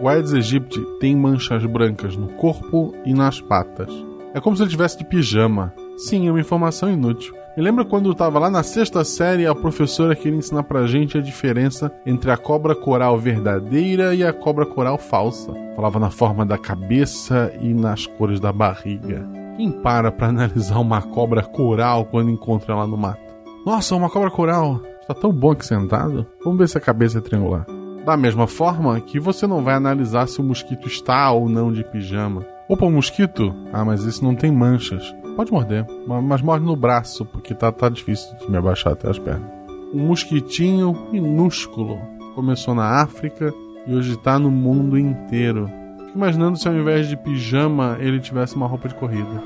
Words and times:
O 0.00 0.08
Aedes 0.08 0.32
aegypti 0.32 0.80
tem 0.98 1.14
manchas 1.14 1.64
brancas 1.66 2.16
no 2.16 2.28
corpo 2.28 2.94
e 3.04 3.12
nas 3.12 3.38
patas. 3.38 3.92
É 4.32 4.40
como 4.40 4.56
se 4.56 4.62
ele 4.62 4.70
tivesse 4.70 4.96
de 4.96 5.04
pijama. 5.04 5.74
Sim, 5.98 6.26
é 6.26 6.30
uma 6.30 6.40
informação 6.40 6.90
inútil. 6.90 7.34
Me 7.54 7.62
lembra 7.62 7.84
quando 7.84 8.08
eu 8.08 8.14
tava 8.14 8.38
lá 8.38 8.48
na 8.48 8.62
sexta 8.62 9.04
série 9.04 9.46
a 9.46 9.54
professora 9.54 10.16
queria 10.16 10.38
ensinar 10.38 10.62
pra 10.62 10.86
gente 10.86 11.18
a 11.18 11.20
diferença 11.20 11.92
entre 12.06 12.30
a 12.30 12.36
cobra 12.38 12.74
coral 12.74 13.18
verdadeira 13.18 14.14
e 14.14 14.24
a 14.24 14.32
cobra 14.32 14.64
coral 14.64 14.96
falsa. 14.96 15.52
Falava 15.76 15.98
na 15.98 16.10
forma 16.10 16.46
da 16.46 16.56
cabeça 16.56 17.52
e 17.60 17.74
nas 17.74 18.06
cores 18.06 18.40
da 18.40 18.52
barriga. 18.52 19.28
Quem 19.58 19.70
para 19.70 20.10
pra 20.10 20.28
analisar 20.28 20.78
uma 20.78 21.02
cobra 21.02 21.42
coral 21.42 22.06
quando 22.06 22.30
encontra 22.30 22.72
ela 22.72 22.86
no 22.86 22.96
mato? 22.96 23.20
Nossa, 23.66 23.94
uma 23.94 24.08
cobra 24.08 24.30
coral! 24.30 24.80
Está 25.02 25.12
tão 25.12 25.30
bom 25.30 25.50
aqui 25.50 25.66
sentado. 25.66 26.26
Vamos 26.42 26.58
ver 26.58 26.68
se 26.68 26.78
a 26.78 26.80
cabeça 26.80 27.18
é 27.18 27.20
triangular. 27.20 27.66
Da 28.04 28.16
mesma 28.16 28.46
forma 28.46 29.00
que 29.00 29.20
você 29.20 29.46
não 29.46 29.62
vai 29.62 29.74
analisar 29.74 30.26
se 30.26 30.40
o 30.40 30.44
mosquito 30.44 30.88
está 30.88 31.30
ou 31.30 31.48
não 31.48 31.72
de 31.72 31.84
pijama. 31.84 32.44
Opa, 32.68 32.86
um 32.86 32.92
mosquito? 32.92 33.54
Ah, 33.72 33.84
mas 33.84 34.06
esse 34.06 34.22
não 34.22 34.34
tem 34.34 34.50
manchas. 34.50 35.14
Pode 35.36 35.52
morder, 35.52 35.86
mas 36.06 36.42
morde 36.42 36.64
no 36.64 36.76
braço, 36.76 37.24
porque 37.24 37.54
tá, 37.54 37.70
tá 37.70 37.88
difícil 37.88 38.36
de 38.38 38.50
me 38.50 38.56
abaixar 38.56 38.92
até 38.92 39.08
as 39.08 39.18
pernas. 39.18 39.50
Um 39.92 40.06
mosquitinho 40.06 40.96
minúsculo. 41.12 41.98
Começou 42.34 42.74
na 42.74 43.02
África 43.02 43.52
e 43.86 43.94
hoje 43.94 44.16
tá 44.16 44.38
no 44.38 44.50
mundo 44.50 44.98
inteiro. 44.98 45.70
Fico 45.98 46.16
imaginando 46.16 46.58
se 46.58 46.68
ao 46.68 46.74
invés 46.74 47.08
de 47.08 47.16
pijama 47.16 47.96
ele 48.00 48.20
tivesse 48.20 48.56
uma 48.56 48.66
roupa 48.66 48.88
de 48.88 48.94
corrida. 48.94 49.42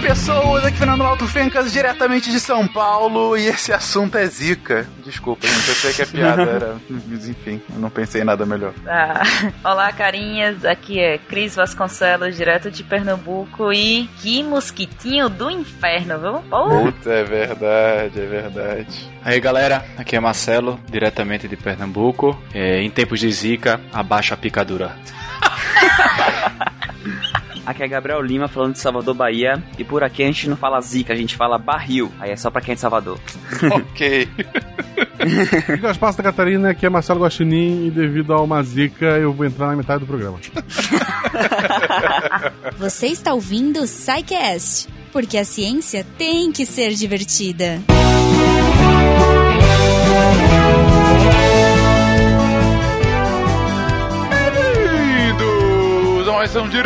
Pessoas, 0.00 0.64
aqui 0.64 0.78
Fernando 0.78 1.02
Alto 1.02 1.26
Fencas, 1.26 1.72
diretamente 1.72 2.30
de 2.30 2.38
São 2.38 2.66
Paulo, 2.66 3.36
e 3.36 3.46
esse 3.46 3.72
assunto 3.72 4.16
é 4.16 4.26
zica. 4.26 4.86
Desculpa, 5.04 5.46
gente, 5.46 5.68
eu 5.68 5.74
sei 5.74 5.92
que 5.92 6.02
é 6.02 6.06
piada, 6.06 6.42
era... 6.50 6.76
mas 6.88 7.28
enfim, 7.28 7.60
eu 7.72 7.80
não 7.80 7.90
pensei 7.90 8.22
em 8.22 8.24
nada 8.24 8.46
melhor. 8.46 8.72
Ah, 8.86 9.22
olá, 9.64 9.92
carinhas, 9.92 10.64
aqui 10.64 11.00
é 11.00 11.18
Cris 11.18 11.56
Vasconcelos, 11.56 12.36
direto 12.36 12.70
de 12.70 12.84
Pernambuco, 12.84 13.72
e 13.72 14.08
que 14.20 14.42
mosquitinho 14.42 15.28
do 15.28 15.50
inferno, 15.50 16.18
viu? 16.18 16.34
Puta, 16.48 17.10
é 17.10 17.24
verdade, 17.24 18.20
é 18.20 18.26
verdade. 18.26 19.10
Aí 19.24 19.40
galera, 19.40 19.84
aqui 19.96 20.16
é 20.16 20.20
Marcelo, 20.20 20.80
diretamente 20.88 21.48
de 21.48 21.56
Pernambuco. 21.56 22.40
É, 22.54 22.80
em 22.80 22.90
tempos 22.90 23.20
de 23.20 23.30
zica, 23.30 23.80
abaixa 23.92 24.34
a 24.34 24.36
picadura. 24.36 24.96
Aqui 27.68 27.82
é 27.82 27.88
Gabriel 27.88 28.22
Lima 28.22 28.48
falando 28.48 28.72
de 28.72 28.78
Salvador, 28.78 29.14
Bahia. 29.14 29.62
E 29.78 29.84
por 29.84 30.02
aqui 30.02 30.22
a 30.22 30.26
gente 30.26 30.48
não 30.48 30.56
fala 30.56 30.80
zica, 30.80 31.12
a 31.12 31.16
gente 31.16 31.36
fala 31.36 31.58
barril. 31.58 32.10
Aí 32.18 32.30
é 32.30 32.36
só 32.36 32.50
pra 32.50 32.62
quem 32.62 32.72
é 32.72 32.74
de 32.74 32.80
Salvador. 32.80 33.18
ok. 33.70 34.26
Gaspar 35.78 36.12
Santa 36.12 36.22
Catarina, 36.22 36.70
aqui 36.70 36.86
é 36.86 36.88
Marcelo 36.88 37.20
Guaxinim 37.20 37.88
e 37.88 37.90
devido 37.90 38.32
a 38.32 38.40
uma 38.40 38.62
zica 38.62 39.04
eu 39.18 39.34
vou 39.34 39.44
entrar 39.44 39.66
na 39.66 39.76
metade 39.76 40.00
do 40.00 40.06
programa. 40.06 40.38
Você 42.78 43.08
está 43.08 43.34
ouvindo 43.34 43.80
o 43.80 43.84
Psycast, 43.84 44.88
porque 45.12 45.36
a 45.36 45.44
ciência 45.44 46.06
tem 46.16 46.50
que 46.50 46.64
ser 46.64 46.94
divertida. 46.94 47.82
Bem-vindos 54.30 56.28
a 56.28 56.32
mais 56.32 56.56
um 56.56 56.66
de 56.66 56.82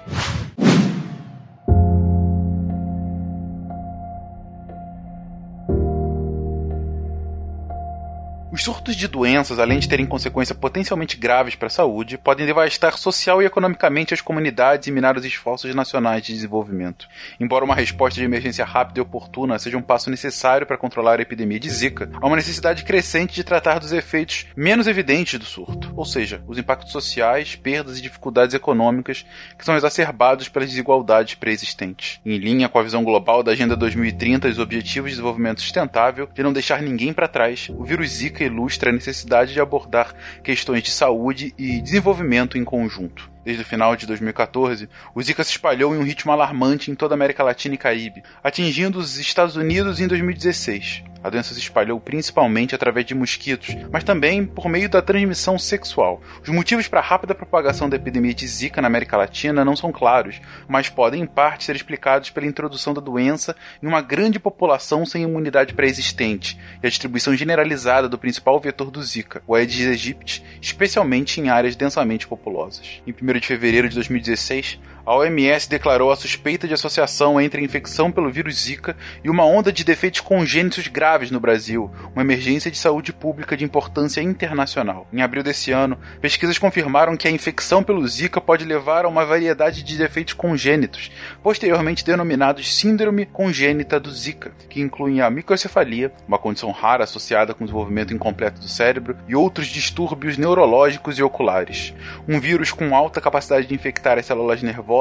Os 8.55 8.63
surtos 8.63 8.95
de 8.95 9.09
doenças, 9.09 9.59
além 9.59 9.79
de 9.79 9.89
terem 9.89 10.05
consequências 10.05 10.57
potencialmente 10.57 11.17
graves 11.17 11.55
para 11.55 11.67
a 11.67 11.69
saúde, 11.69 12.17
podem 12.17 12.45
devastar 12.45 12.97
social 12.97 13.41
e 13.41 13.45
economicamente 13.45 14.13
as 14.13 14.21
comunidades 14.21 14.87
e 14.87 14.91
minar 14.91 15.17
os 15.17 15.25
esforços 15.25 15.75
nacionais 15.75 16.23
de 16.23 16.31
desenvolvimento. 16.31 17.05
Embora 17.37 17.65
uma 17.65 17.75
resposta 17.75 18.17
de 18.17 18.23
emergência 18.23 18.63
rápida 18.63 18.99
e 18.99 19.01
oportuna 19.01 19.59
seja 19.59 19.77
um 19.77 19.81
passo 19.81 20.09
necessário 20.09 20.65
para 20.65 20.77
controlar 20.77 21.19
a 21.19 21.21
epidemia 21.21 21.59
de 21.59 21.69
Zika, 21.69 22.09
há 22.13 22.25
uma 22.25 22.37
necessidade 22.37 22.85
crescente 22.85 23.35
de 23.35 23.43
tratar 23.43 23.77
dos 23.77 23.91
efeitos 23.91 24.45
menos 24.55 24.87
evidentes 24.87 25.37
do 25.37 25.43
surto, 25.43 25.91
ou 25.93 26.05
seja, 26.05 26.41
os 26.47 26.57
impactos 26.57 26.93
sociais, 26.93 27.57
perdas 27.57 27.99
e 27.99 28.01
dificuldades 28.01 28.55
econômicas 28.55 29.25
que 29.59 29.65
são 29.65 29.75
exacerbados 29.75 30.47
pelas 30.47 30.69
desigualdades 30.69 31.35
preexistentes. 31.35 32.21
Em 32.25 32.37
linha 32.37 32.69
com 32.69 32.79
a 32.79 32.83
visão 32.83 33.03
global 33.03 33.43
da 33.43 33.51
Agenda 33.51 33.75
2030 33.75 34.47
e 34.47 34.51
os 34.51 34.59
Objetivos 34.59 35.09
de 35.09 35.17
Desenvolvimento 35.17 35.59
Sustentável, 35.59 36.29
de 36.33 36.41
não 36.41 36.53
deixar 36.53 36.81
ninguém 36.81 37.11
para 37.11 37.27
trás, 37.27 37.67
o 37.75 37.83
vírus 37.83 38.11
Zika 38.11 38.44
ilustra 38.45 38.89
a 38.89 38.93
necessidade 38.93 39.53
de 39.53 39.59
abordar 39.59 40.15
questões 40.43 40.83
de 40.83 40.91
saúde 40.91 41.53
e 41.57 41.81
desenvolvimento 41.81 42.57
em 42.57 42.63
conjunto. 42.63 43.34
Desde 43.45 43.61
o 43.61 43.65
final 43.65 43.95
de 43.95 44.07
2014, 44.07 44.89
o 45.13 45.21
Zika 45.21 45.43
se 45.43 45.51
espalhou 45.51 45.93
em 45.93 45.99
um 45.99 46.03
ritmo 46.03 46.31
alarmante 46.31 46.89
em 46.89 46.95
toda 46.95 47.13
a 47.13 47.17
América 47.17 47.43
Latina 47.43 47.75
e 47.75 47.77
Caribe, 47.77 48.23
atingindo 48.43 48.97
os 48.97 49.19
Estados 49.19 49.55
Unidos 49.55 50.01
em 50.01 50.07
2016. 50.07 51.03
A 51.25 51.29
doença 51.31 51.55
se 51.55 51.59
espalhou 51.59 51.99
principalmente 51.99 52.75
através 52.75 53.03
de 53.03 53.15
mosquitos, 53.15 53.75
mas 53.91 54.03
também 54.03 54.45
por 54.45 54.69
meio 54.69 54.87
da 54.87 55.01
transmissão 55.01 55.57
sexual. 55.57 56.21
Os 56.43 56.49
motivos 56.49 56.87
para 56.87 56.99
a 56.99 57.03
rápida 57.03 57.33
propagação 57.33 57.89
da 57.89 57.95
epidemia 57.95 58.31
de 58.31 58.47
Zika 58.47 58.79
na 58.79 58.87
América 58.87 59.17
Latina 59.17 59.65
não 59.65 59.75
são 59.75 59.91
claros, 59.91 60.39
mas 60.67 60.87
podem 60.87 61.23
em 61.23 61.25
parte 61.25 61.63
ser 61.63 61.75
explicados 61.75 62.29
pela 62.29 62.45
introdução 62.45 62.93
da 62.93 63.01
doença 63.01 63.55
em 63.81 63.87
uma 63.87 64.03
grande 64.03 64.37
população 64.37 65.03
sem 65.03 65.23
imunidade 65.23 65.73
pré-existente 65.73 66.59
e 66.83 66.85
a 66.85 66.89
distribuição 66.91 67.35
generalizada 67.35 68.07
do 68.07 68.19
principal 68.19 68.59
vetor 68.59 68.91
do 68.91 69.01
Zika, 69.01 69.41
o 69.47 69.55
Aedes 69.55 69.87
aegypti, 69.87 70.43
especialmente 70.61 71.41
em 71.41 71.49
áreas 71.49 71.75
densamente 71.75 72.27
populosas. 72.27 73.01
Em 73.07 73.11
1 73.35 73.39
de 73.39 73.47
fevereiro 73.47 73.89
de 73.89 73.95
2016, 73.95 74.79
a 75.05 75.15
OMS 75.15 75.69
declarou 75.69 76.11
a 76.11 76.15
suspeita 76.15 76.67
de 76.67 76.73
associação 76.73 77.39
entre 77.39 77.61
a 77.61 77.63
infecção 77.63 78.11
pelo 78.11 78.31
vírus 78.31 78.61
Zika 78.61 78.97
e 79.23 79.29
uma 79.29 79.45
onda 79.45 79.71
de 79.71 79.83
defeitos 79.83 80.19
congênitos 80.19 80.87
graves 80.87 81.29
no 81.29 81.39
Brasil, 81.39 81.91
uma 82.15 82.23
emergência 82.23 82.71
de 82.71 82.77
saúde 82.77 83.13
pública 83.13 83.55
de 83.55 83.63
importância 83.63 84.19
internacional. 84.19 85.07
Em 85.13 85.21
abril 85.21 85.43
desse 85.43 85.71
ano, 85.71 85.95
pesquisas 86.19 86.57
confirmaram 86.57 87.15
que 87.15 87.27
a 87.27 87.31
infecção 87.31 87.83
pelo 87.83 88.05
Zika 88.07 88.41
pode 88.41 88.65
levar 88.65 89.05
a 89.05 89.07
uma 89.07 89.23
variedade 89.23 89.83
de 89.83 89.95
defeitos 89.95 90.33
congênitos, 90.33 91.11
posteriormente 91.43 92.03
denominados 92.03 92.75
Síndrome 92.75 93.27
Congênita 93.27 93.99
do 93.99 94.11
Zika, 94.11 94.53
que 94.67 94.81
incluem 94.81 95.21
a 95.21 95.29
microcefalia, 95.29 96.11
uma 96.27 96.39
condição 96.39 96.71
rara 96.71 97.03
associada 97.03 97.53
com 97.53 97.63
o 97.63 97.67
desenvolvimento 97.67 98.11
incompleto 98.11 98.59
do 98.59 98.67
cérebro, 98.67 99.15
e 99.27 99.35
outros 99.35 99.67
distúrbios 99.67 100.35
neurológicos 100.35 101.19
e 101.19 101.23
oculares. 101.23 101.93
Um 102.27 102.39
vírus 102.39 102.71
com 102.71 102.95
alta 102.95 103.21
capacidade 103.21 103.67
de 103.67 103.75
infectar 103.75 104.17
as 104.17 104.25
células 104.25 104.63
nervosas 104.63 104.94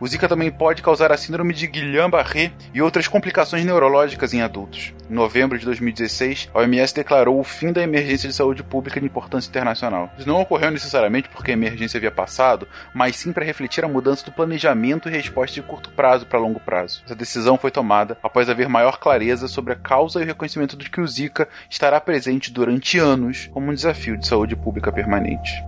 o 0.00 0.06
Zika 0.06 0.28
também 0.28 0.50
pode 0.50 0.82
causar 0.82 1.12
a 1.12 1.16
síndrome 1.16 1.54
de 1.54 1.66
Guillain-Barré 1.66 2.52
e 2.74 2.82
outras 2.82 3.06
complicações 3.06 3.64
neurológicas 3.64 4.34
em 4.34 4.42
adultos. 4.42 4.92
Em 5.10 5.14
novembro 5.14 5.58
de 5.58 5.64
2016, 5.64 6.50
a 6.52 6.58
OMS 6.58 6.94
declarou 6.94 7.38
o 7.38 7.44
fim 7.44 7.72
da 7.72 7.82
emergência 7.82 8.28
de 8.28 8.34
saúde 8.34 8.62
pública 8.62 9.00
de 9.00 9.06
importância 9.06 9.48
internacional. 9.48 10.10
Isso 10.18 10.28
não 10.28 10.40
ocorreu 10.40 10.70
necessariamente 10.70 11.28
porque 11.28 11.50
a 11.50 11.54
emergência 11.54 11.98
havia 11.98 12.10
passado, 12.10 12.68
mas 12.94 13.16
sim 13.16 13.32
para 13.32 13.44
refletir 13.44 13.84
a 13.84 13.88
mudança 13.88 14.24
do 14.24 14.32
planejamento 14.32 15.08
e 15.08 15.12
resposta 15.12 15.54
de 15.54 15.62
curto 15.62 15.90
prazo 15.90 16.26
para 16.26 16.38
longo 16.38 16.60
prazo. 16.60 17.02
Essa 17.04 17.14
decisão 17.14 17.56
foi 17.56 17.70
tomada 17.70 18.18
após 18.22 18.50
haver 18.50 18.68
maior 18.68 18.98
clareza 18.98 19.48
sobre 19.48 19.72
a 19.72 19.76
causa 19.76 20.20
e 20.20 20.24
o 20.24 20.26
reconhecimento 20.26 20.76
de 20.76 20.90
que 20.90 21.00
o 21.00 21.06
Zika 21.06 21.48
estará 21.70 22.00
presente 22.00 22.52
durante 22.52 22.98
anos 22.98 23.48
como 23.52 23.70
um 23.70 23.74
desafio 23.74 24.16
de 24.16 24.26
saúde 24.26 24.56
pública 24.56 24.92
permanente. 24.92 25.67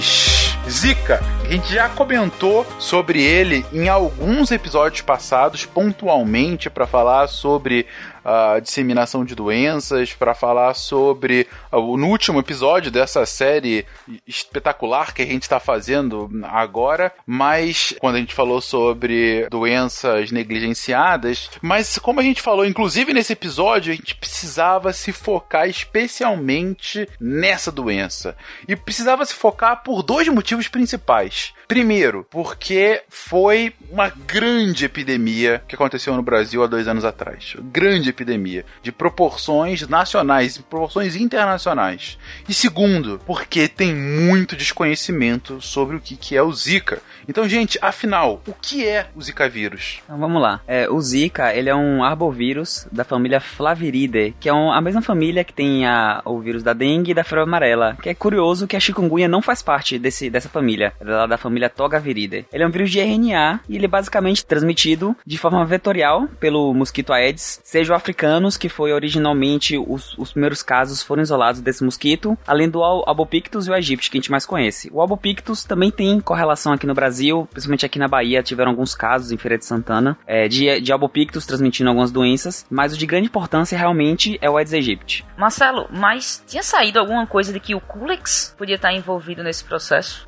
Zika. 0.00 1.20
A 1.44 1.52
gente 1.52 1.72
já 1.72 1.88
comentou 1.88 2.66
sobre 2.78 3.22
ele 3.22 3.64
em 3.72 3.88
alguns 3.88 4.50
episódios 4.50 5.02
passados, 5.02 5.66
pontualmente, 5.66 6.70
para 6.70 6.86
falar 6.86 7.26
sobre 7.28 7.86
a 8.24 8.58
disseminação 8.60 9.24
de 9.24 9.34
doenças, 9.34 10.12
para 10.12 10.34
falar 10.34 10.74
sobre 10.74 11.46
no 11.72 12.08
último 12.08 12.38
episódio 12.38 12.90
dessa 12.90 13.24
série 13.26 13.86
espetacular 14.26 15.14
que 15.14 15.22
a 15.22 15.26
gente 15.26 15.42
está 15.42 15.58
fazendo 15.58 16.30
agora, 16.44 17.12
mas 17.26 17.94
quando 17.98 18.16
a 18.16 18.18
gente 18.18 18.34
falou 18.34 18.60
sobre 18.60 19.46
doenças 19.50 20.30
negligenciadas, 20.30 21.50
mas 21.60 21.98
como 21.98 22.20
a 22.20 22.22
gente 22.22 22.42
falou, 22.42 22.64
inclusive 22.64 23.12
nesse 23.12 23.32
episódio, 23.32 23.92
a 23.92 23.96
gente 23.96 24.14
precisava 24.14 24.92
se 24.92 25.12
focar 25.12 25.68
especialmente 25.68 27.08
nessa 27.20 27.72
doença. 27.72 28.36
E 28.68 28.76
precisava 28.76 29.24
se 29.24 29.34
focar 29.34 29.82
por 29.82 30.02
dois 30.02 30.28
motivos 30.28 30.68
principais. 30.68 31.52
Primeiro, 31.68 32.26
porque 32.30 33.02
foi 33.08 33.72
uma 33.90 34.08
grande 34.08 34.84
epidemia 34.84 35.62
que 35.68 35.74
aconteceu 35.74 36.14
no 36.14 36.22
Brasil 36.22 36.62
há 36.62 36.66
dois 36.66 36.88
anos 36.88 37.04
atrás. 37.04 37.54
Grande 37.58 38.10
epidemia, 38.10 38.64
de 38.82 38.90
proporções 38.90 39.86
nacionais 39.86 40.58
proporções 40.62 41.16
internacionais. 41.16 42.18
E 42.48 42.54
segundo, 42.54 43.20
porque 43.26 43.68
tem 43.68 43.94
muito 43.94 44.56
desconhecimento 44.56 45.60
sobre 45.60 45.96
o 45.96 46.00
que, 46.00 46.16
que 46.16 46.36
é 46.36 46.42
o 46.42 46.52
Zika. 46.52 47.00
Então, 47.28 47.48
gente, 47.48 47.78
afinal, 47.80 48.42
o 48.46 48.52
que 48.52 48.86
é 48.86 49.06
o 49.14 49.22
Zika 49.22 49.48
vírus? 49.48 50.00
Então 50.04 50.18
vamos 50.18 50.40
lá. 50.40 50.60
É, 50.66 50.88
o 50.88 51.00
Zika, 51.00 51.54
ele 51.54 51.68
é 51.68 51.74
um 51.74 52.02
arbovírus 52.02 52.86
da 52.90 53.04
família 53.04 53.40
Flaviridae, 53.40 54.34
que 54.40 54.48
é 54.48 54.52
um, 54.52 54.72
a 54.72 54.80
mesma 54.80 55.02
família 55.02 55.44
que 55.44 55.52
tem 55.52 55.86
a, 55.86 56.20
o 56.24 56.40
vírus 56.40 56.62
da 56.62 56.72
dengue 56.72 57.12
e 57.12 57.14
da 57.14 57.24
febre 57.24 57.44
amarela. 57.44 57.96
Que 58.02 58.08
é 58.08 58.14
curioso 58.14 58.66
que 58.66 58.76
a 58.76 58.80
chikungunya 58.80 59.28
não 59.28 59.42
faz 59.42 59.62
parte 59.62 59.98
desse, 59.98 60.28
dessa 60.28 60.48
família, 60.48 60.92
é 61.00 61.26
da 61.26 61.38
família 61.38 61.51
Togaviridae. 61.68 62.46
Ele 62.52 62.62
é 62.62 62.66
um 62.66 62.70
vírus 62.70 62.90
de 62.90 63.00
RNA 63.00 63.60
e 63.68 63.76
ele 63.76 63.86
é 63.86 63.88
basicamente 63.88 64.44
transmitido 64.44 65.16
de 65.26 65.38
forma 65.38 65.64
vetorial 65.64 66.28
pelo 66.40 66.72
mosquito 66.74 67.12
Aedes, 67.12 67.60
seja 67.64 67.94
africanos, 67.94 68.56
que 68.56 68.68
foi 68.68 68.92
originalmente 68.92 69.78
os, 69.78 70.16
os 70.18 70.32
primeiros 70.32 70.62
casos 70.62 71.02
foram 71.02 71.22
isolados 71.22 71.60
desse 71.60 71.84
mosquito, 71.84 72.36
além 72.46 72.68
do 72.68 72.82
Albopictus 72.82 73.66
e 73.66 73.70
o 73.70 73.74
Aegypti, 73.74 74.10
que 74.10 74.18
a 74.18 74.20
gente 74.20 74.30
mais 74.30 74.46
conhece. 74.46 74.90
O 74.92 75.00
Albopictus 75.00 75.64
também 75.64 75.90
tem 75.90 76.20
correlação 76.20 76.72
aqui 76.72 76.86
no 76.86 76.94
Brasil, 76.94 77.48
principalmente 77.50 77.86
aqui 77.86 77.98
na 77.98 78.08
Bahia, 78.08 78.42
tiveram 78.42 78.70
alguns 78.70 78.94
casos 78.94 79.32
em 79.32 79.36
Feira 79.36 79.58
de 79.58 79.64
Santana 79.64 80.16
é, 80.26 80.48
de, 80.48 80.80
de 80.80 80.92
Albopictus 80.92 81.46
transmitindo 81.46 81.88
algumas 81.88 82.10
doenças, 82.10 82.66
mas 82.70 82.92
o 82.92 82.98
de 82.98 83.06
grande 83.06 83.28
importância 83.28 83.76
realmente 83.76 84.38
é 84.40 84.50
o 84.50 84.56
Aedes 84.56 84.72
aegypti. 84.72 85.24
Marcelo, 85.36 85.88
mas 85.90 86.42
tinha 86.46 86.62
saído 86.62 86.98
alguma 86.98 87.26
coisa 87.26 87.52
de 87.52 87.60
que 87.60 87.74
o 87.74 87.80
Culex 87.80 88.54
podia 88.56 88.76
estar 88.76 88.92
envolvido 88.92 89.42
nesse 89.42 89.64
processo? 89.64 90.26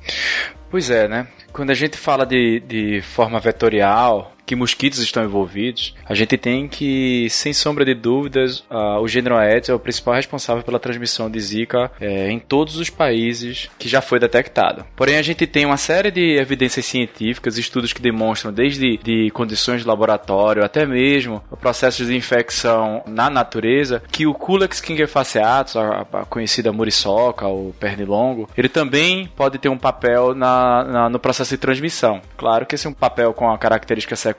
Pois 0.74 0.90
é, 0.90 1.06
né? 1.06 1.28
Quando 1.52 1.70
a 1.70 1.74
gente 1.74 1.96
fala 1.96 2.26
de, 2.26 2.58
de 2.58 3.00
forma 3.00 3.38
vetorial, 3.38 4.33
que 4.46 4.54
mosquitos 4.56 4.98
estão 4.98 5.24
envolvidos, 5.24 5.94
a 6.04 6.14
gente 6.14 6.36
tem 6.36 6.68
que, 6.68 7.28
sem 7.30 7.52
sombra 7.52 7.84
de 7.84 7.94
dúvidas, 7.94 8.64
o 9.00 9.08
gênero 9.08 9.36
Aedes 9.36 9.68
é 9.68 9.74
o 9.74 9.78
principal 9.78 10.14
responsável 10.14 10.62
pela 10.62 10.78
transmissão 10.78 11.30
de 11.30 11.40
Zika 11.40 11.90
é, 12.00 12.30
em 12.30 12.38
todos 12.38 12.76
os 12.76 12.90
países 12.90 13.70
que 13.78 13.88
já 13.88 14.00
foi 14.00 14.18
detectado. 14.18 14.84
Porém, 14.96 15.16
a 15.16 15.22
gente 15.22 15.46
tem 15.46 15.64
uma 15.64 15.76
série 15.76 16.10
de 16.10 16.36
evidências 16.36 16.84
científicas, 16.84 17.58
estudos 17.58 17.92
que 17.92 18.02
demonstram 18.02 18.52
desde 18.52 18.98
de 18.98 19.30
condições 19.30 19.82
de 19.82 19.86
laboratório 19.86 20.64
até 20.64 20.86
mesmo 20.86 21.42
processos 21.60 22.06
de 22.06 22.16
infecção 22.16 23.02
na 23.06 23.30
natureza, 23.30 24.02
que 24.10 24.26
o 24.26 24.34
Culex 24.34 24.80
kingefaciatus, 24.80 25.76
a, 25.76 26.06
a 26.12 26.24
conhecida 26.24 26.72
muriçoca 26.72 27.46
ou 27.46 27.72
pernilongo, 27.72 28.48
ele 28.56 28.68
também 28.68 29.26
pode 29.34 29.58
ter 29.58 29.68
um 29.68 29.78
papel 29.78 30.34
na, 30.34 30.84
na, 30.84 31.08
no 31.08 31.18
processo 31.18 31.50
de 31.50 31.58
transmissão. 31.58 32.20
Claro 32.36 32.66
que 32.66 32.74
esse 32.74 32.86
é 32.86 32.90
um 32.90 32.94
papel 32.94 33.32
com 33.32 33.50
a 33.50 33.58
característica 33.58 34.16
secundária 34.16 34.34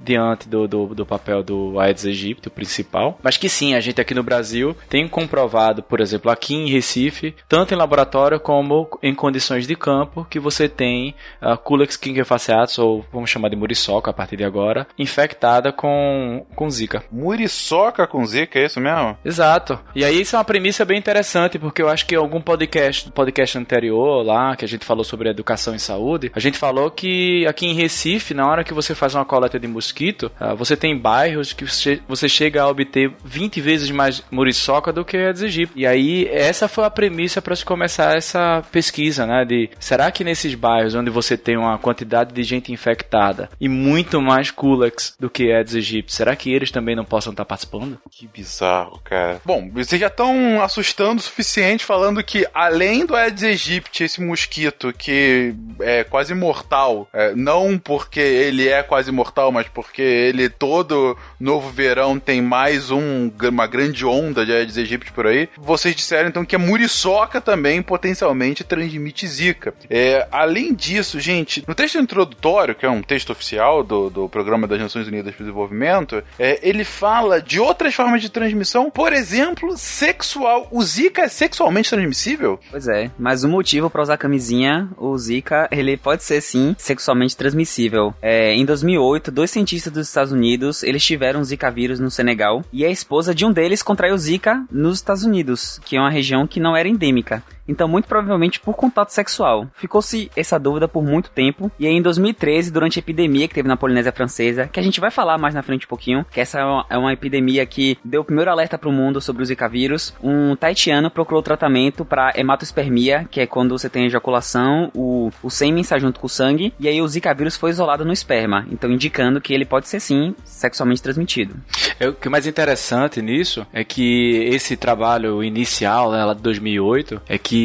diante 0.00 0.48
do, 0.48 0.66
do, 0.66 0.94
do 0.94 1.06
papel 1.06 1.42
do 1.42 1.78
Aedes 1.78 2.06
aegypti, 2.06 2.48
o 2.48 2.50
principal. 2.50 3.18
Mas 3.22 3.36
que 3.36 3.48
sim, 3.48 3.74
a 3.74 3.80
gente 3.80 4.00
aqui 4.00 4.14
no 4.14 4.22
Brasil 4.22 4.76
tem 4.88 5.08
comprovado, 5.08 5.82
por 5.82 6.00
exemplo, 6.00 6.30
aqui 6.30 6.54
em 6.54 6.68
Recife, 6.68 7.34
tanto 7.48 7.74
em 7.74 7.76
laboratório 7.76 8.38
como 8.38 8.88
em 9.02 9.14
condições 9.14 9.66
de 9.66 9.74
campo, 9.74 10.26
que 10.28 10.38
você 10.38 10.68
tem 10.68 11.14
a 11.40 11.56
Culex 11.56 11.96
kingefaciatus, 11.96 12.78
ou 12.78 13.04
vamos 13.12 13.30
chamar 13.30 13.48
de 13.48 13.56
muriçoca 13.56 14.10
a 14.10 14.14
partir 14.14 14.36
de 14.36 14.44
agora, 14.44 14.86
infectada 14.98 15.72
com, 15.72 16.46
com 16.54 16.70
Zika. 16.70 17.04
Muriçoca 17.10 18.06
com 18.06 18.24
Zika, 18.24 18.58
é 18.58 18.66
isso 18.66 18.80
mesmo? 18.80 19.16
Exato. 19.24 19.78
E 19.94 20.04
aí 20.04 20.20
isso 20.20 20.36
é 20.36 20.38
uma 20.38 20.44
premissa 20.44 20.84
bem 20.84 20.98
interessante, 20.98 21.58
porque 21.58 21.82
eu 21.82 21.88
acho 21.88 22.06
que 22.06 22.14
em 22.14 22.18
algum 22.18 22.40
podcast, 22.40 23.10
podcast 23.10 23.58
anterior 23.58 24.24
lá, 24.24 24.56
que 24.56 24.64
a 24.64 24.68
gente 24.68 24.84
falou 24.84 25.04
sobre 25.04 25.28
educação 25.28 25.74
em 25.74 25.78
saúde, 25.78 26.30
a 26.34 26.40
gente 26.40 26.58
falou 26.58 26.90
que 26.90 27.46
aqui 27.46 27.66
em 27.66 27.74
Recife, 27.74 28.34
na 28.34 28.46
hora 28.46 28.64
que 28.64 28.74
você 28.74 28.94
faz 28.94 29.14
uma 29.14 29.19
coleta 29.24 29.58
de 29.58 29.66
mosquito, 29.66 30.30
uh, 30.40 30.54
você 30.56 30.76
tem 30.76 30.96
bairros 30.96 31.52
que 31.52 31.64
você 32.08 32.28
chega 32.28 32.62
a 32.62 32.68
obter 32.68 33.12
20 33.24 33.60
vezes 33.60 33.90
mais 33.90 34.22
muriçoca 34.30 34.92
do 34.92 35.04
que 35.04 35.16
Aedes 35.16 35.42
aegypti. 35.42 35.72
E 35.76 35.86
aí, 35.86 36.26
essa 36.28 36.68
foi 36.68 36.84
a 36.84 36.90
premissa 36.90 37.42
para 37.42 37.56
se 37.56 37.64
começar 37.64 38.16
essa 38.16 38.62
pesquisa, 38.70 39.26
né? 39.26 39.44
De 39.44 39.68
será 39.78 40.10
que 40.10 40.24
nesses 40.24 40.54
bairros 40.54 40.94
onde 40.94 41.10
você 41.10 41.36
tem 41.36 41.56
uma 41.56 41.78
quantidade 41.78 42.32
de 42.32 42.42
gente 42.42 42.72
infectada 42.72 43.50
e 43.60 43.68
muito 43.68 44.20
mais 44.20 44.50
Culex 44.50 45.14
do 45.18 45.28
que 45.28 45.52
Aedes 45.52 45.74
aegypti, 45.74 46.14
será 46.14 46.34
que 46.34 46.52
eles 46.52 46.70
também 46.70 46.96
não 46.96 47.04
possam 47.04 47.32
estar 47.32 47.44
participando? 47.44 47.98
Que 48.10 48.26
bizarro, 48.26 49.00
cara. 49.04 49.40
Bom, 49.44 49.70
vocês 49.72 50.00
já 50.00 50.06
estão 50.06 50.62
assustando 50.62 51.20
o 51.20 51.22
suficiente 51.22 51.84
falando 51.84 52.22
que 52.22 52.46
além 52.54 53.04
do 53.04 53.14
Aedes 53.14 53.42
aegypti, 53.42 54.04
esse 54.04 54.20
mosquito 54.20 54.92
que 54.96 55.54
é 55.80 56.04
quase 56.04 56.34
mortal, 56.34 57.08
é, 57.12 57.34
não 57.34 57.78
porque 57.78 58.20
ele 58.20 58.68
é 58.68 58.82
quase 58.82 59.00
quase 59.00 59.09
imortal, 59.10 59.52
mas 59.52 59.68
porque 59.68 60.02
ele 60.02 60.48
todo 60.48 61.16
novo 61.38 61.70
verão 61.70 62.18
tem 62.18 62.40
mais 62.40 62.90
um, 62.90 63.30
uma 63.48 63.66
grande 63.66 64.04
onda 64.04 64.44
de 64.44 64.52
Aedes 64.52 64.76
aegypti 64.78 65.12
por 65.12 65.26
aí. 65.26 65.48
Vocês 65.56 65.94
disseram 65.94 66.28
então 66.28 66.44
que 66.44 66.56
a 66.56 66.58
muriçoca 66.58 67.40
também 67.40 67.82
potencialmente 67.82 68.64
transmite 68.64 69.26
zika. 69.26 69.74
É, 69.88 70.26
além 70.30 70.74
disso, 70.74 71.18
gente, 71.20 71.64
no 71.66 71.74
texto 71.74 71.98
introdutório, 71.98 72.74
que 72.74 72.86
é 72.86 72.90
um 72.90 73.02
texto 73.02 73.30
oficial 73.30 73.82
do, 73.82 74.10
do 74.10 74.28
Programa 74.28 74.66
das 74.66 74.80
Nações 74.80 75.06
Unidas 75.06 75.34
para 75.34 75.42
o 75.42 75.46
Desenvolvimento, 75.46 76.22
é, 76.38 76.58
ele 76.62 76.84
fala 76.84 77.40
de 77.40 77.60
outras 77.60 77.94
formas 77.94 78.22
de 78.22 78.30
transmissão, 78.30 78.90
por 78.90 79.12
exemplo, 79.12 79.76
sexual. 79.76 80.68
O 80.70 80.82
zika 80.82 81.22
é 81.22 81.28
sexualmente 81.28 81.90
transmissível? 81.90 82.58
Pois 82.70 82.86
é, 82.88 83.10
mas 83.18 83.44
o 83.44 83.48
motivo 83.48 83.90
para 83.90 84.02
usar 84.02 84.16
camisinha, 84.16 84.88
o 84.96 85.16
zika, 85.16 85.68
ele 85.70 85.96
pode 85.96 86.22
ser 86.22 86.40
sim 86.40 86.74
sexualmente 86.78 87.36
transmissível. 87.36 88.14
É, 88.22 88.54
em 88.54 88.64
2008, 88.64 88.99
dois 89.32 89.50
cientistas 89.50 89.92
dos 89.92 90.08
Estados 90.08 90.32
Unidos, 90.32 90.82
eles 90.82 91.04
tiveram 91.04 91.42
zika 91.42 91.70
vírus 91.70 91.98
no 91.98 92.10
Senegal 92.10 92.64
e 92.72 92.84
a 92.84 92.90
esposa 92.90 93.34
de 93.34 93.46
um 93.46 93.52
deles 93.52 93.82
contraiu 93.82 94.16
zika 94.18 94.64
nos 94.70 94.98
Estados 94.98 95.24
Unidos, 95.24 95.80
que 95.84 95.96
é 95.96 96.00
uma 96.00 96.10
região 96.10 96.46
que 96.46 96.60
não 96.60 96.76
era 96.76 96.88
endêmica. 96.88 97.42
Então, 97.70 97.86
muito 97.86 98.08
provavelmente 98.08 98.58
por 98.58 98.74
contato 98.74 99.10
sexual. 99.10 99.68
Ficou-se 99.74 100.28
essa 100.34 100.58
dúvida 100.58 100.88
por 100.88 101.04
muito 101.04 101.30
tempo. 101.30 101.70
E 101.78 101.86
aí, 101.86 101.92
em 101.92 102.02
2013, 102.02 102.72
durante 102.72 102.98
a 102.98 103.00
epidemia 103.00 103.46
que 103.46 103.54
teve 103.54 103.68
na 103.68 103.76
Polinésia 103.76 104.10
Francesa, 104.10 104.66
que 104.66 104.80
a 104.80 104.82
gente 104.82 105.00
vai 105.00 105.10
falar 105.10 105.38
mais 105.38 105.54
na 105.54 105.62
frente 105.62 105.86
um 105.86 105.88
pouquinho, 105.88 106.26
que 106.30 106.40
essa 106.40 106.58
é 106.58 106.64
uma, 106.64 106.86
é 106.90 106.98
uma 106.98 107.12
epidemia 107.12 107.64
que 107.64 107.96
deu 108.04 108.22
o 108.22 108.24
primeiro 108.24 108.50
alerta 108.50 108.76
para 108.76 108.88
o 108.88 108.92
mundo 108.92 109.20
sobre 109.20 109.42
o 109.42 109.46
Zika 109.46 109.68
vírus, 109.68 110.12
um 110.20 110.56
taitiano 110.56 111.10
procurou 111.10 111.42
tratamento 111.42 112.04
para 112.04 112.32
hematospermia, 112.34 113.26
que 113.30 113.40
é 113.40 113.46
quando 113.46 113.78
você 113.78 113.88
tem 113.88 114.06
ejaculação, 114.06 114.90
o, 114.92 115.30
o 115.42 115.50
sêmen 115.50 115.82
está 115.82 115.96
junto 115.98 116.18
com 116.18 116.26
o 116.26 116.30
sangue, 116.30 116.74
e 116.80 116.88
aí 116.88 117.00
o 117.00 117.06
Zika 117.06 117.32
vírus 117.32 117.56
foi 117.56 117.70
isolado 117.70 118.04
no 118.04 118.12
esperma, 118.12 118.66
então 118.70 118.90
indicando 118.90 119.40
que 119.40 119.54
ele 119.54 119.64
pode 119.64 119.88
ser 119.88 120.00
sim 120.00 120.34
sexualmente 120.44 121.02
transmitido. 121.02 121.54
É, 122.00 122.08
o 122.08 122.14
que 122.14 122.26
é 122.26 122.30
mais 122.30 122.46
interessante 122.46 123.22
nisso 123.22 123.64
é 123.72 123.84
que 123.84 124.48
esse 124.52 124.76
trabalho 124.76 125.44
inicial, 125.44 126.10
né, 126.10 126.24
lá 126.24 126.34
de 126.34 126.42
2008, 126.42 127.22
é 127.28 127.38
que 127.38 127.59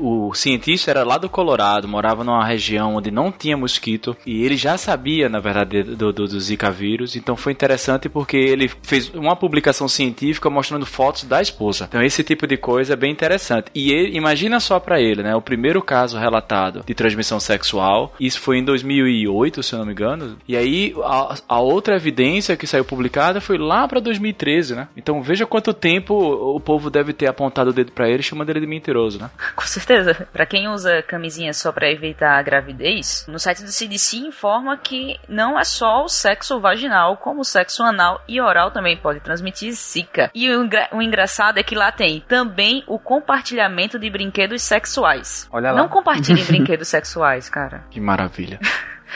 o 0.00 0.32
cientista 0.34 0.90
era 0.90 1.04
lá 1.04 1.18
do 1.18 1.28
Colorado, 1.28 1.88
morava 1.88 2.24
numa 2.24 2.44
região 2.44 2.96
onde 2.96 3.10
não 3.10 3.30
tinha 3.30 3.56
mosquito 3.56 4.16
e 4.26 4.44
ele 4.44 4.56
já 4.56 4.76
sabia, 4.76 5.28
na 5.28 5.40
verdade, 5.40 5.82
do, 5.82 6.12
do, 6.12 6.26
do 6.26 6.40
Zika 6.40 6.70
vírus. 6.70 7.16
Então 7.16 7.36
foi 7.36 7.52
interessante 7.52 8.08
porque 8.08 8.36
ele 8.36 8.70
fez 8.82 9.12
uma 9.14 9.36
publicação 9.36 9.88
científica 9.88 10.50
mostrando 10.50 10.86
fotos 10.86 11.24
da 11.24 11.40
esposa. 11.40 11.86
Então 11.88 12.02
esse 12.02 12.22
tipo 12.22 12.46
de 12.46 12.56
coisa 12.56 12.94
é 12.94 12.96
bem 12.96 13.12
interessante. 13.12 13.70
E 13.74 13.92
ele, 13.92 14.16
imagina 14.16 14.60
só 14.60 14.78
para 14.80 15.00
ele, 15.00 15.22
né? 15.22 15.34
O 15.34 15.42
primeiro 15.42 15.82
caso 15.82 16.18
relatado 16.18 16.82
de 16.86 16.94
transmissão 16.94 17.40
sexual, 17.40 18.14
isso 18.18 18.40
foi 18.40 18.58
em 18.58 18.64
2008, 18.64 19.62
se 19.62 19.74
eu 19.74 19.78
não 19.78 19.86
me 19.86 19.92
engano. 19.92 20.36
E 20.46 20.56
aí 20.56 20.94
a, 21.04 21.36
a 21.48 21.60
outra 21.60 21.96
evidência 21.96 22.56
que 22.56 22.66
saiu 22.66 22.84
publicada 22.84 23.40
foi 23.40 23.58
lá 23.58 23.86
para 23.86 24.00
2013, 24.00 24.74
né? 24.74 24.88
Então 24.96 25.22
veja 25.22 25.46
quanto 25.46 25.72
tempo 25.72 26.14
o 26.14 26.60
povo 26.60 26.90
deve 26.90 27.12
ter 27.12 27.26
apontado 27.26 27.70
o 27.70 27.72
dedo 27.72 27.92
para 27.92 28.08
ele, 28.08 28.22
chamando 28.22 28.50
ele 28.50 28.60
de 28.60 28.66
mentiroso, 28.66 29.18
né? 29.18 29.30
Com 29.54 29.66
certeza. 29.66 30.28
Para 30.32 30.46
quem 30.46 30.68
usa 30.68 31.02
camisinha 31.02 31.52
só 31.52 31.72
para 31.72 31.90
evitar 31.90 32.38
a 32.38 32.42
gravidez, 32.42 33.24
no 33.28 33.38
site 33.38 33.62
do 33.62 33.70
CDC 33.70 34.16
informa 34.18 34.76
que 34.76 35.18
não 35.28 35.58
é 35.58 35.64
só 35.64 36.04
o 36.04 36.08
sexo 36.08 36.60
vaginal, 36.60 37.16
como 37.16 37.40
o 37.40 37.44
sexo 37.44 37.82
anal 37.82 38.22
e 38.28 38.40
oral 38.40 38.70
também 38.70 38.96
pode 38.96 39.20
transmitir 39.20 39.72
zika. 39.72 40.30
E 40.34 40.50
o, 40.50 40.64
engra 40.64 40.88
o 40.92 41.02
engraçado 41.02 41.58
é 41.58 41.62
que 41.62 41.74
lá 41.74 41.92
tem 41.92 42.24
também 42.26 42.82
o 42.86 42.98
compartilhamento 42.98 43.98
de 43.98 44.10
brinquedos 44.10 44.62
sexuais. 44.62 45.48
Olha 45.52 45.72
lá. 45.72 45.78
Não 45.78 45.88
compartilhem 45.88 46.44
brinquedos 46.46 46.88
sexuais, 46.88 47.48
cara. 47.48 47.84
Que 47.90 48.00
maravilha. 48.00 48.58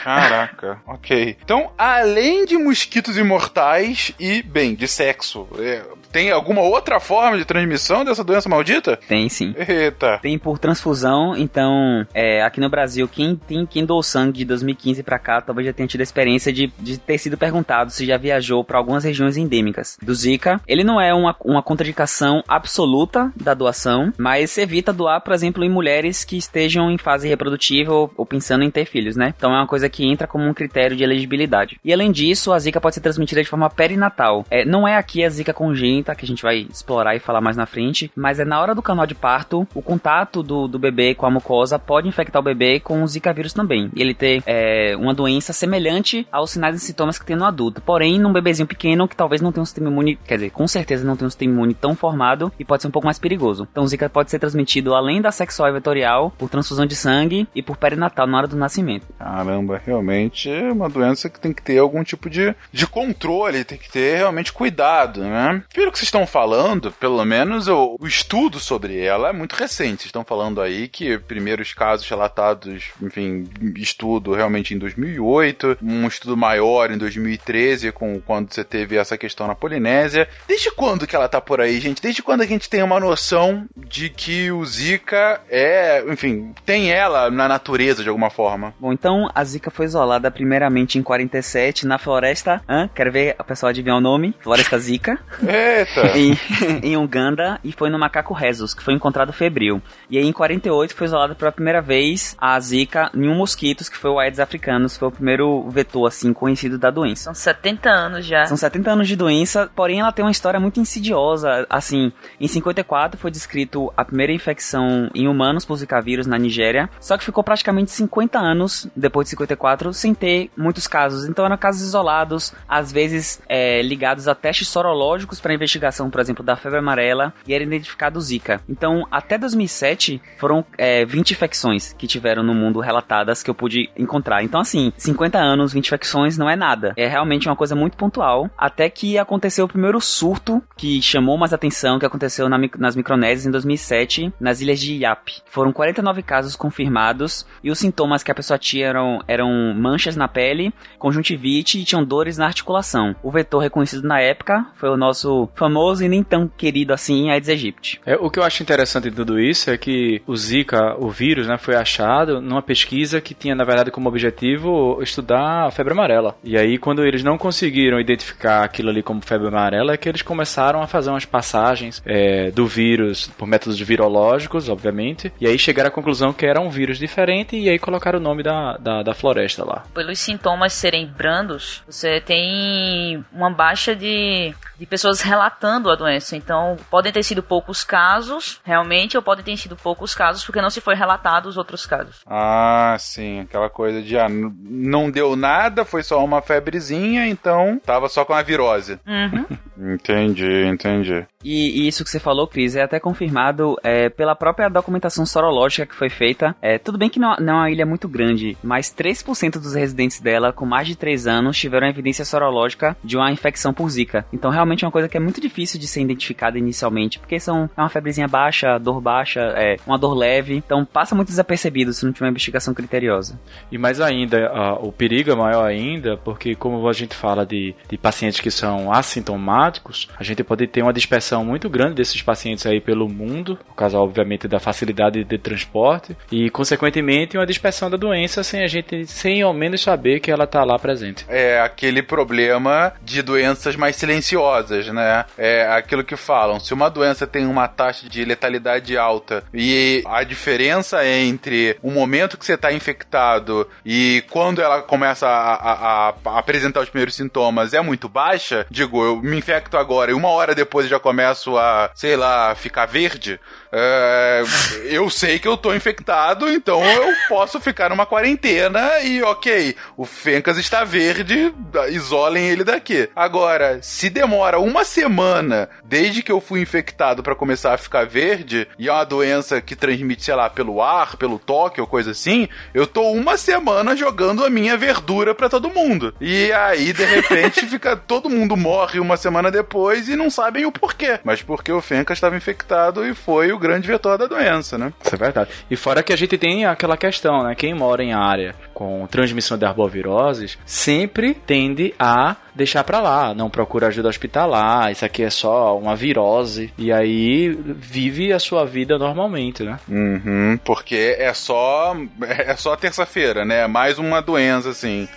Caraca, 0.02 0.81
ok. 0.87 1.37
Então, 1.45 1.73
além 1.76 2.47
de 2.47 2.57
mosquitos 2.57 3.17
imortais 3.19 4.12
e, 4.19 4.43
bem, 4.43 4.75
de 4.75 4.88
sexo, 4.88 5.47
é, 5.59 5.85
tem 6.12 6.31
alguma 6.31 6.61
outra 6.61 7.00
forma 7.00 7.38
de 7.38 7.45
transmissão 7.45 8.04
dessa 8.04 8.23
doença 8.23 8.49
maldita? 8.49 8.99
Tem 9.09 9.28
sim. 9.28 9.54
Eita. 9.57 10.19
Tem 10.19 10.38
por 10.38 10.59
transfusão, 10.59 11.35
então, 11.37 12.07
é, 12.12 12.42
aqui 12.42 12.61
no 12.61 12.69
Brasil, 12.69 13.09
quem, 13.09 13.35
tem, 13.35 13.64
quem 13.66 13.85
doou 13.85 14.02
sangue 14.02 14.38
de 14.38 14.45
2015 14.45 15.02
pra 15.02 15.19
cá, 15.19 15.40
talvez 15.40 15.66
já 15.66 15.73
tenha 15.73 15.87
tido 15.87 16.00
a 16.00 16.04
experiência 16.04 16.52
de, 16.52 16.73
de 16.78 16.99
ter 16.99 17.19
sido 17.19 17.38
perguntado 17.38 17.90
se 17.90 18.04
já 18.04 18.16
viajou 18.16 18.62
para 18.62 18.78
algumas 18.78 19.04
regiões 19.04 19.37
endêmicas 19.37 19.97
do 20.02 20.14
Zika. 20.14 20.61
Ele 20.69 20.85
não 20.85 21.00
é 21.00 21.14
uma, 21.14 21.35
uma 21.45 21.62
contraindicação 21.62 22.42
absoluta 22.47 23.33
da 23.35 23.54
doação, 23.54 24.12
mas 24.19 24.57
evita 24.59 24.92
doar, 24.92 25.21
por 25.21 25.33
exemplo, 25.33 25.64
em 25.64 25.71
mulheres 25.71 26.25
que 26.25 26.37
estejam 26.37 26.90
em 26.90 26.99
fase 26.99 27.28
reprodutiva 27.28 27.92
ou, 27.92 28.11
ou 28.16 28.26
pensando 28.26 28.64
em 28.64 28.71
ter 28.71 28.85
filhos, 28.85 29.16
né? 29.16 29.33
Então 29.37 29.52
é 29.52 29.59
uma 29.59 29.66
coisa 29.66 29.88
que 29.88 30.04
entra 30.04 30.26
como 30.26 30.45
um 30.45 30.54
critério 30.54 30.97
de 30.97 31.02
elegibilidade. 31.02 31.78
E 31.85 31.92
além 31.92 32.12
disso, 32.12 32.52
a 32.52 32.59
Zika 32.59 32.81
pode 32.81 32.95
ser 32.95 33.00
transmitida 33.00 33.42
de 33.42 33.49
forma 33.49 33.71
perinatal. 33.71 34.45
É, 34.50 34.64
não 34.64 34.87
é 34.87 34.97
aqui 34.97 35.25
a 35.25 35.28
Zika 35.28 35.54
congênita, 35.54 36.01
que 36.02 36.25
a 36.25 36.28
gente 36.28 36.42
vai 36.42 36.66
explorar 36.71 37.14
e 37.14 37.21
falar 37.21 37.40
mais 37.40 37.56
na 37.56 37.66
frente, 37.66 38.11
mas 38.16 38.38
é 38.38 38.44
na 38.44 38.61
hora 38.61 38.75
do 38.75 38.82
canal 38.82 39.06
de 39.06 39.14
parto, 39.14 39.66
o 39.75 39.82
contato 39.82 40.42
do, 40.42 40.66
do 40.66 40.78
bebê 40.78 41.14
com 41.14 41.26
a 41.26 41.30
mucosa 41.30 41.78
pode 41.78 42.09
infectar 42.09 42.40
o 42.40 42.44
bebê 42.44 42.80
com 42.80 43.02
o 43.02 43.06
Zika 43.06 43.32
vírus 43.32 43.52
também. 43.52 43.90
E 43.94 44.00
ele 44.00 44.14
ter 44.14 44.42
é, 44.47 44.97
uma 44.97 45.14
doença 45.14 45.52
semelhante 45.52 46.26
aos 46.30 46.50
sinais 46.50 46.76
e 46.76 46.80
sintomas 46.80 47.18
que 47.18 47.26
tem 47.26 47.37
no 47.37 47.44
adulto. 47.44 47.80
Porém, 47.80 48.18
num 48.18 48.32
bebezinho 48.32 48.66
pequeno 48.66 49.06
que 49.06 49.16
talvez 49.16 49.40
não 49.40 49.52
tenha 49.52 49.62
um 49.62 49.66
sistema 49.66 49.88
imune, 49.88 50.16
quer 50.16 50.37
dizer, 50.37 50.50
com 50.50 50.66
certeza 50.66 51.04
não 51.04 51.16
tem 51.16 51.26
um 51.26 51.30
sistema 51.30 51.52
imune 51.52 51.75
tão 51.75 51.94
formado 51.94 52.52
e 52.59 52.64
pode 52.64 52.82
ser 52.82 52.88
um 52.88 52.92
pouco 52.92 53.06
mais 53.06 53.18
perigoso. 53.18 53.68
Então, 53.71 53.85
o 53.85 53.87
Zika 53.87 54.09
pode 54.09 54.30
ser 54.30 54.38
transmitido 54.38 54.94
além 54.94 55.21
da 55.21 55.30
sexual 55.30 55.68
e 55.68 55.73
vetorial, 55.73 56.32
por 56.38 56.49
transfusão 56.49 56.87
de 56.87 56.97
sangue 56.97 57.47
e 57.54 57.62
por 57.62 57.76
perinatal 57.76 58.26
na 58.26 58.38
hora 58.38 58.49
do 58.49 58.56
nascimento. 58.56 59.06
Caramba, 59.18 59.80
realmente 59.85 60.50
é 60.50 60.73
uma 60.73 60.88
doença 60.88 61.28
que 61.28 61.40
tem 61.40 61.52
que 61.52 61.62
ter 61.62 61.78
algum 61.78 62.02
tipo 62.02 62.28
de, 62.28 62.54
de 62.73 62.87
controle, 62.87 63.64
tem 63.64 63.78
que 63.78 63.90
ter 63.90 64.16
realmente 64.16 64.52
cuidado, 64.52 65.21
né? 65.21 65.62
Pelo 65.75 65.91
que 65.92 65.99
vocês 65.99 66.08
estão 66.08 66.26
falando, 66.26 66.90
pelo 66.92 67.25
menos 67.25 67.68
o, 67.68 67.96
o 68.00 68.06
estudo 68.06 68.58
sobre 68.58 68.99
ela 68.99 69.28
é 69.28 69.32
muito 69.32 69.54
recente. 69.54 70.02
Vocês 70.02 70.06
estão 70.06 70.25
falando 70.25 70.61
aí 70.61 70.88
que 70.88 71.18
primeiros 71.18 71.72
casos 71.72 72.08
relatados, 72.08 72.90
enfim, 73.00 73.49
estudo 73.76 74.32
realmente 74.32 74.75
em 74.75 74.78
2008, 74.78 75.78
um 75.82 76.06
estudo 76.06 76.37
maior 76.37 76.90
em 76.90 76.99
2013, 76.99 77.92
com 77.92 78.20
quando 78.20 78.52
você 78.52 78.64
teve 78.64 78.96
essa 78.96 79.18
questão 79.18 79.46
na 79.46 79.54
Polinésia. 79.54 80.28
Desde 80.49 80.70
quando 80.70 81.06
que 81.06 81.14
ela 81.14 81.28
tá 81.28 81.40
por 81.40 81.61
aí, 81.61 81.78
gente? 81.78 82.02
Desde 82.02 82.22
quando 82.22 82.40
a 82.40 82.46
gente 82.46 82.68
tem 82.68 82.82
uma 82.82 82.99
noção 82.99 83.66
de 83.76 84.08
que 84.08 84.50
o 84.50 84.64
Zika 84.64 85.40
é, 85.50 86.02
enfim, 86.08 86.54
tem 86.64 86.90
ela 86.90 87.30
na 87.30 87.46
natureza 87.46 88.02
de 88.02 88.08
alguma 88.08 88.30
forma? 88.30 88.75
Bom, 88.80 88.92
então 88.92 89.30
a 89.34 89.44
Zika 89.44 89.70
foi 89.70 89.87
isolada 89.87 90.30
primeiramente 90.30 90.99
em 90.99 91.02
47 91.02 91.87
na 91.87 91.99
floresta. 91.99 92.62
Hã? 92.68 92.88
Quero 92.94 93.12
ver 93.12 93.34
a 93.38 93.44
pessoa 93.44 93.70
adivinhar 93.70 93.99
o 93.99 94.00
nome? 94.00 94.34
Floresta 94.40 94.78
Zika. 94.78 95.18
Eita! 95.82 96.18
em, 96.18 96.38
em 96.82 96.96
Uganda 96.96 97.58
e 97.64 97.72
foi 97.72 97.90
no 97.90 97.98
macaco 97.98 98.34
Rhesus, 98.34 98.74
que 98.74 98.82
foi 98.82 98.94
encontrado 98.94 99.32
febril. 99.32 99.82
E 100.08 100.18
aí 100.18 100.26
em 100.26 100.32
48 100.32 100.94
foi 100.94 101.06
isolada 101.06 101.34
pela 101.34 101.52
primeira 101.52 101.80
vez 101.80 102.36
a 102.38 102.58
Zika 102.60 103.10
em 103.14 103.28
um 103.28 103.34
mosquitos, 103.34 103.88
que 103.88 103.96
foi 103.96 104.10
o 104.10 104.18
Aedes 104.18 104.40
africanus, 104.40 104.96
foi 104.96 105.08
o 105.08 105.12
primeiro 105.12 105.68
vetor 105.68 106.06
assim 106.06 106.32
conhecido 106.32 106.78
da 106.78 106.90
doença. 106.90 107.24
São 107.24 107.34
70 107.34 107.90
anos 107.90 108.26
já. 108.26 108.46
São 108.46 108.56
70 108.56 108.90
anos 108.90 109.08
de 109.08 109.16
doença, 109.16 109.70
porém 109.74 110.00
ela 110.00 110.12
tem 110.12 110.24
uma 110.24 110.30
história 110.30 110.60
muito 110.60 110.80
insidiosa. 110.80 111.66
Assim, 111.68 112.12
em 112.40 112.48
54 112.48 113.18
foi 113.18 113.30
descrito 113.30 113.92
a 113.96 114.04
primeira 114.04 114.32
infecção 114.32 115.10
em 115.14 115.28
humanos 115.28 115.64
por 115.64 115.76
Zika 115.76 116.00
vírus 116.00 116.26
na 116.26 116.38
Nigéria, 116.38 116.88
só 117.00 117.16
que 117.16 117.24
ficou 117.24 117.44
praticamente 117.44 117.90
50 117.90 118.38
anos 118.38 118.88
depois 118.96 119.26
de 119.26 119.30
54 119.30 119.92
sem 119.92 120.14
ter 120.14 120.50
muitos 120.56 120.86
casos. 120.86 121.28
Então 121.28 121.44
eram 121.44 121.56
casos 121.56 121.82
isolados, 121.82 122.54
às 122.68 122.92
vezes 122.92 123.40
é, 123.48 123.82
ligados 123.82 124.28
a 124.28 124.34
testes 124.34 124.68
sorológicos 124.68 125.40
para 125.40 125.54
investigação, 125.73 126.11
por 126.11 126.21
exemplo, 126.21 126.45
da 126.45 126.57
febre 126.57 126.79
amarela 126.79 127.33
e 127.47 127.55
era 127.55 127.64
identificado 127.64 128.21
Zika. 128.21 128.61
Então, 128.69 129.07
até 129.11 129.38
2007 129.38 130.21
foram 130.38 130.64
é, 130.76 131.05
20 131.05 131.33
infecções 131.33 131.93
que 131.93 132.07
tiveram 132.07 132.43
no 132.43 132.55
mundo 132.55 132.81
relatadas 132.81 133.43
que 133.43 133.50
eu 133.50 133.55
pude 133.55 133.91
encontrar. 133.97 134.43
Então, 134.43 134.61
assim, 134.61 134.93
50 134.97 135.38
anos, 135.38 135.73
20 135.73 135.87
infecções 135.87 136.38
não 136.38 136.49
é 136.49 136.57
nada. 136.57 136.93
É 136.97 137.07
realmente 137.07 137.49
uma 137.49 137.57
coisa 137.57 137.75
muito 137.75 137.97
pontual. 137.97 138.50
Até 138.57 138.88
que 138.88 139.19
aconteceu 139.19 139.64
o 139.64 139.69
primeiro 139.69 140.00
surto 140.00 140.62
que 140.76 141.00
chamou 141.00 141.38
mais 141.38 141.52
atenção, 141.52 141.99
que 141.99 142.07
aconteceu 142.07 142.49
na, 142.49 142.59
nas 142.79 142.97
Micronésias 142.97 143.47
em 143.47 143.50
2007, 143.50 144.33
nas 144.41 144.61
ilhas 144.61 144.81
de 144.81 144.95
Iap. 144.97 145.43
Foram 145.47 145.73
49 145.73 146.23
casos 146.23 146.57
confirmados 146.57 147.47
e 147.62 147.71
os 147.71 147.79
sintomas 147.79 148.23
que 148.23 148.31
a 148.31 148.35
pessoa 148.35 148.59
tinha 148.59 148.87
eram, 148.87 149.23
eram 149.26 149.75
manchas 149.75 150.17
na 150.17 150.29
pele, 150.29 150.73
conjuntivite 150.99 151.79
e 151.79 151.85
tinham 151.85 152.05
dores 152.05 152.37
na 152.38 152.47
articulação. 152.47 153.14
O 153.23 153.31
vetor 153.31 153.61
reconhecido 153.61 154.07
na 154.07 154.21
época 154.21 154.67
foi 154.75 154.88
o 154.88 154.97
nosso 154.97 155.49
famoso 155.62 156.04
e 156.04 156.09
nem 156.09 156.25
tão 156.25 156.49
querido 156.49 156.92
assim 156.92 157.31
Aedes 157.31 157.49
aegypti. 157.49 158.00
É, 158.04 158.16
o 158.16 158.28
que 158.28 158.40
eu 158.40 158.42
acho 158.42 158.62
interessante 158.62 159.09
de 159.11 159.14
tudo 159.14 159.38
isso 159.38 159.71
é 159.71 159.78
que 159.78 160.21
o 160.26 160.37
Zika, 160.37 160.97
o 160.99 161.09
vírus, 161.09 161.47
né, 161.47 161.57
foi 161.57 161.76
achado 161.76 162.40
numa 162.40 162.62
pesquisa 162.62 163.21
que 163.21 163.33
tinha, 163.33 163.54
na 163.54 163.62
verdade, 163.64 163.92
como 163.92 164.09
objetivo 164.09 165.00
estudar 165.00 165.66
a 165.66 165.71
febre 165.71 165.92
amarela. 165.92 166.37
E 166.42 166.59
aí, 166.59 166.78
quando 166.78 167.04
eles 167.04 167.23
não 167.23 167.38
conseguiram 167.38 168.00
identificar 168.00 168.64
aquilo 168.64 168.90
ali 168.90 169.02
como 169.02 169.23
febre 169.23 169.47
amarela, 169.47 169.92
é 169.92 169.97
que 169.97 170.09
eles 170.09 170.23
começaram 170.23 170.83
a 170.83 170.87
fazer 170.88 171.11
umas 171.11 171.25
passagens 171.25 172.02
é, 172.04 172.50
do 172.50 172.66
vírus 172.66 173.31
por 173.38 173.47
métodos 173.47 173.78
virológicos, 173.81 174.69
obviamente, 174.69 175.33
e 175.40 175.47
aí 175.47 175.59
chegaram 175.59 175.88
à 175.88 175.92
conclusão 175.92 176.33
que 176.33 176.45
era 176.45 176.61
um 176.61 176.71
vírus 176.71 176.99
diferente 176.99 177.57
e 177.57 177.69
aí 177.69 177.78
colocaram 177.78 178.19
o 178.19 178.23
nome 178.23 178.42
da, 178.42 178.76
da, 178.78 179.02
da, 179.02 179.14
floresta 179.14 179.64
lá. 179.64 179.85
Pelos 179.95 180.19
sintomas 180.19 180.73
serem 180.73 181.07
brandos, 181.07 181.83
você 181.87 182.21
tem 182.21 183.25
uma 183.33 183.50
baixa 183.50 183.95
de, 183.95 184.54
de 184.78 184.87
pessoas 184.87 185.21
relatando 185.42 185.90
a 185.90 185.96
doença. 185.96 186.37
Então, 186.37 186.76
podem 186.90 187.12
ter 187.12 187.22
sido 187.22 187.42
poucos 187.42 187.82
casos, 187.82 188.61
realmente, 188.64 189.16
ou 189.16 189.22
podem 189.22 189.44
ter 189.44 189.56
sido 189.56 189.76
poucos 189.76 190.14
casos 190.14 190.44
porque 190.44 190.61
não 190.61 190.70
se 190.70 190.80
foi 190.80 190.94
relatado 190.94 191.46
os 191.46 191.56
outros 191.56 191.84
casos. 191.84 192.20
Ah, 192.26 192.96
sim, 192.99 193.40
aquela 193.40 193.68
coisa 193.68 194.00
de 194.00 194.16
ah, 194.18 194.28
não 194.28 195.11
deu 195.11 195.34
nada, 195.34 195.84
foi 195.84 196.02
só 196.02 196.25
uma 196.25 196.40
febrezinha, 196.40 197.26
então 197.26 197.80
tava 197.84 198.08
só 198.08 198.25
com 198.25 198.32
a 198.32 198.42
virose. 198.42 199.00
Uhum. 199.06 199.46
Entendi, 199.94 200.64
entendi. 200.66 201.26
E, 201.44 201.82
e 201.82 201.88
isso 201.88 202.04
que 202.04 202.11
você 202.11 202.18
falou, 202.20 202.46
Cris, 202.46 202.76
é 202.76 202.82
até 202.82 202.99
confirmado 203.00 203.76
é, 203.82 204.08
pela 204.08 204.34
própria 204.34 204.68
documentação 204.68 205.25
sorológica 205.26 205.87
que 205.87 205.94
foi 205.94 206.08
feita. 206.08 206.54
É, 206.62 206.78
tudo 206.78 206.99
bem 206.99 207.08
que 207.08 207.18
não, 207.18 207.37
não 207.37 207.54
é 207.54 207.56
uma 207.62 207.70
ilha 207.70 207.87
muito 207.87 208.08
grande, 208.08 208.56
mas 208.62 208.92
3% 208.94 209.52
dos 209.61 209.75
residentes 209.75 210.20
dela, 210.20 210.52
com 210.52 210.64
mais 210.66 210.87
de 210.87 210.96
3 210.96 211.26
anos, 211.26 211.58
tiveram 211.58 211.87
evidência 211.88 212.25
sorológica 212.25 212.96
de 213.02 213.16
uma 213.16 213.30
infecção 213.32 213.72
por 213.72 213.88
Zika. 213.88 214.26
Então, 214.32 214.50
realmente 214.50 214.84
é 214.84 214.87
uma 214.87 214.92
coisa 214.92 215.08
que 215.08 215.16
é 215.16 215.20
muito 215.20 215.40
difícil 215.40 215.78
de 215.80 215.87
ser 215.87 216.02
identificada 216.02 216.58
inicialmente, 216.58 217.18
porque 217.18 217.38
são 217.40 217.68
é 217.76 217.80
uma 217.80 217.88
febrezinha 217.88 218.28
baixa, 218.28 218.78
dor 218.78 219.00
baixa, 219.00 219.40
é, 219.56 219.76
uma 219.87 219.99
dor 219.99 220.14
leve. 220.14 220.54
Então, 220.54 220.84
passa 220.84 221.14
muito 221.14 221.28
desapercebido 221.28 221.92
se 221.92 222.04
não 222.04 222.12
tiver 222.12 222.26
uma 222.26 222.30
investigação 222.30 222.75
criteriosa. 222.75 223.38
E 223.70 223.78
mais 223.78 224.00
ainda, 224.00 224.49
a- 224.49 224.75
o 224.75 224.92
perigo 224.92 225.30
é 225.30 225.34
maior 225.34 225.64
ainda, 225.64 226.16
porque 226.16 226.54
como 226.54 226.87
a 226.88 226.92
gente 226.92 227.14
fala 227.14 227.44
de, 227.46 227.75
de 227.88 227.96
pacientes 227.99 228.40
que 228.40 228.50
são 228.50 228.92
assintomáticos, 228.92 230.08
a 230.18 230.22
gente 230.22 230.42
pode 230.44 230.66
ter 230.66 230.82
uma 230.82 230.92
dispersão 230.92 231.31
muito 231.38 231.68
grande 231.68 231.94
desses 231.94 232.20
pacientes 232.22 232.66
aí 232.66 232.80
pelo 232.80 233.08
mundo, 233.08 233.58
por 233.68 233.74
causa, 233.74 233.98
obviamente, 233.98 234.46
da 234.48 234.58
facilidade 234.60 235.24
de 235.24 235.38
transporte, 235.38 236.16
e, 236.30 236.50
consequentemente, 236.50 237.36
uma 237.36 237.46
dispersão 237.46 237.90
da 237.90 237.96
doença 237.96 238.42
sem 238.42 238.62
a 238.62 238.66
gente, 238.66 239.06
sem 239.06 239.42
ao 239.42 239.52
menos 239.52 239.82
saber 239.82 240.20
que 240.20 240.30
ela 240.30 240.44
está 240.44 240.64
lá 240.64 240.78
presente. 240.78 241.24
É 241.28 241.60
aquele 241.60 242.02
problema 242.02 242.92
de 243.02 243.22
doenças 243.22 243.76
mais 243.76 243.96
silenciosas, 243.96 244.86
né? 244.88 245.24
É 245.36 245.66
aquilo 245.70 246.04
que 246.04 246.16
falam. 246.16 246.58
Se 246.60 246.72
uma 246.74 246.88
doença 246.88 247.26
tem 247.26 247.46
uma 247.46 247.68
taxa 247.68 248.08
de 248.08 248.24
letalidade 248.24 248.96
alta 248.96 249.44
e 249.52 250.02
a 250.06 250.22
diferença 250.24 251.06
entre 251.06 251.76
o 251.82 251.90
momento 251.90 252.36
que 252.38 252.44
você 252.44 252.54
está 252.54 252.72
infectado 252.72 253.68
e 253.84 254.22
quando 254.30 254.60
ela 254.62 254.82
começa 254.82 255.26
a, 255.26 255.54
a- 255.54 256.08
a- 256.24 256.38
apresentar 256.38 256.80
os 256.80 256.88
primeiros 256.88 257.14
sintomas 257.14 257.74
é 257.74 257.80
muito 257.80 258.08
baixa, 258.08 258.66
digo, 258.70 259.04
eu 259.04 259.16
me 259.22 259.36
infecto 259.36 259.76
agora 259.76 260.10
e 260.10 260.14
uma 260.14 260.28
hora 260.28 260.54
depois 260.54 260.88
já 260.88 260.98
começo 261.23 261.57
a, 261.57 261.91
sei 261.95 262.17
lá, 262.17 262.52
ficar 262.57 262.87
verde, 262.87 263.38
é, 263.71 264.43
eu 264.91 265.09
sei 265.09 265.38
que 265.38 265.49
eu 265.49 265.57
tô 265.57 265.73
infectado, 265.73 266.50
então 266.50 266.85
eu 266.85 267.14
posso 267.29 267.61
ficar 267.61 267.88
numa 267.88 268.05
quarentena 268.05 268.99
e 269.00 269.23
ok, 269.23 269.75
o 269.97 270.05
Fencas 270.05 270.59
está 270.59 270.85
verde, 270.85 271.55
isolem 271.88 272.49
ele 272.49 272.64
daqui. 272.64 273.09
Agora, 273.14 273.79
se 273.81 274.11
demora 274.11 274.59
uma 274.59 274.85
semana 274.85 275.71
desde 275.85 276.23
que 276.23 276.33
eu 276.33 276.41
fui 276.41 276.61
infectado 276.61 277.23
pra 277.23 277.37
começar 277.37 277.73
a 277.73 277.79
ficar 277.79 278.05
verde, 278.05 278.69
e 278.79 278.88
é 278.88 278.93
uma 278.93 279.05
doença 279.05 279.61
que 279.61 279.76
transmite, 279.76 280.25
sei 280.25 280.35
lá, 280.35 280.50
pelo 280.50 280.83
ar, 280.83 281.17
pelo 281.17 281.38
toque 281.38 281.81
ou 281.81 281.87
coisa 281.87 282.11
assim, 282.11 282.49
eu 282.75 282.87
tô 282.87 283.11
uma 283.12 283.37
semana 283.37 283.97
jogando 283.97 284.45
a 284.45 284.50
minha 284.50 284.76
verdura 284.76 285.35
pra 285.35 285.49
todo 285.49 285.71
mundo. 285.71 286.14
E 286.21 286.52
aí, 286.52 286.93
de 286.93 287.05
repente, 287.05 287.64
fica 287.71 287.97
todo 287.97 288.29
mundo 288.29 288.57
morre 288.57 288.99
uma 288.99 289.17
semana 289.17 289.50
depois 289.50 290.09
e 290.09 290.17
não 290.17 290.29
sabem 290.29 290.67
o 290.67 290.73
porquê. 290.73 291.12
Mas 291.25 291.42
porque 291.42 291.73
o 291.73 291.81
Fencas 291.81 292.19
estava 292.19 292.37
infectado 292.37 293.07
e 293.07 293.14
foi 293.14 293.52
o 293.52 293.59
grande 293.59 293.87
vetor 293.87 294.19
da 294.19 294.26
doença, 294.26 294.78
né? 294.78 294.92
Isso 295.04 295.14
é 295.14 295.19
verdade. 295.19 295.50
E 295.71 295.76
fora 295.76 296.02
que 296.02 296.12
a 296.12 296.16
gente 296.16 296.37
tem 296.38 296.64
aquela 296.64 296.97
questão, 296.97 297.42
né? 297.42 297.54
Quem 297.54 297.75
mora 297.75 298.02
em 298.02 298.12
área 298.12 298.54
com 298.75 299.07
transmissão 299.07 299.59
de 299.59 299.64
arboviroses 299.64 300.59
sempre 300.64 301.35
tende 301.35 301.95
a 301.99 302.37
deixar 302.54 302.85
pra 302.85 303.00
lá, 303.00 303.35
não 303.35 303.49
procura 303.49 303.87
ajuda 303.87 304.09
hospitalar, 304.09 304.92
isso 304.92 305.04
aqui 305.04 305.23
é 305.23 305.31
só 305.31 305.78
uma 305.78 305.97
virose, 305.97 306.73
e 306.76 306.92
aí 306.92 307.49
vive 307.49 308.33
a 308.33 308.38
sua 308.38 308.64
vida 308.66 308.99
normalmente, 308.99 309.62
né? 309.62 309.78
Uhum, 309.88 310.59
porque 310.64 311.16
é 311.19 311.33
só 311.33 311.97
é 312.23 312.54
só 312.57 312.76
terça-feira, 312.76 313.45
né? 313.45 313.66
Mais 313.66 313.99
uma 313.99 314.21
doença 314.21 314.71
assim. 314.71 315.09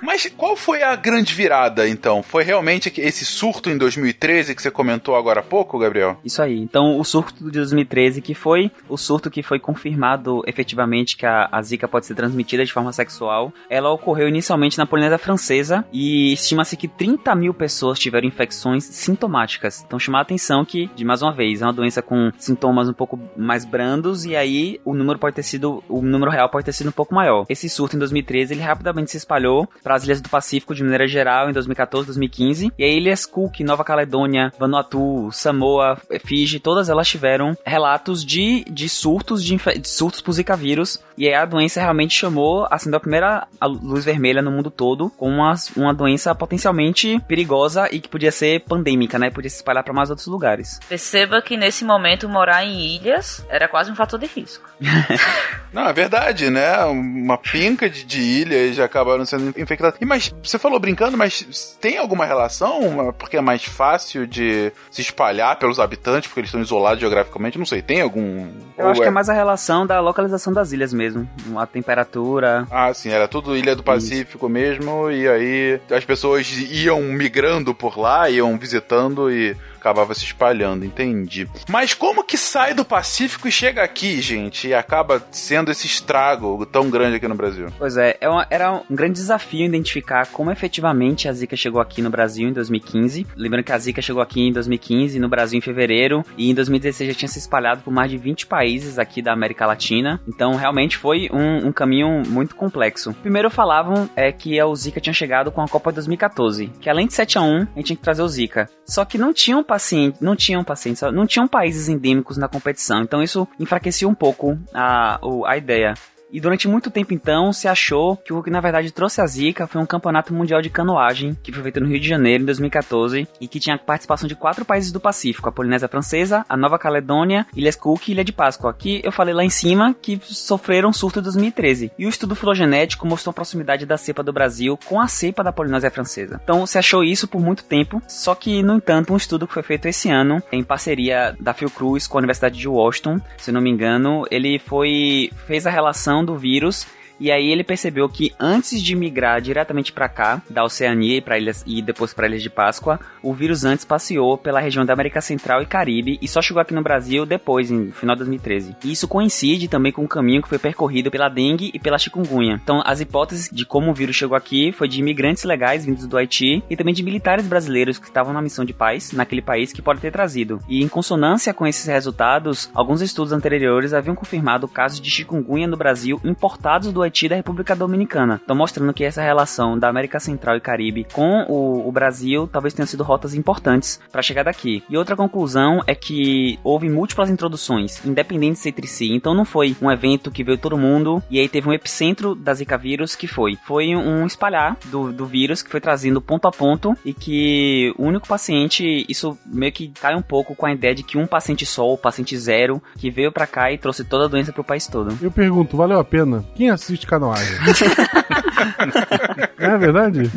Mas 0.00 0.26
qual 0.36 0.56
foi 0.56 0.77
a 0.88 0.96
grande 0.96 1.34
virada, 1.34 1.88
então? 1.88 2.22
Foi 2.22 2.42
realmente 2.42 2.92
esse 2.98 3.24
surto 3.24 3.70
em 3.70 3.76
2013 3.76 4.54
que 4.54 4.62
você 4.62 4.70
comentou 4.70 5.16
agora 5.16 5.40
há 5.40 5.42
pouco, 5.42 5.78
Gabriel? 5.78 6.18
Isso 6.24 6.42
aí. 6.42 6.58
Então, 6.58 6.98
o 6.98 7.04
surto 7.04 7.44
de 7.44 7.50
2013, 7.50 8.20
que 8.20 8.34
foi 8.34 8.70
o 8.88 8.96
surto 8.96 9.30
que 9.30 9.42
foi 9.42 9.58
confirmado 9.58 10.42
efetivamente 10.46 11.16
que 11.16 11.26
a, 11.26 11.48
a 11.50 11.60
Zika 11.62 11.86
pode 11.86 12.06
ser 12.06 12.14
transmitida 12.14 12.64
de 12.64 12.72
forma 12.72 12.92
sexual, 12.92 13.52
ela 13.68 13.90
ocorreu 13.90 14.28
inicialmente 14.28 14.78
na 14.78 14.86
Polinésia 14.86 15.18
Francesa 15.18 15.84
e 15.92 16.32
estima-se 16.32 16.76
que 16.76 16.88
30 16.88 17.34
mil 17.34 17.52
pessoas 17.52 17.98
tiveram 17.98 18.26
infecções 18.26 18.84
sintomáticas. 18.84 19.84
Então, 19.86 19.98
chamar 19.98 20.20
a 20.20 20.22
atenção 20.22 20.64
que, 20.64 20.90
de 20.94 21.04
mais 21.04 21.22
uma 21.22 21.32
vez, 21.32 21.60
é 21.60 21.66
uma 21.66 21.72
doença 21.72 22.00
com 22.00 22.32
sintomas 22.38 22.88
um 22.88 22.94
pouco 22.94 23.18
mais 23.36 23.64
brandos 23.64 24.24
e 24.24 24.34
aí 24.34 24.80
o 24.84 24.94
número 24.94 25.18
pode 25.18 25.36
ter 25.36 25.42
sido, 25.42 25.82
o 25.88 26.00
número 26.02 26.30
real 26.30 26.48
pode 26.48 26.64
ter 26.64 26.72
sido 26.72 26.88
um 26.88 26.92
pouco 26.92 27.14
maior. 27.14 27.44
Esse 27.48 27.68
surto 27.68 27.96
em 27.96 27.98
2013, 27.98 28.54
ele 28.54 28.62
rapidamente 28.62 29.10
se 29.10 29.16
espalhou 29.16 29.68
para 29.82 29.94
as 29.94 30.04
ilhas 30.04 30.20
do 30.20 30.28
Pacífico 30.28 30.74
de 30.78 30.84
maneira 30.84 31.06
geral 31.06 31.48
em 31.48 31.52
2014, 31.52 32.06
2015 32.06 32.72
e 32.78 32.84
aí 32.84 32.96
ilhas 32.96 33.26
Cook, 33.26 33.60
Nova 33.60 33.84
Caledônia, 33.84 34.52
Vanuatu, 34.58 35.28
Samoa, 35.32 35.98
Fiji, 36.24 36.58
todas 36.58 36.88
elas 36.88 37.08
tiveram 37.08 37.56
relatos 37.64 38.24
de, 38.24 38.64
de 38.64 38.88
surtos 38.88 39.44
de, 39.44 39.56
de 39.56 39.88
surtos 39.88 40.20
por 40.20 40.32
Zika 40.32 40.56
vírus 40.56 41.00
e 41.16 41.26
aí 41.26 41.34
a 41.34 41.44
doença 41.44 41.80
realmente 41.80 42.14
chamou, 42.14 42.66
acendeu 42.70 42.98
a 42.98 43.00
primeira 43.00 43.46
luz 43.62 44.04
vermelha 44.04 44.40
no 44.40 44.50
mundo 44.50 44.70
todo 44.70 45.10
com 45.10 45.28
uma, 45.28 45.54
uma 45.76 45.92
doença 45.92 46.34
potencialmente 46.34 47.18
perigosa 47.26 47.88
e 47.90 48.00
que 48.00 48.08
podia 48.08 48.30
ser 48.30 48.60
pandêmica, 48.60 49.18
né? 49.18 49.30
Podia 49.30 49.50
se 49.50 49.56
espalhar 49.56 49.82
para 49.82 49.92
mais 49.92 50.10
outros 50.10 50.28
lugares. 50.28 50.78
Perceba 50.88 51.42
que 51.42 51.56
nesse 51.56 51.84
momento 51.84 52.28
morar 52.28 52.64
em 52.64 52.96
ilhas 52.96 53.44
era 53.48 53.66
quase 53.66 53.90
um 53.90 53.96
fator 53.96 54.18
de 54.18 54.26
risco. 54.26 54.68
Não, 55.72 55.88
é 55.88 55.92
verdade, 55.92 56.50
né? 56.50 56.84
Uma 56.84 57.36
pinca 57.36 57.90
de, 57.90 58.04
de 58.04 58.20
ilhas 58.20 58.76
já 58.76 58.84
acabaram 58.84 59.24
sendo 59.24 59.48
infectadas. 59.60 59.98
E 60.00 60.04
mas 60.04 60.34
você 60.42 60.58
falou 60.58 60.67
brincando, 60.76 61.16
mas 61.16 61.76
tem 61.80 61.98
alguma 61.98 62.26
relação? 62.26 63.14
Porque 63.16 63.36
é 63.36 63.40
mais 63.40 63.64
fácil 63.64 64.26
de 64.26 64.72
se 64.90 65.00
espalhar 65.00 65.56
pelos 65.56 65.78
habitantes, 65.78 66.26
porque 66.26 66.40
eles 66.40 66.48
estão 66.48 66.60
isolados 66.60 66.98
geograficamente? 66.98 67.58
Não 67.58 67.66
sei, 67.66 67.80
tem 67.80 68.00
algum. 68.00 68.48
Eu 68.76 68.86
Ou 68.86 68.90
acho 68.90 69.00
que 69.00 69.06
é 69.06 69.10
mais 69.10 69.28
a 69.28 69.32
relação 69.32 69.86
da 69.86 70.00
localização 70.00 70.52
das 70.52 70.72
ilhas 70.72 70.92
mesmo, 70.92 71.28
a 71.56 71.66
temperatura. 71.66 72.66
Ah, 72.70 72.92
sim, 72.92 73.10
era 73.10 73.28
tudo 73.28 73.56
Ilha 73.56 73.76
do 73.76 73.84
Pacífico 73.84 74.48
mesmo, 74.48 75.10
e 75.10 75.28
aí 75.28 75.80
as 75.90 76.04
pessoas 76.04 76.50
iam 76.50 77.00
migrando 77.02 77.72
por 77.72 77.96
lá, 77.96 78.28
iam 78.28 78.58
visitando 78.58 79.30
e 79.30 79.56
acabava 79.78 80.14
se 80.14 80.24
espalhando, 80.24 80.84
entendi. 80.84 81.48
Mas 81.68 81.94
como 81.94 82.24
que 82.24 82.36
sai 82.36 82.74
do 82.74 82.84
Pacífico 82.84 83.48
e 83.48 83.52
chega 83.52 83.82
aqui, 83.82 84.20
gente, 84.20 84.68
e 84.68 84.74
acaba 84.74 85.22
sendo 85.30 85.70
esse 85.70 85.86
estrago 85.86 86.64
tão 86.66 86.90
grande 86.90 87.16
aqui 87.16 87.28
no 87.28 87.34
Brasil? 87.34 87.68
Pois 87.78 87.96
é, 87.96 88.16
é 88.20 88.28
uma- 88.28 88.46
era 88.50 88.72
um 88.72 88.94
grande 88.94 89.14
desafio 89.14 89.64
identificar 89.64 90.26
como 90.28 90.50
efetivamente 90.50 91.28
a 91.28 91.32
Zika 91.32 91.56
chegou 91.56 91.80
aqui 91.80 92.02
no 92.02 92.10
Brasil 92.10 92.48
em 92.48 92.52
2015. 92.52 93.26
Lembrando 93.36 93.64
que 93.64 93.72
a 93.72 93.78
Zika 93.78 94.02
chegou 94.02 94.22
aqui 94.22 94.40
em 94.48 94.52
2015, 94.52 95.18
no 95.18 95.28
Brasil 95.28 95.58
em 95.58 95.62
fevereiro, 95.62 96.24
e 96.36 96.50
em 96.50 96.54
2016 96.54 97.12
já 97.12 97.18
tinha 97.18 97.28
se 97.28 97.38
espalhado 97.38 97.82
por 97.82 97.92
mais 97.92 98.10
de 98.10 98.16
20 98.18 98.46
países 98.46 98.98
aqui 98.98 99.22
da 99.22 99.32
América 99.32 99.66
Latina. 99.66 100.20
Então, 100.28 100.54
realmente 100.54 100.96
foi 100.96 101.28
um, 101.32 101.68
um 101.68 101.72
caminho 101.72 102.22
muito 102.26 102.54
complexo. 102.54 103.14
Primeiro 103.22 103.50
falavam 103.50 104.08
é 104.16 104.30
que 104.32 104.60
o 104.62 104.74
Zika 104.74 105.00
tinha 105.00 105.12
chegado 105.14 105.50
com 105.50 105.62
a 105.62 105.68
Copa 105.68 105.92
2014, 105.92 106.70
que 106.80 106.90
além 106.90 107.06
de 107.06 107.14
7 107.14 107.38
a 107.38 107.42
1 107.42 107.56
a 107.56 107.60
gente 107.76 107.86
tinha 107.86 107.96
que 107.96 108.02
trazer 108.02 108.22
o 108.22 108.28
Zika. 108.28 108.68
Só 108.86 109.04
que 109.04 109.18
não 109.18 109.32
tinham 109.32 109.62
pacientes, 109.68 110.20
não 110.22 110.34
tinham 110.34 110.64
pacientes, 110.64 111.02
não 111.12 111.26
tinham 111.26 111.46
países 111.46 111.90
endêmicos 111.90 112.38
na 112.38 112.48
competição. 112.48 113.02
Então 113.02 113.22
isso 113.22 113.46
enfraquecia 113.60 114.08
um 114.08 114.14
pouco 114.14 114.58
a, 114.72 115.20
a 115.46 115.56
ideia. 115.58 115.94
E 116.30 116.40
durante 116.40 116.68
muito 116.68 116.90
tempo, 116.90 117.14
então, 117.14 117.52
se 117.52 117.66
achou 117.66 118.16
que 118.16 118.32
o 118.32 118.42
que 118.42 118.50
na 118.50 118.60
verdade 118.60 118.92
trouxe 118.92 119.20
a 119.20 119.26
Zika 119.26 119.66
foi 119.66 119.80
um 119.80 119.86
campeonato 119.86 120.32
mundial 120.32 120.60
de 120.60 120.70
canoagem, 120.70 121.36
que 121.42 121.52
foi 121.52 121.62
feito 121.62 121.80
no 121.80 121.86
Rio 121.86 122.00
de 122.00 122.08
Janeiro 122.08 122.42
em 122.42 122.46
2014, 122.46 123.26
e 123.40 123.48
que 123.48 123.60
tinha 123.60 123.78
participação 123.78 124.28
de 124.28 124.34
quatro 124.34 124.64
países 124.64 124.92
do 124.92 125.00
Pacífico: 125.00 125.48
a 125.48 125.52
Polinésia 125.52 125.88
Francesa, 125.88 126.44
a 126.48 126.56
Nova 126.56 126.78
Caledônia, 126.78 127.46
Ilhas 127.54 127.76
Cook 127.76 128.08
e 128.08 128.12
Ilha 128.12 128.24
de 128.24 128.32
Páscoa, 128.32 128.74
que 128.74 129.00
eu 129.02 129.12
falei 129.12 129.34
lá 129.34 129.44
em 129.44 129.50
cima 129.50 129.94
que 130.00 130.20
sofreram 130.22 130.92
surto 130.92 131.20
em 131.20 131.22
2013. 131.22 131.92
E 131.98 132.06
o 132.06 132.08
estudo 132.08 132.34
filogenético 132.34 133.06
mostrou 133.06 133.30
a 133.30 133.34
proximidade 133.34 133.86
da 133.86 133.96
cepa 133.96 134.22
do 134.22 134.32
Brasil 134.32 134.78
com 134.84 135.00
a 135.00 135.08
cepa 135.08 135.42
da 135.42 135.52
Polinésia 135.52 135.90
Francesa. 135.90 136.40
Então 136.42 136.66
se 136.66 136.78
achou 136.78 137.02
isso 137.02 137.26
por 137.26 137.40
muito 137.40 137.64
tempo, 137.64 138.02
só 138.06 138.34
que, 138.34 138.62
no 138.62 138.76
entanto, 138.76 139.12
um 139.12 139.16
estudo 139.16 139.46
que 139.46 139.54
foi 139.54 139.62
feito 139.62 139.86
esse 139.86 140.10
ano, 140.10 140.42
em 140.52 140.62
parceria 140.62 141.34
da 141.40 141.54
Fiocruz 141.54 142.06
com 142.06 142.18
a 142.18 142.20
Universidade 142.20 142.58
de 142.58 142.68
Washington, 142.68 143.20
se 143.36 143.50
não 143.50 143.60
me 143.60 143.70
engano, 143.70 144.24
ele 144.30 144.58
foi 144.58 145.30
fez 145.46 145.66
a 145.66 145.70
relação 145.70 146.17
do 146.24 146.36
vírus 146.36 146.86
E 147.20 147.32
aí 147.32 147.50
ele 147.50 147.64
percebeu 147.64 148.08
que 148.08 148.32
antes 148.38 148.80
de 148.80 148.94
migrar 148.94 149.40
diretamente 149.40 149.92
para 149.92 150.08
cá, 150.08 150.40
da 150.48 150.64
Oceania 150.64 151.18
e 151.18 151.38
ilhas 151.38 151.64
e 151.66 151.82
depois 151.82 152.14
para 152.14 152.28
Ilhas 152.28 152.42
de 152.42 152.50
Páscoa, 152.50 153.00
o 153.22 153.34
vírus 153.34 153.64
antes 153.64 153.84
passeou 153.84 154.38
pela 154.38 154.60
região 154.60 154.84
da 154.84 154.92
América 154.92 155.20
Central 155.20 155.62
e 155.62 155.66
Caribe 155.66 156.18
e 156.22 156.28
só 156.28 156.40
chegou 156.40 156.60
aqui 156.60 156.74
no 156.74 156.82
Brasil 156.82 157.26
depois, 157.26 157.70
em 157.70 157.90
final 157.90 158.14
de 158.14 158.20
2013. 158.20 158.76
E 158.84 158.92
isso 158.92 159.08
coincide 159.08 159.68
também 159.68 159.92
com 159.92 160.04
o 160.04 160.08
caminho 160.08 160.42
que 160.42 160.48
foi 160.48 160.58
percorrido 160.58 161.10
pela 161.10 161.28
dengue 161.28 161.70
e 161.74 161.78
pela 161.78 161.98
chikungunya. 161.98 162.60
Então, 162.62 162.82
as 162.84 163.00
hipóteses 163.00 163.50
de 163.52 163.66
como 163.66 163.90
o 163.90 163.94
vírus 163.94 164.16
chegou 164.16 164.36
aqui 164.36 164.72
foi 164.72 164.88
de 164.88 165.00
imigrantes 165.00 165.44
legais 165.44 165.84
vindos 165.84 166.06
do 166.06 166.16
Haiti 166.16 166.62
e 166.70 166.76
também 166.76 166.94
de 166.94 167.02
militares 167.02 167.46
brasileiros 167.46 167.98
que 167.98 168.06
estavam 168.06 168.32
na 168.32 168.42
missão 168.42 168.64
de 168.64 168.72
paz 168.72 169.12
naquele 169.12 169.42
país 169.42 169.72
que 169.72 169.82
pode 169.82 170.00
ter 170.00 170.12
trazido. 170.12 170.60
E 170.68 170.82
em 170.82 170.88
consonância 170.88 171.52
com 171.52 171.66
esses 171.66 171.86
resultados, 171.86 172.70
alguns 172.74 173.00
estudos 173.00 173.32
anteriores 173.32 173.92
haviam 173.92 174.14
confirmado 174.14 174.68
casos 174.68 175.00
de 175.00 175.10
chikungunya 175.10 175.66
no 175.66 175.76
Brasil 175.76 176.20
importados 176.24 176.92
do 176.92 177.02
Haiti 177.02 177.07
e 177.24 177.28
da 177.28 177.36
República 177.36 177.74
Dominicana. 177.74 178.40
Então, 178.42 178.56
mostrando 178.56 178.92
que 178.92 179.04
essa 179.04 179.22
relação 179.22 179.78
da 179.78 179.88
América 179.88 180.20
Central 180.20 180.56
e 180.56 180.60
Caribe 180.60 181.06
com 181.12 181.44
o, 181.48 181.88
o 181.88 181.92
Brasil 181.92 182.48
talvez 182.50 182.74
tenham 182.74 182.86
sido 182.86 183.02
rotas 183.02 183.34
importantes 183.34 184.00
para 184.10 184.22
chegar 184.22 184.44
daqui. 184.44 184.82
E 184.88 184.96
outra 184.96 185.16
conclusão 185.16 185.82
é 185.86 185.94
que 185.94 186.58
houve 186.62 186.88
múltiplas 186.88 187.30
introduções, 187.30 188.04
independentes 188.04 188.64
entre 188.66 188.86
si. 188.86 189.12
Então, 189.12 189.34
não 189.34 189.44
foi 189.44 189.76
um 189.80 189.90
evento 189.90 190.30
que 190.30 190.44
veio 190.44 190.58
todo 190.58 190.78
mundo 190.78 191.22
e 191.30 191.38
aí 191.38 191.48
teve 191.48 191.68
um 191.68 191.72
epicentro 191.72 192.34
da 192.34 192.54
Zika 192.54 192.76
vírus 192.76 193.16
que 193.16 193.26
foi. 193.26 193.56
Foi 193.66 193.94
um 193.94 194.26
espalhar 194.26 194.76
do, 194.86 195.12
do 195.12 195.26
vírus 195.26 195.62
que 195.62 195.70
foi 195.70 195.80
trazendo 195.80 196.20
ponto 196.20 196.46
a 196.46 196.50
ponto 196.50 196.96
e 197.04 197.12
que 197.12 197.92
o 197.96 198.04
único 198.04 198.26
paciente, 198.26 199.04
isso 199.08 199.38
meio 199.46 199.72
que 199.72 199.88
cai 199.88 200.14
um 200.14 200.22
pouco 200.22 200.54
com 200.54 200.66
a 200.66 200.72
ideia 200.72 200.94
de 200.94 201.02
que 201.02 201.18
um 201.18 201.26
paciente 201.26 201.64
só, 201.64 201.92
o 201.92 201.98
paciente 201.98 202.36
zero, 202.36 202.82
que 202.96 203.10
veio 203.10 203.32
para 203.32 203.46
cá 203.46 203.72
e 203.72 203.78
trouxe 203.78 204.04
toda 204.04 204.24
a 204.24 204.28
doença 204.28 204.52
pro 204.52 204.64
país 204.64 204.86
todo. 204.86 205.16
Eu 205.20 205.30
pergunto, 205.30 205.76
valeu 205.76 205.98
a 205.98 206.04
pena? 206.04 206.44
Quem 206.54 206.70
assiste 206.70 206.97
canoagem? 207.06 207.56
é 209.58 209.78
verdade? 209.78 210.30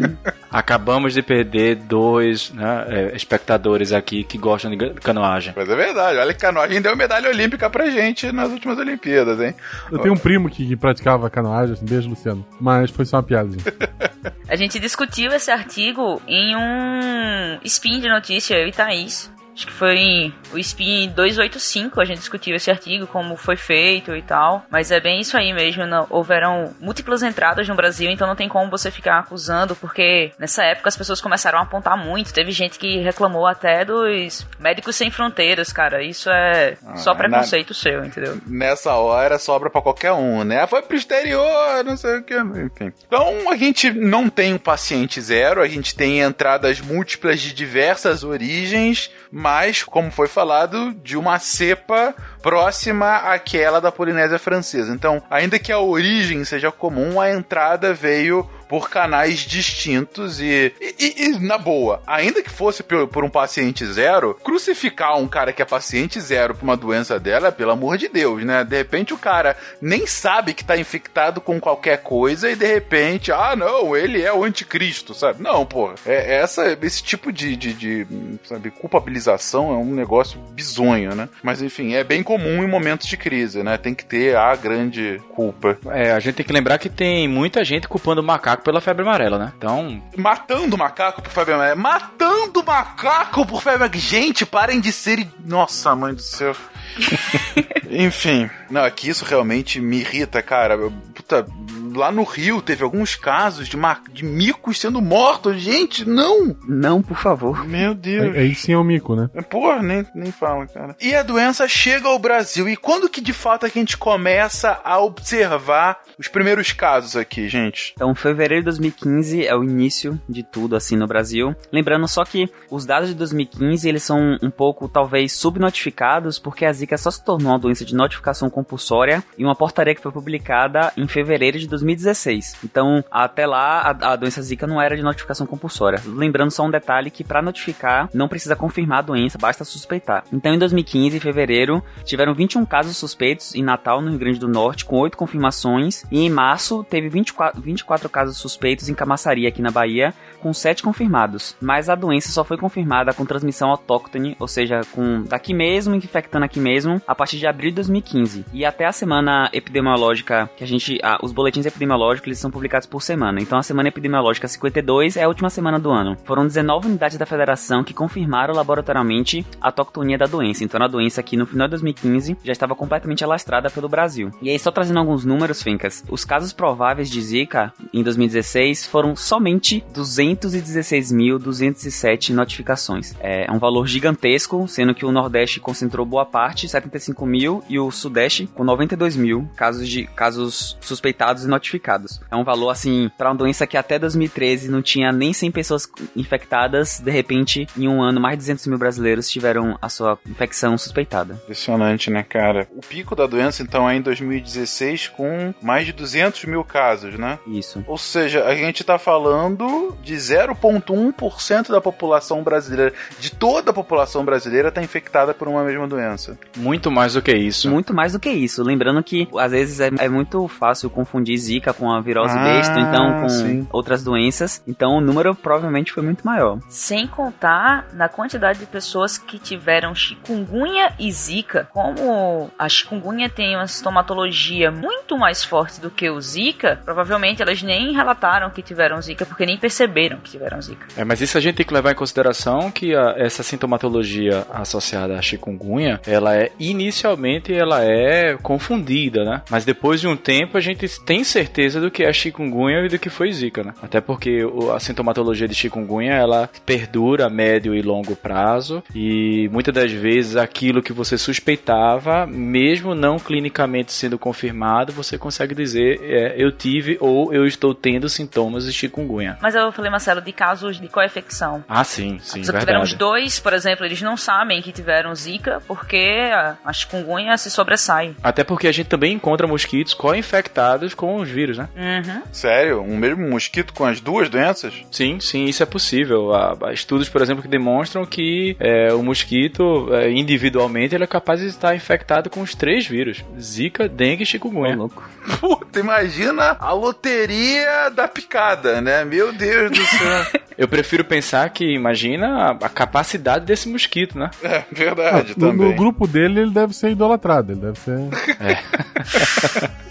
Acabamos 0.49 1.13
de 1.13 1.21
perder 1.21 1.75
dois 1.75 2.51
né, 2.51 2.85
é, 2.87 3.15
espectadores 3.15 3.93
aqui 3.93 4.23
que 4.23 4.37
gostam 4.37 4.71
de 4.71 4.91
canoagem. 4.95 5.53
Mas 5.55 5.69
é 5.69 5.75
verdade, 5.75 6.17
olha 6.17 6.33
que 6.33 6.39
canoagem 6.39 6.81
deu 6.81 6.95
medalha 6.95 7.29
olímpica 7.29 7.69
pra 7.69 7.89
gente 7.89 8.31
nas 8.31 8.49
últimas 8.49 8.77
Olimpíadas, 8.77 9.39
hein? 9.39 9.55
Eu 9.91 9.99
tenho 9.99 10.13
um 10.13 10.17
primo 10.17 10.49
que, 10.49 10.75
praticava 10.75 11.29
canoagem, 11.29 11.73
assim, 11.73 11.85
beijo, 11.85 12.09
Luciano. 12.09 12.45
Mas 12.59 12.89
foi 12.89 13.05
só 13.05 13.17
uma 13.17 13.23
piadinha. 13.23 13.63
A 14.47 14.55
gente 14.55 14.79
discutiu 14.79 15.31
esse 15.31 15.49
artigo 15.49 16.21
em 16.27 16.55
um 16.55 17.59
spin 17.63 18.01
de 18.01 18.09
notícia, 18.09 18.55
eu 18.55 18.67
e 18.67 18.71
Thaís. 18.71 19.31
Acho 19.53 19.67
que 19.67 19.73
foi 19.73 20.33
o 20.53 20.57
SPIN 20.57 21.09
285, 21.09 21.99
a 21.99 22.05
gente 22.05 22.19
discutiu 22.19 22.55
esse 22.55 22.71
artigo, 22.71 23.07
como 23.07 23.35
foi 23.35 23.55
feito 23.55 24.15
e 24.15 24.21
tal. 24.21 24.65
Mas 24.69 24.91
é 24.91 24.99
bem 24.99 25.19
isso 25.19 25.37
aí 25.37 25.53
mesmo. 25.53 25.85
Não, 25.85 26.07
houveram 26.09 26.73
múltiplas 26.79 27.23
entradas 27.23 27.67
no 27.67 27.75
Brasil, 27.75 28.09
então 28.09 28.27
não 28.27 28.35
tem 28.35 28.47
como 28.47 28.69
você 28.69 28.89
ficar 28.89 29.19
acusando, 29.19 29.75
porque 29.75 30.31
nessa 30.39 30.63
época 30.63 30.89
as 30.89 30.97
pessoas 30.97 31.21
começaram 31.21 31.59
a 31.59 31.63
apontar 31.63 31.97
muito. 31.97 32.33
Teve 32.33 32.51
gente 32.51 32.79
que 32.79 32.99
reclamou 32.99 33.45
até 33.45 33.83
dos 33.83 34.45
médicos 34.59 34.95
sem 34.95 35.11
fronteiras, 35.11 35.71
cara. 35.71 36.03
Isso 36.03 36.29
é 36.29 36.77
ah, 36.85 36.95
só 36.95 37.13
preconceito 37.13 37.69
na... 37.69 37.75
seu, 37.75 38.05
entendeu? 38.05 38.39
Nessa 38.47 38.93
hora 38.95 39.37
sobra 39.37 39.69
para 39.69 39.81
qualquer 39.81 40.13
um, 40.13 40.43
né? 40.43 40.65
Foi 40.67 40.81
pro 40.81 40.95
exterior, 40.95 41.83
não 41.83 41.97
sei 41.97 42.17
o 42.17 42.23
que, 42.23 42.37
enfim. 42.37 42.93
Então 43.05 43.51
a 43.51 43.57
gente 43.57 43.91
não 43.91 44.29
tem 44.29 44.53
um 44.53 44.57
paciente 44.57 45.19
zero, 45.19 45.61
a 45.61 45.67
gente 45.67 45.95
tem 45.95 46.21
entradas 46.21 46.79
múltiplas 46.79 47.41
de 47.41 47.53
diversas 47.53 48.23
origens 48.23 49.11
mas, 49.41 49.83
como 49.83 50.11
foi 50.11 50.27
falado, 50.27 50.93
de 50.93 51.17
uma 51.17 51.39
cepa 51.39 52.13
próxima 52.41 53.17
àquela 53.17 53.79
da 53.79 53.91
Polinésia 53.91 54.39
Francesa. 54.39 54.93
Então, 54.93 55.21
ainda 55.29 55.59
que 55.59 55.71
a 55.71 55.79
origem 55.79 56.43
seja 56.43 56.71
comum, 56.71 57.19
a 57.19 57.31
entrada 57.31 57.93
veio 57.93 58.47
por 58.71 58.89
canais 58.89 59.39
distintos 59.39 60.39
e, 60.39 60.73
e, 60.79 61.25
e, 61.25 61.39
na 61.39 61.57
boa, 61.57 62.01
ainda 62.07 62.41
que 62.41 62.49
fosse 62.49 62.81
por, 62.81 63.05
por, 63.05 63.21
um 63.21 63.29
paciente 63.29 63.85
zero, 63.85 64.33
crucificar 64.41 65.17
um 65.17 65.27
cara 65.27 65.51
que 65.51 65.61
é 65.61 65.65
paciente 65.65 66.21
zero 66.21 66.55
por 66.55 66.63
uma 66.63 66.77
doença 66.77 67.19
dela, 67.19 67.51
pelo 67.51 67.71
amor 67.71 67.97
de 67.97 68.07
Deus, 68.07 68.45
né? 68.45 68.63
De 68.63 68.77
repente 68.77 69.13
o 69.13 69.17
cara 69.17 69.57
nem 69.81 70.07
sabe 70.07 70.53
que 70.53 70.63
tá 70.63 70.77
infectado 70.77 71.41
com 71.41 71.59
qualquer 71.59 71.97
coisa 71.97 72.49
e 72.49 72.55
de 72.55 72.65
repente, 72.65 73.29
ah, 73.29 73.57
não, 73.57 73.93
ele 73.93 74.21
é 74.21 74.31
o 74.31 74.45
anticristo, 74.45 75.13
sabe? 75.13 75.43
Não, 75.43 75.65
porra. 75.65 75.95
É, 76.05 76.37
essa, 76.37 76.77
esse 76.81 77.03
tipo 77.03 77.29
de, 77.29 77.57
de, 77.57 77.73
de 77.73 78.07
sabe, 78.45 78.71
culpabilização 78.71 79.73
é 79.73 79.75
um 79.75 79.93
negócio 79.93 80.39
bizonho, 80.51 81.13
né? 81.13 81.27
Mas 81.43 81.61
enfim, 81.61 81.93
é 81.95 82.05
bem 82.05 82.23
comum 82.31 82.63
em 82.63 82.67
momentos 82.67 83.07
de 83.07 83.17
crise, 83.17 83.61
né? 83.61 83.77
Tem 83.77 83.93
que 83.93 84.05
ter 84.05 84.37
a 84.37 84.55
grande 84.55 85.21
culpa. 85.35 85.77
É, 85.87 86.13
a 86.13 86.19
gente 86.21 86.35
tem 86.35 86.45
que 86.45 86.53
lembrar 86.53 86.77
que 86.77 86.87
tem 86.87 87.27
muita 87.27 87.65
gente 87.65 87.89
culpando 87.89 88.21
o 88.21 88.23
macaco 88.23 88.63
pela 88.63 88.79
febre 88.79 89.01
amarela, 89.01 89.37
né? 89.37 89.53
Então. 89.57 90.01
Matando 90.15 90.77
macaco 90.77 91.21
por 91.21 91.29
febre 91.29 91.55
amarela. 91.55 91.75
Matando 91.75 92.63
macaco 92.63 93.45
por 93.45 93.61
febre 93.61 93.83
amarela. 93.83 94.01
Gente, 94.01 94.45
parem 94.45 94.79
de 94.79 94.93
ser. 94.93 95.27
Nossa, 95.45 95.93
mãe 95.93 96.13
do 96.13 96.21
céu. 96.21 96.55
Enfim, 97.91 98.49
não, 98.69 98.85
aqui 98.85 99.09
isso 99.09 99.25
realmente 99.25 99.81
me 99.81 99.99
irrita, 99.99 100.41
cara. 100.41 100.77
Puta, 101.13 101.45
lá 101.93 102.11
no 102.11 102.23
Rio 102.23 102.61
teve 102.61 102.83
alguns 102.83 103.15
casos 103.15 103.67
de, 103.67 103.77
de 104.13 104.23
micos 104.23 104.79
sendo 104.79 105.01
mortos. 105.01 105.59
Gente, 105.59 106.07
não! 106.07 106.55
Não, 106.67 107.01
por 107.01 107.17
favor. 107.17 107.65
Meu 107.67 107.93
Deus. 107.93 108.35
Aí, 108.35 108.43
aí 108.43 108.55
sim 108.55 108.73
é 108.73 108.77
o 108.77 108.83
mico, 108.83 109.15
né? 109.15 109.29
Porra, 109.49 109.81
nem, 109.81 110.05
nem 110.15 110.31
fala, 110.31 110.65
cara. 110.67 110.95
E 111.01 111.13
a 111.13 111.23
doença 111.23 111.67
chega 111.67 112.07
ao 112.07 112.17
Brasil. 112.21 112.69
E 112.69 112.77
quando 112.77 113.09
que 113.09 113.19
de 113.19 113.33
fato 113.33 113.65
a 113.65 113.69
gente 113.69 113.97
começa 113.97 114.79
a 114.83 114.99
observar 114.99 116.01
os 116.17 116.27
primeiros 116.27 116.71
casos 116.71 117.15
aqui, 117.15 117.47
gente? 117.47 117.93
Então, 117.95 118.13
fevereiro 118.15 118.61
de 118.61 118.65
2015 118.65 119.45
é 119.45 119.55
o 119.55 119.63
início 119.63 120.19
de 120.29 120.43
tudo, 120.43 120.75
assim, 120.75 120.95
no 120.95 121.07
Brasil. 121.07 121.55
Lembrando 121.71 122.07
só 122.07 122.23
que 122.23 122.49
os 122.69 122.85
dados 122.85 123.09
de 123.09 123.15
2015, 123.15 123.89
eles 123.89 124.03
são 124.03 124.37
um 124.41 124.49
pouco, 124.49 124.87
talvez, 124.87 125.33
subnotificados, 125.33 126.39
porque 126.39 126.65
a 126.65 126.71
Zika 126.71 126.97
só 126.97 127.11
se 127.11 127.23
tornou 127.23 127.51
uma 127.51 127.59
doença 127.59 127.83
de 127.83 127.95
notificação 127.95 128.49
compulsória 128.49 129.23
em 129.37 129.43
uma 129.43 129.55
portaria 129.55 129.95
que 129.95 130.01
foi 130.01 130.11
publicada 130.11 130.91
em 130.95 131.07
fevereiro 131.07 131.57
de 131.57 131.67
2016. 131.67 132.57
Então, 132.63 133.03
até 133.09 133.45
lá, 133.45 133.81
a, 133.81 134.13
a 134.13 134.15
doença 134.15 134.41
Zika 134.41 134.67
não 134.67 134.81
era 134.81 134.95
de 134.95 135.01
notificação 135.01 135.47
compulsória. 135.47 136.01
Lembrando 136.05 136.51
só 136.51 136.63
um 136.63 136.71
detalhe 136.71 137.09
que 137.09 137.23
para 137.23 137.41
notificar 137.41 138.09
não 138.13 138.27
precisa 138.27 138.55
confirmar 138.55 138.99
a 138.99 139.03
doença, 139.03 139.37
basta 139.37 139.63
suspeitar. 139.63 140.23
Então, 140.31 140.53
em 140.53 140.59
2015, 140.59 141.17
em 141.17 141.19
fevereiro, 141.19 141.83
tiveram 142.11 142.33
21 142.33 142.65
casos 142.65 142.97
suspeitos 142.97 143.55
em 143.55 143.63
Natal, 143.63 144.01
no 144.01 144.09
Rio 144.09 144.19
Grande 144.19 144.39
do 144.39 144.47
Norte, 144.47 144.83
com 144.83 144.99
8 144.99 145.17
confirmações. 145.17 146.03
E 146.11 146.19
em 146.19 146.29
março, 146.29 146.83
teve 146.83 147.07
24, 147.07 147.61
24 147.61 148.09
casos 148.09 148.37
suspeitos 148.37 148.89
em 148.89 148.93
Camaçaria, 148.93 149.47
aqui 149.47 149.61
na 149.61 149.71
Bahia, 149.71 150.13
com 150.41 150.53
7 150.53 150.83
confirmados. 150.83 151.55
Mas 151.61 151.87
a 151.87 151.95
doença 151.95 152.29
só 152.29 152.43
foi 152.43 152.57
confirmada 152.57 153.13
com 153.13 153.25
transmissão 153.25 153.69
autóctone, 153.69 154.35
ou 154.39 154.47
seja, 154.47 154.81
com 154.91 155.23
daqui 155.23 155.53
mesmo, 155.53 155.95
infectando 155.95 156.43
aqui 156.43 156.59
mesmo, 156.59 157.01
a 157.07 157.15
partir 157.15 157.37
de 157.37 157.47
abril 157.47 157.69
de 157.69 157.75
2015. 157.75 158.45
E 158.51 158.65
até 158.65 158.85
a 158.85 158.91
semana 158.91 159.49
epidemiológica 159.53 160.49
que 160.57 160.65
a 160.65 160.67
gente. 160.67 160.99
Ah, 161.01 161.17
os 161.23 161.31
boletins 161.31 161.65
epidemiológicos 161.65 162.27
eles 162.27 162.39
são 162.39 162.51
publicados 162.51 162.87
por 162.87 163.01
semana. 163.01 163.39
Então 163.39 163.57
a 163.57 163.63
semana 163.63 163.87
epidemiológica 163.87 164.49
52 164.49 165.15
é 165.15 165.23
a 165.23 165.29
última 165.29 165.49
semana 165.49 165.79
do 165.79 165.89
ano. 165.91 166.17
Foram 166.25 166.45
19 166.45 166.89
unidades 166.89 167.17
da 167.17 167.25
federação 167.25 167.85
que 167.85 167.93
confirmaram 167.93 168.53
laboratoriamente 168.53 169.45
a 169.61 169.71
toxotonia 169.71 170.17
da 170.17 170.25
doença. 170.25 170.65
Então 170.65 170.83
a 170.83 170.87
doença 170.89 171.21
aqui 171.21 171.37
no 171.37 171.45
final 171.45 171.67
de 171.67 171.71
2015 171.71 172.00
já 172.43 172.51
estava 172.51 172.75
completamente 172.75 173.23
alastrada 173.23 173.69
pelo 173.69 173.87
Brasil. 173.87 174.29
E 174.41 174.49
aí, 174.49 174.59
só 174.59 174.71
trazendo 174.71 174.99
alguns 174.99 175.23
números, 175.25 175.61
Fincas, 175.61 176.03
os 176.09 176.25
casos 176.25 176.51
prováveis 176.53 177.07
de 177.09 177.21
Zika 177.21 177.73
em 177.93 178.01
2016 178.03 178.87
foram 178.87 179.15
somente 179.15 179.83
216.207 179.93 182.33
notificações. 182.33 183.13
É 183.19 183.45
um 183.51 183.59
valor 183.59 183.85
gigantesco, 183.87 184.67
sendo 184.67 184.95
que 184.95 185.05
o 185.05 185.11
Nordeste 185.11 185.59
concentrou 185.59 186.05
boa 186.05 186.25
parte, 186.25 186.67
75 186.67 187.25
mil, 187.25 187.63
e 187.69 187.79
o 187.79 187.91
Sudeste 187.91 188.49
com 188.53 188.63
92 188.63 189.15
mil 189.15 189.47
casos 189.55 189.87
de 189.87 190.05
casos 190.05 190.77
suspeitados 190.81 191.43
e 191.43 191.47
notificados. 191.47 192.19
É 192.31 192.35
um 192.35 192.43
valor 192.43 192.69
assim 192.69 193.11
para 193.17 193.29
uma 193.29 193.35
doença 193.35 193.67
que 193.67 193.77
até 193.77 193.99
2013 193.99 194.69
não 194.69 194.81
tinha 194.81 195.11
nem 195.11 195.33
100 195.33 195.51
pessoas 195.51 195.89
infectadas, 196.15 196.99
de 196.99 197.11
repente 197.11 197.67
em 197.77 197.87
um 197.87 198.01
ano 198.01 198.19
mais 198.19 198.35
de 198.35 198.39
200 198.39 198.67
mil 198.67 198.77
brasileiros 198.77 199.29
tiveram 199.29 199.77
a 199.81 199.89
sua 199.89 200.17
infecção 200.27 200.77
suspeitada. 200.77 201.35
Impressionante, 201.43 201.90
né, 202.09 202.23
cara? 202.23 202.67
O 202.75 202.81
pico 202.81 203.15
da 203.15 203.25
doença 203.27 203.61
então 203.63 203.89
é 203.89 203.95
em 203.95 204.01
2016 204.01 205.09
com 205.09 205.53
mais 205.61 205.85
de 205.85 205.93
200 205.93 206.45
mil 206.45 206.63
casos, 206.63 207.17
né? 207.17 207.39
Isso. 207.47 207.83
Ou 207.87 207.97
seja, 207.97 208.45
a 208.45 208.55
gente 208.55 208.83
tá 208.83 208.97
falando 208.97 209.97
de 210.03 210.15
0,1% 210.15 211.71
da 211.71 211.81
população 211.81 212.43
brasileira, 212.43 212.93
de 213.19 213.31
toda 213.31 213.71
a 213.71 213.73
população 213.73 214.23
brasileira 214.23 214.71
tá 214.71 214.81
infectada 214.81 215.33
por 215.33 215.47
uma 215.47 215.63
mesma 215.63 215.87
doença. 215.87 216.37
Muito 216.57 216.91
mais 216.91 217.13
do 217.13 217.21
que 217.21 217.33
isso. 217.33 217.69
Muito 217.69 217.93
mais 217.93 218.13
do 218.13 218.19
que 218.19 218.29
isso. 218.29 218.63
Lembrando 218.63 219.03
que 219.03 219.27
às 219.37 219.51
vezes 219.51 219.79
é, 219.79 219.89
é 219.99 220.09
muito 220.09 220.47
fácil 220.47 220.89
confundir 220.89 221.37
Zika, 221.37 221.73
com 221.73 221.91
a 221.91 222.01
virose 222.01 222.37
Ah, 222.37 222.43
besta, 222.43 222.79
então 222.79 223.21
com 223.21 223.29
sim. 223.29 223.67
outras 223.71 224.03
doenças. 224.03 224.61
Então 224.67 224.97
o 224.97 225.01
número 225.01 225.33
provavelmente 225.35 225.91
foi 225.91 226.03
muito 226.03 226.25
maior. 226.25 226.59
Sem 226.69 227.07
contar 227.07 227.87
na 227.93 228.07
quantidade 228.09 228.59
de 228.59 228.65
pessoas 228.65 229.17
que 229.17 229.39
tiveram 229.39 229.93
chikungunya 229.95 230.93
e 230.99 231.11
zika. 231.11 231.67
Como 231.73 232.51
a 232.59 232.67
chikungunya 232.67 233.29
tem 233.29 233.55
uma 233.55 233.67
sintomatologia 233.67 234.69
muito 234.71 235.17
mais 235.17 235.43
forte 235.43 235.79
do 235.79 235.89
que 235.89 236.09
o 236.09 236.19
zika, 236.19 236.79
provavelmente 236.83 237.41
elas 237.41 237.61
nem 237.63 237.93
relataram 237.93 238.49
que 238.49 238.61
tiveram 238.61 239.01
zika 239.01 239.25
porque 239.25 239.45
nem 239.45 239.57
perceberam 239.57 240.17
que 240.17 240.31
tiveram 240.31 240.61
zika. 240.61 240.85
É, 240.97 241.03
mas 241.05 241.21
isso 241.21 241.37
a 241.37 241.41
gente 241.41 241.55
tem 241.55 241.65
que 241.65 241.73
levar 241.73 241.91
em 241.91 241.95
consideração 241.95 242.69
que 242.71 242.93
a- 242.95 243.15
essa 243.17 243.41
sintomatologia 243.43 244.45
associada 244.51 245.17
à 245.17 245.21
chikungunya, 245.21 245.99
ela 246.05 246.35
é 246.35 246.51
inicialmente 246.59 247.53
ela 247.53 247.83
é 247.83 248.35
confundida, 248.41 249.23
né? 249.23 249.41
Mas 249.49 249.63
depois 249.65 250.01
de 250.01 250.07
um 250.07 250.15
tempo 250.17 250.57
a 250.57 250.61
gente 250.61 250.87
tem 251.05 251.23
certeza 251.23 251.79
do 251.79 251.89
que 251.91 252.03
é 252.03 252.11
chikungunya 252.11 252.85
e 252.85 252.89
do 252.89 252.99
que 252.99 253.09
foi 253.09 253.31
zika, 253.31 253.63
né? 253.63 253.73
Até 253.81 254.01
porque 254.01 254.43
o- 254.43 254.71
a 254.73 254.79
sintomatologia 254.79 255.47
de 255.47 255.55
chikungunya 255.55 256.13
ela 256.13 256.49
perdura 256.65 257.27
a 257.27 257.29
médio 257.29 257.73
e 257.73 257.81
longo 257.81 258.15
prazo 258.15 258.83
e 258.93 259.47
muitas 259.51 259.73
das 259.73 259.91
vezes 259.91 260.35
aquilo 260.35 260.81
que 260.81 260.93
você 260.93 261.17
suspeitava, 261.61 262.25
mesmo 262.25 262.95
não 262.95 263.19
clinicamente 263.19 263.93
sendo 263.93 264.17
confirmado, 264.17 264.91
você 264.91 265.17
consegue 265.17 265.53
dizer 265.53 265.99
é, 266.01 266.35
eu 266.37 266.51
tive 266.51 266.97
ou 266.99 267.33
eu 267.33 267.45
estou 267.45 267.73
tendo 267.73 268.09
sintomas 268.09 268.65
de 268.65 268.73
chikungunya. 268.73 269.37
Mas 269.41 269.55
eu 269.55 269.71
falei, 269.71 269.91
Marcelo, 269.91 270.21
de 270.21 270.31
casos 270.31 270.79
de 270.79 270.87
co-infecção. 270.87 271.63
Ah, 271.69 271.83
sim, 271.83 272.19
sim, 272.21 272.41
que 272.41 272.47
tiveram 272.51 272.81
os 272.81 272.93
dois, 272.93 273.39
por 273.39 273.53
exemplo, 273.53 273.85
eles 273.85 274.01
não 274.01 274.17
sabem 274.17 274.61
que 274.61 274.71
tiveram 274.71 275.13
zika 275.13 275.61
porque 275.67 276.29
a, 276.65 276.73
chikungunya 276.73 277.37
se 277.37 277.51
sobressai. 277.51 278.15
Até 278.23 278.43
porque 278.43 278.67
a 278.67 278.71
gente 278.71 278.87
também 278.87 279.13
encontra 279.13 279.45
mosquitos 279.45 279.93
co-infectados 279.93 280.93
com 280.93 281.17
os 281.17 281.29
vírus, 281.29 281.57
né? 281.57 281.69
Uhum. 281.75 282.21
Sério? 282.31 282.81
Um 282.81 282.97
mesmo 282.97 283.29
mosquito 283.29 283.73
com 283.73 283.85
as 283.85 284.01
duas 284.01 284.29
doenças? 284.29 284.73
Sim, 284.89 285.19
sim, 285.19 285.45
isso 285.45 285.61
é 285.61 285.65
possível. 285.65 286.33
Há, 286.33 286.57
há 286.63 286.73
estudos, 286.73 287.07
por 287.07 287.21
exemplo, 287.21 287.43
que 287.43 287.47
demonstram 287.47 288.05
que 288.05 288.55
é, 288.59 288.93
o 288.93 289.03
mosquito, 289.03 289.93
é, 289.93 290.09
individualmente, 290.11 290.95
ele 290.95 291.03
é 291.03 291.07
capaz 291.07 291.39
de 291.39 291.50
estar 291.51 291.75
infectado 291.75 292.29
com 292.29 292.41
os 292.41 292.55
três 292.55 292.85
vírus: 292.87 293.23
Zika, 293.39 293.87
dengue 293.87 294.23
e 294.23 294.25
chikungunya. 294.25 294.75
louco. 294.75 295.09
Puta, 295.39 295.79
imagina 295.79 296.57
a 296.59 296.73
loteria 296.73 297.89
da 297.89 298.07
picada, 298.07 298.81
né? 298.81 299.05
Meu 299.05 299.31
Deus 299.31 299.71
do 299.71 299.85
céu. 299.85 300.41
Eu 300.57 300.67
prefiro 300.67 301.03
pensar 301.03 301.49
que, 301.49 301.73
imagina 301.73 302.27
a, 302.27 302.51
a 302.51 302.69
capacidade 302.69 303.45
desse 303.45 303.67
mosquito, 303.67 304.19
né? 304.19 304.29
é 304.43 304.63
verdade, 304.71 305.33
no, 305.35 305.47
também. 305.47 305.69
no 305.69 305.75
grupo 305.75 306.05
dele, 306.05 306.41
ele 306.41 306.51
deve 306.51 306.73
ser 306.75 306.91
idolatrado. 306.91 307.53
Ele 307.53 307.61
deve 307.61 307.79
ser. 307.79 307.97